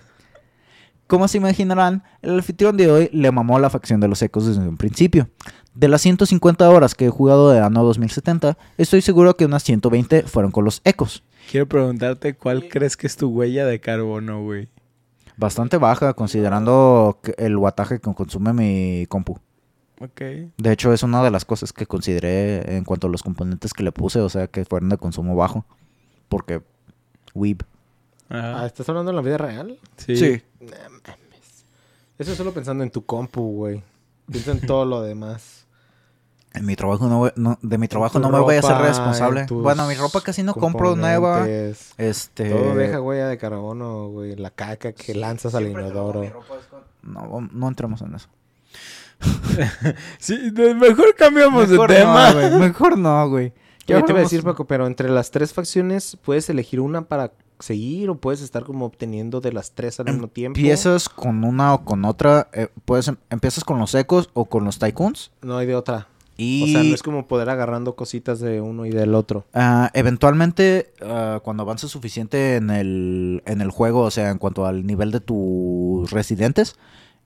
Como 1.10 1.26
se 1.26 1.38
imaginarán, 1.38 2.04
el 2.22 2.36
anfitrión 2.36 2.76
de 2.76 2.88
hoy 2.88 3.10
le 3.12 3.32
mamó 3.32 3.56
a 3.56 3.60
la 3.60 3.68
facción 3.68 3.98
de 3.98 4.06
los 4.06 4.22
ecos 4.22 4.46
desde 4.46 4.60
un 4.60 4.76
principio. 4.76 5.28
De 5.74 5.88
las 5.88 6.02
150 6.02 6.70
horas 6.70 6.94
que 6.94 7.06
he 7.06 7.10
jugado 7.10 7.50
de 7.50 7.58
Anno 7.58 7.82
2070, 7.82 8.56
estoy 8.78 9.02
seguro 9.02 9.36
que 9.36 9.44
unas 9.44 9.64
120 9.64 10.22
fueron 10.22 10.52
con 10.52 10.64
los 10.64 10.80
ecos. 10.84 11.24
Quiero 11.50 11.66
preguntarte 11.66 12.36
cuál 12.36 12.68
crees 12.68 12.96
que 12.96 13.08
es 13.08 13.16
tu 13.16 13.28
huella 13.28 13.66
de 13.66 13.80
carbono, 13.80 14.44
güey. 14.44 14.68
Bastante 15.36 15.78
baja 15.78 16.14
considerando 16.14 17.18
el 17.38 17.56
wattaje 17.56 17.98
que 17.98 18.14
consume 18.14 18.52
mi 18.52 19.06
compu. 19.08 19.40
Ok. 20.00 20.20
De 20.58 20.70
hecho, 20.70 20.92
es 20.92 21.02
una 21.02 21.24
de 21.24 21.32
las 21.32 21.44
cosas 21.44 21.72
que 21.72 21.86
consideré 21.86 22.76
en 22.76 22.84
cuanto 22.84 23.08
a 23.08 23.10
los 23.10 23.24
componentes 23.24 23.74
que 23.74 23.82
le 23.82 23.90
puse, 23.90 24.20
o 24.20 24.28
sea, 24.28 24.46
que 24.46 24.64
fueron 24.64 24.90
de 24.90 24.96
consumo 24.96 25.34
bajo. 25.34 25.66
Porque, 26.28 26.62
weeb. 27.34 27.64
Ah, 28.30 28.54
Ajá. 28.56 28.66
¿estás 28.66 28.88
hablando 28.88 29.10
en 29.10 29.16
la 29.16 29.22
vida 29.22 29.38
real? 29.38 29.78
Sí. 29.96 30.42
Eso 32.18 32.32
es 32.32 32.36
solo 32.36 32.52
pensando 32.52 32.84
en 32.84 32.90
tu 32.90 33.04
compu, 33.04 33.42
güey. 33.56 33.82
Piensa 34.30 34.52
en 34.52 34.60
todo 34.60 34.84
lo 34.84 35.02
demás. 35.02 35.56
En 36.52 36.66
mi 36.66 36.74
trabajo 36.74 37.06
no, 37.06 37.18
voy- 37.20 37.32
no- 37.36 37.60
de 37.62 37.78
mi 37.78 37.86
trabajo 37.86 38.18
no 38.18 38.28
me 38.28 38.40
voy 38.40 38.56
a 38.56 38.62
ser 38.62 38.76
responsable. 38.78 39.46
Bueno, 39.50 39.86
mi 39.86 39.94
ropa 39.94 40.20
casi 40.20 40.42
no 40.42 40.52
compro 40.52 40.96
nueva. 40.96 41.46
Este. 41.48 42.50
Todo 42.50 42.74
deja 42.74 43.00
huella 43.00 43.28
de 43.28 43.38
carbono, 43.38 44.08
güey. 44.08 44.34
La 44.34 44.50
caca 44.50 44.92
que 44.92 45.14
lanzas 45.14 45.54
al 45.54 45.68
inodoro. 45.68 46.24
No, 47.02 47.48
no 47.52 47.68
entremos 47.68 48.02
en 48.02 48.16
eso. 48.16 48.28
Sí, 50.18 50.50
de- 50.50 50.74
mejor 50.74 51.14
cambiamos 51.14 51.68
Mejor 51.68 51.88
de 51.90 51.96
tema. 51.98 52.32
No, 52.32 52.34
güey. 52.40 52.50
Mejor 52.58 52.98
no, 52.98 53.28
güey. 53.28 53.52
Oye, 53.88 54.02
te 54.02 54.10
iba 54.12 54.18
a 54.18 54.22
decir, 54.22 54.42
Paco, 54.42 54.64
pero 54.66 54.88
entre 54.88 55.08
las 55.08 55.30
tres 55.30 55.52
facciones, 55.52 56.16
¿puedes 56.20 56.50
elegir 56.50 56.80
una 56.80 57.02
para 57.02 57.30
seguir 57.60 58.10
o 58.10 58.16
puedes 58.16 58.40
estar 58.42 58.64
como 58.64 58.84
obteniendo 58.86 59.40
de 59.40 59.52
las 59.52 59.72
tres 59.72 60.00
al 60.00 60.06
mismo 60.06 60.28
tiempo? 60.28 60.58
Empiezas 60.58 61.08
con 61.08 61.44
una 61.44 61.74
o 61.74 61.84
con 61.84 62.04
otra. 62.04 62.48
eh, 62.52 62.68
puedes, 62.84 63.08
em- 63.08 63.16
empiezas 63.30 63.64
con 63.64 63.78
los 63.78 63.94
ecos 63.94 64.30
o 64.34 64.46
con 64.46 64.64
los 64.64 64.78
tycoons. 64.78 65.30
No 65.42 65.56
hay 65.58 65.66
de 65.66 65.74
otra. 65.76 66.08
Y 66.36 66.62
O 66.62 66.66
sea, 66.68 66.82
no 66.82 66.94
es 66.94 67.02
como 67.02 67.28
poder 67.28 67.50
agarrando 67.50 67.94
cositas 67.96 68.40
de 68.40 68.62
uno 68.62 68.86
y 68.86 68.90
del 68.90 69.14
otro. 69.14 69.44
ah, 69.52 69.90
eventualmente, 69.92 70.94
ah, 71.02 71.40
cuando 71.44 71.62
avances 71.64 71.90
suficiente 71.90 72.56
en 72.56 72.70
el, 72.70 73.42
en 73.44 73.60
el 73.60 73.70
juego, 73.70 74.00
o 74.02 74.10
sea, 74.10 74.30
en 74.30 74.38
cuanto 74.38 74.64
al 74.64 74.86
nivel 74.86 75.10
de 75.10 75.20
tus 75.20 76.10
residentes, 76.10 76.76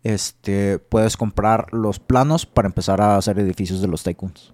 este, 0.02 0.78
puedes 0.80 1.16
comprar 1.16 1.72
los 1.72 1.98
planos 2.00 2.44
para 2.44 2.66
empezar 2.66 3.00
a 3.00 3.16
hacer 3.16 3.38
edificios 3.38 3.80
de 3.80 3.88
los 3.88 4.02
tycoons. 4.02 4.52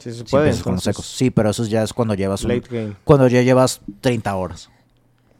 Sí, 0.00 0.12
se 0.12 0.24
puede. 0.24 0.44
empiezas 0.46 0.64
con 0.64 0.74
los 0.74 0.86
ecos. 0.86 1.06
Sí, 1.06 1.30
pero 1.30 1.50
eso 1.50 1.64
ya 1.66 1.82
es 1.82 1.92
cuando 1.92 2.14
llevas 2.14 2.42
un- 2.44 2.48
Late 2.54 2.68
game. 2.70 2.96
cuando 3.04 3.28
ya 3.28 3.42
llevas 3.42 3.82
30 4.00 4.34
horas. 4.34 4.70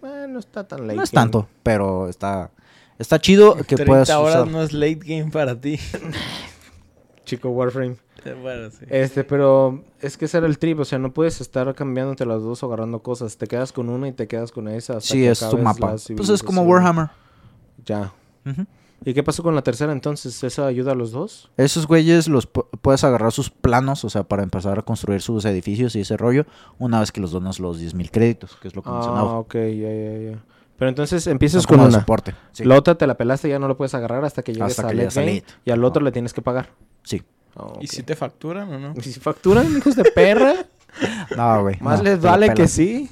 Bueno, 0.02 0.28
no 0.28 0.38
está 0.38 0.68
tan 0.68 0.82
late 0.86 0.96
no 0.96 1.02
es 1.02 1.10
game. 1.10 1.22
tanto, 1.22 1.48
pero 1.62 2.08
está 2.08 2.50
está 2.98 3.18
chido 3.18 3.54
que 3.54 3.76
30 3.76 3.84
puedas 3.86 4.10
horas 4.10 4.34
usar. 4.42 4.48
no 4.48 4.62
es 4.62 4.72
late 4.74 4.96
game 4.96 5.30
para 5.30 5.58
ti. 5.58 5.78
Chico 7.24 7.48
Warframe. 7.50 7.96
bueno, 8.42 8.70
sí. 8.70 8.84
Este, 8.90 9.24
pero 9.24 9.82
es 10.00 10.16
que 10.18 10.26
ese 10.26 10.38
era 10.38 10.46
el 10.46 10.58
trip. 10.58 10.80
O 10.80 10.84
sea, 10.84 10.98
no 10.98 11.12
puedes 11.14 11.40
estar 11.40 11.72
cambiando 11.74 12.10
entre 12.10 12.26
las 12.26 12.42
dos 12.42 12.62
o 12.62 12.66
agarrando 12.66 13.00
cosas. 13.00 13.36
Te 13.38 13.46
quedas 13.46 13.72
con 13.72 13.88
una 13.88 14.08
y 14.08 14.12
te 14.12 14.26
quedas 14.26 14.52
con 14.52 14.68
esa. 14.68 14.98
hasta 14.98 15.12
Sí, 15.12 15.20
que 15.20 15.30
es 15.30 15.48
tu 15.48 15.56
mapa. 15.58 15.94
Pues 16.16 16.28
es 16.28 16.42
como. 16.42 16.62
Warhammer. 16.62 17.08
Ya. 17.84 18.12
¿Y 19.04 19.14
qué 19.14 19.22
pasó 19.24 19.42
con 19.42 19.54
la 19.56 19.62
tercera 19.62 19.92
entonces? 19.92 20.44
¿Esa 20.44 20.66
ayuda 20.66 20.92
a 20.92 20.94
los 20.94 21.10
dos? 21.10 21.50
Esos 21.56 21.86
güeyes 21.88 22.28
los 22.28 22.50
pu- 22.52 22.66
puedes 22.80 23.02
agarrar 23.02 23.32
sus 23.32 23.50
planos, 23.50 24.04
o 24.04 24.10
sea, 24.10 24.22
para 24.22 24.42
empezar 24.44 24.78
a 24.78 24.82
construir 24.82 25.20
sus 25.22 25.44
edificios 25.44 25.96
y 25.96 26.00
ese 26.02 26.16
rollo, 26.16 26.46
una 26.78 27.00
vez 27.00 27.10
que 27.10 27.20
los 27.20 27.32
donas 27.32 27.58
los 27.58 27.80
10.000 27.80 28.10
créditos, 28.12 28.56
que 28.62 28.68
es 28.68 28.76
lo 28.76 28.82
que 28.82 28.90
Ah, 28.90 28.94
mencionaba. 28.94 29.38
ok, 29.40 29.54
ya, 29.54 29.60
ya, 29.92 30.30
ya. 30.32 30.38
Pero 30.78 30.88
entonces 30.88 31.26
empiezas 31.26 31.66
con 31.66 31.80
una. 31.80 31.90
soporte. 32.00 32.34
Sí. 32.52 32.64
La 32.64 32.76
otra 32.76 32.94
te 32.96 33.06
la 33.06 33.16
pelaste, 33.16 33.48
ya 33.48 33.58
no 33.58 33.66
lo 33.68 33.76
puedes 33.76 33.94
agarrar 33.94 34.24
hasta 34.24 34.42
que 34.42 34.52
llegues 34.52 34.70
Hasta 34.70 34.82
a 34.88 34.90
que 34.92 35.02
a 35.02 35.08
game. 35.10 35.44
Y 35.64 35.70
al 35.72 35.84
otro 35.84 36.02
le 36.02 36.12
tienes 36.12 36.32
que 36.32 36.42
pagar. 36.42 36.70
Sí. 37.02 37.22
Ah. 37.56 37.72
¿Y 37.80 37.86
si 37.88 38.02
te 38.04 38.14
facturan 38.16 38.72
o 38.72 38.78
no? 38.78 38.92
¿Y 38.96 39.00
si 39.02 39.18
facturan, 39.20 39.76
hijos 39.76 39.96
de 39.96 40.04
perra? 40.04 40.54
No, 41.36 41.62
güey. 41.62 41.76
Más 41.80 41.98
no, 41.98 42.04
les 42.04 42.22
la 42.22 42.30
vale 42.32 42.52
que 42.54 42.68
sí. 42.68 43.10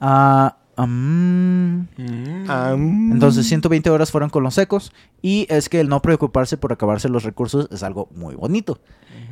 Ah, 0.00 0.56
am, 0.58 0.65
Ah, 0.76 2.74
mm. 2.76 3.12
entonces 3.12 3.46
120 3.46 3.90
horas 3.90 4.10
fueron 4.10 4.30
con 4.30 4.42
los 4.42 4.54
secos 4.54 4.92
y 5.22 5.46
es 5.50 5.68
que 5.68 5.80
el 5.80 5.88
no 5.88 6.02
preocuparse 6.02 6.56
por 6.56 6.72
acabarse 6.72 7.08
los 7.08 7.22
recursos 7.24 7.68
es 7.70 7.82
algo 7.82 8.08
muy 8.14 8.34
bonito. 8.34 8.78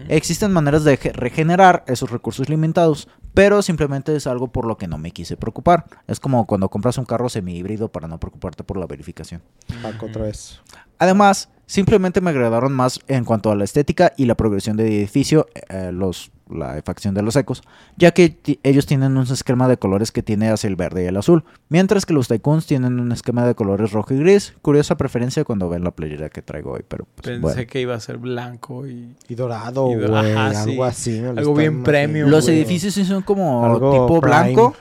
Existen 0.08 0.52
maneras 0.52 0.84
de 0.84 0.96
ge- 0.96 1.12
regenerar 1.12 1.84
esos 1.86 2.10
recursos 2.10 2.48
limitados, 2.48 3.08
pero 3.32 3.62
simplemente 3.62 4.14
es 4.16 4.26
algo 4.26 4.48
por 4.48 4.66
lo 4.66 4.76
que 4.76 4.88
no 4.88 4.98
me 4.98 5.12
quise 5.12 5.36
preocupar. 5.36 5.86
Es 6.08 6.18
como 6.20 6.46
cuando 6.46 6.68
compras 6.68 6.98
un 6.98 7.04
carro 7.04 7.28
semi-híbrido 7.28 7.88
para 7.88 8.08
no 8.08 8.18
preocuparte 8.18 8.64
por 8.64 8.76
la 8.76 8.86
verificación. 8.86 9.40
Paco 9.82 10.06
otra 10.06 10.22
vez. 10.24 10.60
Además, 10.98 11.48
simplemente 11.66 12.20
me 12.20 12.30
agradaron 12.30 12.72
más 12.72 13.00
en 13.08 13.24
cuanto 13.24 13.50
a 13.50 13.56
la 13.56 13.64
estética 13.64 14.12
y 14.16 14.26
la 14.26 14.34
progresión 14.34 14.76
del 14.76 14.86
edificio, 14.88 15.46
eh, 15.68 15.90
los, 15.92 16.30
la 16.50 16.80
facción 16.84 17.14
de 17.14 17.22
los 17.22 17.36
ecos, 17.36 17.62
ya 17.96 18.12
que 18.12 18.36
ellos 18.62 18.86
tienen 18.86 19.16
un 19.16 19.24
esquema 19.24 19.66
de 19.68 19.78
colores 19.78 20.12
que 20.12 20.22
tiene 20.22 20.50
hacia 20.50 20.68
el 20.68 20.76
verde 20.76 21.04
y 21.04 21.06
el 21.06 21.16
azul, 21.16 21.44
mientras 21.68 22.04
que 22.06 22.12
los 22.12 22.28
tycoons 22.28 22.66
tienen 22.66 23.00
un 23.00 23.12
esquema 23.12 23.46
de 23.46 23.54
colores 23.54 23.92
rojo 23.92 24.12
y 24.14 24.18
gris. 24.18 24.54
Curiosa 24.62 24.96
preferencia 24.96 25.44
cuando 25.44 25.68
ven 25.68 25.84
la 25.84 25.90
playera 25.90 26.28
que 26.28 26.42
traigo 26.42 26.72
hoy, 26.72 26.84
pero 26.86 27.04
pues, 27.14 27.22
Pensé 27.24 27.38
bueno. 27.40 27.62
que 27.70 27.80
iba 27.80 27.94
a 27.94 28.00
ser 28.00 28.18
blanco 28.18 28.86
y... 28.86 29.14
Y 29.28 29.34
dorado, 29.34 29.90
Y 29.90 30.04
ajá, 30.04 30.54
sí. 30.64 30.70
Algo 30.70 30.84
así. 30.84 31.18
Algo 31.20 31.54
bien 31.54 31.82
premium, 31.82 32.28
Los 32.30 32.46
edificios 32.48 32.94
sí 32.94 33.04
son 33.04 33.22
como 33.22 33.64
Algo 33.64 33.90
tipo 33.92 34.20
prime. 34.20 34.36
blanco, 34.36 34.74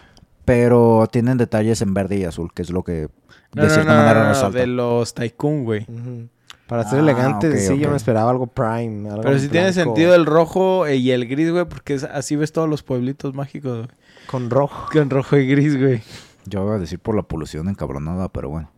pero 0.46 1.08
tienen 1.12 1.38
detalles 1.38 1.82
en 1.82 1.94
verde 1.94 2.18
y 2.18 2.26
azul, 2.26 2.52
que 2.54 2.62
es 2.64 2.70
lo 2.70 2.84
que 2.84 2.92
de 3.54 3.62
No, 3.62 3.70
cierta 3.70 3.94
no, 3.94 4.00
manera 4.02 4.20
no, 4.20 4.24
no, 4.26 4.30
resalta. 4.34 4.60
de 4.60 4.68
los 4.68 5.14
tycoon, 5.14 5.64
güey. 5.64 5.86
Para 6.74 6.90
ser 6.90 7.00
Ah, 7.00 7.02
elegante, 7.04 7.58
sí, 7.60 7.78
yo 7.78 7.92
me 7.92 7.98
esperaba 7.98 8.32
algo 8.32 8.48
prime. 8.48 9.08
algo 9.08 9.22
Pero 9.22 9.38
sí 9.38 9.48
tiene 9.48 9.72
sentido 9.74 10.16
el 10.16 10.26
rojo 10.26 10.90
y 10.90 11.12
el 11.12 11.28
gris, 11.28 11.52
güey, 11.52 11.66
porque 11.66 11.94
es- 11.94 12.04
así 12.04 12.36
ves 12.36 12.52
todos 12.52 12.68
los 12.68 12.82
pueblitos 12.82 13.36
mágicos, 13.36 13.78
güey. 13.78 13.90
Con 14.26 14.50
rojo. 14.50 14.88
Con 14.92 15.12
rojo 15.12 15.38
y 15.38 15.48
gris, 15.48 15.80
güey. 15.80 16.02
Yo 16.46 16.64
iba 16.66 16.74
a 16.76 16.80
decir 16.80 16.98
por 16.98 17.16
la 17.16 17.22
polución 17.22 17.70
encabronada, 17.70 18.28
pero 18.30 18.50
bueno. 18.50 18.72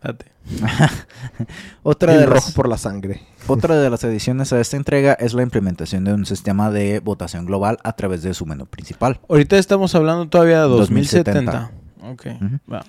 Date. 0.00 0.26
Otra 1.82 2.12
de, 2.16 2.26
rojo 2.26 2.46
las, 2.46 2.54
por 2.54 2.68
la 2.68 2.78
sangre. 2.78 3.22
otra 3.48 3.74
de 3.76 3.90
las 3.90 4.04
adiciones 4.04 4.52
a 4.52 4.60
esta 4.60 4.76
entrega 4.76 5.14
es 5.14 5.34
la 5.34 5.42
implementación 5.42 6.04
de 6.04 6.12
un 6.14 6.24
sistema 6.24 6.70
de 6.70 7.00
votación 7.00 7.46
global 7.46 7.78
a 7.82 7.96
través 7.96 8.22
de 8.22 8.32
su 8.32 8.46
menú 8.46 8.66
principal, 8.66 9.18
Ahorita 9.28 9.58
estamos 9.58 9.92
hablando 9.96 10.28
todavía 10.28 10.62
de 10.62 10.68
2070. 10.68 11.72
2070. 12.00 12.10
Ok, 12.12 12.26
va. 12.72 12.84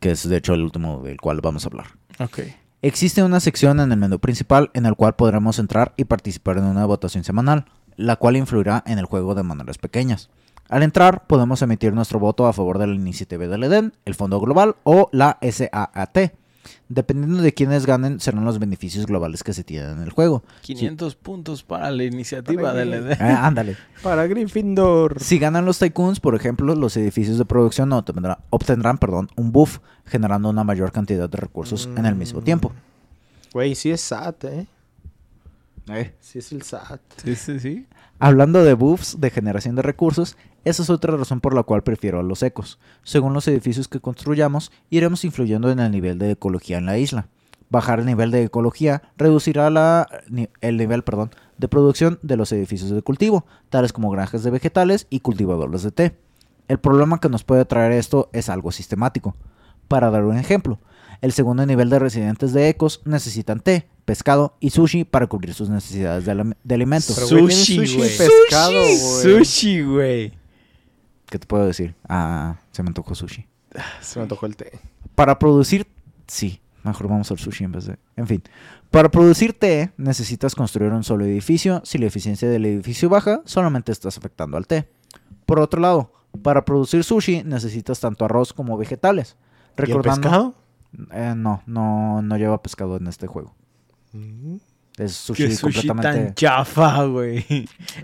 que 0.00 0.10
es 0.10 0.28
de 0.28 0.36
hecho 0.38 0.54
el 0.54 0.62
último 0.62 1.02
del 1.02 1.18
cual 1.20 1.40
vamos 1.40 1.64
a 1.64 1.68
hablar. 1.68 1.86
Ok. 2.18 2.40
Existe 2.80 3.24
una 3.24 3.40
sección 3.40 3.80
en 3.80 3.90
el 3.90 3.98
menú 3.98 4.20
principal 4.20 4.70
en 4.72 4.86
el 4.86 4.94
cual 4.94 5.16
podremos 5.16 5.58
entrar 5.58 5.94
y 5.96 6.04
participar 6.04 6.58
en 6.58 6.64
una 6.64 6.86
votación 6.86 7.24
semanal, 7.24 7.64
la 7.96 8.14
cual 8.14 8.36
influirá 8.36 8.84
en 8.86 9.00
el 9.00 9.04
juego 9.04 9.34
de 9.34 9.42
maneras 9.42 9.78
pequeñas. 9.78 10.30
Al 10.68 10.84
entrar, 10.84 11.26
podemos 11.26 11.60
emitir 11.60 11.92
nuestro 11.92 12.20
voto 12.20 12.46
a 12.46 12.52
favor 12.52 12.78
de 12.78 12.86
la 12.86 12.94
iniciativa 12.94 13.48
del 13.48 13.64
EDEN, 13.64 13.94
el 14.04 14.14
Fondo 14.14 14.38
Global 14.38 14.76
o 14.84 15.08
la 15.10 15.38
SAAT. 15.42 16.34
Dependiendo 16.88 17.42
de 17.42 17.52
quiénes 17.52 17.84
ganen, 17.86 18.18
serán 18.20 18.44
los 18.44 18.58
beneficios 18.58 19.06
globales 19.06 19.42
que 19.44 19.52
se 19.52 19.62
tienen 19.64 19.98
en 19.98 20.02
el 20.02 20.10
juego. 20.10 20.42
500 20.62 21.14
puntos 21.16 21.62
para 21.62 21.90
la 21.90 22.04
iniciativa 22.04 22.72
del. 22.72 22.94
ED. 22.94 23.10
Eh, 23.12 23.16
ándale. 23.20 23.76
Para 24.02 24.26
Gryffindor. 24.26 25.20
Si 25.20 25.38
ganan 25.38 25.64
los 25.64 25.78
tycoons, 25.78 26.20
por 26.20 26.34
ejemplo, 26.34 26.74
los 26.74 26.96
edificios 26.96 27.38
de 27.38 27.44
producción 27.44 27.90
obtendrá- 27.92 28.38
obtendrán 28.50 28.98
perdón, 28.98 29.28
un 29.36 29.52
buff, 29.52 29.78
generando 30.06 30.48
una 30.48 30.64
mayor 30.64 30.92
cantidad 30.92 31.28
de 31.28 31.36
recursos 31.36 31.88
en 31.96 32.06
el 32.06 32.14
mismo 32.14 32.40
tiempo. 32.40 32.72
Güey, 33.52 33.74
sí 33.74 33.90
es 33.90 34.00
SAT, 34.00 34.44
¿eh? 34.44 34.66
Sí 36.20 36.38
es 36.38 36.52
el 36.52 36.62
SAT. 36.62 37.00
Sí, 37.24 37.34
sí, 37.34 37.58
sí. 37.60 37.86
Hablando 38.20 38.64
de 38.64 38.74
buffs 38.74 39.20
de 39.20 39.30
generación 39.30 39.76
de 39.76 39.82
recursos, 39.82 40.36
esa 40.64 40.82
es 40.82 40.90
otra 40.90 41.16
razón 41.16 41.40
por 41.40 41.54
la 41.54 41.62
cual 41.62 41.84
prefiero 41.84 42.18
a 42.18 42.24
los 42.24 42.42
ecos. 42.42 42.80
Según 43.04 43.32
los 43.32 43.46
edificios 43.46 43.86
que 43.86 44.00
construyamos, 44.00 44.72
iremos 44.90 45.24
influyendo 45.24 45.70
en 45.70 45.78
el 45.78 45.92
nivel 45.92 46.18
de 46.18 46.32
ecología 46.32 46.78
en 46.78 46.86
la 46.86 46.98
isla. 46.98 47.28
Bajar 47.70 48.00
el 48.00 48.06
nivel 48.06 48.32
de 48.32 48.42
ecología 48.42 49.02
reducirá 49.16 49.68
el 50.60 50.76
nivel 50.76 51.04
de 51.58 51.68
producción 51.68 52.18
de 52.22 52.36
los 52.36 52.50
edificios 52.50 52.90
de 52.90 53.02
cultivo, 53.02 53.46
tales 53.70 53.92
como 53.92 54.10
granjas 54.10 54.42
de 54.42 54.50
vegetales 54.50 55.06
y 55.10 55.20
cultivadores 55.20 55.84
de 55.84 55.92
té. 55.92 56.16
El 56.66 56.80
problema 56.80 57.20
que 57.20 57.28
nos 57.28 57.44
puede 57.44 57.66
traer 57.66 57.92
esto 57.92 58.30
es 58.32 58.48
algo 58.48 58.72
sistemático. 58.72 59.36
Para 59.86 60.10
dar 60.10 60.24
un 60.24 60.38
ejemplo, 60.38 60.80
el 61.20 61.32
segundo 61.32 61.64
nivel 61.66 61.90
de 61.90 61.98
residentes 61.98 62.52
de 62.52 62.68
ecos 62.68 63.02
necesitan 63.04 63.60
té, 63.60 63.88
pescado 64.04 64.56
y 64.60 64.70
sushi 64.70 65.04
para 65.04 65.26
cubrir 65.26 65.54
sus 65.54 65.68
necesidades 65.68 66.24
de, 66.24 66.32
alim- 66.32 66.56
de 66.62 66.74
alimentos. 66.74 67.16
Sushi, 67.16 67.96
güey. 67.96 68.16
pescado, 68.16 68.72
güey. 68.72 68.96
Sushi, 68.98 69.82
güey. 69.82 70.32
¿Qué 71.26 71.38
te 71.38 71.46
puedo 71.46 71.66
decir? 71.66 71.94
Ah, 72.08 72.58
se 72.72 72.82
me 72.82 72.88
antojó 72.88 73.14
sushi. 73.14 73.46
Se 74.00 74.18
me 74.18 74.22
antojó 74.22 74.46
el 74.46 74.56
té. 74.56 74.78
Para 75.14 75.38
producir... 75.38 75.86
Sí, 76.26 76.60
mejor 76.84 77.08
vamos 77.08 77.30
al 77.30 77.38
sushi 77.38 77.64
en 77.64 77.72
vez 77.72 77.86
de... 77.86 77.96
En 78.16 78.26
fin. 78.26 78.42
Para 78.90 79.10
producir 79.10 79.52
té, 79.52 79.92
necesitas 79.98 80.54
construir 80.54 80.92
un 80.92 81.04
solo 81.04 81.26
edificio. 81.26 81.82
Si 81.84 81.98
la 81.98 82.06
eficiencia 82.06 82.48
del 82.48 82.64
edificio 82.64 83.10
baja, 83.10 83.42
solamente 83.44 83.92
estás 83.92 84.16
afectando 84.16 84.56
al 84.56 84.66
té. 84.66 84.88
Por 85.44 85.60
otro 85.60 85.80
lado, 85.82 86.12
para 86.42 86.64
producir 86.64 87.04
sushi, 87.04 87.42
necesitas 87.44 88.00
tanto 88.00 88.24
arroz 88.24 88.54
como 88.54 88.78
vegetales. 88.78 89.36
¿Y 89.86 89.90
el 89.90 90.00
pescado? 90.00 90.54
Eh, 91.12 91.34
no, 91.36 91.62
no, 91.66 92.22
no 92.22 92.36
lleva 92.36 92.62
pescado 92.62 92.96
en 92.96 93.06
este 93.08 93.26
juego. 93.26 93.54
Mm. 94.12 94.56
Es 94.98 95.12
sushi, 95.12 95.44
Qué 95.48 95.54
sushi 95.54 95.86
tan 95.86 95.96
completamente... 95.96 96.34
chafa, 96.34 97.04
güey. 97.04 97.44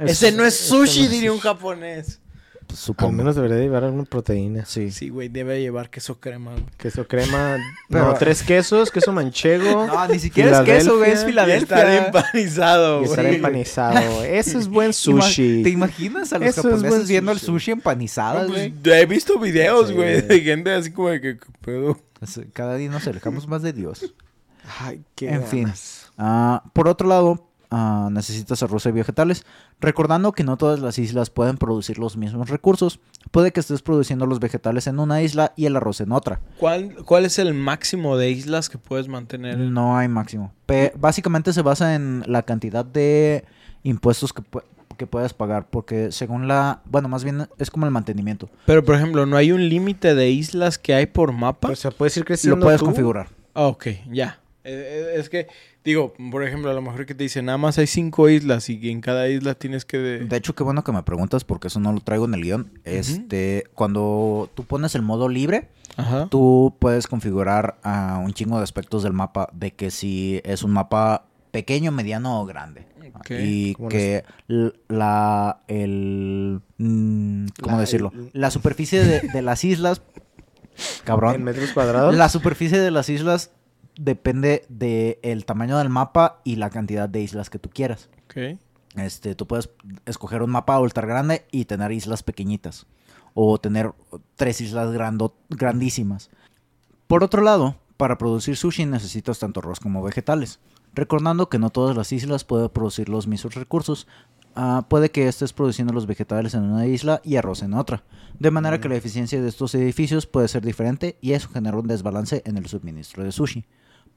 Es- 0.01 0.23
Ese 0.23 0.33
no 0.33 0.45
es 0.45 0.57
sushi, 0.57 1.01
no 1.01 1.05
es 1.07 1.11
diría 1.11 1.33
un 1.33 1.41
japonés. 1.41 2.21
pues, 2.69 2.79
Al 2.79 2.85
supongo. 2.85 3.13
menos 3.15 3.35
debería 3.35 3.57
llevar 3.59 3.83
alguna 3.85 4.05
proteína. 4.05 4.65
Sí. 4.65 4.93
Sí, 4.93 5.09
güey, 5.09 5.29
debe 5.29 5.61
llevar 5.61 5.91
queso 5.91 6.21
crema, 6.21 6.53
güey. 6.53 6.65
Queso 6.79 7.09
crema. 7.09 7.57
Pero- 7.89 8.07
No, 8.13 8.15
tres 8.15 8.43
quesos, 8.45 8.93
queso 8.93 9.13
manchego. 9.13 9.87
No, 9.89 10.07
ni 10.07 10.21
siquiera 10.21 10.59
es 10.61 10.65
queso, 10.65 10.99
güey. 10.99 11.11
Es 11.11 11.25
Filadelfia. 11.25 11.63
Estar 11.65 11.79
Filadelfia. 11.81 12.07
empanizado, 12.07 13.03
Y 13.03 13.07
güey. 13.09 13.35
empanizado. 13.37 14.23
Eso 14.25 14.59
es 14.61 14.69
buen 14.69 14.93
sushi. 14.93 15.63
¿Te 15.65 15.71
imaginas 15.71 16.33
a 16.33 16.39
los 16.39 16.49
Eso 16.51 16.69
es 16.69 16.77
japoneses 16.77 17.09
viendo 17.09 17.33
el 17.33 17.41
sushi. 17.41 17.73
empanizado, 17.73 18.43
No, 18.43 18.49
pues, 18.55 18.73
güey? 18.83 19.01
he 19.01 19.07
visto 19.07 19.37
videos, 19.41 19.89
Sí. 19.89 19.95
güey, 19.95 20.23
de 20.23 20.41
gente 20.43 20.73
así 20.73 20.93
como 20.93 21.09
de 21.09 21.21
que, 21.21 21.39
¿qué 21.39 21.47
pedo? 21.61 21.99
Cada 22.53 22.75
día 22.77 22.91
nos 22.91 23.07
alejamos 23.07 23.47
más 23.49 23.63
de 23.63 23.73
Dios. 23.73 24.15
Ay, 24.81 25.05
qué 25.15 25.29
En 25.31 25.45
fin. 25.45 25.73
Ah, 26.17 26.63
por 26.73 26.89
otro 26.89 27.07
lado, 27.09 27.47
ah, 27.71 28.09
necesitas 28.11 28.63
arroz 28.63 28.87
y 28.87 28.93
vegetales. 28.93 29.45
Recordando 29.81 30.33
que 30.33 30.45
no 30.45 30.57
todas 30.57 30.81
las 30.81 30.99
islas 30.99 31.29
pueden 31.29 31.59
producir 31.59 31.99
los 31.99 32.17
mismos 32.17 32.49
recursos, 32.49 33.01
puede 33.31 33.53
que 33.53 33.61
estés 33.61 33.83
produciendo 33.83 34.25
los 34.27 34.41
vegetales 34.41 34.87
en 34.87 34.99
una 34.99 35.21
isla 35.21 35.53
y 35.57 35.67
el 35.67 35.77
arroz 35.77 36.01
en 36.01 36.13
otra. 36.13 36.41
¿Cuál, 36.59 36.95
¿Cuál 37.05 37.27
es 37.27 37.39
el 37.39 37.53
máximo 37.53 38.17
de 38.17 38.31
islas 38.31 38.71
que 38.71 38.79
puedes 38.79 39.09
mantener? 39.09 39.55
en- 39.55 39.75
No 39.75 39.97
hay 39.99 40.09
máximo. 40.09 40.53
Pe- 40.65 40.93
básicamente 40.97 41.53
se 41.53 41.61
basa 41.63 41.95
en 41.95 42.23
la 42.27 42.43
cantidad 42.45 42.85
de 42.87 43.45
impuestos 43.83 44.33
que, 44.33 44.43
que 45.05 45.11
puedas 45.11 45.35
pagar, 45.35 45.69
porque 45.69 46.13
según 46.13 46.49
la... 46.49 46.81
Bueno, 46.87 47.09
más 47.09 47.25
bien 47.25 47.49
es 47.59 47.71
como 47.71 47.87
el 47.87 47.93
mantenimiento. 47.93 48.49
Pero, 48.67 48.85
por 48.85 48.95
ejemplo, 48.95 49.27
¿no 49.27 49.37
hay 49.37 49.53
un 49.53 49.69
límite 49.69 50.15
de 50.15 50.31
islas 50.31 50.79
que 50.79 50.95
hay 50.95 51.07
por 51.07 51.33
mapa? 51.33 51.69
O 51.71 51.77
sea, 51.77 51.91
puedes 51.91 52.17
ir 52.17 52.25
creciendo 52.25 52.57
Lo 52.57 52.63
puedes 52.63 52.81
tú. 52.81 52.87
configurar. 52.87 53.29
Ah, 53.55 53.67
ok, 53.67 53.87
ya. 54.11 54.41
Eh, 54.65 55.13
eh, 55.15 55.21
es 55.21 55.29
que, 55.29 55.47
digo, 55.85 56.15
por 56.31 56.43
ejemplo, 56.43 56.71
a 56.71 56.75
lo 56.75 56.81
mejor 56.81 57.05
que 57.05 57.15
te 57.15 57.23
dicen, 57.23 57.45
nada 57.45 57.59
más 57.59 57.77
hay 57.79 57.87
cinco 57.87 58.29
islas 58.31 58.71
y 58.71 58.91
en 58.91 59.01
cada 59.03 59.29
isla 59.29 59.55
tienes 59.55 59.85
que... 59.85 59.99
De... 59.99 60.19
De 60.25 60.37
hecho, 60.37 60.55
qué 60.55 60.63
bueno 60.63 60.83
que 60.85 60.93
me 60.93 61.03
preguntas 61.03 61.45
porque 61.45 61.69
eso 61.69 61.81
no 61.81 61.93
lo 61.93 62.01
traigo 62.01 62.25
en 62.25 62.35
el 62.35 62.43
guion. 62.43 62.81
Este, 62.85 63.65
cuando 63.75 64.51
tú 64.55 64.65
pones 64.65 64.95
el 64.95 65.03
modo 65.03 65.29
libre, 65.29 65.69
Ajá. 65.97 66.29
tú 66.31 66.75
puedes 66.79 67.07
configurar 67.07 67.77
a 67.83 68.19
un 68.25 68.33
chingo 68.33 68.57
de 68.57 68.65
aspectos 68.65 69.03
del 69.03 69.13
mapa 69.13 69.51
de 69.53 69.73
que 69.73 69.91
si 69.91 70.41
es 70.45 70.63
un 70.63 70.73
mapa 70.73 71.27
pequeño, 71.51 71.93
mediano 71.93 72.41
o 72.41 72.47
grande. 72.47 72.87
Y 73.31 73.75
que 73.89 74.25
la 74.89 75.61
el 75.69 76.61
mm, 76.79 77.47
¿cómo 77.63 77.77
La- 77.77 77.81
decirlo? 77.81 78.13
el- 78.15 78.31
La 78.33 78.51
superficie 78.51 79.05
de, 79.05 79.21
de 79.21 79.43
las 79.43 79.65
islas 79.65 80.03
En 81.01 81.05
cabrón. 81.05 81.43
metros 81.45 81.71
cuadrados. 81.73 82.15
La 82.17 82.29
superficie 82.29 82.79
de 82.81 82.91
las 82.91 83.09
islas 83.09 83.51
depende 83.97 84.65
del 84.69 85.45
tamaño 85.45 85.79
del 85.79 85.89
mapa 85.89 86.41
y 86.45 86.57
la 86.57 86.71
cantidad 86.71 87.09
de 87.09 87.21
islas 87.21 87.51
que 87.51 87.59
tú 87.59 87.71
quieras. 87.71 88.09
Ok. 88.25 88.59
Este, 88.97 89.35
tú 89.35 89.47
puedes 89.47 89.71
escoger 90.07 90.43
un 90.43 90.51
mapa 90.51 90.79
ultra 90.81 91.07
grande 91.07 91.45
y 91.51 91.65
tener 91.65 91.93
islas 91.93 92.23
pequeñitas. 92.23 92.87
O 93.35 93.59
tener 93.59 93.93
tres 94.37 94.61
islas 94.61 94.93
grando- 94.93 95.35
grandísimas. 95.51 96.31
Por 97.09 97.23
otro 97.25 97.43
lado, 97.43 97.77
para 97.97 98.19
producir 98.19 98.57
sushi 98.57 98.87
necesitas 98.87 99.39
tanto 99.39 99.61
arroz 99.61 99.81
como 99.81 100.03
vegetales. 100.03 100.61
Recordando 100.95 101.49
que 101.49 101.59
no 101.59 101.71
todas 101.71 101.97
las 101.97 102.13
islas 102.13 102.45
pueden 102.45 102.69
producir 102.69 103.09
los 103.09 103.27
mismos 103.27 103.55
recursos, 103.55 104.07
ah, 104.55 104.87
puede 104.89 105.11
que 105.11 105.27
estés 105.27 105.53
produciendo 105.53 105.93
los 105.93 106.07
vegetales 106.07 106.55
en 106.55 106.63
una 106.63 106.87
isla 106.87 107.21
y 107.25 107.37
arroz 107.37 107.63
en 107.63 107.75
otra. 107.75 108.05
De 108.39 108.51
manera 108.51 108.81
que 108.81 108.89
la 108.89 108.95
eficiencia 108.97 109.41
de 109.43 109.49
estos 109.49 109.75
edificios 109.75 110.27
puede 110.27 110.49
ser 110.49 110.65
diferente 110.65 111.17
y 111.21 111.33
eso 111.33 111.49
genera 111.49 111.79
un 111.79 111.87
desbalance 111.89 112.43
en 112.47 112.57
el 112.57 112.67
suministro 112.67 113.25
de 113.25 113.33
sushi. 113.33 113.65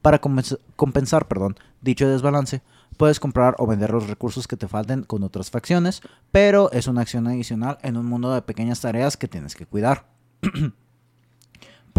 Para 0.02 0.20
compensa- 0.20 0.58
compensar 0.76 1.26
perdón, 1.26 1.56
dicho 1.80 2.08
desbalance, 2.08 2.62
puedes 2.96 3.18
comprar 3.18 3.56
o 3.58 3.66
vender 3.66 3.90
los 3.90 4.08
recursos 4.08 4.46
que 4.46 4.56
te 4.56 4.68
falten 4.68 5.02
con 5.02 5.24
otras 5.24 5.50
facciones, 5.50 6.02
pero 6.30 6.70
es 6.70 6.86
una 6.86 7.00
acción 7.00 7.26
adicional 7.26 7.78
en 7.82 7.96
un 7.96 8.06
mundo 8.06 8.32
de 8.32 8.42
pequeñas 8.42 8.80
tareas 8.80 9.16
que 9.16 9.26
tienes 9.26 9.56
que 9.56 9.66
cuidar. 9.66 10.06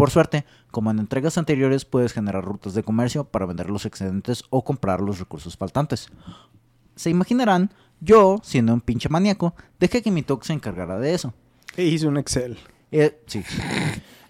Por 0.00 0.08
suerte, 0.08 0.46
como 0.70 0.90
en 0.90 0.98
entregas 0.98 1.36
anteriores, 1.36 1.84
puedes 1.84 2.14
generar 2.14 2.42
rutas 2.42 2.72
de 2.72 2.82
comercio 2.82 3.24
para 3.24 3.44
vender 3.44 3.68
los 3.68 3.84
excedentes 3.84 4.44
o 4.48 4.64
comprar 4.64 5.02
los 5.02 5.18
recursos 5.18 5.58
faltantes. 5.58 6.08
Se 6.96 7.10
imaginarán, 7.10 7.70
yo, 8.00 8.40
siendo 8.42 8.72
un 8.72 8.80
pinche 8.80 9.10
maníaco, 9.10 9.54
dejé 9.78 10.00
que 10.00 10.10
mi 10.10 10.22
TOC 10.22 10.44
se 10.44 10.54
encargara 10.54 10.98
de 10.98 11.12
eso. 11.12 11.34
E 11.76 11.84
hice 11.84 12.06
un 12.06 12.16
Excel. 12.16 12.56
Eh, 12.92 13.20
sí. 13.26 13.44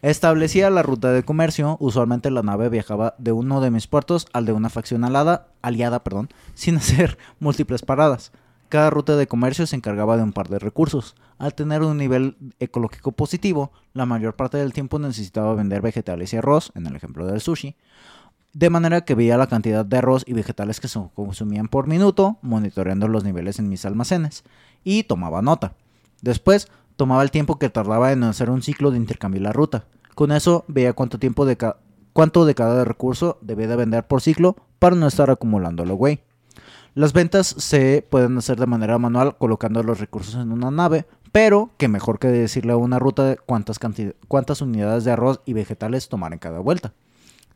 Establecía 0.02 0.70
la 0.70 0.82
ruta 0.82 1.12
de 1.12 1.22
comercio. 1.22 1.76
Usualmente 1.78 2.32
la 2.32 2.42
nave 2.42 2.68
viajaba 2.68 3.14
de 3.18 3.30
uno 3.30 3.60
de 3.60 3.70
mis 3.70 3.86
puertos 3.86 4.26
al 4.32 4.46
de 4.46 4.52
una 4.52 4.70
facción 4.70 5.04
alada, 5.04 5.50
aliada, 5.62 6.02
perdón, 6.02 6.30
sin 6.54 6.76
hacer 6.78 7.16
múltiples 7.38 7.82
paradas. 7.82 8.32
Cada 8.70 8.88
ruta 8.88 9.16
de 9.16 9.26
comercio 9.26 9.66
se 9.66 9.74
encargaba 9.74 10.16
de 10.16 10.22
un 10.22 10.32
par 10.32 10.48
de 10.48 10.60
recursos. 10.60 11.16
Al 11.38 11.54
tener 11.54 11.82
un 11.82 11.98
nivel 11.98 12.36
ecológico 12.60 13.10
positivo, 13.10 13.72
la 13.94 14.06
mayor 14.06 14.36
parte 14.36 14.58
del 14.58 14.72
tiempo 14.72 15.00
necesitaba 15.00 15.56
vender 15.56 15.82
vegetales 15.82 16.32
y 16.32 16.36
arroz, 16.36 16.70
en 16.76 16.86
el 16.86 16.94
ejemplo 16.94 17.26
del 17.26 17.40
sushi, 17.40 17.74
de 18.52 18.70
manera 18.70 19.00
que 19.00 19.16
veía 19.16 19.36
la 19.36 19.48
cantidad 19.48 19.84
de 19.84 19.98
arroz 19.98 20.22
y 20.24 20.34
vegetales 20.34 20.78
que 20.78 20.86
se 20.86 21.00
consumían 21.16 21.66
por 21.66 21.88
minuto, 21.88 22.38
monitoreando 22.42 23.08
los 23.08 23.24
niveles 23.24 23.58
en 23.58 23.68
mis 23.68 23.84
almacenes, 23.84 24.44
y 24.84 25.02
tomaba 25.02 25.42
nota. 25.42 25.74
Después, 26.22 26.68
tomaba 26.94 27.24
el 27.24 27.32
tiempo 27.32 27.58
que 27.58 27.70
tardaba 27.70 28.12
en 28.12 28.22
hacer 28.22 28.50
un 28.50 28.62
ciclo 28.62 28.92
de 28.92 28.98
intercambiar 28.98 29.42
la 29.42 29.52
ruta. 29.52 29.86
Con 30.14 30.30
eso, 30.30 30.64
veía 30.68 30.92
cuánto 30.92 31.18
tiempo 31.18 31.44
de, 31.44 31.58
cuánto 32.12 32.44
de 32.44 32.54
cada 32.54 32.84
recurso 32.84 33.36
debía 33.40 33.66
de 33.66 33.74
vender 33.74 34.06
por 34.06 34.20
ciclo 34.20 34.54
para 34.78 34.94
no 34.94 35.08
estar 35.08 35.28
acumulándolo, 35.28 35.96
güey. 35.96 36.20
Las 36.94 37.12
ventas 37.12 37.46
se 37.46 38.04
pueden 38.08 38.36
hacer 38.38 38.58
de 38.58 38.66
manera 38.66 38.98
manual 38.98 39.36
colocando 39.38 39.82
los 39.82 40.00
recursos 40.00 40.34
en 40.34 40.50
una 40.52 40.70
nave, 40.70 41.06
pero 41.32 41.70
que 41.78 41.88
mejor 41.88 42.18
que 42.18 42.28
decirle 42.28 42.72
a 42.72 42.76
una 42.76 42.98
ruta 42.98 43.24
de 43.24 43.36
cuántas, 43.36 43.78
cuántas 44.28 44.60
unidades 44.60 45.04
de 45.04 45.12
arroz 45.12 45.40
y 45.46 45.52
vegetales 45.52 46.08
tomar 46.08 46.32
en 46.32 46.40
cada 46.40 46.58
vuelta. 46.58 46.92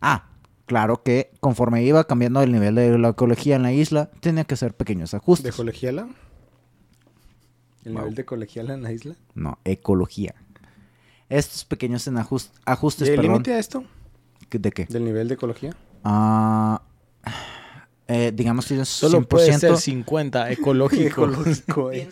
Ah, 0.00 0.28
claro 0.66 1.02
que 1.02 1.32
conforme 1.40 1.82
iba 1.82 2.04
cambiando 2.04 2.42
el 2.42 2.52
nivel 2.52 2.76
de 2.76 2.96
la 2.98 3.08
ecología 3.10 3.56
en 3.56 3.62
la 3.62 3.72
isla, 3.72 4.10
tenía 4.20 4.44
que 4.44 4.54
hacer 4.54 4.74
pequeños 4.74 5.10
¿De 5.10 5.16
ajustes. 5.16 5.54
colegiala? 5.56 6.08
¿El 7.84 7.92
Wow. 7.92 8.02
nivel 8.02 8.14
de 8.14 8.24
colegiala 8.24 8.74
en 8.74 8.82
la 8.82 8.92
isla? 8.92 9.14
No, 9.34 9.58
ecología. 9.64 10.34
Estos 11.28 11.64
pequeños 11.64 12.08
ajustes, 12.64 13.08
¿Y 13.08 13.12
el 13.12 13.20
límite 13.20 13.52
a 13.54 13.58
esto? 13.58 13.84
¿De 14.50 14.70
qué? 14.70 14.84
¿Del 14.86 15.04
nivel 15.04 15.26
de 15.26 15.34
ecología? 15.34 15.74
Ah, 16.04 16.82
eh, 18.06 18.32
digamos 18.34 18.66
tienes 18.66 18.88
Solo 18.88 19.20
100%. 19.20 19.26
puede 19.28 19.58
ser 19.58 19.76
50 19.76 20.50
ecológico. 20.52 21.24
Ecológico, 21.24 21.92
eh. 21.92 22.08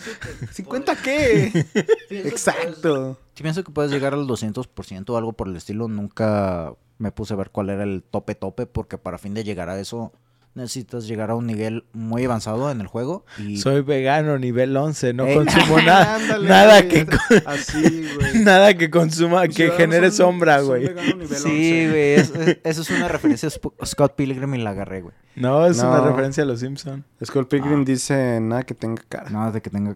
¿50 0.55 0.97
qué? 1.03 1.67
Exacto. 2.11 3.19
Sí, 3.35 3.43
pienso 3.43 3.63
que 3.65 3.73
puedes 3.73 3.91
llegar 3.91 4.15
al 4.15 4.27
200% 4.27 5.11
o 5.11 5.17
algo 5.17 5.33
por 5.33 5.49
el 5.49 5.57
estilo. 5.57 5.89
Nunca 5.89 6.75
me 6.99 7.13
puse 7.13 7.35
a 7.35 7.37
ver 7.37 7.51
cuál 7.51 7.71
era 7.71 7.83
el 7.83 8.03
tope 8.03 8.35
tope 8.35 8.67
porque 8.67 8.99
para 8.99 9.19
fin 9.19 9.35
de 9.35 9.45
llegar 9.45 9.69
a 9.69 9.79
eso 9.81 10.13
necesitas 10.55 11.07
llegar 11.07 11.31
a 11.31 11.35
un 11.35 11.47
nivel 11.47 11.85
muy 11.93 12.25
avanzado 12.27 12.71
en 12.71 12.81
el 12.83 12.87
juego 12.87 13.25
y 13.39 13.57
Soy 13.57 13.81
vegano 13.81 14.39
nivel 14.39 14.77
11, 14.77 15.15
no 15.15 15.25
Ey. 15.25 15.35
consumo 15.37 15.77
nada, 15.87 16.17
Ándale, 16.17 16.49
nada 16.49 16.89
que 16.89 17.07
Así, 17.47 18.07
güey. 18.17 18.39
nada 18.45 18.75
que 18.75 18.91
consuma, 18.91 19.47
que 19.49 19.55
Ciudadanos 19.55 19.79
genere 19.81 20.11
son- 20.11 20.27
sombra, 20.33 20.61
güey. 20.61 20.89
vegano 20.89 21.17
nivel 21.17 21.39
Sí, 21.39 21.49
11. 21.49 21.89
güey, 21.89 22.13
es- 22.15 22.31
es- 22.35 22.59
eso 22.65 22.83
es 22.83 22.91
una 22.91 23.09
referencia 23.09 23.49
a 23.49 23.87
Scott 23.87 24.15
Pilgrim 24.15 24.55
y 24.55 24.59
la 24.59 24.71
agarré, 24.71 25.01
güey. 25.01 25.15
No, 25.37 25.65
es 25.67 25.79
una 25.79 26.01
referencia 26.01 26.43
a 26.43 26.47
los 26.47 26.61
Simpson. 26.61 27.05
Skull 27.25 27.49
Pilgrim 27.49 27.85
dice 27.87 28.39
nada 28.41 28.65
que 28.65 28.75
tenga 28.75 29.03
cara. 29.09 29.31
Nada 29.31 29.51
de 29.53 29.63
que 29.63 29.71
tenga 29.71 29.93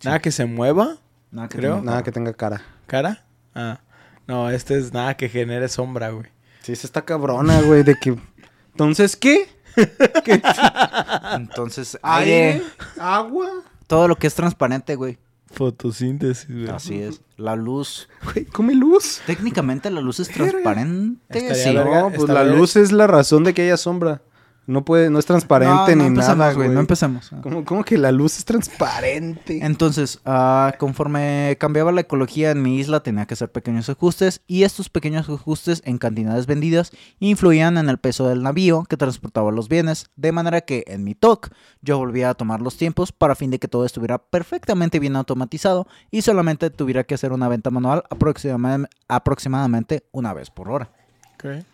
Sí. 0.00 0.08
Nada 0.08 0.18
que 0.20 0.30
se 0.32 0.46
mueva, 0.46 0.96
nada 1.30 1.48
que 1.48 1.58
Creo. 1.58 1.72
tenga 1.74 1.84
Nada 1.84 1.96
cara. 1.98 2.04
que 2.04 2.12
tenga 2.12 2.32
cara. 2.32 2.62
cara. 2.86 3.24
Ah, 3.54 3.80
no, 4.26 4.48
este 4.48 4.78
es 4.78 4.94
nada 4.94 5.14
que 5.18 5.28
genere 5.28 5.68
sombra, 5.68 6.08
güey. 6.08 6.24
Sí, 6.62 6.74
se 6.76 6.86
está 6.86 7.02
cabrona, 7.02 7.60
güey, 7.60 7.82
de 7.82 7.96
que... 7.96 8.16
Entonces, 8.80 9.14
¿qué? 9.14 9.46
¿Qué? 10.24 10.40
Entonces, 11.34 11.98
¿Agua? 12.98 13.46
todo 13.86 14.08
lo 14.08 14.16
que 14.16 14.26
es 14.26 14.34
transparente, 14.34 14.94
güey. 14.94 15.18
Fotosíntesis, 15.52 16.48
güey. 16.48 16.68
Así 16.68 17.02
es. 17.02 17.20
La 17.36 17.56
luz, 17.56 18.08
Güey, 18.24 18.46
come 18.46 18.74
luz. 18.74 19.20
técnicamente 19.26 19.90
la 19.90 20.00
luz 20.00 20.20
es 20.20 20.30
transparente, 20.30 21.20
Estaría 21.28 21.54
sí. 21.54 21.74
verga. 21.76 22.00
No, 22.02 22.10
pues 22.10 22.28
la 22.28 22.42
verga. 22.42 22.56
luz 22.56 22.76
es 22.76 22.90
la 22.92 23.06
razón 23.06 23.44
de 23.44 23.52
que 23.52 23.62
haya 23.62 23.76
sombra. 23.76 24.22
No 24.70 24.84
puede, 24.84 25.10
no 25.10 25.18
es 25.18 25.26
transparente 25.26 25.96
no, 25.96 26.04
no 26.04 26.10
ni 26.10 26.16
nada, 26.16 26.52
güey, 26.52 26.68
no 26.68 26.78
empecemos. 26.78 27.32
¿Cómo, 27.42 27.64
cómo 27.64 27.82
que 27.82 27.98
la 27.98 28.12
luz 28.12 28.38
es 28.38 28.44
transparente? 28.44 29.58
Entonces, 29.64 30.20
ah, 30.24 30.74
conforme 30.78 31.56
cambiaba 31.58 31.90
la 31.90 32.02
ecología 32.02 32.52
en 32.52 32.62
mi 32.62 32.78
isla, 32.78 33.02
tenía 33.02 33.26
que 33.26 33.34
hacer 33.34 33.50
pequeños 33.50 33.88
ajustes 33.88 34.42
y 34.46 34.62
estos 34.62 34.88
pequeños 34.88 35.28
ajustes 35.28 35.82
en 35.84 35.98
cantidades 35.98 36.46
vendidas 36.46 36.92
influían 37.18 37.78
en 37.78 37.88
el 37.88 37.98
peso 37.98 38.28
del 38.28 38.44
navío 38.44 38.84
que 38.88 38.96
transportaba 38.96 39.50
los 39.50 39.68
bienes, 39.68 40.06
de 40.14 40.30
manera 40.30 40.60
que 40.60 40.84
en 40.86 41.02
mi 41.02 41.16
TOC 41.16 41.48
yo 41.82 41.98
volvía 41.98 42.30
a 42.30 42.34
tomar 42.34 42.62
los 42.62 42.76
tiempos 42.76 43.10
para 43.10 43.34
fin 43.34 43.50
de 43.50 43.58
que 43.58 43.66
todo 43.66 43.84
estuviera 43.84 44.18
perfectamente 44.18 45.00
bien 45.00 45.16
automatizado 45.16 45.88
y 46.12 46.22
solamente 46.22 46.70
tuviera 46.70 47.02
que 47.02 47.14
hacer 47.14 47.32
una 47.32 47.48
venta 47.48 47.70
manual 47.70 48.04
aproximadamente 49.08 50.04
una 50.12 50.32
vez 50.32 50.50
por 50.50 50.70
hora. 50.70 50.90
Ok. 51.34 51.64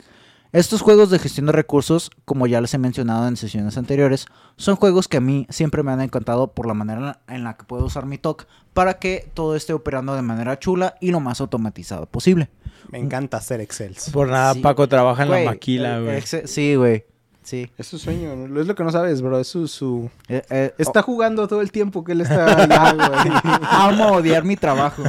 Estos 0.52 0.80
juegos 0.80 1.10
de 1.10 1.18
gestión 1.18 1.46
de 1.46 1.52
recursos, 1.52 2.10
como 2.24 2.46
ya 2.46 2.60
les 2.60 2.72
he 2.72 2.78
mencionado 2.78 3.28
en 3.28 3.36
sesiones 3.36 3.76
anteriores, 3.76 4.26
son 4.56 4.76
juegos 4.76 5.08
que 5.08 5.18
a 5.18 5.20
mí 5.20 5.46
siempre 5.50 5.82
me 5.82 5.92
han 5.92 6.00
encantado 6.00 6.52
por 6.52 6.66
la 6.66 6.74
manera 6.74 7.20
en 7.28 7.44
la 7.44 7.56
que 7.56 7.64
puedo 7.64 7.84
usar 7.84 8.06
mi 8.06 8.16
TOC 8.18 8.46
para 8.72 8.94
que 8.98 9.28
todo 9.34 9.56
esté 9.56 9.72
operando 9.72 10.14
de 10.14 10.22
manera 10.22 10.58
chula 10.58 10.94
y 11.00 11.10
lo 11.10 11.20
más 11.20 11.40
automatizado 11.40 12.06
posible. 12.06 12.48
Me 12.90 12.98
encanta 12.98 13.36
hacer 13.38 13.60
Excels. 13.60 14.10
Por 14.10 14.28
nada, 14.28 14.54
Sí. 14.54 14.60
Paco 14.60 14.88
trabaja 14.88 15.24
en 15.24 15.30
la 15.30 15.40
maquila, 15.44 15.98
eh, 15.98 16.02
güey. 16.02 16.22
Sí, 16.46 16.74
güey. 16.76 17.04
Sí. 17.42 17.70
Es 17.78 17.86
su 17.88 17.98
sueño, 17.98 18.34
¿no? 18.34 18.60
es 18.60 18.66
lo 18.66 18.74
que 18.74 18.82
no 18.84 18.90
sabes, 18.90 19.22
bro. 19.22 19.38
Es 19.38 19.48
su... 19.48 19.68
su- 19.68 20.10
Eh, 20.28 20.42
eh, 20.50 20.74
Está 20.78 21.02
jugando 21.02 21.46
todo 21.48 21.60
el 21.60 21.70
tiempo 21.70 22.02
que 22.02 22.12
él 22.12 22.20
está 22.22 22.44
allá. 22.62 23.60
Amo 23.70 24.12
odiar 24.12 24.42
mi 24.44 24.56
trabajo. 24.56 25.02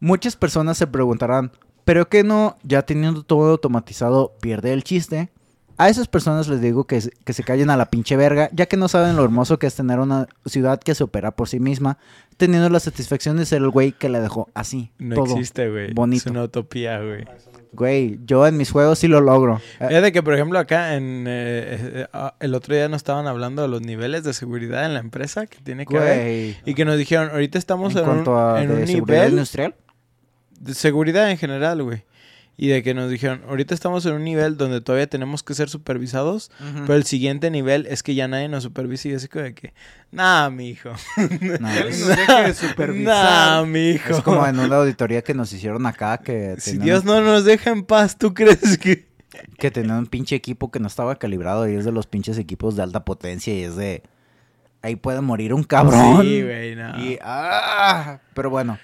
Muchas 0.00 0.36
personas 0.36 0.76
se 0.78 0.86
preguntarán, 0.86 1.52
¿pero 1.84 2.08
qué 2.08 2.22
no, 2.24 2.56
ya 2.62 2.82
teniendo 2.82 3.22
todo 3.22 3.50
automatizado, 3.50 4.32
pierde 4.40 4.72
el 4.72 4.84
chiste? 4.84 5.30
A 5.78 5.88
esas 5.88 6.06
personas 6.06 6.46
les 6.48 6.60
digo 6.60 6.84
que, 6.84 7.00
se- 7.00 7.10
que 7.24 7.32
se 7.32 7.42
callen 7.42 7.70
a 7.70 7.76
la 7.76 7.86
pinche 7.86 8.14
verga, 8.14 8.50
ya 8.52 8.66
que 8.66 8.76
no 8.76 8.88
saben 8.88 9.16
lo 9.16 9.24
hermoso 9.24 9.58
que 9.58 9.66
es 9.66 9.74
tener 9.74 9.98
una 9.98 10.28
ciudad 10.46 10.78
que 10.78 10.94
se 10.94 11.02
opera 11.02 11.32
por 11.32 11.48
sí 11.48 11.58
misma, 11.60 11.98
teniendo 12.36 12.68
la 12.68 12.78
satisfacción 12.78 13.36
de 13.38 13.46
ser 13.46 13.62
el 13.62 13.70
güey 13.70 13.92
que 13.92 14.08
la 14.08 14.20
dejó 14.20 14.48
así. 14.54 14.92
No 14.98 15.14
todo 15.16 15.24
existe, 15.34 15.70
güey. 15.70 15.92
bonito. 15.92 16.24
Es 16.28 16.30
una 16.30 16.44
utopía, 16.44 17.00
güey. 17.00 17.24
Güey, 17.72 18.20
yo 18.26 18.46
en 18.46 18.58
mis 18.58 18.70
juegos 18.70 18.98
sí 18.98 19.08
lo 19.08 19.22
logro. 19.22 19.60
Eh, 19.80 19.86
Fíjate 19.88 20.12
que, 20.12 20.22
por 20.22 20.34
ejemplo, 20.34 20.58
acá 20.58 20.94
en... 20.94 21.24
eh, 21.26 21.78
eh, 22.02 22.06
ah, 22.12 22.34
el 22.38 22.54
otro 22.54 22.74
día 22.74 22.86
nos 22.90 22.98
estaban 22.98 23.26
hablando 23.26 23.62
de 23.62 23.68
los 23.68 23.80
niveles 23.80 24.24
de 24.24 24.34
seguridad 24.34 24.84
en 24.84 24.92
la 24.92 25.00
empresa 25.00 25.46
que 25.46 25.56
tiene 25.62 25.86
que 25.86 25.96
haber. 25.96 26.18
güey. 26.20 26.56
Y 26.66 26.74
que 26.74 26.84
nos 26.84 26.98
dijeron, 26.98 27.30
ahorita 27.30 27.56
estamos 27.58 27.96
en 27.96 28.04
en, 28.04 28.10
un, 28.10 28.28
a 28.28 28.62
en 28.62 28.70
un 28.72 28.84
nivel 28.84 29.30
industrial. 29.30 29.74
De 30.62 30.74
seguridad 30.74 31.30
en 31.30 31.36
general, 31.38 31.82
güey. 31.82 32.04
Y 32.56 32.68
de 32.68 32.82
que 32.82 32.92
nos 32.92 33.10
dijeron, 33.10 33.42
ahorita 33.48 33.74
estamos 33.74 34.04
en 34.04 34.12
un 34.12 34.24
nivel 34.24 34.58
donde 34.58 34.82
todavía 34.82 35.06
tenemos 35.06 35.42
que 35.42 35.54
ser 35.54 35.70
supervisados, 35.70 36.50
pero 36.82 36.94
el 36.94 37.04
siguiente 37.04 37.50
nivel 37.50 37.86
es 37.86 38.02
que 38.02 38.14
ya 38.14 38.28
nadie 38.28 38.46
nos 38.48 38.62
supervisa 38.62 39.08
y 39.08 39.14
así 39.14 39.26
como 39.26 39.44
de 39.44 39.54
que, 39.54 39.72
nah, 40.10 40.50
mijo. 40.50 40.90
Él 41.16 41.58
es. 42.46 42.62
Nah, 42.98 43.64
mijo. 43.64 44.10
es 44.16 44.20
como 44.22 44.46
en 44.46 44.58
una 44.58 44.76
auditoría 44.76 45.22
que 45.22 45.32
nos 45.32 45.50
hicieron 45.52 45.86
acá 45.86 46.18
que 46.18 46.56
Si 46.58 46.72
tenían- 46.72 46.84
Dios 46.84 47.04
no 47.04 47.20
nos 47.22 47.44
deja 47.44 47.70
en 47.70 47.84
paz, 47.84 48.16
¿tú 48.18 48.34
crees 48.34 48.78
que...? 48.78 49.10
que 49.58 49.70
tenía 49.70 49.94
un 49.96 50.06
pinche 50.06 50.36
equipo 50.36 50.70
que 50.70 50.78
no 50.78 50.86
estaba 50.88 51.16
calibrado 51.18 51.66
y 51.68 51.74
es 51.74 51.86
de 51.86 51.90
los 51.92 52.06
pinches 52.06 52.36
equipos 52.36 52.76
de 52.76 52.82
alta 52.82 53.02
potencia 53.06 53.52
y 53.54 53.62
es 53.62 53.76
de 53.76 54.02
ahí 54.82 54.94
puede 54.94 55.22
morir 55.22 55.54
un 55.54 55.64
cabrón. 55.64 56.20
Sí, 56.20 56.42
güey, 56.42 56.76
no. 56.76 57.02
Y 57.02 57.18
ah, 57.22 58.18
pero 58.34 58.50
bueno, 58.50 58.78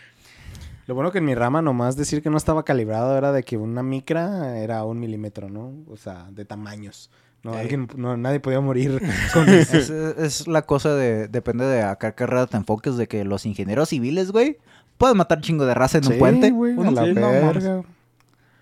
Lo 0.88 0.94
bueno 0.94 1.12
que 1.12 1.18
en 1.18 1.26
mi 1.26 1.34
rama 1.34 1.60
nomás 1.62 1.96
decir 1.96 2.22
que 2.22 2.30
no 2.30 2.38
estaba 2.38 2.64
calibrado 2.64 3.16
era 3.16 3.30
de 3.30 3.42
que 3.44 3.58
una 3.58 3.82
micra 3.82 4.58
era 4.58 4.82
un 4.84 4.98
milímetro, 4.98 5.50
¿no? 5.50 5.74
O 5.88 5.96
sea, 5.98 6.26
de 6.32 6.44
tamaños. 6.46 7.10
No, 7.42 7.52
alguien, 7.52 7.86
no, 7.94 8.16
nadie 8.16 8.40
podía 8.40 8.60
morir 8.60 9.00
con 9.34 9.48
eso. 9.50 9.76
es, 9.76 9.90
es 9.90 10.48
la 10.48 10.62
cosa 10.62 10.94
de 10.94 11.28
depende 11.28 11.66
de 11.66 11.82
a 11.82 11.96
qué 11.96 12.12
carrera 12.14 12.46
te 12.46 12.56
enfoques 12.56 12.96
de 12.96 13.06
que 13.06 13.22
los 13.24 13.44
ingenieros 13.44 13.90
civiles, 13.90 14.32
güey, 14.32 14.56
pueden 14.96 15.18
matar 15.18 15.40
chingo 15.42 15.66
de 15.66 15.74
raza 15.74 15.98
en 15.98 16.06
un 16.10 16.18
puente. 16.18 16.50
güey, 16.50 16.72
a 16.72 16.90
la 16.90 17.02
verga. 17.02 17.82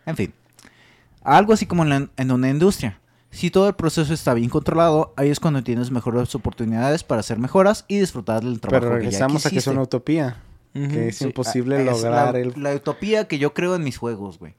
En 0.04 0.16
fin, 0.16 0.34
algo 1.22 1.52
así 1.52 1.64
como 1.66 1.84
en, 1.84 1.88
la- 1.88 2.08
en 2.16 2.30
una 2.32 2.50
industria. 2.50 2.98
Si 3.30 3.50
todo 3.50 3.68
el 3.68 3.74
proceso 3.74 4.12
está 4.12 4.34
bien 4.34 4.48
controlado, 4.50 5.12
ahí 5.16 5.30
es 5.30 5.38
cuando 5.40 5.62
tienes 5.62 5.90
mejores 5.90 6.34
oportunidades 6.34 7.04
para 7.04 7.20
hacer 7.20 7.38
mejoras 7.38 7.84
y 7.86 7.98
disfrutar 8.00 8.42
del 8.42 8.60
trabajo 8.60 8.80
Pero 8.80 8.96
que 8.96 9.04
ya 9.04 9.10
regresamos 9.10 9.46
a 9.46 9.50
que 9.50 9.58
es 9.58 9.66
una 9.68 9.82
utopía. 9.82 10.36
Que 10.90 11.08
es 11.08 11.16
Sí, 11.16 11.24
imposible 11.24 11.76
ah, 11.76 11.80
es 11.80 11.86
lograr 11.86 12.34
la, 12.34 12.38
el... 12.40 12.52
la 12.56 12.74
utopía 12.74 13.26
que 13.28 13.38
yo 13.38 13.54
creo 13.54 13.74
en 13.74 13.82
mis 13.84 13.96
juegos, 13.98 14.38
güey. 14.38 14.54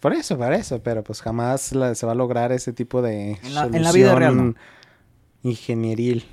Por 0.00 0.12
eso, 0.12 0.36
por 0.36 0.52
eso. 0.52 0.82
Pero 0.82 1.02
pues 1.04 1.22
jamás 1.22 1.72
la- 1.72 1.94
se 1.94 2.04
va 2.06 2.12
a 2.12 2.14
lograr 2.14 2.52
ese 2.52 2.72
tipo 2.72 3.00
de 3.02 3.38
En 3.42 3.54
la- 3.54 3.64
en 3.66 3.82
la 3.82 3.92
vida 3.92 4.14
real, 4.14 4.32
solución 4.34 4.56
Ingenieril. 5.44 6.24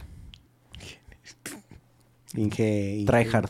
Inge... 2.35 2.97
inge- 2.99 3.05
Tryhard. 3.07 3.49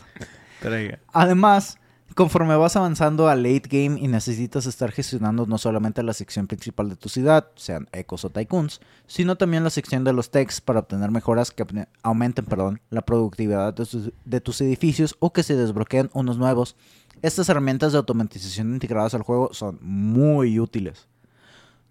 Traiga. 0.60 0.98
Además, 1.12 1.78
conforme 2.20 2.54
vas 2.54 2.76
avanzando 2.76 3.30
a 3.30 3.34
late 3.34 3.62
game 3.70 3.98
y 3.98 4.06
necesitas 4.06 4.66
estar 4.66 4.92
gestionando 4.92 5.46
no 5.46 5.56
solamente 5.56 6.02
la 6.02 6.12
sección 6.12 6.46
principal 6.46 6.90
de 6.90 6.96
tu 6.96 7.08
ciudad, 7.08 7.46
sean 7.56 7.88
ecos 7.92 8.26
o 8.26 8.28
tycoons, 8.28 8.82
sino 9.06 9.36
también 9.36 9.64
la 9.64 9.70
sección 9.70 10.04
de 10.04 10.12
los 10.12 10.30
techs 10.30 10.60
para 10.60 10.80
obtener 10.80 11.10
mejoras 11.10 11.50
que 11.50 11.64
aumenten 12.02 12.44
perdón, 12.44 12.82
la 12.90 13.00
productividad 13.00 13.72
de 13.72 13.86
tus, 13.86 14.12
de 14.22 14.40
tus 14.42 14.60
edificios 14.60 15.16
o 15.18 15.32
que 15.32 15.42
se 15.42 15.56
desbloqueen 15.56 16.10
unos 16.12 16.36
nuevos. 16.36 16.76
Estas 17.22 17.48
herramientas 17.48 17.92
de 17.92 17.98
automatización 17.98 18.74
integradas 18.74 19.14
al 19.14 19.22
juego 19.22 19.54
son 19.54 19.78
muy 19.80 20.60
útiles. 20.60 21.08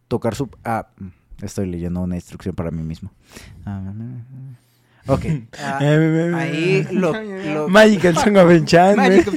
Tocar 0.10 0.36
su... 0.36 0.48
Ah, 0.64 0.90
mm, 1.00 1.08
estoy 1.44 1.72
leyendo 1.72 2.02
una 2.02 2.18
instrucción 2.18 2.54
para 2.54 2.70
mí 2.70 2.84
mismo. 2.84 3.12
Ah, 3.66 3.82
Ok. 5.08 5.26
ah, 5.60 5.80
ahí 5.80 6.88
lo- 6.92 7.14
lo, 7.20 7.68
Magical 7.68 8.16
Song 8.16 8.38
of 8.38 8.52
Enchantment. 8.52 9.28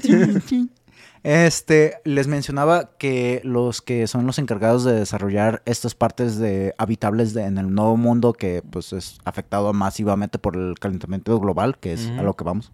Este, 1.24 1.94
les 2.04 2.26
mencionaba 2.26 2.90
que 2.98 3.40
los 3.44 3.80
que 3.80 4.06
son 4.08 4.26
los 4.26 4.38
encargados 4.40 4.82
de 4.82 4.92
desarrollar 4.94 5.62
estas 5.66 5.94
partes 5.94 6.36
de 6.38 6.74
habitables 6.78 7.32
de- 7.32 7.44
en 7.44 7.58
el 7.58 7.72
nuevo 7.72 7.96
mundo 7.96 8.32
que 8.32 8.62
pues 8.68 8.92
es 8.92 9.18
afectado 9.24 9.72
masivamente 9.72 10.38
por 10.38 10.56
el 10.56 10.74
calentamiento 10.80 11.38
global, 11.38 11.78
que 11.78 11.92
es 11.92 12.08
a 12.18 12.22
lo 12.22 12.34
que 12.34 12.42
vamos. 12.44 12.72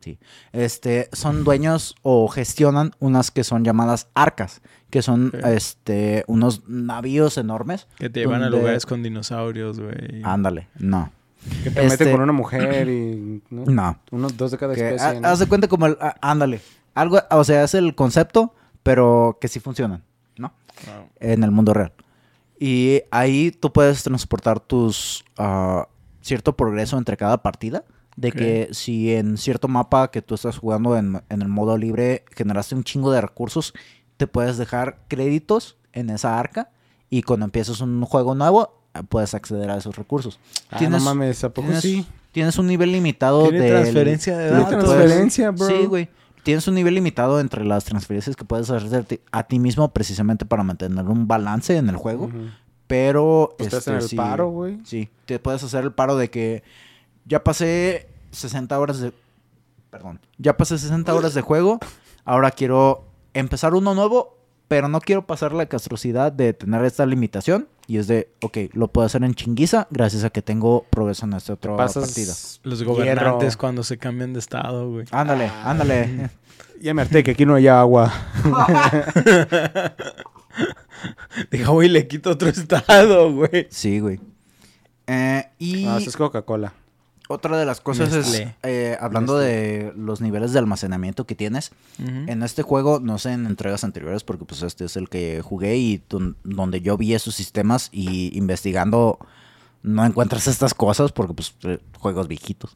Sí. 0.00 0.18
Este, 0.52 1.08
son 1.12 1.44
dueños 1.44 1.94
o 2.02 2.26
gestionan 2.26 2.92
unas 3.00 3.30
que 3.30 3.44
son 3.44 3.64
llamadas 3.64 4.08
arcas, 4.14 4.60
que 4.88 5.02
son 5.02 5.30
este 5.44 6.24
unos 6.26 6.62
navíos 6.68 7.36
enormes. 7.36 7.86
Que 7.98 8.08
te 8.10 8.20
llevan 8.20 8.42
a 8.42 8.50
lugares 8.50 8.86
con 8.86 9.02
dinosaurios, 9.02 9.78
güey. 9.78 10.22
Ándale, 10.24 10.68
no. 10.78 11.12
Que 11.62 11.70
te 11.70 11.86
Este- 11.86 12.04
meten 12.04 12.12
con 12.12 12.20
una 12.22 12.32
mujer 12.32 12.88
y... 12.88 13.42
¿no? 13.50 13.64
No. 13.66 13.98
Unos 14.10 14.36
dos 14.36 14.50
de 14.50 14.58
cada 14.58 14.74
Que, 14.74 14.88
especie, 14.88 15.06
ha- 15.06 15.20
¿no? 15.20 15.28
Haz 15.28 15.38
de 15.38 15.46
cuenta 15.46 15.68
como 15.68 15.86
el. 15.86 15.96
ándale. 16.20 16.60
Algo, 17.00 17.18
o 17.30 17.44
sea, 17.44 17.64
es 17.64 17.74
el 17.74 17.94
concepto, 17.94 18.54
pero 18.82 19.38
que 19.40 19.48
sí 19.48 19.60
funcionan, 19.60 20.04
¿no? 20.36 20.52
Wow. 20.86 21.08
En 21.20 21.42
el 21.44 21.50
mundo 21.50 21.72
real. 21.74 21.92
Y 22.58 23.02
ahí 23.10 23.50
tú 23.52 23.72
puedes 23.72 24.02
transportar 24.02 24.60
tus. 24.60 25.24
ah, 25.38 25.88
cierto 26.22 26.54
progreso 26.56 26.98
entre 26.98 27.16
cada 27.16 27.42
partida. 27.42 27.84
De 28.16 28.32
que 28.32 28.68
si 28.72 29.14
en 29.14 29.38
cierto 29.38 29.66
mapa 29.66 30.10
que 30.10 30.20
tú 30.20 30.34
estás 30.34 30.58
jugando 30.58 30.94
en, 30.98 31.22
en 31.30 31.40
el 31.40 31.48
modo 31.48 31.78
libre 31.78 32.24
generaste 32.36 32.74
un 32.74 32.84
chingo 32.84 33.10
de 33.12 33.20
recursos, 33.22 33.72
te 34.18 34.26
puedes 34.26 34.58
dejar 34.58 34.98
créditos 35.08 35.78
en 35.94 36.10
esa 36.10 36.38
arca. 36.38 36.68
Y 37.08 37.22
cuando 37.22 37.46
empiezas 37.46 37.80
un 37.80 38.04
juego 38.04 38.34
nuevo, 38.34 38.82
ah, 38.92 39.02
puedes 39.04 39.32
acceder 39.32 39.70
a 39.70 39.76
esos 39.78 39.96
recursos. 39.96 40.38
Ah, 40.70 40.78
no 40.82 41.00
mames, 41.00 41.42
¿a 41.44 41.48
poco 41.48 41.68
tienes, 41.68 41.82
sí? 41.82 42.06
tienes 42.32 42.58
un 42.58 42.66
nivel 42.66 42.92
limitado 42.92 43.50
del- 43.50 43.66
transferencia 43.70 44.36
de 44.36 44.50
datos. 44.50 44.68
transferencia, 44.68 45.50
bro. 45.52 45.66
Sí, 45.66 45.86
güey. 45.86 46.10
Tienes 46.42 46.66
un 46.68 46.74
nivel 46.74 46.94
limitado 46.94 47.40
entre 47.40 47.64
las 47.64 47.84
transferencias 47.84 48.36
que 48.36 48.44
puedes 48.44 48.70
hacer 48.70 49.20
a 49.30 49.42
ti 49.44 49.58
mismo 49.58 49.92
precisamente 49.92 50.46
para 50.46 50.62
mantener 50.62 51.04
un 51.06 51.28
balance 51.28 51.76
en 51.76 51.88
el 51.88 51.96
juego. 51.96 52.30
Pero... 52.86 53.54
Pues 53.58 53.72
este, 53.72 53.94
el 53.94 54.02
sí- 54.02 54.16
paro, 54.16 54.48
güey. 54.48 54.80
Sí, 54.84 55.08
te 55.26 55.38
puedes 55.38 55.62
hacer 55.62 55.84
el 55.84 55.92
paro 55.92 56.16
de 56.16 56.30
que 56.30 56.62
ya 57.24 57.44
pasé 57.44 58.08
60 58.32 58.78
horas 58.78 59.00
de... 59.00 59.12
Perdón. 59.90 60.20
Ya 60.38 60.56
pasé 60.56 60.78
60 60.78 61.14
horas 61.14 61.34
de 61.34 61.40
juego. 61.40 61.78
Ahora 62.24 62.50
quiero 62.50 63.04
empezar 63.34 63.74
uno 63.74 63.94
nuevo, 63.94 64.38
pero 64.68 64.88
no 64.88 65.00
quiero 65.00 65.26
pasar 65.26 65.52
la 65.52 65.66
castrosidad 65.66 66.32
de 66.32 66.52
tener 66.52 66.84
esta 66.84 67.06
limitación. 67.06 67.68
Y 67.90 67.98
es 67.98 68.06
de, 68.06 68.30
ok, 68.40 68.56
lo 68.74 68.86
puedo 68.86 69.04
hacer 69.04 69.24
en 69.24 69.34
chinguiza 69.34 69.88
gracias 69.90 70.22
a 70.22 70.30
que 70.30 70.42
tengo 70.42 70.86
progreso 70.90 71.26
en 71.26 71.34
otra 71.34 71.56
partida. 71.56 71.76
Pasas 71.76 72.60
Los 72.62 72.78
hierro. 72.78 72.94
gobernantes 72.94 73.56
cuando 73.56 73.82
se 73.82 73.98
cambian 73.98 74.32
de 74.32 74.38
estado, 74.38 74.88
güey. 74.88 75.06
Ándale, 75.10 75.46
Ah. 75.46 75.70
ándale. 75.72 76.30
Ya 76.80 76.94
me 76.94 77.02
harté 77.02 77.24
que 77.24 77.32
aquí 77.32 77.44
no 77.44 77.56
hay 77.56 77.66
agua. 77.66 78.12
Dijo, 81.50 81.72
güey, 81.72 81.88
le 81.88 82.06
quito 82.06 82.30
otro 82.30 82.48
estado, 82.48 83.32
güey. 83.32 83.66
Sí, 83.70 84.00
güey. 84.00 84.20
Eh, 85.06 85.44
y 85.58 85.84
No, 85.84 85.98
eso 85.98 86.10
es 86.10 86.16
Coca-Cola. 86.16 86.72
Otra 87.32 87.56
de 87.56 87.64
las 87.64 87.80
cosas 87.80 88.12
es, 88.12 88.46
eh, 88.64 88.96
hablando 89.00 89.38
de 89.38 89.92
los 89.96 90.20
niveles 90.20 90.52
de 90.52 90.58
almacenamiento 90.58 91.26
que 91.26 91.34
tienes, 91.34 91.70
en 91.98 92.42
este 92.42 92.62
juego, 92.62 92.98
no 93.00 93.18
sé 93.18 93.32
en 93.32 93.46
entregas 93.46 93.84
anteriores, 93.84 94.24
porque 94.24 94.44
pues 94.44 94.62
este 94.62 94.84
es 94.84 94.96
el 94.96 95.08
que 95.08 95.40
jugué 95.42 95.76
y 95.76 96.02
don- 96.08 96.36
donde 96.44 96.80
yo 96.80 96.96
vi 96.96 97.14
esos 97.14 97.34
sistemas 97.34 97.88
y 97.92 98.36
investigando 98.36 99.18
no 99.82 100.04
encuentras 100.04 100.46
estas 100.46 100.74
cosas 100.74 101.12
porque 101.12 101.32
pues 101.34 101.54
eh, 101.62 101.78
juegos 101.98 102.26
viejitos. 102.28 102.74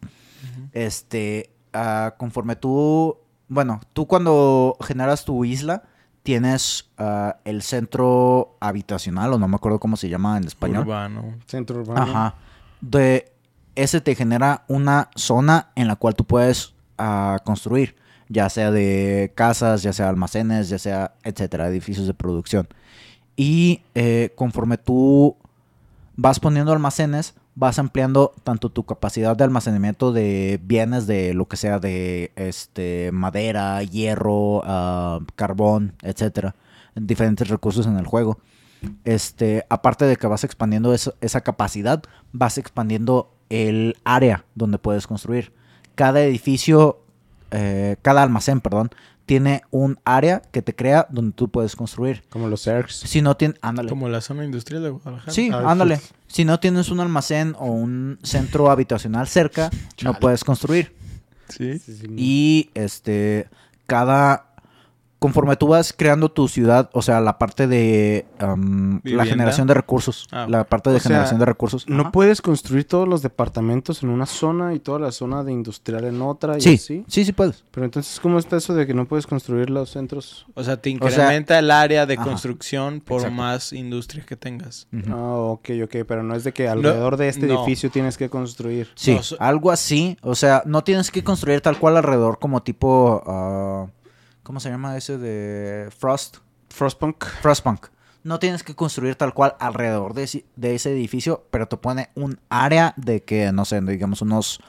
Este, 0.73 1.51
ah, 1.73 2.15
conforme 2.17 2.57
tú, 2.57 3.19
bueno, 3.49 3.81
tú 3.93 4.07
cuando 4.07 4.77
generas 4.81 5.25
tu 5.25 5.45
isla, 5.45 5.83
tienes 6.23 6.89
ah, 6.97 7.37
el 7.45 7.63
centro 7.63 8.57
habitacional, 8.61 9.33
o 9.35 9.39
no 9.39 9.49
me 9.49 9.57
acuerdo 9.57 9.79
cómo 9.81 9.97
se 9.97 10.09
llama 10.09 10.37
en 10.39 10.45
español. 10.45 10.83
Urbano. 10.85 11.35
Centro 11.47 11.81
urbano. 11.81 12.01
Ajá. 12.03 12.35
De 12.81 13.33
ese 13.75 14.01
te 14.01 14.15
genera 14.15 14.65
una 14.69 15.11
zona 15.17 15.71
en 15.75 15.89
la 15.89 15.97
cual 15.97 16.15
tú 16.15 16.25
puedes 16.25 16.75
ah, 16.99 17.39
construir, 17.45 17.97
ya 18.29 18.49
sea 18.49 18.71
de 18.71 19.33
casas, 19.35 19.83
ya 19.83 19.93
sea 19.93 20.09
almacenes, 20.09 20.69
ya 20.69 20.79
sea, 20.79 21.15
etcétera, 21.25 21.69
edificios 21.69 22.07
de 22.07 22.15
producción. 22.15 22.69
Y 23.37 23.83
eh, 23.95 24.33
conforme 24.37 24.79
tú 24.79 25.37
vas 26.17 26.41
poniendo 26.41 26.73
almacenes, 26.73 27.35
vas 27.57 27.79
ampliando 27.79 28.35
tanto 28.43 28.71
tu 28.71 28.85
capacidad 28.85 29.37
de 29.37 29.45
almacenamiento 29.45 30.13
de 30.13 30.61
bienes 30.63 31.07
de 31.07 31.35
lo 31.35 31.47
que 31.47 31.57
sea 31.57 31.79
de 31.79 32.33
este 32.37 33.11
madera, 33.13 33.83
hierro, 33.83 34.63
ah, 34.65 35.21
carbón, 35.37 35.95
etcétera, 36.03 36.55
diferentes 36.95 37.49
recursos 37.49 37.87
en 37.87 37.99
el 37.99 38.07
juego. 38.07 38.39
Este, 39.05 39.65
aparte 39.71 40.05
de 40.05 40.17
que 40.17 40.27
vas 40.27 40.45
expandiendo 40.45 40.93
esa 40.95 41.41
capacidad, 41.41 42.03
vas 42.33 42.59
expandiendo 42.59 43.34
el 43.51 43.97
área 44.05 44.45
donde 44.55 44.79
puedes 44.79 45.07
construir. 45.07 45.53
Cada 45.95 46.23
edificio, 46.23 47.03
eh, 47.51 47.97
cada 48.03 48.23
almacén, 48.23 48.61
perdón, 48.61 48.91
tiene 49.27 49.63
un 49.71 49.99
área 50.05 50.43
que 50.53 50.61
te 50.61 50.75
crea 50.75 51.07
donde 51.11 51.33
tú 51.33 51.49
puedes 51.49 51.77
construir. 51.77 52.23
Como 52.29 52.49
los 52.49 52.67
Ergs. 52.67 52.95
Si 52.97 53.23
no 53.23 53.37
tienes, 53.37 53.59
ándale. 53.63 53.89
Como 53.89 54.09
la 54.09 54.21
zona 54.21 54.45
industrial 54.45 54.83
de 54.83 54.91
Guadalajara. 54.91 55.33
Sí, 55.33 55.51
Ah, 55.53 55.63
ándale. 55.71 55.97
sí. 55.99 56.09
Si 56.27 56.45
no 56.45 56.59
tienes 56.61 56.91
un 56.91 57.01
almacén 57.01 57.55
o 57.59 57.67
un 57.67 58.19
centro 58.23 58.71
habitacional 58.71 59.29
cerca, 59.29 59.71
no 60.03 60.15
puedes 60.15 60.43
construir. 60.45 60.95
Sí. 61.49 61.79
Sí, 61.79 61.97
sí. 61.97 62.07
Y 62.17 62.71
este, 62.75 63.49
cada. 63.87 64.54
Conforme 65.25 65.57
tú 65.57 65.69
vas 65.69 65.95
creando 65.97 66.29
tu 66.31 66.49
ciudad, 66.49 66.91
o 66.93 67.01
sea, 67.01 67.19
la 67.23 67.39
parte 67.39 67.67
de 67.67 68.27
la 68.39 69.25
generación 69.25 69.67
de 69.67 69.73
recursos, 69.73 70.29
Ah, 70.31 70.47
la 70.47 70.65
parte 70.65 70.91
de 70.91 71.01
sea, 71.01 71.09
generación 71.09 71.39
de 71.41 71.47
recursos. 71.47 71.89
No 71.89 72.03
ajá. 72.03 72.13
puedes 72.13 72.43
construir 72.43 72.87
todos 72.87 73.09
los 73.09 73.23
departamentos 73.23 74.03
en 74.03 74.11
una 74.11 74.27
zona 74.27 74.75
y 74.75 74.81
toda 74.81 74.99
la 74.99 75.13
zona 75.13 75.43
de 75.43 75.53
industrial 75.53 76.05
en 76.05 76.21
otra 76.21 76.59
y 76.59 76.61
Sí, 76.61 76.75
así. 76.75 77.05
sí, 77.09 77.25
sí 77.25 77.33
puedes. 77.33 77.65
Pero 77.71 77.87
entonces, 77.87 78.21
¿cómo 78.21 78.39
está 78.39 78.59
eso 78.59 78.75
de 78.75 78.87
que 78.87 78.93
no 78.93 79.07
puedes 79.07 79.27
construir 79.27 79.71
los 79.71 79.89
centros? 79.91 80.45
O 80.53 80.63
sea, 80.63 80.77
te 80.77 80.91
O 81.01 81.09
sea- 81.09 81.25
incrementa 81.25 81.59
el 81.59 81.71
área 81.71 82.05
de 82.05 82.15
Ajá. 82.17 82.25
construcción 82.25 83.01
por 83.01 83.21
Exacto. 83.23 83.35
más 83.35 83.73
industria 83.73 84.27
que 84.27 84.37
tengas. 84.37 84.89
Ah, 85.09 85.15
ok, 85.17 85.71
ok, 85.85 85.97
pero 86.07 86.23
no 86.23 86.35
es 86.35 86.45
de 86.45 86.53
que 86.53 86.69
alrededor 86.69 87.17
de 87.17 87.29
este 87.29 87.47
no. 87.47 87.55
edificio 87.65 87.91
tienes 87.91 88.19
que 88.19 88.29
construir. 88.29 88.89
Sí, 88.95 89.15
No, 89.15 89.23
so- 89.23 89.37
algo 89.41 89.71
así. 89.71 90.19
O 90.21 90.35
sea, 90.35 90.63
no 90.67 90.85
tienes 90.85 91.11
que 91.11 91.25
construir 91.25 91.63
tal 91.63 91.79
cual 91.79 91.97
alrededor 91.97 92.39
como 92.39 92.63
tipo... 92.63 93.23
ah, 93.27 93.87
¿Cómo 94.45 94.61
se 94.61 94.71
llama 94.71 94.97
ese 94.97 95.19
de 95.19 95.91
Frost? 95.91 96.37
Frostpunk. 96.71 97.25
Frostpunk. 97.43 97.87
No 98.23 98.39
tienes 98.39 98.63
que 98.63 98.75
construir 98.75 99.17
tal 99.17 99.35
cual 99.35 99.55
alrededor 99.59 100.15
de, 100.15 100.23
ese- 100.25 100.45
de 100.57 100.75
ese 100.75 100.93
edificio, 100.93 101.45
pero 101.51 101.67
te 101.67 101.77
pone 101.77 102.11
un 102.15 102.39
área 102.49 102.95
de 102.97 103.23
que, 103.23 103.51
no 103.53 103.65
sé, 103.65 103.81
digamos 103.83 104.23
unos 104.23 104.61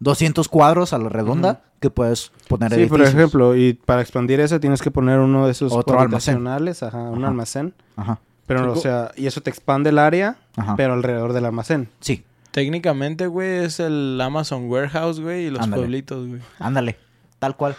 200 0.00 0.48
cuadros 0.48 0.92
a 0.92 0.98
la 0.98 1.08
redonda 1.08 1.62
que 1.80 1.88
puedes 1.90 2.30
poner 2.48 2.70
Sí, 2.70 2.86
por 2.86 3.00
edificios. 3.00 3.08
ejemplo, 3.14 3.56
y 3.56 3.72
para 3.74 4.02
expandir 4.02 4.40
eso 4.40 4.60
tienes 4.60 4.82
que 4.82 4.90
poner 4.90 5.18
uno 5.18 5.46
de 5.46 5.52
esos 5.52 5.72
Otro 5.72 5.98
almacén. 6.00 6.46
ajá, 6.46 6.58
un 6.98 7.18
Ajá. 7.18 7.28
almacén. 7.28 7.74
Ajá, 7.96 8.18
Pero, 8.46 8.72
Sí, 8.74 8.78
o 8.78 8.82
sea, 8.82 9.12
y 9.16 9.26
eso 9.26 9.40
te 9.42 9.48
expande 9.50 9.90
el 9.90 9.98
área, 9.98 10.36
ajá. 10.56 10.76
pero 10.76 10.92
alrededor 10.94 11.32
del 11.32 11.44
almacén. 11.46 11.88
Sí, 12.00 12.24
Técnicamente, 12.50 13.28
güey, 13.28 13.64
es 13.64 13.78
el 13.78 14.20
Amazon 14.20 14.68
Warehouse, 14.68 15.20
güey, 15.20 15.46
y 15.46 15.50
los 15.50 15.62
Ándale. 15.62 15.82
pueblitos, 15.82 16.26
güey. 16.26 16.40
ándale, 16.58 16.98
tal 17.38 17.56
cual. 17.56 17.76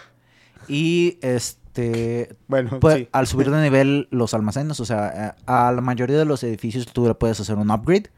Y 0.68 1.18
este, 1.22 2.36
Bueno, 2.48 2.78
Pues, 2.80 2.96
sí. 2.96 3.08
al 3.12 3.26
subir 3.26 3.50
de 3.50 3.62
nivel 3.62 4.08
los 4.10 4.34
almacenes, 4.34 4.78
o 4.80 4.84
sea, 4.84 5.34
eh, 5.38 5.42
a 5.46 5.72
la 5.72 5.80
mayoría 5.80 6.18
de 6.18 6.24
los 6.24 6.42
edificios 6.44 6.86
tú 6.86 7.06
le 7.06 7.14
puedes 7.14 7.40
hacer 7.40 7.56
un 7.56 7.70
upgrade. 7.70 8.10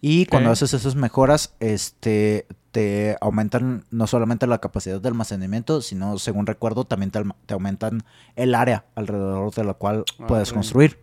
Y 0.00 0.26
cuando 0.26 0.50
haces 0.50 0.74
esas 0.74 0.94
mejoras, 0.94 1.54
este 1.60 2.46
te 2.70 3.16
aumentan 3.22 3.84
no 3.90 4.06
solamente 4.06 4.46
la 4.46 4.58
capacidad 4.58 5.00
de 5.00 5.08
almacenamiento, 5.08 5.80
sino, 5.80 6.18
según 6.18 6.46
recuerdo, 6.46 6.84
también 6.84 7.10
te, 7.10 7.18
alma- 7.18 7.34
te 7.46 7.54
aumentan 7.54 8.04
el 8.36 8.54
área 8.54 8.84
alrededor 8.94 9.52
de 9.54 9.64
la 9.64 9.74
cual 9.74 10.04
Ah, 10.18 10.26
puedes 10.28 10.52
construir. 10.52 10.98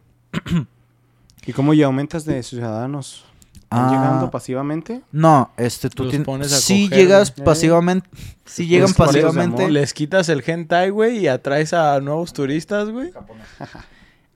¿Y 1.45 1.53
cómo 1.53 1.73
ya 1.73 1.87
aumentas 1.87 2.23
de 2.23 2.41
ciudadanos? 2.43 3.25
¿Van 3.69 3.85
Ah, 3.85 3.89
llegando 3.91 4.31
pasivamente? 4.31 5.01
No, 5.11 5.51
este, 5.57 5.89
tú 5.89 6.07
tienes... 6.09 6.51
Si 6.51 6.85
coger, 6.85 6.97
llegas 6.99 7.31
pasivamente... 7.31 8.07
Si 8.45 8.67
llegan 8.67 8.93
Pues, 8.93 9.07
pasivamente... 9.09 9.69
Les 9.71 9.93
quitas 9.93 10.29
el 10.29 10.43
hentai, 10.45 10.89
güey, 10.91 11.19
y 11.19 11.27
atraes 11.27 11.73
a 11.73 11.99
nuevos 11.99 12.31
turistas, 12.33 12.89
güey. 12.89 13.11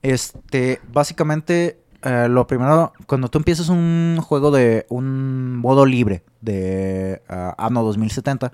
Este, 0.02 0.80
básicamente, 0.92 1.78
eh, 2.02 2.26
lo 2.28 2.46
primero, 2.46 2.92
cuando 3.06 3.28
tú 3.28 3.38
empiezas 3.38 3.68
un 3.68 4.18
juego 4.22 4.50
de 4.50 4.86
un 4.88 5.56
modo 5.56 5.84
libre 5.84 6.22
de 6.40 7.22
ah, 7.28 7.54
Anno 7.58 7.82
2070, 7.82 8.52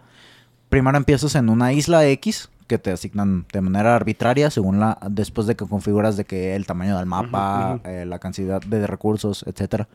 primero 0.69 0.97
empiezas 0.97 1.35
en 1.37 1.49
una 1.49 1.73
isla 1.73 2.05
X 2.07 2.51
que 2.67 2.79
te 2.79 2.91
asignan 2.91 3.47
de 3.53 3.61
manera 3.61 3.95
arbitraria 3.95 4.51
según 4.51 4.81
la 4.81 4.99
después 5.09 5.47
de 5.47 5.55
que 5.55 5.65
configuras 5.67 6.17
de 6.17 6.25
que 6.25 6.57
el 6.57 6.67
tamaño 6.67 6.97
del 6.99 7.07
mapa, 7.07 7.79
eh, 7.85 8.05
la 8.07 8.19
cantidad 8.19 8.61
de 8.61 8.87
recursos, 8.89 9.45
etcétera. 9.47 9.87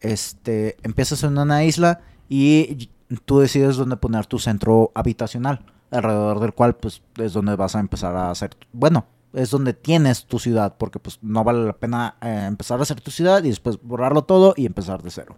Este, 0.00 0.76
empiezas 0.82 1.22
en 1.24 1.36
una 1.36 1.64
isla 1.64 2.00
y 2.28 2.88
tú 3.24 3.40
decides 3.40 3.76
dónde 3.76 3.96
poner 3.96 4.26
tu 4.26 4.38
centro 4.38 4.92
habitacional, 4.94 5.64
alrededor 5.90 6.40
del 6.40 6.52
cual 6.52 6.76
pues 6.76 7.02
es 7.16 7.32
donde 7.32 7.56
vas 7.56 7.76
a 7.76 7.80
empezar 7.80 8.14
a 8.16 8.30
hacer, 8.30 8.56
bueno, 8.72 9.06
es 9.32 9.50
donde 9.50 9.74
tienes 9.74 10.26
tu 10.26 10.38
ciudad, 10.38 10.74
porque 10.76 10.98
pues 10.98 11.18
no 11.22 11.44
vale 11.44 11.64
la 11.64 11.72
pena 11.72 12.16
eh, 12.20 12.46
empezar 12.48 12.80
a 12.80 12.82
hacer 12.82 13.00
tu 13.00 13.10
ciudad 13.10 13.42
y 13.44 13.48
después 13.48 13.78
borrarlo 13.80 14.22
todo 14.22 14.54
y 14.56 14.66
empezar 14.66 15.02
de 15.02 15.10
cero. 15.10 15.36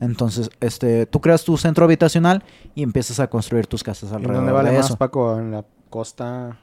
Entonces, 0.00 0.50
este, 0.60 1.06
tú 1.06 1.20
creas 1.20 1.44
tu 1.44 1.56
centro 1.56 1.84
habitacional 1.84 2.42
y 2.74 2.82
empiezas 2.82 3.20
a 3.20 3.28
construir 3.28 3.66
tus 3.66 3.84
casas 3.84 4.10
¿En 4.10 4.16
alrededor 4.16 4.36
dónde 4.36 4.52
vale 4.52 4.70
de 4.70 4.78
más, 4.78 4.86
eso. 4.86 4.96
Paco? 4.96 5.38
¿En 5.38 5.52
la 5.52 5.64
costa? 5.88 6.58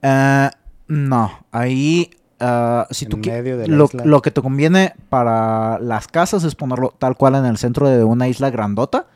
Eh, 0.00 0.50
no, 0.88 1.46
ahí 1.52 2.10
ah, 2.40 2.86
si 2.90 3.04
En 3.04 3.10
tú 3.10 3.16
medio 3.18 3.58
de 3.58 3.68
lo, 3.68 3.88
lo 4.04 4.22
que 4.22 4.30
te 4.30 4.42
conviene 4.42 4.94
para 5.08 5.78
las 5.78 6.08
casas 6.08 6.44
es 6.44 6.54
ponerlo 6.54 6.94
tal 6.98 7.16
cual 7.16 7.34
en 7.34 7.46
el 7.46 7.58
centro 7.58 7.88
de 7.88 8.02
una 8.04 8.28
isla 8.28 8.50
grandota 8.50 9.06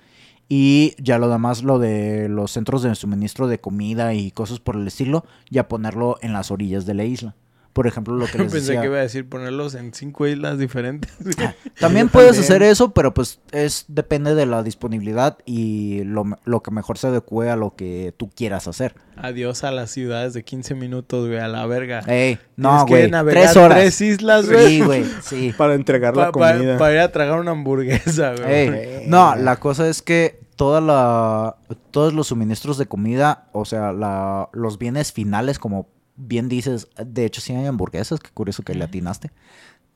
y 0.49 0.95
ya 1.03 1.19
lo 1.19 1.29
demás, 1.29 1.63
lo 1.63 1.79
de 1.79 2.29
los 2.29 2.51
centros 2.53 2.83
de 2.83 2.95
suministro 2.95 3.49
de 3.49 3.61
comida 3.61 4.15
y 4.15 4.31
cosas 4.31 4.61
por 4.61 4.77
el 4.77 4.87
estilo, 4.87 5.25
ya 5.51 5.69
ponerlo 5.69 6.19
en 6.21 6.33
las 6.33 6.51
orillas 6.51 6.87
de 6.87 6.95
la 6.95 7.05
isla. 7.05 7.35
Por 7.75 7.87
ejemplo, 7.87 8.15
lo 8.15 8.25
que 8.27 8.39
les 8.39 8.51
Pensé 8.53 8.69
decía. 8.69 8.81
que 8.81 8.87
iba 8.87 8.97
a 8.97 9.01
decir 9.03 9.29
ponerlos 9.29 9.75
en 9.75 9.93
cinco 9.93 10.27
islas 10.27 10.59
diferentes. 10.59 11.13
También 11.81 12.07
Yo 12.07 12.13
puedes 12.13 12.31
también. 12.37 12.45
hacer 12.45 12.63
eso, 12.63 12.93
pero 12.95 13.13
pues 13.13 13.41
es 13.53 13.85
depende 13.89 14.35
de 14.35 14.47
la 14.47 14.63
disponibilidad 14.63 15.37
y 15.45 16.05
lo, 16.05 16.25
lo 16.45 16.63
que 16.63 16.71
mejor 16.71 16.97
se 16.99 17.09
adecue 17.09 17.51
a 17.51 17.57
lo 17.57 17.75
que 17.75 18.15
tú 18.17 18.31
quieras 18.31 18.67
hacer. 18.69 18.95
Adiós 19.17 19.63
a 19.65 19.71
las 19.73 19.91
ciudades 19.91 20.33
de 20.35 20.43
15 20.45 20.75
minutos, 20.75 21.27
güey, 21.27 21.39
a 21.41 21.49
la 21.49 21.67
verga. 21.67 22.01
Ey, 22.07 22.39
no, 22.57 22.87
que 22.87 23.09
güey, 23.09 23.25
tres 23.33 23.57
horas. 23.57 23.79
tres 23.79 24.01
islas, 24.01 24.49
güey. 24.49 24.67
Sí, 24.69 24.81
güey, 24.81 25.05
sí. 25.23 25.53
Para 25.57 25.75
entregar 25.75 26.17
la 26.17 26.27
Pa- 26.27 26.33
comida. 26.33 26.79
Para 26.79 26.95
ir 26.95 27.01
a 27.01 27.13
tragar 27.13 27.39
una 27.41 27.51
hamburguesa, 27.51 28.35
güey. 28.37 28.53
Ey, 28.55 28.69
güey. 28.69 29.07
no, 29.09 29.35
la 29.37 29.57
cosa 29.57 29.89
es 29.89 30.01
que 30.03 30.41
toda 30.57 30.81
la, 30.81 31.57
todos 31.91 32.13
los 32.15 32.29
suministros 32.29 32.79
de 32.79 32.87
comida, 32.87 33.49
o 33.53 33.65
sea, 33.65 33.93
la, 33.93 34.49
los 34.53 34.79
bienes 34.79 35.13
finales, 35.13 35.59
como 35.59 35.89
bien 36.16 36.49
dices, 36.49 36.89
de 37.05 37.24
hecho 37.24 37.41
sí 37.41 37.53
hay 37.55 37.66
hamburguesas, 37.66 38.20
qué 38.20 38.31
curioso 38.32 38.62
que 38.62 38.74
le 38.74 38.85
atinaste. 38.85 39.31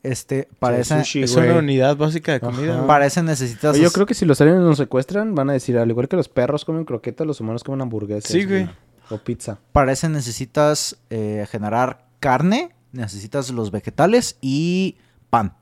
Este, 0.02 0.48
Sí, 0.84 0.84
sushi, 0.84 1.22
Es 1.24 1.34
una 1.36 1.56
unidad 1.58 1.96
básica 1.96 2.32
de 2.32 2.40
comida. 2.40 2.84
Ajá. 2.84 3.04
esa 3.04 3.22
necesitas... 3.22 3.74
Oye, 3.74 3.82
yo 3.82 3.90
creo 3.90 4.06
que 4.06 4.14
si 4.14 4.24
los 4.24 4.40
aliens 4.40 4.60
nos 4.60 4.78
secuestran, 4.78 5.34
van 5.34 5.50
a 5.50 5.52
decir, 5.54 5.76
al 5.76 5.90
igual 5.90 6.08
que 6.08 6.16
los 6.16 6.28
perros 6.28 6.64
comen 6.64 6.84
croquetas, 6.84 7.26
los 7.26 7.40
humanos 7.40 7.64
comen 7.64 7.80
hamburguesas. 7.82 8.30
Sí, 8.30 8.44
güey. 8.44 8.68
O 9.10 9.18
pizza. 9.18 9.58
Para 9.72 9.92
eso 9.92 10.08
necesitas 10.08 10.98
eh, 11.10 11.46
generar 11.50 12.06
carne, 12.20 12.70
necesitas 12.92 13.50
los 13.50 13.70
vegetales 13.70 14.36
y 14.40 14.96
pan. 15.30 15.54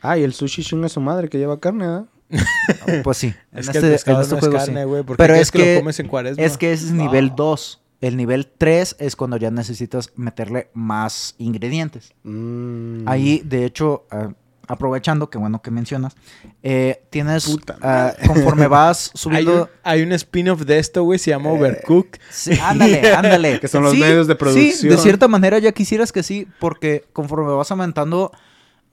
Ah, 0.00 0.16
y 0.16 0.22
el 0.22 0.32
sushi 0.32 0.62
chinga 0.62 0.88
su 0.88 1.00
madre 1.00 1.28
que 1.28 1.38
lleva 1.38 1.60
carne, 1.60 1.86
¿verdad? 1.86 2.06
Pues 3.04 3.18
sí, 3.18 3.34
Es 3.52 3.66
en 3.66 3.72
que 3.72 3.78
este, 3.78 3.86
el 3.88 3.92
pescado 3.92 4.18
en 4.18 4.22
este 4.22 4.34
no 4.34 4.38
es 4.38 4.44
juego 4.44 4.56
carne, 4.56 4.84
güey. 4.84 5.02
¿Por 5.02 5.16
Pero 5.16 5.34
es 5.34 5.50
que- 5.50 5.74
lo 5.74 5.80
comes 5.80 6.00
en 6.00 6.08
cuaresma? 6.08 6.42
Es 6.42 6.56
que 6.56 6.72
ese 6.72 6.86
es 6.86 6.92
nivel 6.92 7.34
2. 7.36 7.82
El 8.00 8.16
nivel 8.16 8.46
3 8.46 8.96
es 8.98 9.16
cuando 9.16 9.36
ya 9.36 9.50
necesitas 9.50 10.12
meterle 10.16 10.70
más 10.74 11.34
ingredientes. 11.38 12.12
Mm. 12.24 13.08
Ahí, 13.08 13.40
de 13.44 13.64
hecho, 13.64 14.06
eh, 14.12 14.28
aprovechando, 14.68 15.30
que 15.30 15.38
bueno 15.38 15.62
que 15.62 15.70
mencionas, 15.70 16.14
eh, 16.62 17.04
tienes, 17.10 17.48
eh, 17.82 18.12
conforme 18.26 18.66
vas 18.66 19.10
subiendo... 19.14 19.70
hay 19.82 20.02
un 20.02 20.12
spin-off 20.12 20.62
de 20.62 20.78
esto, 20.78 21.04
güey, 21.04 21.18
se 21.18 21.30
llama 21.30 21.50
Overcooked. 21.50 22.20
Sí, 22.30 22.58
ándale, 22.62 23.12
ándale. 23.14 23.60
Que 23.60 23.68
son 23.68 23.82
los 23.82 23.92
Sí, 23.92 24.00
medios 24.00 24.26
de 24.26 24.34
Sí, 24.34 24.38
producción. 24.38 24.90
de 24.92 24.98
cierta 24.98 25.28
manera 25.28 25.58
ya 25.58 25.72
quisieras 25.72 26.12
que 26.12 26.22
sí, 26.22 26.46
porque 26.60 27.04
conforme 27.12 27.52
vas 27.52 27.70
aumentando 27.70 28.30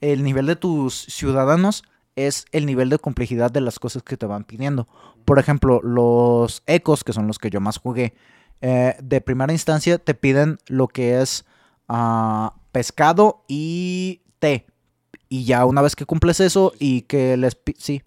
el 0.00 0.22
nivel 0.22 0.46
de 0.46 0.56
tus 0.56 0.94
ciudadanos, 0.94 1.84
es 2.16 2.46
el 2.52 2.64
nivel 2.66 2.90
de 2.90 2.98
complejidad 2.98 3.50
de 3.50 3.60
las 3.60 3.78
cosas 3.78 4.02
que 4.02 4.16
te 4.16 4.26
van 4.26 4.44
pidiendo. 4.44 4.86
Por 5.24 5.38
ejemplo, 5.38 5.80
los 5.82 6.62
ecos, 6.66 7.02
que 7.04 7.12
son 7.12 7.26
los 7.26 7.38
que 7.38 7.50
yo 7.50 7.60
más 7.60 7.78
jugué, 7.78 8.14
eh, 8.60 8.96
de 9.02 9.20
primera 9.20 9.52
instancia 9.52 9.98
te 9.98 10.14
piden 10.14 10.58
lo 10.66 10.88
que 10.88 11.20
es 11.20 11.44
ah, 11.88 12.54
pescado 12.72 13.44
y 13.48 14.22
té. 14.38 14.66
Y 15.28 15.44
ya 15.44 15.64
una 15.64 15.82
vez 15.82 15.96
que 15.96 16.06
cumples 16.06 16.40
eso 16.40 16.72
y 16.78 17.02
que 17.02 17.36
les... 17.36 17.58
Sí. 17.78 18.02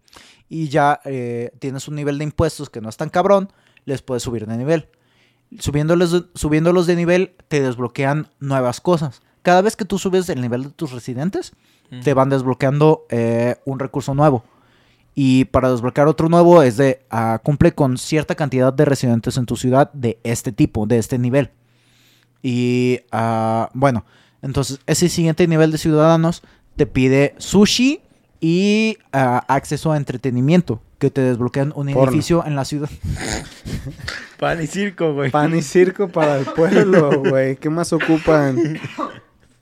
Y 0.50 0.70
ya 0.70 1.02
eh, 1.06 1.52
tienes 1.60 1.88
un 1.88 1.96
nivel 1.96 2.18
de 2.18 2.24
impuestos 2.24 2.70
que 2.70 2.82
no 2.82 2.90
es 2.90 2.98
tan 2.98 3.10
cabrón, 3.10 3.52
les 3.86 4.02
puedes 4.02 4.24
subir 4.24 4.46
de 4.46 4.58
nivel. 4.58 4.90
Subiéndoles 5.60 6.24
subiéndolos 6.36 6.88
de 6.88 6.96
nivel, 6.96 7.36
te 7.48 7.62
desbloquean 7.62 8.30
nuevas 8.40 8.82
cosas. 8.82 9.22
Cada 9.42 9.62
vez 9.62 9.76
que 9.76 9.86
tú 9.86 9.98
subes 9.98 10.30
el 10.30 10.42
nivel 10.42 10.64
de 10.64 10.70
tus 10.72 10.92
residentes, 10.92 11.54
te 12.04 12.14
van 12.14 12.30
desbloqueando 12.30 13.06
eh, 13.10 13.56
un 13.66 13.80
recurso 13.80 14.14
nuevo. 14.14 14.44
Y 15.20 15.46
para 15.46 15.72
desbloquear 15.72 16.08
otro 16.08 16.30
nuevo 16.30 16.62
es 16.62 16.78
de 16.78 17.04
ah, 17.10 17.40
cumple 17.42 17.72
con 17.72 17.98
cierta 17.98 18.36
cantidad 18.36 18.72
de 18.72 18.86
residentes 18.86 19.36
en 19.38 19.48
tu 19.48 19.56
ciudad 19.56 19.92
de 19.94 20.20
este 20.24 20.52
tipo, 20.52 20.86
de 20.86 21.00
este 21.00 21.18
nivel. 21.18 21.50
Y 22.44 23.00
ah, 23.12 23.72
bueno, 23.74 24.06
entonces 24.44 24.80
ese 24.86 25.10
siguiente 25.10 25.48
nivel 25.48 25.72
de 25.72 25.80
ciudadanos 25.80 26.44
te 26.76 26.86
pide 26.86 27.34
sushi 27.40 28.02
y 28.40 29.00
ah, 29.12 29.44
acceso 29.48 29.92
a 29.92 29.98
entretenimiento, 29.98 30.84
que 31.00 31.10
te 31.10 31.22
desbloquean 31.22 31.74
un 31.76 31.92
Porno. 31.92 32.12
edificio 32.12 32.46
en 32.46 32.56
la 32.56 32.64
ciudad. 32.64 32.92
Pan 34.40 34.62
y 34.62 34.68
circo, 34.68 35.16
güey. 35.16 35.32
Pan 35.32 35.56
y 35.56 35.64
circo 35.64 36.10
para 36.10 36.38
el 36.38 36.46
pueblo, 36.46 37.24
güey. 37.24 37.56
¿Qué 37.56 37.72
más 37.72 37.92
ocupan? 37.92 38.80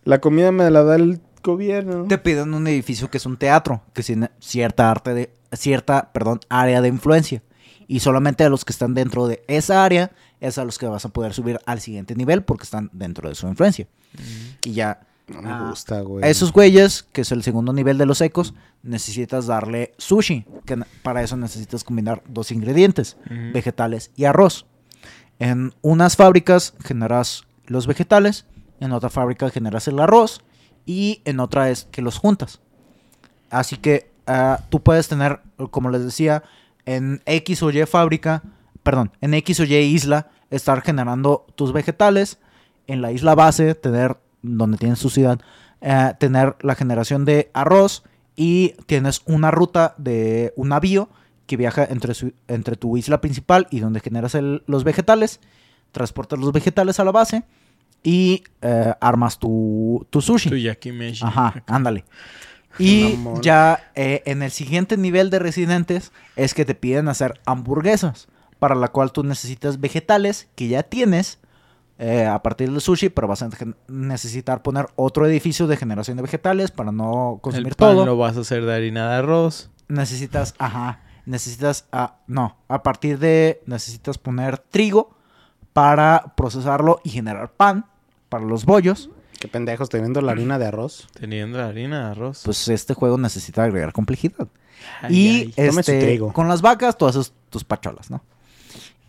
La 0.04 0.20
comida 0.20 0.52
me 0.52 0.70
la 0.70 0.84
da 0.84 0.98
el 0.98 1.22
gobierno. 1.42 2.08
Te 2.10 2.18
piden 2.18 2.54
un 2.54 2.68
edificio 2.68 3.10
que 3.10 3.20
es 3.20 3.26
un 3.26 3.38
teatro, 3.38 3.82
que 3.94 4.04
tiene 4.04 4.32
cierta 4.40 4.92
arte 4.92 5.14
de 5.14 5.30
cierta, 5.56 6.12
perdón, 6.14 6.40
área 6.50 6.82
de 6.82 6.88
influencia. 6.90 7.42
Y 7.88 8.00
solamente 8.00 8.44
a 8.44 8.50
los 8.50 8.66
que 8.66 8.72
están 8.74 8.94
dentro 8.96 9.28
de 9.28 9.44
esa 9.48 9.84
área 9.86 10.12
es 10.40 10.58
a 10.58 10.66
los 10.66 10.78
que 10.80 10.88
vas 10.88 11.06
a 11.06 11.10
poder 11.10 11.34
subir 11.34 11.60
al 11.66 11.80
siguiente 11.82 12.16
nivel 12.16 12.44
porque 12.44 12.64
están 12.64 12.90
dentro 12.94 13.30
de 13.30 13.36
su 13.36 13.48
influencia. 13.48 13.88
Y 14.64 14.74
ya 14.74 15.02
No 15.28 15.42
me 15.42 15.50
Ah, 15.52 15.68
gusta, 15.70 16.02
güey. 16.02 16.24
a 16.24 16.28
esos 16.30 16.52
güeyes, 16.52 17.04
que 17.12 17.22
es 17.22 17.32
el 17.32 17.42
segundo 17.44 17.74
nivel 17.74 17.98
de 17.98 18.06
los 18.06 18.22
ecos, 18.22 18.54
necesitas 18.84 19.48
darle 19.48 19.94
sushi, 19.98 20.46
que 20.66 20.78
para 21.02 21.24
eso 21.24 21.36
necesitas 21.36 21.84
combinar 21.84 22.22
dos 22.28 22.52
ingredientes, 22.52 23.18
vegetales 23.54 24.12
y 24.16 24.26
arroz. 24.26 24.68
En 25.40 25.74
unas 25.82 26.16
fábricas 26.16 26.74
generas 26.84 27.44
los 27.66 27.88
vegetales, 27.88 28.46
en 28.80 28.92
otra 28.92 29.10
fábrica 29.10 29.50
generas 29.50 29.88
el 29.88 30.00
arroz 30.00 30.42
y 30.86 31.22
en 31.26 31.40
otra 31.40 31.70
es 31.72 31.86
que 31.86 32.02
los 32.04 32.18
juntas. 32.20 32.62
Así 33.50 33.78
que 33.78 34.12
ah, 34.28 34.60
tú 34.70 34.82
puedes 34.82 35.08
tener, 35.08 35.40
como 35.72 35.90
les 35.90 36.04
decía, 36.04 36.44
en 36.86 37.22
X 37.26 37.64
o 37.64 37.72
Y 37.72 37.86
fábrica, 37.86 38.44
perdón, 38.84 39.12
en 39.22 39.34
X 39.34 39.60
o 39.60 39.64
Y 39.64 39.76
isla, 39.76 40.30
estar 40.52 40.82
generando 40.82 41.46
tus 41.56 41.74
vegetales, 41.74 42.38
en 42.88 43.02
la 43.02 43.12
isla 43.12 43.34
base, 43.36 43.74
tener, 43.76 44.18
donde 44.44 44.78
tienes 44.78 45.00
tu 45.00 45.10
ciudad, 45.10 45.40
eh, 45.82 46.14
tener 46.20 46.56
la 46.62 46.76
generación 46.76 47.26
de 47.26 47.50
arroz 47.54 48.04
y 48.36 48.74
tienes 48.86 49.22
una 49.26 49.50
ruta 49.52 49.96
de 49.98 50.54
un 50.56 50.70
navío 50.70 51.10
que 51.48 51.58
viaja 51.58 51.86
entre, 51.86 52.14
su- 52.14 52.34
entre 52.48 52.76
tu 52.76 52.98
isla 52.98 53.22
principal 53.22 53.68
y 53.72 53.80
donde 53.80 54.00
generas 54.02 54.36
el- 54.36 54.64
los 54.68 54.84
vegetales, 54.84 55.40
transportas 55.92 56.40
los 56.40 56.52
vegetales 56.52 57.00
a 57.00 57.04
la 57.06 57.12
base 57.12 57.44
y 58.04 58.44
eh, 58.62 58.94
armas 59.02 59.40
tu, 59.40 60.06
tu 60.10 60.22
sushi. 60.22 60.50
Tu 60.50 60.58
yakimeshi. 60.58 61.26
Ajá, 61.26 61.64
ándale. 61.68 62.06
Y 62.78 63.16
Mamón. 63.18 63.42
ya 63.42 63.92
eh, 63.96 64.22
en 64.26 64.44
el 64.44 64.52
siguiente 64.52 64.98
nivel 64.98 65.30
de 65.30 65.40
residentes 65.40 66.12
es 66.36 66.54
que 66.54 66.66
te 66.66 66.76
piden 66.76 67.08
hacer 67.08 67.40
hamburguesas, 67.46 68.28
para 68.60 68.76
la 68.76 68.90
cual 68.90 69.12
tú 69.12 69.24
necesitas 69.24 69.80
vegetales 69.80 70.48
que 70.56 70.68
ya 70.68 70.84
tienes 70.84 71.40
eh, 71.98 72.26
a 72.26 72.42
partir 72.44 72.70
del 72.70 72.82
sushi, 72.82 73.10
pero 73.10 73.28
vas 73.28 73.42
a 73.42 73.50
necesitar 73.88 74.62
poner 74.62 74.88
otro 74.98 75.26
edificio 75.26 75.68
de 75.68 75.78
generación 75.78 76.18
de 76.18 76.24
vegetales 76.24 76.72
para 76.72 76.92
no 76.92 77.40
consumir 77.42 77.70
El 77.70 77.76
pan 77.76 77.96
todo. 77.96 78.06
lo 78.06 78.18
vas 78.18 78.36
a 78.36 78.42
hacer 78.42 78.66
de 78.66 78.74
harina 78.74 79.10
de 79.10 79.16
arroz. 79.16 79.70
Necesitas, 79.88 80.56
ajá, 80.58 81.02
necesitas, 81.26 81.86
ah, 81.92 82.18
no, 82.28 82.58
a 82.68 82.84
partir 82.84 83.20
de, 83.20 83.62
necesitas 83.66 84.18
poner 84.18 84.58
trigo 84.58 85.16
para 85.72 86.34
procesarlo 86.36 87.00
y 87.04 87.10
generar 87.12 87.52
pan 87.52 87.86
para 88.30 88.44
los 88.44 88.66
bollos. 88.66 89.10
Qué 89.40 89.48
pendejos 89.48 89.90
teniendo 89.90 90.22
la 90.22 90.32
harina 90.32 90.58
de 90.60 90.66
arroz. 90.68 91.08
Teniendo 91.20 91.58
la 91.58 91.68
harina 91.68 92.06
de 92.06 92.12
arroz. 92.12 92.42
Pues 92.46 92.68
este 92.68 92.94
juego 92.94 93.18
necesita 93.18 93.64
agregar 93.64 93.92
complejidad. 93.94 94.48
Ay, 95.02 95.16
y 95.16 95.30
ay. 95.40 95.54
Este, 95.68 96.00
trigo. 96.02 96.34
con 96.34 96.48
las 96.48 96.62
vacas 96.62 96.98
tú 96.98 97.06
haces 97.08 97.34
tus 97.50 97.64
pacholas, 97.64 98.10
¿no? 98.12 98.24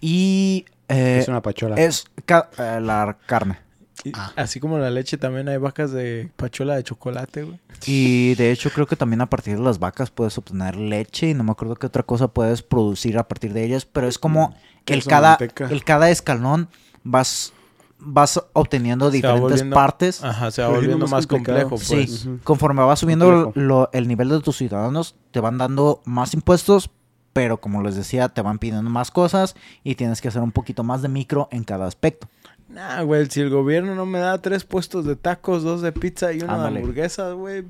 Y 0.01 0.65
eh, 0.89 1.19
es 1.23 1.29
una 1.29 1.43
pachola. 1.43 1.77
es 1.77 2.05
ca- 2.25 2.51
eh, 2.59 2.79
la 2.81 3.17
carne. 3.27 3.59
Y 4.05 4.13
Ah. 4.15 4.33
Así 4.37 4.61
como 4.61 4.79
la 4.79 4.91
leche, 4.91 5.17
también 5.17 5.49
hay 5.49 5.57
vacas 5.57 5.91
de 5.91 6.31
pachola 6.37 6.77
de 6.77 6.85
chocolate, 6.85 7.43
güey. 7.43 7.59
Y 7.87 8.35
de 8.37 8.53
hecho 8.53 8.71
creo 8.71 8.87
que 8.87 8.95
también 8.95 9.21
a 9.21 9.27
partir 9.29 9.57
de 9.57 9.63
las 9.65 9.79
vacas 9.79 10.11
puedes 10.11 10.37
obtener 10.39 10.77
leche 10.77 11.31
y 11.31 11.35
no 11.35 11.45
me 11.45 11.51
acuerdo 11.53 11.77
qué 11.77 11.87
otra 11.87 12.03
cosa 12.03 12.29
puedes 12.29 12.63
producir 12.63 13.19
a 13.19 13.27
partir 13.27 13.53
de 13.53 13.65
ellas, 13.65 13.85
pero 13.87 14.07
es 14.07 14.19
como 14.19 14.55
el 14.87 14.97
Queso, 14.99 15.11
cada, 15.11 15.39
el 15.71 15.83
cada 15.85 16.11
escalón 16.11 16.69
vas, 17.03 17.53
vas 17.99 18.43
obteniendo 18.53 19.11
diferentes 19.11 19.63
partes. 19.65 20.23
Ajá, 20.23 20.51
se 20.51 20.63
va 20.63 20.69
Volviendo 20.69 21.07
más 21.09 21.27
complicado. 21.27 21.71
complejo, 21.71 21.85
Sí, 21.85 21.95
pues. 22.07 22.27
Ujú. 22.27 22.39
conforme 22.45 22.83
va 22.83 22.95
subiendo 22.97 23.53
lo- 23.55 23.91
el 23.93 24.07
nivel 24.09 24.29
de 24.29 24.41
tus 24.41 24.57
ciudadanos, 24.57 25.15
te 25.31 25.41
van 25.41 25.59
dando 25.59 26.03
más 26.05 26.35
impuestos, 26.35 26.91
pero 27.33 27.59
como 27.61 27.83
les 27.83 27.97
decía, 27.97 28.29
te 28.29 28.43
van 28.43 28.59
pidiendo 28.59 28.89
más 28.91 29.11
cosas 29.11 29.57
y 29.85 29.95
tienes 29.95 30.21
que 30.21 30.29
hacer 30.29 30.43
un 30.43 30.53
poquito 30.53 30.85
más 30.85 31.03
de 31.03 31.09
micro 31.09 31.49
en 31.51 31.65
cada 31.65 31.87
aspecto. 31.87 32.29
Nah, 32.69 33.03
güey, 33.03 33.27
si 33.31 33.41
el 33.41 33.51
gobierno 33.51 33.95
no 33.95 34.07
me 34.07 34.19
da 34.19 34.39
tres 34.39 34.65
puestos 34.65 35.05
de 35.05 35.15
tacos, 35.17 35.63
dos 35.63 35.83
de 35.83 35.93
pizza 35.93 36.33
y 36.33 36.41
una 36.43 36.55
Ándale. 36.55 36.75
de 36.75 36.81
hamburguesas, 36.81 37.35
güey. 37.35 37.65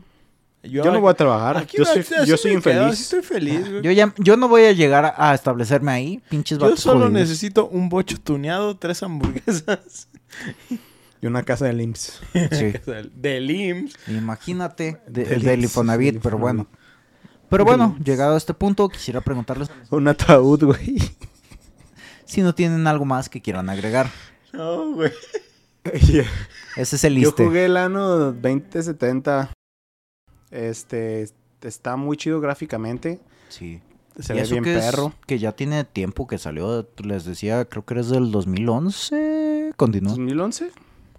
Yo 0.70 0.84
no 0.92 1.00
voy 1.00 1.10
a 1.10 1.14
trabajar. 1.14 1.56
Aquí 1.58 1.76
Yo 1.78 1.84
soy, 1.84 2.02
yo 2.26 2.36
quedo, 2.36 2.52
infeliz. 2.52 3.00
estoy 3.00 3.22
feliz, 3.22 3.68
güey. 3.70 3.82
Yo 3.82 3.90
ya 3.92 4.12
yo 4.18 4.36
no 4.36 4.48
voy 4.48 4.62
a 4.64 4.72
llegar 4.72 5.04
a, 5.04 5.30
a 5.30 5.34
establecerme 5.34 5.92
ahí, 5.92 6.22
pinches 6.28 6.58
Yo 6.58 6.76
solo 6.76 7.00
jodidos. 7.06 7.12
necesito 7.12 7.68
un 7.68 7.88
bocho 7.88 8.18
tuneado, 8.20 8.76
tres 8.76 9.02
hamburguesas. 9.02 10.08
Y 11.22 11.26
una 11.26 11.42
casa 11.42 11.64
del 11.66 11.80
IMSS. 11.80 12.20
Sí. 12.52 12.72
Del 13.14 13.50
IMSS. 13.50 13.96
Imagínate 14.08 15.00
de- 15.08 15.24
Del 15.24 15.62
Infonavit, 15.64 16.20
pero 16.22 16.36
bueno. 16.38 16.66
Pero 17.48 17.64
bueno, 17.64 17.96
llegado 18.04 18.34
a 18.34 18.38
este 18.38 18.52
punto, 18.54 18.88
quisiera 18.88 19.20
preguntarles 19.20 19.70
Un 19.90 20.08
ataúd, 20.08 20.64
güey. 20.64 20.96
si 22.24 22.42
no 22.42 22.54
tienen 22.54 22.86
algo 22.86 23.04
más 23.04 23.28
que 23.28 23.40
quieran 23.40 23.70
agregar. 23.70 24.10
No, 24.52 24.90
güey. 24.92 25.12
Ese 26.76 26.96
es 26.96 27.04
el 27.04 27.14
Yo 27.14 27.28
liste. 27.28 27.44
jugué 27.44 27.66
el 27.66 27.76
año 27.76 28.00
2070. 28.32 29.52
Este 30.56 31.28
está 31.62 31.96
muy 31.96 32.16
chido 32.16 32.40
gráficamente. 32.40 33.20
Sí. 33.48 33.80
Se 34.18 34.32
Y 34.32 34.36
ve 34.36 34.42
eso 34.42 34.52
bien 34.54 34.64
que 34.64 34.78
es- 34.78 34.84
perro. 34.84 35.12
que 35.26 35.38
ya 35.38 35.52
tiene 35.52 35.84
tiempo 35.84 36.26
que 36.26 36.38
salió, 36.38 36.88
les 37.04 37.24
decía, 37.26 37.64
creo 37.66 37.84
que 37.84 37.94
eres 37.94 38.08
del 38.08 38.30
2011. 38.32 39.72
Continúa, 39.76 40.14
¿2011? 40.14 40.70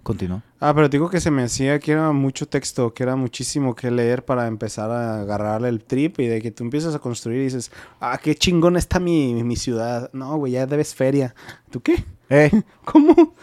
continúa. 0.02 0.42
Ah, 0.58 0.72
pero 0.74 0.88
digo 0.88 1.10
que 1.10 1.20
se 1.20 1.30
me 1.30 1.42
hacía 1.42 1.78
que 1.78 1.92
era 1.92 2.10
mucho 2.12 2.48
texto, 2.48 2.94
que 2.94 3.02
era 3.02 3.14
muchísimo 3.14 3.74
que 3.74 3.90
leer 3.90 4.24
para 4.24 4.46
empezar 4.46 4.90
a 4.90 5.20
agarrarle 5.20 5.68
el 5.68 5.84
trip 5.84 6.18
y 6.20 6.26
de 6.26 6.40
que 6.40 6.50
tú 6.50 6.64
empiezas 6.64 6.94
a 6.94 6.98
construir 6.98 7.40
y 7.40 7.44
dices, 7.44 7.70
ah, 8.00 8.18
qué 8.22 8.34
chingón 8.34 8.76
está 8.76 8.98
mi, 8.98 9.44
mi 9.44 9.54
ciudad. 9.56 10.10
No, 10.14 10.36
güey, 10.38 10.52
ya 10.54 10.66
debes 10.66 10.94
feria. 10.94 11.34
¿Tú 11.70 11.80
qué? 11.82 12.04
Eh, 12.30 12.50
¿Cómo? 12.84 13.34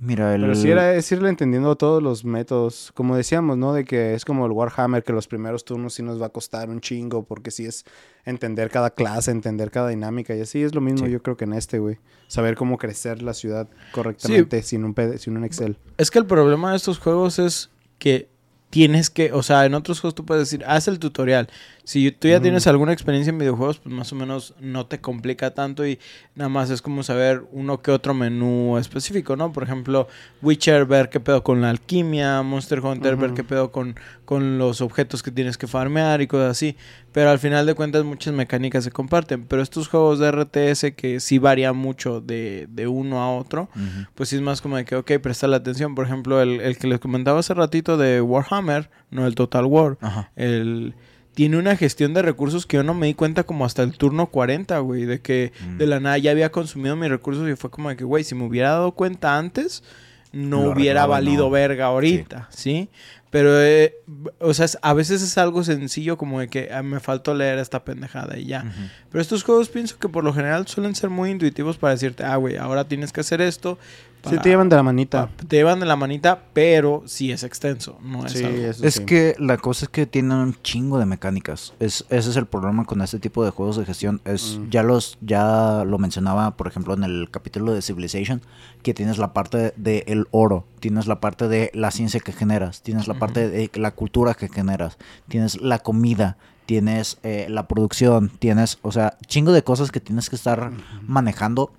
Mira, 0.00 0.34
el... 0.34 0.42
Pero 0.42 0.54
sí 0.54 0.70
era 0.70 0.94
es 0.94 1.10
irle 1.12 1.28
entendiendo 1.28 1.76
todos 1.76 2.02
los 2.02 2.24
métodos. 2.24 2.92
Como 2.94 3.16
decíamos, 3.16 3.56
¿no? 3.56 3.72
De 3.72 3.84
que 3.84 4.14
es 4.14 4.24
como 4.24 4.46
el 4.46 4.52
Warhammer, 4.52 5.02
que 5.02 5.12
los 5.12 5.26
primeros 5.28 5.64
turnos 5.64 5.94
sí 5.94 6.02
nos 6.02 6.20
va 6.20 6.26
a 6.26 6.28
costar 6.30 6.70
un 6.70 6.80
chingo, 6.80 7.24
porque 7.24 7.50
sí 7.50 7.66
es 7.66 7.84
entender 8.24 8.70
cada 8.70 8.90
clase, 8.90 9.30
entender 9.30 9.70
cada 9.70 9.88
dinámica. 9.88 10.34
Y 10.34 10.40
así 10.40 10.62
es 10.62 10.74
lo 10.74 10.80
mismo 10.80 11.06
Sí. 11.06 11.12
yo 11.12 11.22
creo 11.22 11.36
que 11.36 11.44
en 11.44 11.52
este, 11.52 11.78
güey. 11.78 11.98
Saber 12.26 12.56
cómo 12.56 12.76
crecer 12.76 13.22
la 13.22 13.34
ciudad 13.34 13.68
correctamente 13.92 14.62
sin, 14.62 14.84
un 14.84 14.94
PD 14.94 15.18
sin 15.18 15.36
un 15.36 15.44
Excel. 15.44 15.78
Es 15.96 16.10
que 16.10 16.18
el 16.18 16.26
problema 16.26 16.70
de 16.70 16.76
estos 16.76 16.98
juegos 16.98 17.38
es 17.38 17.70
que 17.98 18.28
tienes 18.70 19.10
que, 19.10 19.32
o 19.32 19.42
sea, 19.42 19.64
en 19.64 19.74
otros 19.74 20.00
juegos 20.00 20.14
tú 20.14 20.24
puedes 20.24 20.50
decir, 20.50 20.64
haz 20.66 20.88
el 20.88 20.98
tutorial. 20.98 21.48
Si 21.88 22.12
tú 22.12 22.28
ya 22.28 22.38
tienes 22.38 22.66
alguna 22.66 22.92
experiencia 22.92 23.30
en 23.30 23.38
videojuegos, 23.38 23.78
pues 23.78 23.94
más 23.94 24.12
o 24.12 24.14
menos 24.14 24.52
no 24.60 24.84
te 24.84 25.00
complica 25.00 25.54
tanto 25.54 25.86
y 25.86 25.98
nada 26.34 26.50
más 26.50 26.68
es 26.68 26.82
como 26.82 27.02
saber 27.02 27.44
uno 27.50 27.80
que 27.80 27.90
otro 27.90 28.12
menú 28.12 28.76
específico, 28.76 29.36
¿no? 29.36 29.54
Por 29.54 29.62
ejemplo, 29.62 30.06
Witcher, 30.42 30.84
ver 30.84 31.08
qué 31.08 31.18
pedo 31.18 31.42
con 31.42 31.62
la 31.62 31.70
alquimia, 31.70 32.42
Monster 32.42 32.80
Hunter, 32.80 33.16
ver 33.16 33.32
qué 33.32 33.42
pedo 33.42 33.72
con, 33.72 33.96
con 34.26 34.58
los 34.58 34.82
objetos 34.82 35.22
que 35.22 35.30
tienes 35.30 35.56
que 35.56 35.66
farmear 35.66 36.20
y 36.20 36.26
cosas 36.26 36.50
así. 36.50 36.76
Pero 37.12 37.30
al 37.30 37.38
final 37.38 37.64
de 37.64 37.72
cuentas 37.72 38.04
muchas 38.04 38.34
mecánicas 38.34 38.84
se 38.84 38.90
comparten. 38.90 39.46
Pero 39.46 39.62
estos 39.62 39.88
juegos 39.88 40.18
de 40.18 40.30
RTS 40.30 40.94
que 40.94 41.20
sí 41.20 41.38
varían 41.38 41.74
mucho 41.74 42.20
de, 42.20 42.66
de 42.68 42.86
uno 42.86 43.22
a 43.22 43.34
otro, 43.34 43.70
pues 44.14 44.28
sí 44.28 44.36
es 44.36 44.42
más 44.42 44.60
como 44.60 44.76
de 44.76 44.84
que, 44.84 44.94
ok, 44.94 45.12
prestar 45.22 45.48
la 45.48 45.56
atención. 45.56 45.94
Por 45.94 46.04
ejemplo, 46.04 46.42
el, 46.42 46.60
el 46.60 46.76
que 46.76 46.86
les 46.86 46.98
comentaba 46.98 47.40
hace 47.40 47.54
ratito 47.54 47.96
de 47.96 48.20
Warhammer, 48.20 48.90
no 49.10 49.26
el 49.26 49.34
Total 49.34 49.64
War, 49.64 49.96
Ajá. 50.02 50.30
el, 50.36 50.92
tiene 51.38 51.56
una 51.56 51.76
gestión 51.76 52.14
de 52.14 52.22
recursos 52.22 52.66
que 52.66 52.78
yo 52.78 52.82
no 52.82 52.94
me 52.94 53.06
di 53.06 53.14
cuenta 53.14 53.44
como 53.44 53.64
hasta 53.64 53.84
el 53.84 53.92
turno 53.96 54.26
40, 54.26 54.76
güey, 54.80 55.04
de 55.04 55.20
que 55.20 55.52
Mm. 55.64 55.76
de 55.78 55.86
la 55.86 56.00
nada 56.00 56.18
ya 56.18 56.32
había 56.32 56.50
consumido 56.50 56.96
mis 56.96 57.08
recursos 57.08 57.48
y 57.48 57.54
fue 57.54 57.70
como 57.70 57.90
de 57.90 57.96
que, 57.96 58.02
güey, 58.02 58.24
si 58.24 58.34
me 58.34 58.44
hubiera 58.44 58.70
dado 58.70 58.90
cuenta 58.90 59.38
antes, 59.38 59.84
no 60.32 60.64
Lo 60.64 60.72
hubiera 60.72 61.06
valido 61.06 61.44
¿no? 61.44 61.50
verga 61.50 61.86
ahorita, 61.86 62.48
¿sí? 62.50 62.88
Pero, 63.30 63.62
eh, 63.62 63.94
o 64.40 64.52
sea, 64.52 64.66
a 64.82 64.94
veces 64.94 65.22
es 65.22 65.38
algo 65.38 65.62
sencillo 65.62 66.18
como 66.18 66.40
de 66.40 66.48
que 66.48 66.70
ah, 66.72 66.82
me 66.82 66.98
faltó 66.98 67.34
leer 67.34 67.60
esta 67.60 67.84
pendejada 67.84 68.36
y 68.36 68.46
ya. 68.46 68.64
Pero 69.12 69.22
estos 69.22 69.44
juegos 69.44 69.68
pienso 69.68 69.96
que 70.00 70.08
por 70.08 70.24
lo 70.24 70.32
general 70.34 70.66
suelen 70.66 70.96
ser 70.96 71.08
muy 71.08 71.30
intuitivos 71.30 71.76
para 71.78 71.92
decirte, 71.92 72.24
ah, 72.24 72.34
güey, 72.34 72.56
ahora 72.56 72.88
tienes 72.88 73.12
que 73.12 73.20
hacer 73.20 73.40
esto. 73.42 73.78
Sí 74.28 74.36
te 74.38 74.48
llevan 74.48 74.68
de 74.68 74.76
la 74.76 74.82
manita. 74.82 75.30
te 75.48 75.56
llevan 75.56 75.80
de 75.80 75.86
la 75.86 75.96
manita, 75.96 76.42
pero 76.52 77.02
sí 77.06 77.30
es 77.32 77.42
extenso, 77.44 77.98
no 78.02 78.26
es 78.26 78.32
Sí, 78.32 78.44
algo. 78.44 78.58
eso 78.58 78.84
Es 78.84 78.94
sí. 78.94 79.04
que 79.04 79.34
la 79.38 79.56
cosa 79.56 79.84
es 79.86 79.88
que 79.90 80.06
tienen 80.06 80.36
un 80.38 80.54
chingo 80.62 80.98
de 80.98 81.06
mecánicas. 81.06 81.72
Es, 81.78 82.04
ese 82.10 82.30
es 82.30 82.36
el 82.36 82.46
problema 82.46 82.84
con 82.84 83.00
este 83.00 83.18
tipo 83.18 83.44
de 83.44 83.50
juegos 83.50 83.76
de 83.76 83.84
gestión. 83.86 84.20
Es, 84.24 84.58
Mm. 84.58 84.70
ya 84.70 84.82
los, 84.82 85.18
ya 85.20 85.84
lo 85.86 85.98
mencionaba, 85.98 86.56
por 86.56 86.66
ejemplo, 86.66 86.94
en 86.94 87.04
el 87.04 87.28
capítulo 87.30 87.72
de 87.72 87.80
Civilization, 87.82 88.42
que 88.82 88.92
tienes 88.94 89.18
la 89.18 89.32
parte 89.32 89.72
del 89.76 90.02
el 90.06 90.26
oro, 90.30 90.64
tienes 90.80 91.06
la 91.06 91.20
parte 91.20 91.48
de 91.48 91.70
la 91.74 91.90
ciencia 91.90 92.20
que 92.20 92.32
generas, 92.32 92.82
tienes 92.82 93.08
la 93.08 93.14
parte 93.14 93.48
de 93.48 93.70
la 93.74 93.92
cultura 93.92 94.34
que 94.34 94.48
generas, 94.48 94.98
tienes 95.28 95.60
la 95.60 95.78
comida, 95.78 96.36
tienes 96.66 97.18
eh, 97.22 97.46
la 97.48 97.66
producción, 97.66 98.30
tienes, 98.38 98.78
o 98.82 98.92
sea, 98.92 99.16
chingo 99.26 99.52
de 99.52 99.62
cosas 99.64 99.90
que 99.90 100.00
tienes 100.00 100.28
que 100.28 100.36
estar 100.36 100.70
manejando 101.06 101.72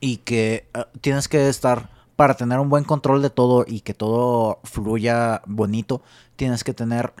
y 0.00 0.18
que 0.18 0.68
eh, 0.74 0.84
tienes 1.00 1.28
que 1.28 1.48
estar 1.48 1.90
para 2.16 2.34
tener 2.34 2.58
un 2.58 2.70
buen 2.70 2.84
control 2.84 3.22
de 3.22 3.30
todo 3.30 3.64
y 3.66 3.80
que 3.80 3.94
todo 3.94 4.58
fluya 4.64 5.42
bonito, 5.46 6.02
tienes 6.36 6.64
que 6.64 6.72
tener 6.72 7.12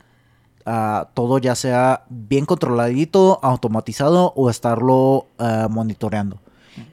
ah, 0.64 1.10
todo 1.14 1.38
ya 1.38 1.54
sea 1.54 2.04
bien 2.08 2.46
controladito, 2.46 3.38
automatizado 3.42 4.32
o 4.34 4.50
estarlo 4.50 5.26
ah, 5.38 5.68
monitoreando. 5.70 6.40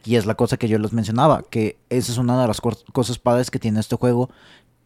Y 0.05 0.15
es 0.15 0.25
la 0.25 0.35
cosa 0.35 0.57
que 0.57 0.69
yo 0.69 0.77
les 0.79 0.93
mencionaba, 0.93 1.43
que 1.49 1.77
esa 1.89 2.11
es 2.11 2.17
una 2.17 2.41
de 2.41 2.47
las 2.47 2.61
cosas 2.61 3.19
padres 3.19 3.51
que 3.51 3.59
tiene 3.59 3.81
este 3.81 3.97
juego, 3.97 4.29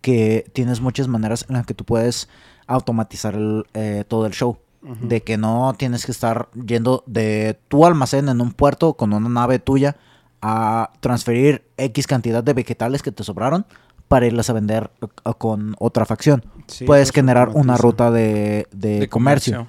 que 0.02 0.49
tienes 0.53 0.82
muchas 0.82 1.07
maneras 1.07 1.45
en 1.49 1.56
las 1.56 1.68
que 1.68 1.76
tú 1.76 1.86
puedes 1.86 2.30
automatizar 2.65 3.36
el, 3.36 3.65
eh, 3.74 4.03
todo 4.07 4.26
el 4.26 4.34
show. 4.34 4.57
De 5.02 5.22
que 5.22 5.38
no 5.38 5.76
tienes 5.78 6.06
que 6.06 6.14
estar 6.14 6.48
yendo 6.53 7.03
de 7.07 7.60
tu 7.68 7.86
almacén 7.86 8.30
en 8.30 8.40
un 8.40 8.53
puerto 8.53 8.94
con 8.94 9.11
una 9.11 9.28
nave 9.28 9.60
tuya 9.60 9.98
a 10.42 10.92
transferir 11.00 11.66
X 11.78 12.08
cantidad 12.08 12.44
de 12.44 12.54
vegetales 12.54 13.02
que 13.02 13.12
te 13.12 13.24
sobraron 13.24 13.66
para 14.08 14.26
irlas 14.26 14.50
a 14.50 14.54
vender 14.54 14.92
eh, 15.02 15.32
con 15.38 15.76
otra 15.80 16.06
facción. 16.06 16.46
Sí, 16.68 16.86
puedes 16.86 17.12
generar 17.12 17.50
una 17.50 17.78
ruta 17.78 18.12
de, 18.12 18.68
de 18.72 19.00
de 19.00 19.10
comercio. 19.10 19.68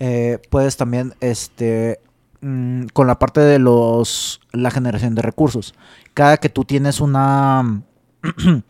Eh, 0.00 0.38
puedes 0.50 0.76
también, 0.76 1.14
este, 1.20 2.00
mm, 2.40 2.86
con 2.92 3.06
la 3.06 3.18
parte 3.18 3.40
de 3.40 3.58
los, 3.58 4.40
la 4.52 4.70
generación 4.70 5.14
de 5.14 5.22
recursos. 5.22 5.74
Cada 6.14 6.36
que 6.36 6.48
tú 6.48 6.64
tienes 6.64 7.00
una, 7.00 7.82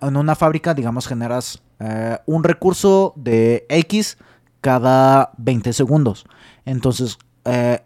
en 0.00 0.16
una 0.16 0.34
fábrica, 0.34 0.74
digamos, 0.74 1.06
generas 1.06 1.62
eh, 1.80 2.18
un 2.26 2.44
recurso 2.44 3.12
de 3.16 3.66
X 3.68 4.16
cada 4.60 5.32
20 5.36 5.72
segundos. 5.72 6.24
Entonces, 6.64 7.18
eh, 7.44 7.82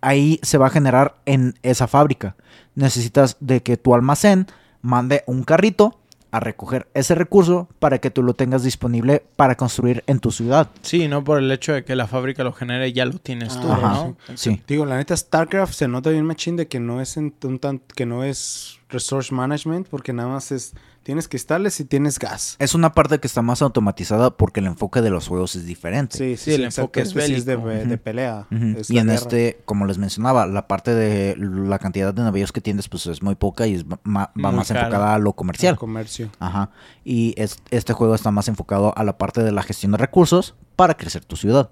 ahí 0.00 0.40
se 0.42 0.58
va 0.58 0.66
a 0.66 0.70
generar 0.70 1.16
en 1.26 1.54
esa 1.62 1.86
fábrica. 1.86 2.36
Necesitas 2.74 3.36
de 3.40 3.62
que 3.62 3.76
tu 3.76 3.94
almacén 3.94 4.46
mande 4.82 5.22
un 5.26 5.42
carrito 5.44 6.00
a 6.32 6.40
recoger 6.40 6.88
ese 6.94 7.14
recurso 7.14 7.68
para 7.78 7.98
que 7.98 8.10
tú 8.10 8.22
lo 8.22 8.34
tengas 8.34 8.62
disponible 8.62 9.24
para 9.36 9.56
construir 9.56 10.04
en 10.06 10.20
tu 10.20 10.30
ciudad. 10.30 10.70
Sí, 10.82 11.08
no 11.08 11.24
por 11.24 11.38
el 11.38 11.50
hecho 11.50 11.72
de 11.72 11.84
que 11.84 11.96
la 11.96 12.06
fábrica 12.06 12.44
lo 12.44 12.52
genere, 12.52 12.92
ya 12.92 13.04
lo 13.04 13.18
tienes 13.18 13.60
tú, 13.60 13.70
Ajá. 13.70 13.88
¿no? 13.88 14.16
Sí. 14.36 14.62
Digo, 14.66 14.86
la 14.86 14.96
neta, 14.96 15.16
StarCraft 15.16 15.74
se 15.74 15.88
nota 15.88 16.10
bien 16.10 16.24
machín 16.24 16.56
de 16.56 16.68
que 16.68 16.78
no 16.80 17.00
es 17.00 17.16
en 17.16 17.34
un 17.42 17.58
tan, 17.58 17.80
que 17.80 18.06
no 18.06 18.22
es 18.22 18.78
resource 18.88 19.34
management, 19.34 19.88
porque 19.88 20.12
nada 20.12 20.28
más 20.28 20.52
es, 20.52 20.74
tienes 21.02 21.28
cristales 21.28 21.80
y 21.80 21.84
tienes 21.84 22.18
gas. 22.18 22.56
Es 22.58 22.74
una 22.74 22.92
parte 22.92 23.18
que 23.18 23.26
está 23.26 23.42
más 23.42 23.62
automatizada 23.62 24.36
porque 24.36 24.60
el 24.60 24.66
enfoque 24.66 25.00
de 25.00 25.10
los 25.10 25.26
juegos 25.28 25.56
es 25.56 25.64
diferente. 25.66 26.16
Sí, 26.18 26.36
Sí, 26.36 26.44
sí, 26.50 26.52
el 26.54 26.64
enfoque 26.64 27.00
es 27.00 27.14
es 27.16 27.44
de, 27.46 27.56
de 27.56 27.98
pelea. 27.98 28.46
Es 28.76 28.90
Y 28.90 28.98
en 28.98 29.06
guerra. 29.06 29.18
este, 29.18 29.60
como 29.64 29.86
les 29.86 29.98
mencionaba, 29.98 30.46
la 30.46 30.68
parte 30.68 30.94
de 30.94 31.36
la 31.38 31.78
cantidad 31.78 32.12
de 32.12 32.22
navíos 32.22 32.52
que 32.52 32.60
tienes 32.60 32.88
pues 32.88 33.06
es 33.06 33.22
muy 33.22 33.34
poca 33.34 33.66
y 33.66 33.74
es 33.74 33.84
ma- 33.86 33.98
va 34.06 34.30
Muy 34.34 34.52
más 34.56 34.68
cara. 34.68 34.80
enfocada 34.80 35.14
a 35.14 35.18
lo 35.18 35.30
El 35.30 35.34
comercial. 35.36 35.76
comercio. 35.76 36.30
Ajá. 36.38 36.70
Y 37.04 37.34
es- 37.36 37.58
este 37.70 37.92
juego 37.92 38.14
está 38.14 38.30
más 38.30 38.48
enfocado 38.48 38.92
a 38.96 39.02
la 39.04 39.16
parte 39.18 39.42
de 39.42 39.52
la 39.52 39.62
gestión 39.62 39.92
de 39.92 39.98
recursos 39.98 40.54
para 40.76 40.96
crecer 40.96 41.24
tu 41.24 41.36
ciudad. 41.36 41.70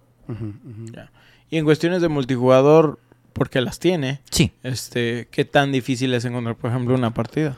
Ya. 0.93 1.11
Y 1.51 1.57
en 1.59 1.65
cuestiones 1.65 2.03
de 2.03 2.09
multijugador, 2.09 2.99
porque 3.33 3.61
las 3.61 3.79
tiene, 3.79 4.21
Sí. 4.31 4.53
este, 4.63 5.29
¿qué 5.31 5.45
tan 5.45 5.71
difícil 5.73 6.13
es 6.15 6.25
encontrar, 6.25 6.57
por 6.57 6.71
ejemplo, 6.71 6.95
una 6.95 7.15
partida? 7.15 7.57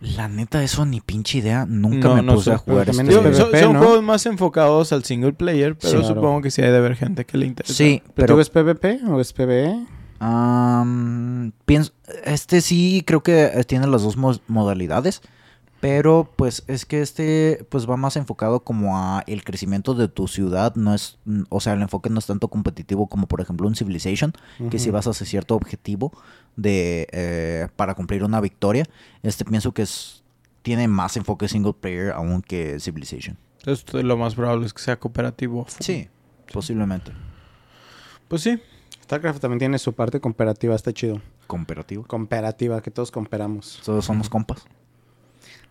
La 0.00 0.28
neta, 0.28 0.62
eso 0.62 0.86
ni 0.86 1.00
pinche 1.00 1.38
idea. 1.38 1.66
Nunca 1.68 2.08
No, 2.08 2.14
me 2.16 2.22
no 2.22 2.34
puse 2.34 2.44
sé, 2.50 2.52
a 2.52 2.58
jugar 2.58 2.88
este 2.88 3.02
Digo, 3.04 3.22
son, 3.22 3.32
PvP, 3.50 3.60
son 3.60 3.72
¿no? 3.74 3.78
juegos 3.80 4.02
más 4.02 4.24
enfocados 4.26 4.92
al 4.92 5.04
single 5.04 5.34
player, 5.34 5.76
pero 5.76 5.90
Sí, 5.92 5.98
claro. 5.98 6.14
supongo 6.14 6.40
que 6.40 6.50
sí 6.50 6.62
hay 6.62 6.70
de 6.70 6.78
haber 6.78 6.96
gente 6.96 7.26
que 7.26 7.36
le 7.36 7.46
interesa. 7.46 7.74
Sí, 7.74 8.02
¿Pero 8.14 8.34
tú 8.34 8.40
es 8.40 8.48
PvP 8.48 9.00
o 9.08 9.20
es 9.20 9.32
PvE? 9.34 9.86
pienso, 11.64 11.92
este 12.24 12.60
sí 12.60 13.02
creo 13.06 13.22
que 13.22 13.44
eh, 13.44 13.64
tiene 13.64 13.86
las 13.86 14.02
dos 14.02 14.16
mo- 14.16 14.38
modalidades, 14.48 15.22
pero 15.80 16.30
pues 16.36 16.62
es 16.66 16.84
que 16.84 17.00
este 17.00 17.64
pues 17.70 17.88
va 17.88 17.96
más 17.96 18.16
enfocado 18.16 18.60
como 18.60 18.98
a 18.98 19.22
el 19.26 19.44
crecimiento 19.44 19.94
de 19.94 20.08
tu 20.08 20.28
ciudad, 20.28 20.74
no 20.76 20.94
es, 20.94 21.18
mm, 21.24 21.42
o 21.48 21.60
sea, 21.60 21.72
el 21.72 21.80
enfoque 21.82 22.10
no 22.10 22.18
es 22.18 22.26
tanto 22.26 22.48
competitivo 22.48 23.06
como 23.08 23.26
por 23.28 23.40
ejemplo 23.40 23.66
un 23.66 23.74
Civilization, 23.74 24.32
que 24.70 24.78
si 24.78 24.90
vas 24.90 25.06
hacia 25.06 25.26
cierto 25.26 25.54
objetivo 25.56 26.12
de 26.56 27.06
eh, 27.12 27.68
para 27.76 27.94
cumplir 27.94 28.24
una 28.24 28.40
victoria, 28.40 28.84
este 29.22 29.44
pienso 29.44 29.72
que 29.72 29.82
es 29.82 30.22
tiene 30.62 30.88
más 30.88 31.16
enfoque 31.16 31.48
single 31.48 31.74
player 31.74 32.12
aún 32.12 32.42
que 32.42 32.78
Civilization. 32.80 33.36
Entonces 33.60 34.04
lo 34.04 34.16
más 34.16 34.34
probable 34.34 34.66
es 34.66 34.72
que 34.72 34.82
sea 34.82 34.98
cooperativo. 34.98 35.66
Sí, 35.80 36.08
posiblemente. 36.52 37.12
Pues 38.28 38.42
sí. 38.42 38.60
StarCraft 39.02 39.40
también 39.40 39.58
tiene 39.58 39.78
su 39.78 39.92
parte 39.92 40.20
cooperativa, 40.20 40.74
está 40.74 40.92
chido. 40.92 41.20
Cooperativo. 41.46 42.04
Cooperativa, 42.06 42.80
que 42.80 42.90
todos 42.90 43.10
cooperamos. 43.10 43.80
Todos 43.84 44.04
somos 44.04 44.30
compas. 44.30 44.64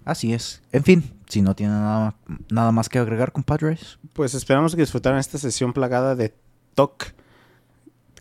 Así 0.06 0.34
es. 0.34 0.62
En 0.72 0.84
fin, 0.84 1.14
si 1.28 1.42
no 1.42 1.56
tienen 1.56 1.78
nada, 1.78 2.16
nada 2.50 2.72
más 2.72 2.90
que 2.90 3.00
agregar, 3.00 3.32
compadres. 3.32 4.00
Pues 4.14 4.34
esperamos 4.34 4.76
que 4.76 4.82
disfrutaran 4.82 5.20
esta 5.20 5.38
sesión 5.38 5.72
plagada 5.74 6.16
de 6.16 6.34
TOC. 6.76 7.14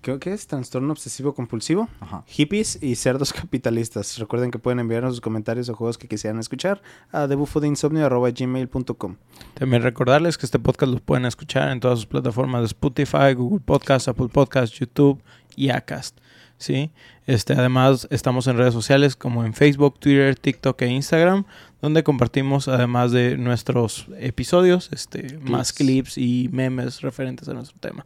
Creo 0.00 0.18
que 0.18 0.32
es 0.32 0.46
trastorno 0.46 0.92
obsesivo 0.92 1.34
compulsivo. 1.34 1.88
Ajá. 2.00 2.24
Hippies 2.26 2.78
y 2.82 2.94
cerdos 2.94 3.32
capitalistas. 3.34 4.18
Recuerden 4.18 4.50
que 4.50 4.58
pueden 4.58 4.78
enviarnos 4.80 5.14
sus 5.14 5.20
comentarios 5.20 5.68
o 5.68 5.74
juegos 5.74 5.98
que 5.98 6.08
quisieran 6.08 6.38
escuchar 6.40 6.82
a 7.12 7.26
debufodeinsomnio.gmail.com 7.26 9.16
También 9.54 9.82
recordarles 9.82 10.38
que 10.38 10.46
este 10.46 10.58
podcast 10.58 10.92
lo 10.92 10.98
pueden 10.98 11.24
escuchar 11.26 11.70
en 11.70 11.80
todas 11.80 11.98
sus 11.98 12.06
plataformas 12.06 12.62
de 12.62 12.66
Spotify, 12.66 13.34
Google 13.34 13.60
Podcast, 13.60 14.08
Apple 14.08 14.28
Podcast, 14.28 14.74
YouTube 14.74 15.22
y 15.56 15.70
Acast. 15.70 16.18
¿sí? 16.58 16.90
Este, 17.26 17.54
además, 17.54 18.06
estamos 18.10 18.46
en 18.46 18.56
redes 18.56 18.74
sociales 18.74 19.16
como 19.16 19.44
en 19.44 19.54
Facebook, 19.54 19.98
Twitter, 19.98 20.36
TikTok 20.36 20.82
e 20.82 20.88
Instagram, 20.88 21.44
donde 21.80 22.02
compartimos, 22.02 22.68
además 22.68 23.12
de 23.12 23.38
nuestros 23.38 24.06
episodios, 24.18 24.90
este, 24.92 25.38
más 25.38 25.72
clips 25.72 26.18
y 26.18 26.48
memes 26.52 27.00
referentes 27.00 27.48
a 27.48 27.54
nuestro 27.54 27.78
tema. 27.78 28.04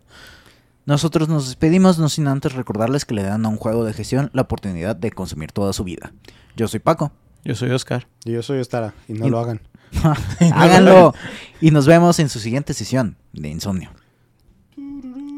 Nosotros 0.85 1.29
nos 1.29 1.47
despedimos, 1.47 1.99
no 1.99 2.09
sin 2.09 2.27
antes 2.27 2.55
recordarles 2.55 3.05
que 3.05 3.15
le 3.15 3.23
dan 3.23 3.45
a 3.47 3.49
un 3.49 3.57
juego 3.57 3.85
de 3.85 3.93
gestión 3.93 4.31
la 4.33 4.43
oportunidad 4.43 4.97
de 4.97 5.13
consumir 5.13 5.53
toda 5.53 5.73
su 5.73 5.85
vida. 5.85 6.13
Yo 6.57 6.67
soy 6.69 6.81
Paco. 6.81 7.13
Yo 7.45 7.55
soy 7.55 7.71
Oscar. 7.71 8.09
Y 8.25 8.33
yo 8.33 8.43
soy 8.43 8.59
Ostara, 8.61 8.95
y 9.09 9.13
no 9.15 9.27
Y- 9.27 9.31
lo 9.31 9.39
hagan. 9.39 9.61
Háganlo. 10.55 11.15
Y 11.61 11.71
nos 11.71 11.87
vemos 11.87 12.19
en 12.19 12.29
su 12.29 12.39
siguiente 12.41 12.73
sesión 12.75 13.17
de 13.33 13.49
Insomnio. 13.49 13.91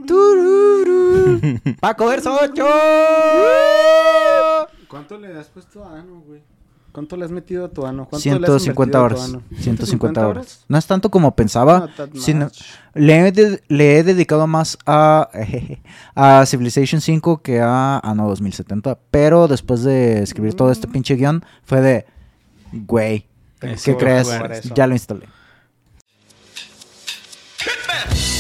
Tururú. 0.07 1.61
Paco 1.81 2.07
Verso 2.07 2.39
8. 2.41 2.65
¿Cuánto 4.89 5.19
le 5.19 5.37
has 5.39 5.49
puesto 5.49 5.85
a 5.85 5.99
Ano, 5.99 6.21
güey? 6.27 6.41
¿Cuánto 6.95 7.17
le 7.17 7.25
has 7.25 7.33
metido 7.33 7.65
a 7.65 7.69
tu 7.71 7.85
ano? 7.85 8.09
150 8.13 9.03
horas. 9.03 9.37
150 9.59 10.29
horas. 10.29 10.65
No 10.69 10.79
es 10.79 10.87
tanto 10.87 11.11
como 11.11 11.35
pensaba, 11.35 11.89
sino 12.15 12.53
le 12.95 13.27
he, 13.27 14.03
dedicado 14.05 14.47
más 14.47 14.79
a, 14.87 15.29
a 16.15 16.47
Civilization 16.47 17.01
5 17.01 17.43
que 17.43 17.61
a 17.61 17.97
ah, 17.97 18.01
Ano 18.05 18.29
2070. 18.29 18.97
Pero 19.11 19.49
después 19.49 19.83
de 19.83 20.23
escribir 20.23 20.55
todo 20.55 20.71
este 20.71 20.87
mm. 20.87 20.93
pinche 20.93 21.17
guion, 21.17 21.45
fue 21.65 21.81
de, 21.81 22.07
güey, 22.71 23.27
¿qué 23.59 23.97
crees? 23.97 24.29
Ya 24.73 24.87
lo 24.87 24.93
instalé. 24.93 25.27
Hitman. 27.59 28.34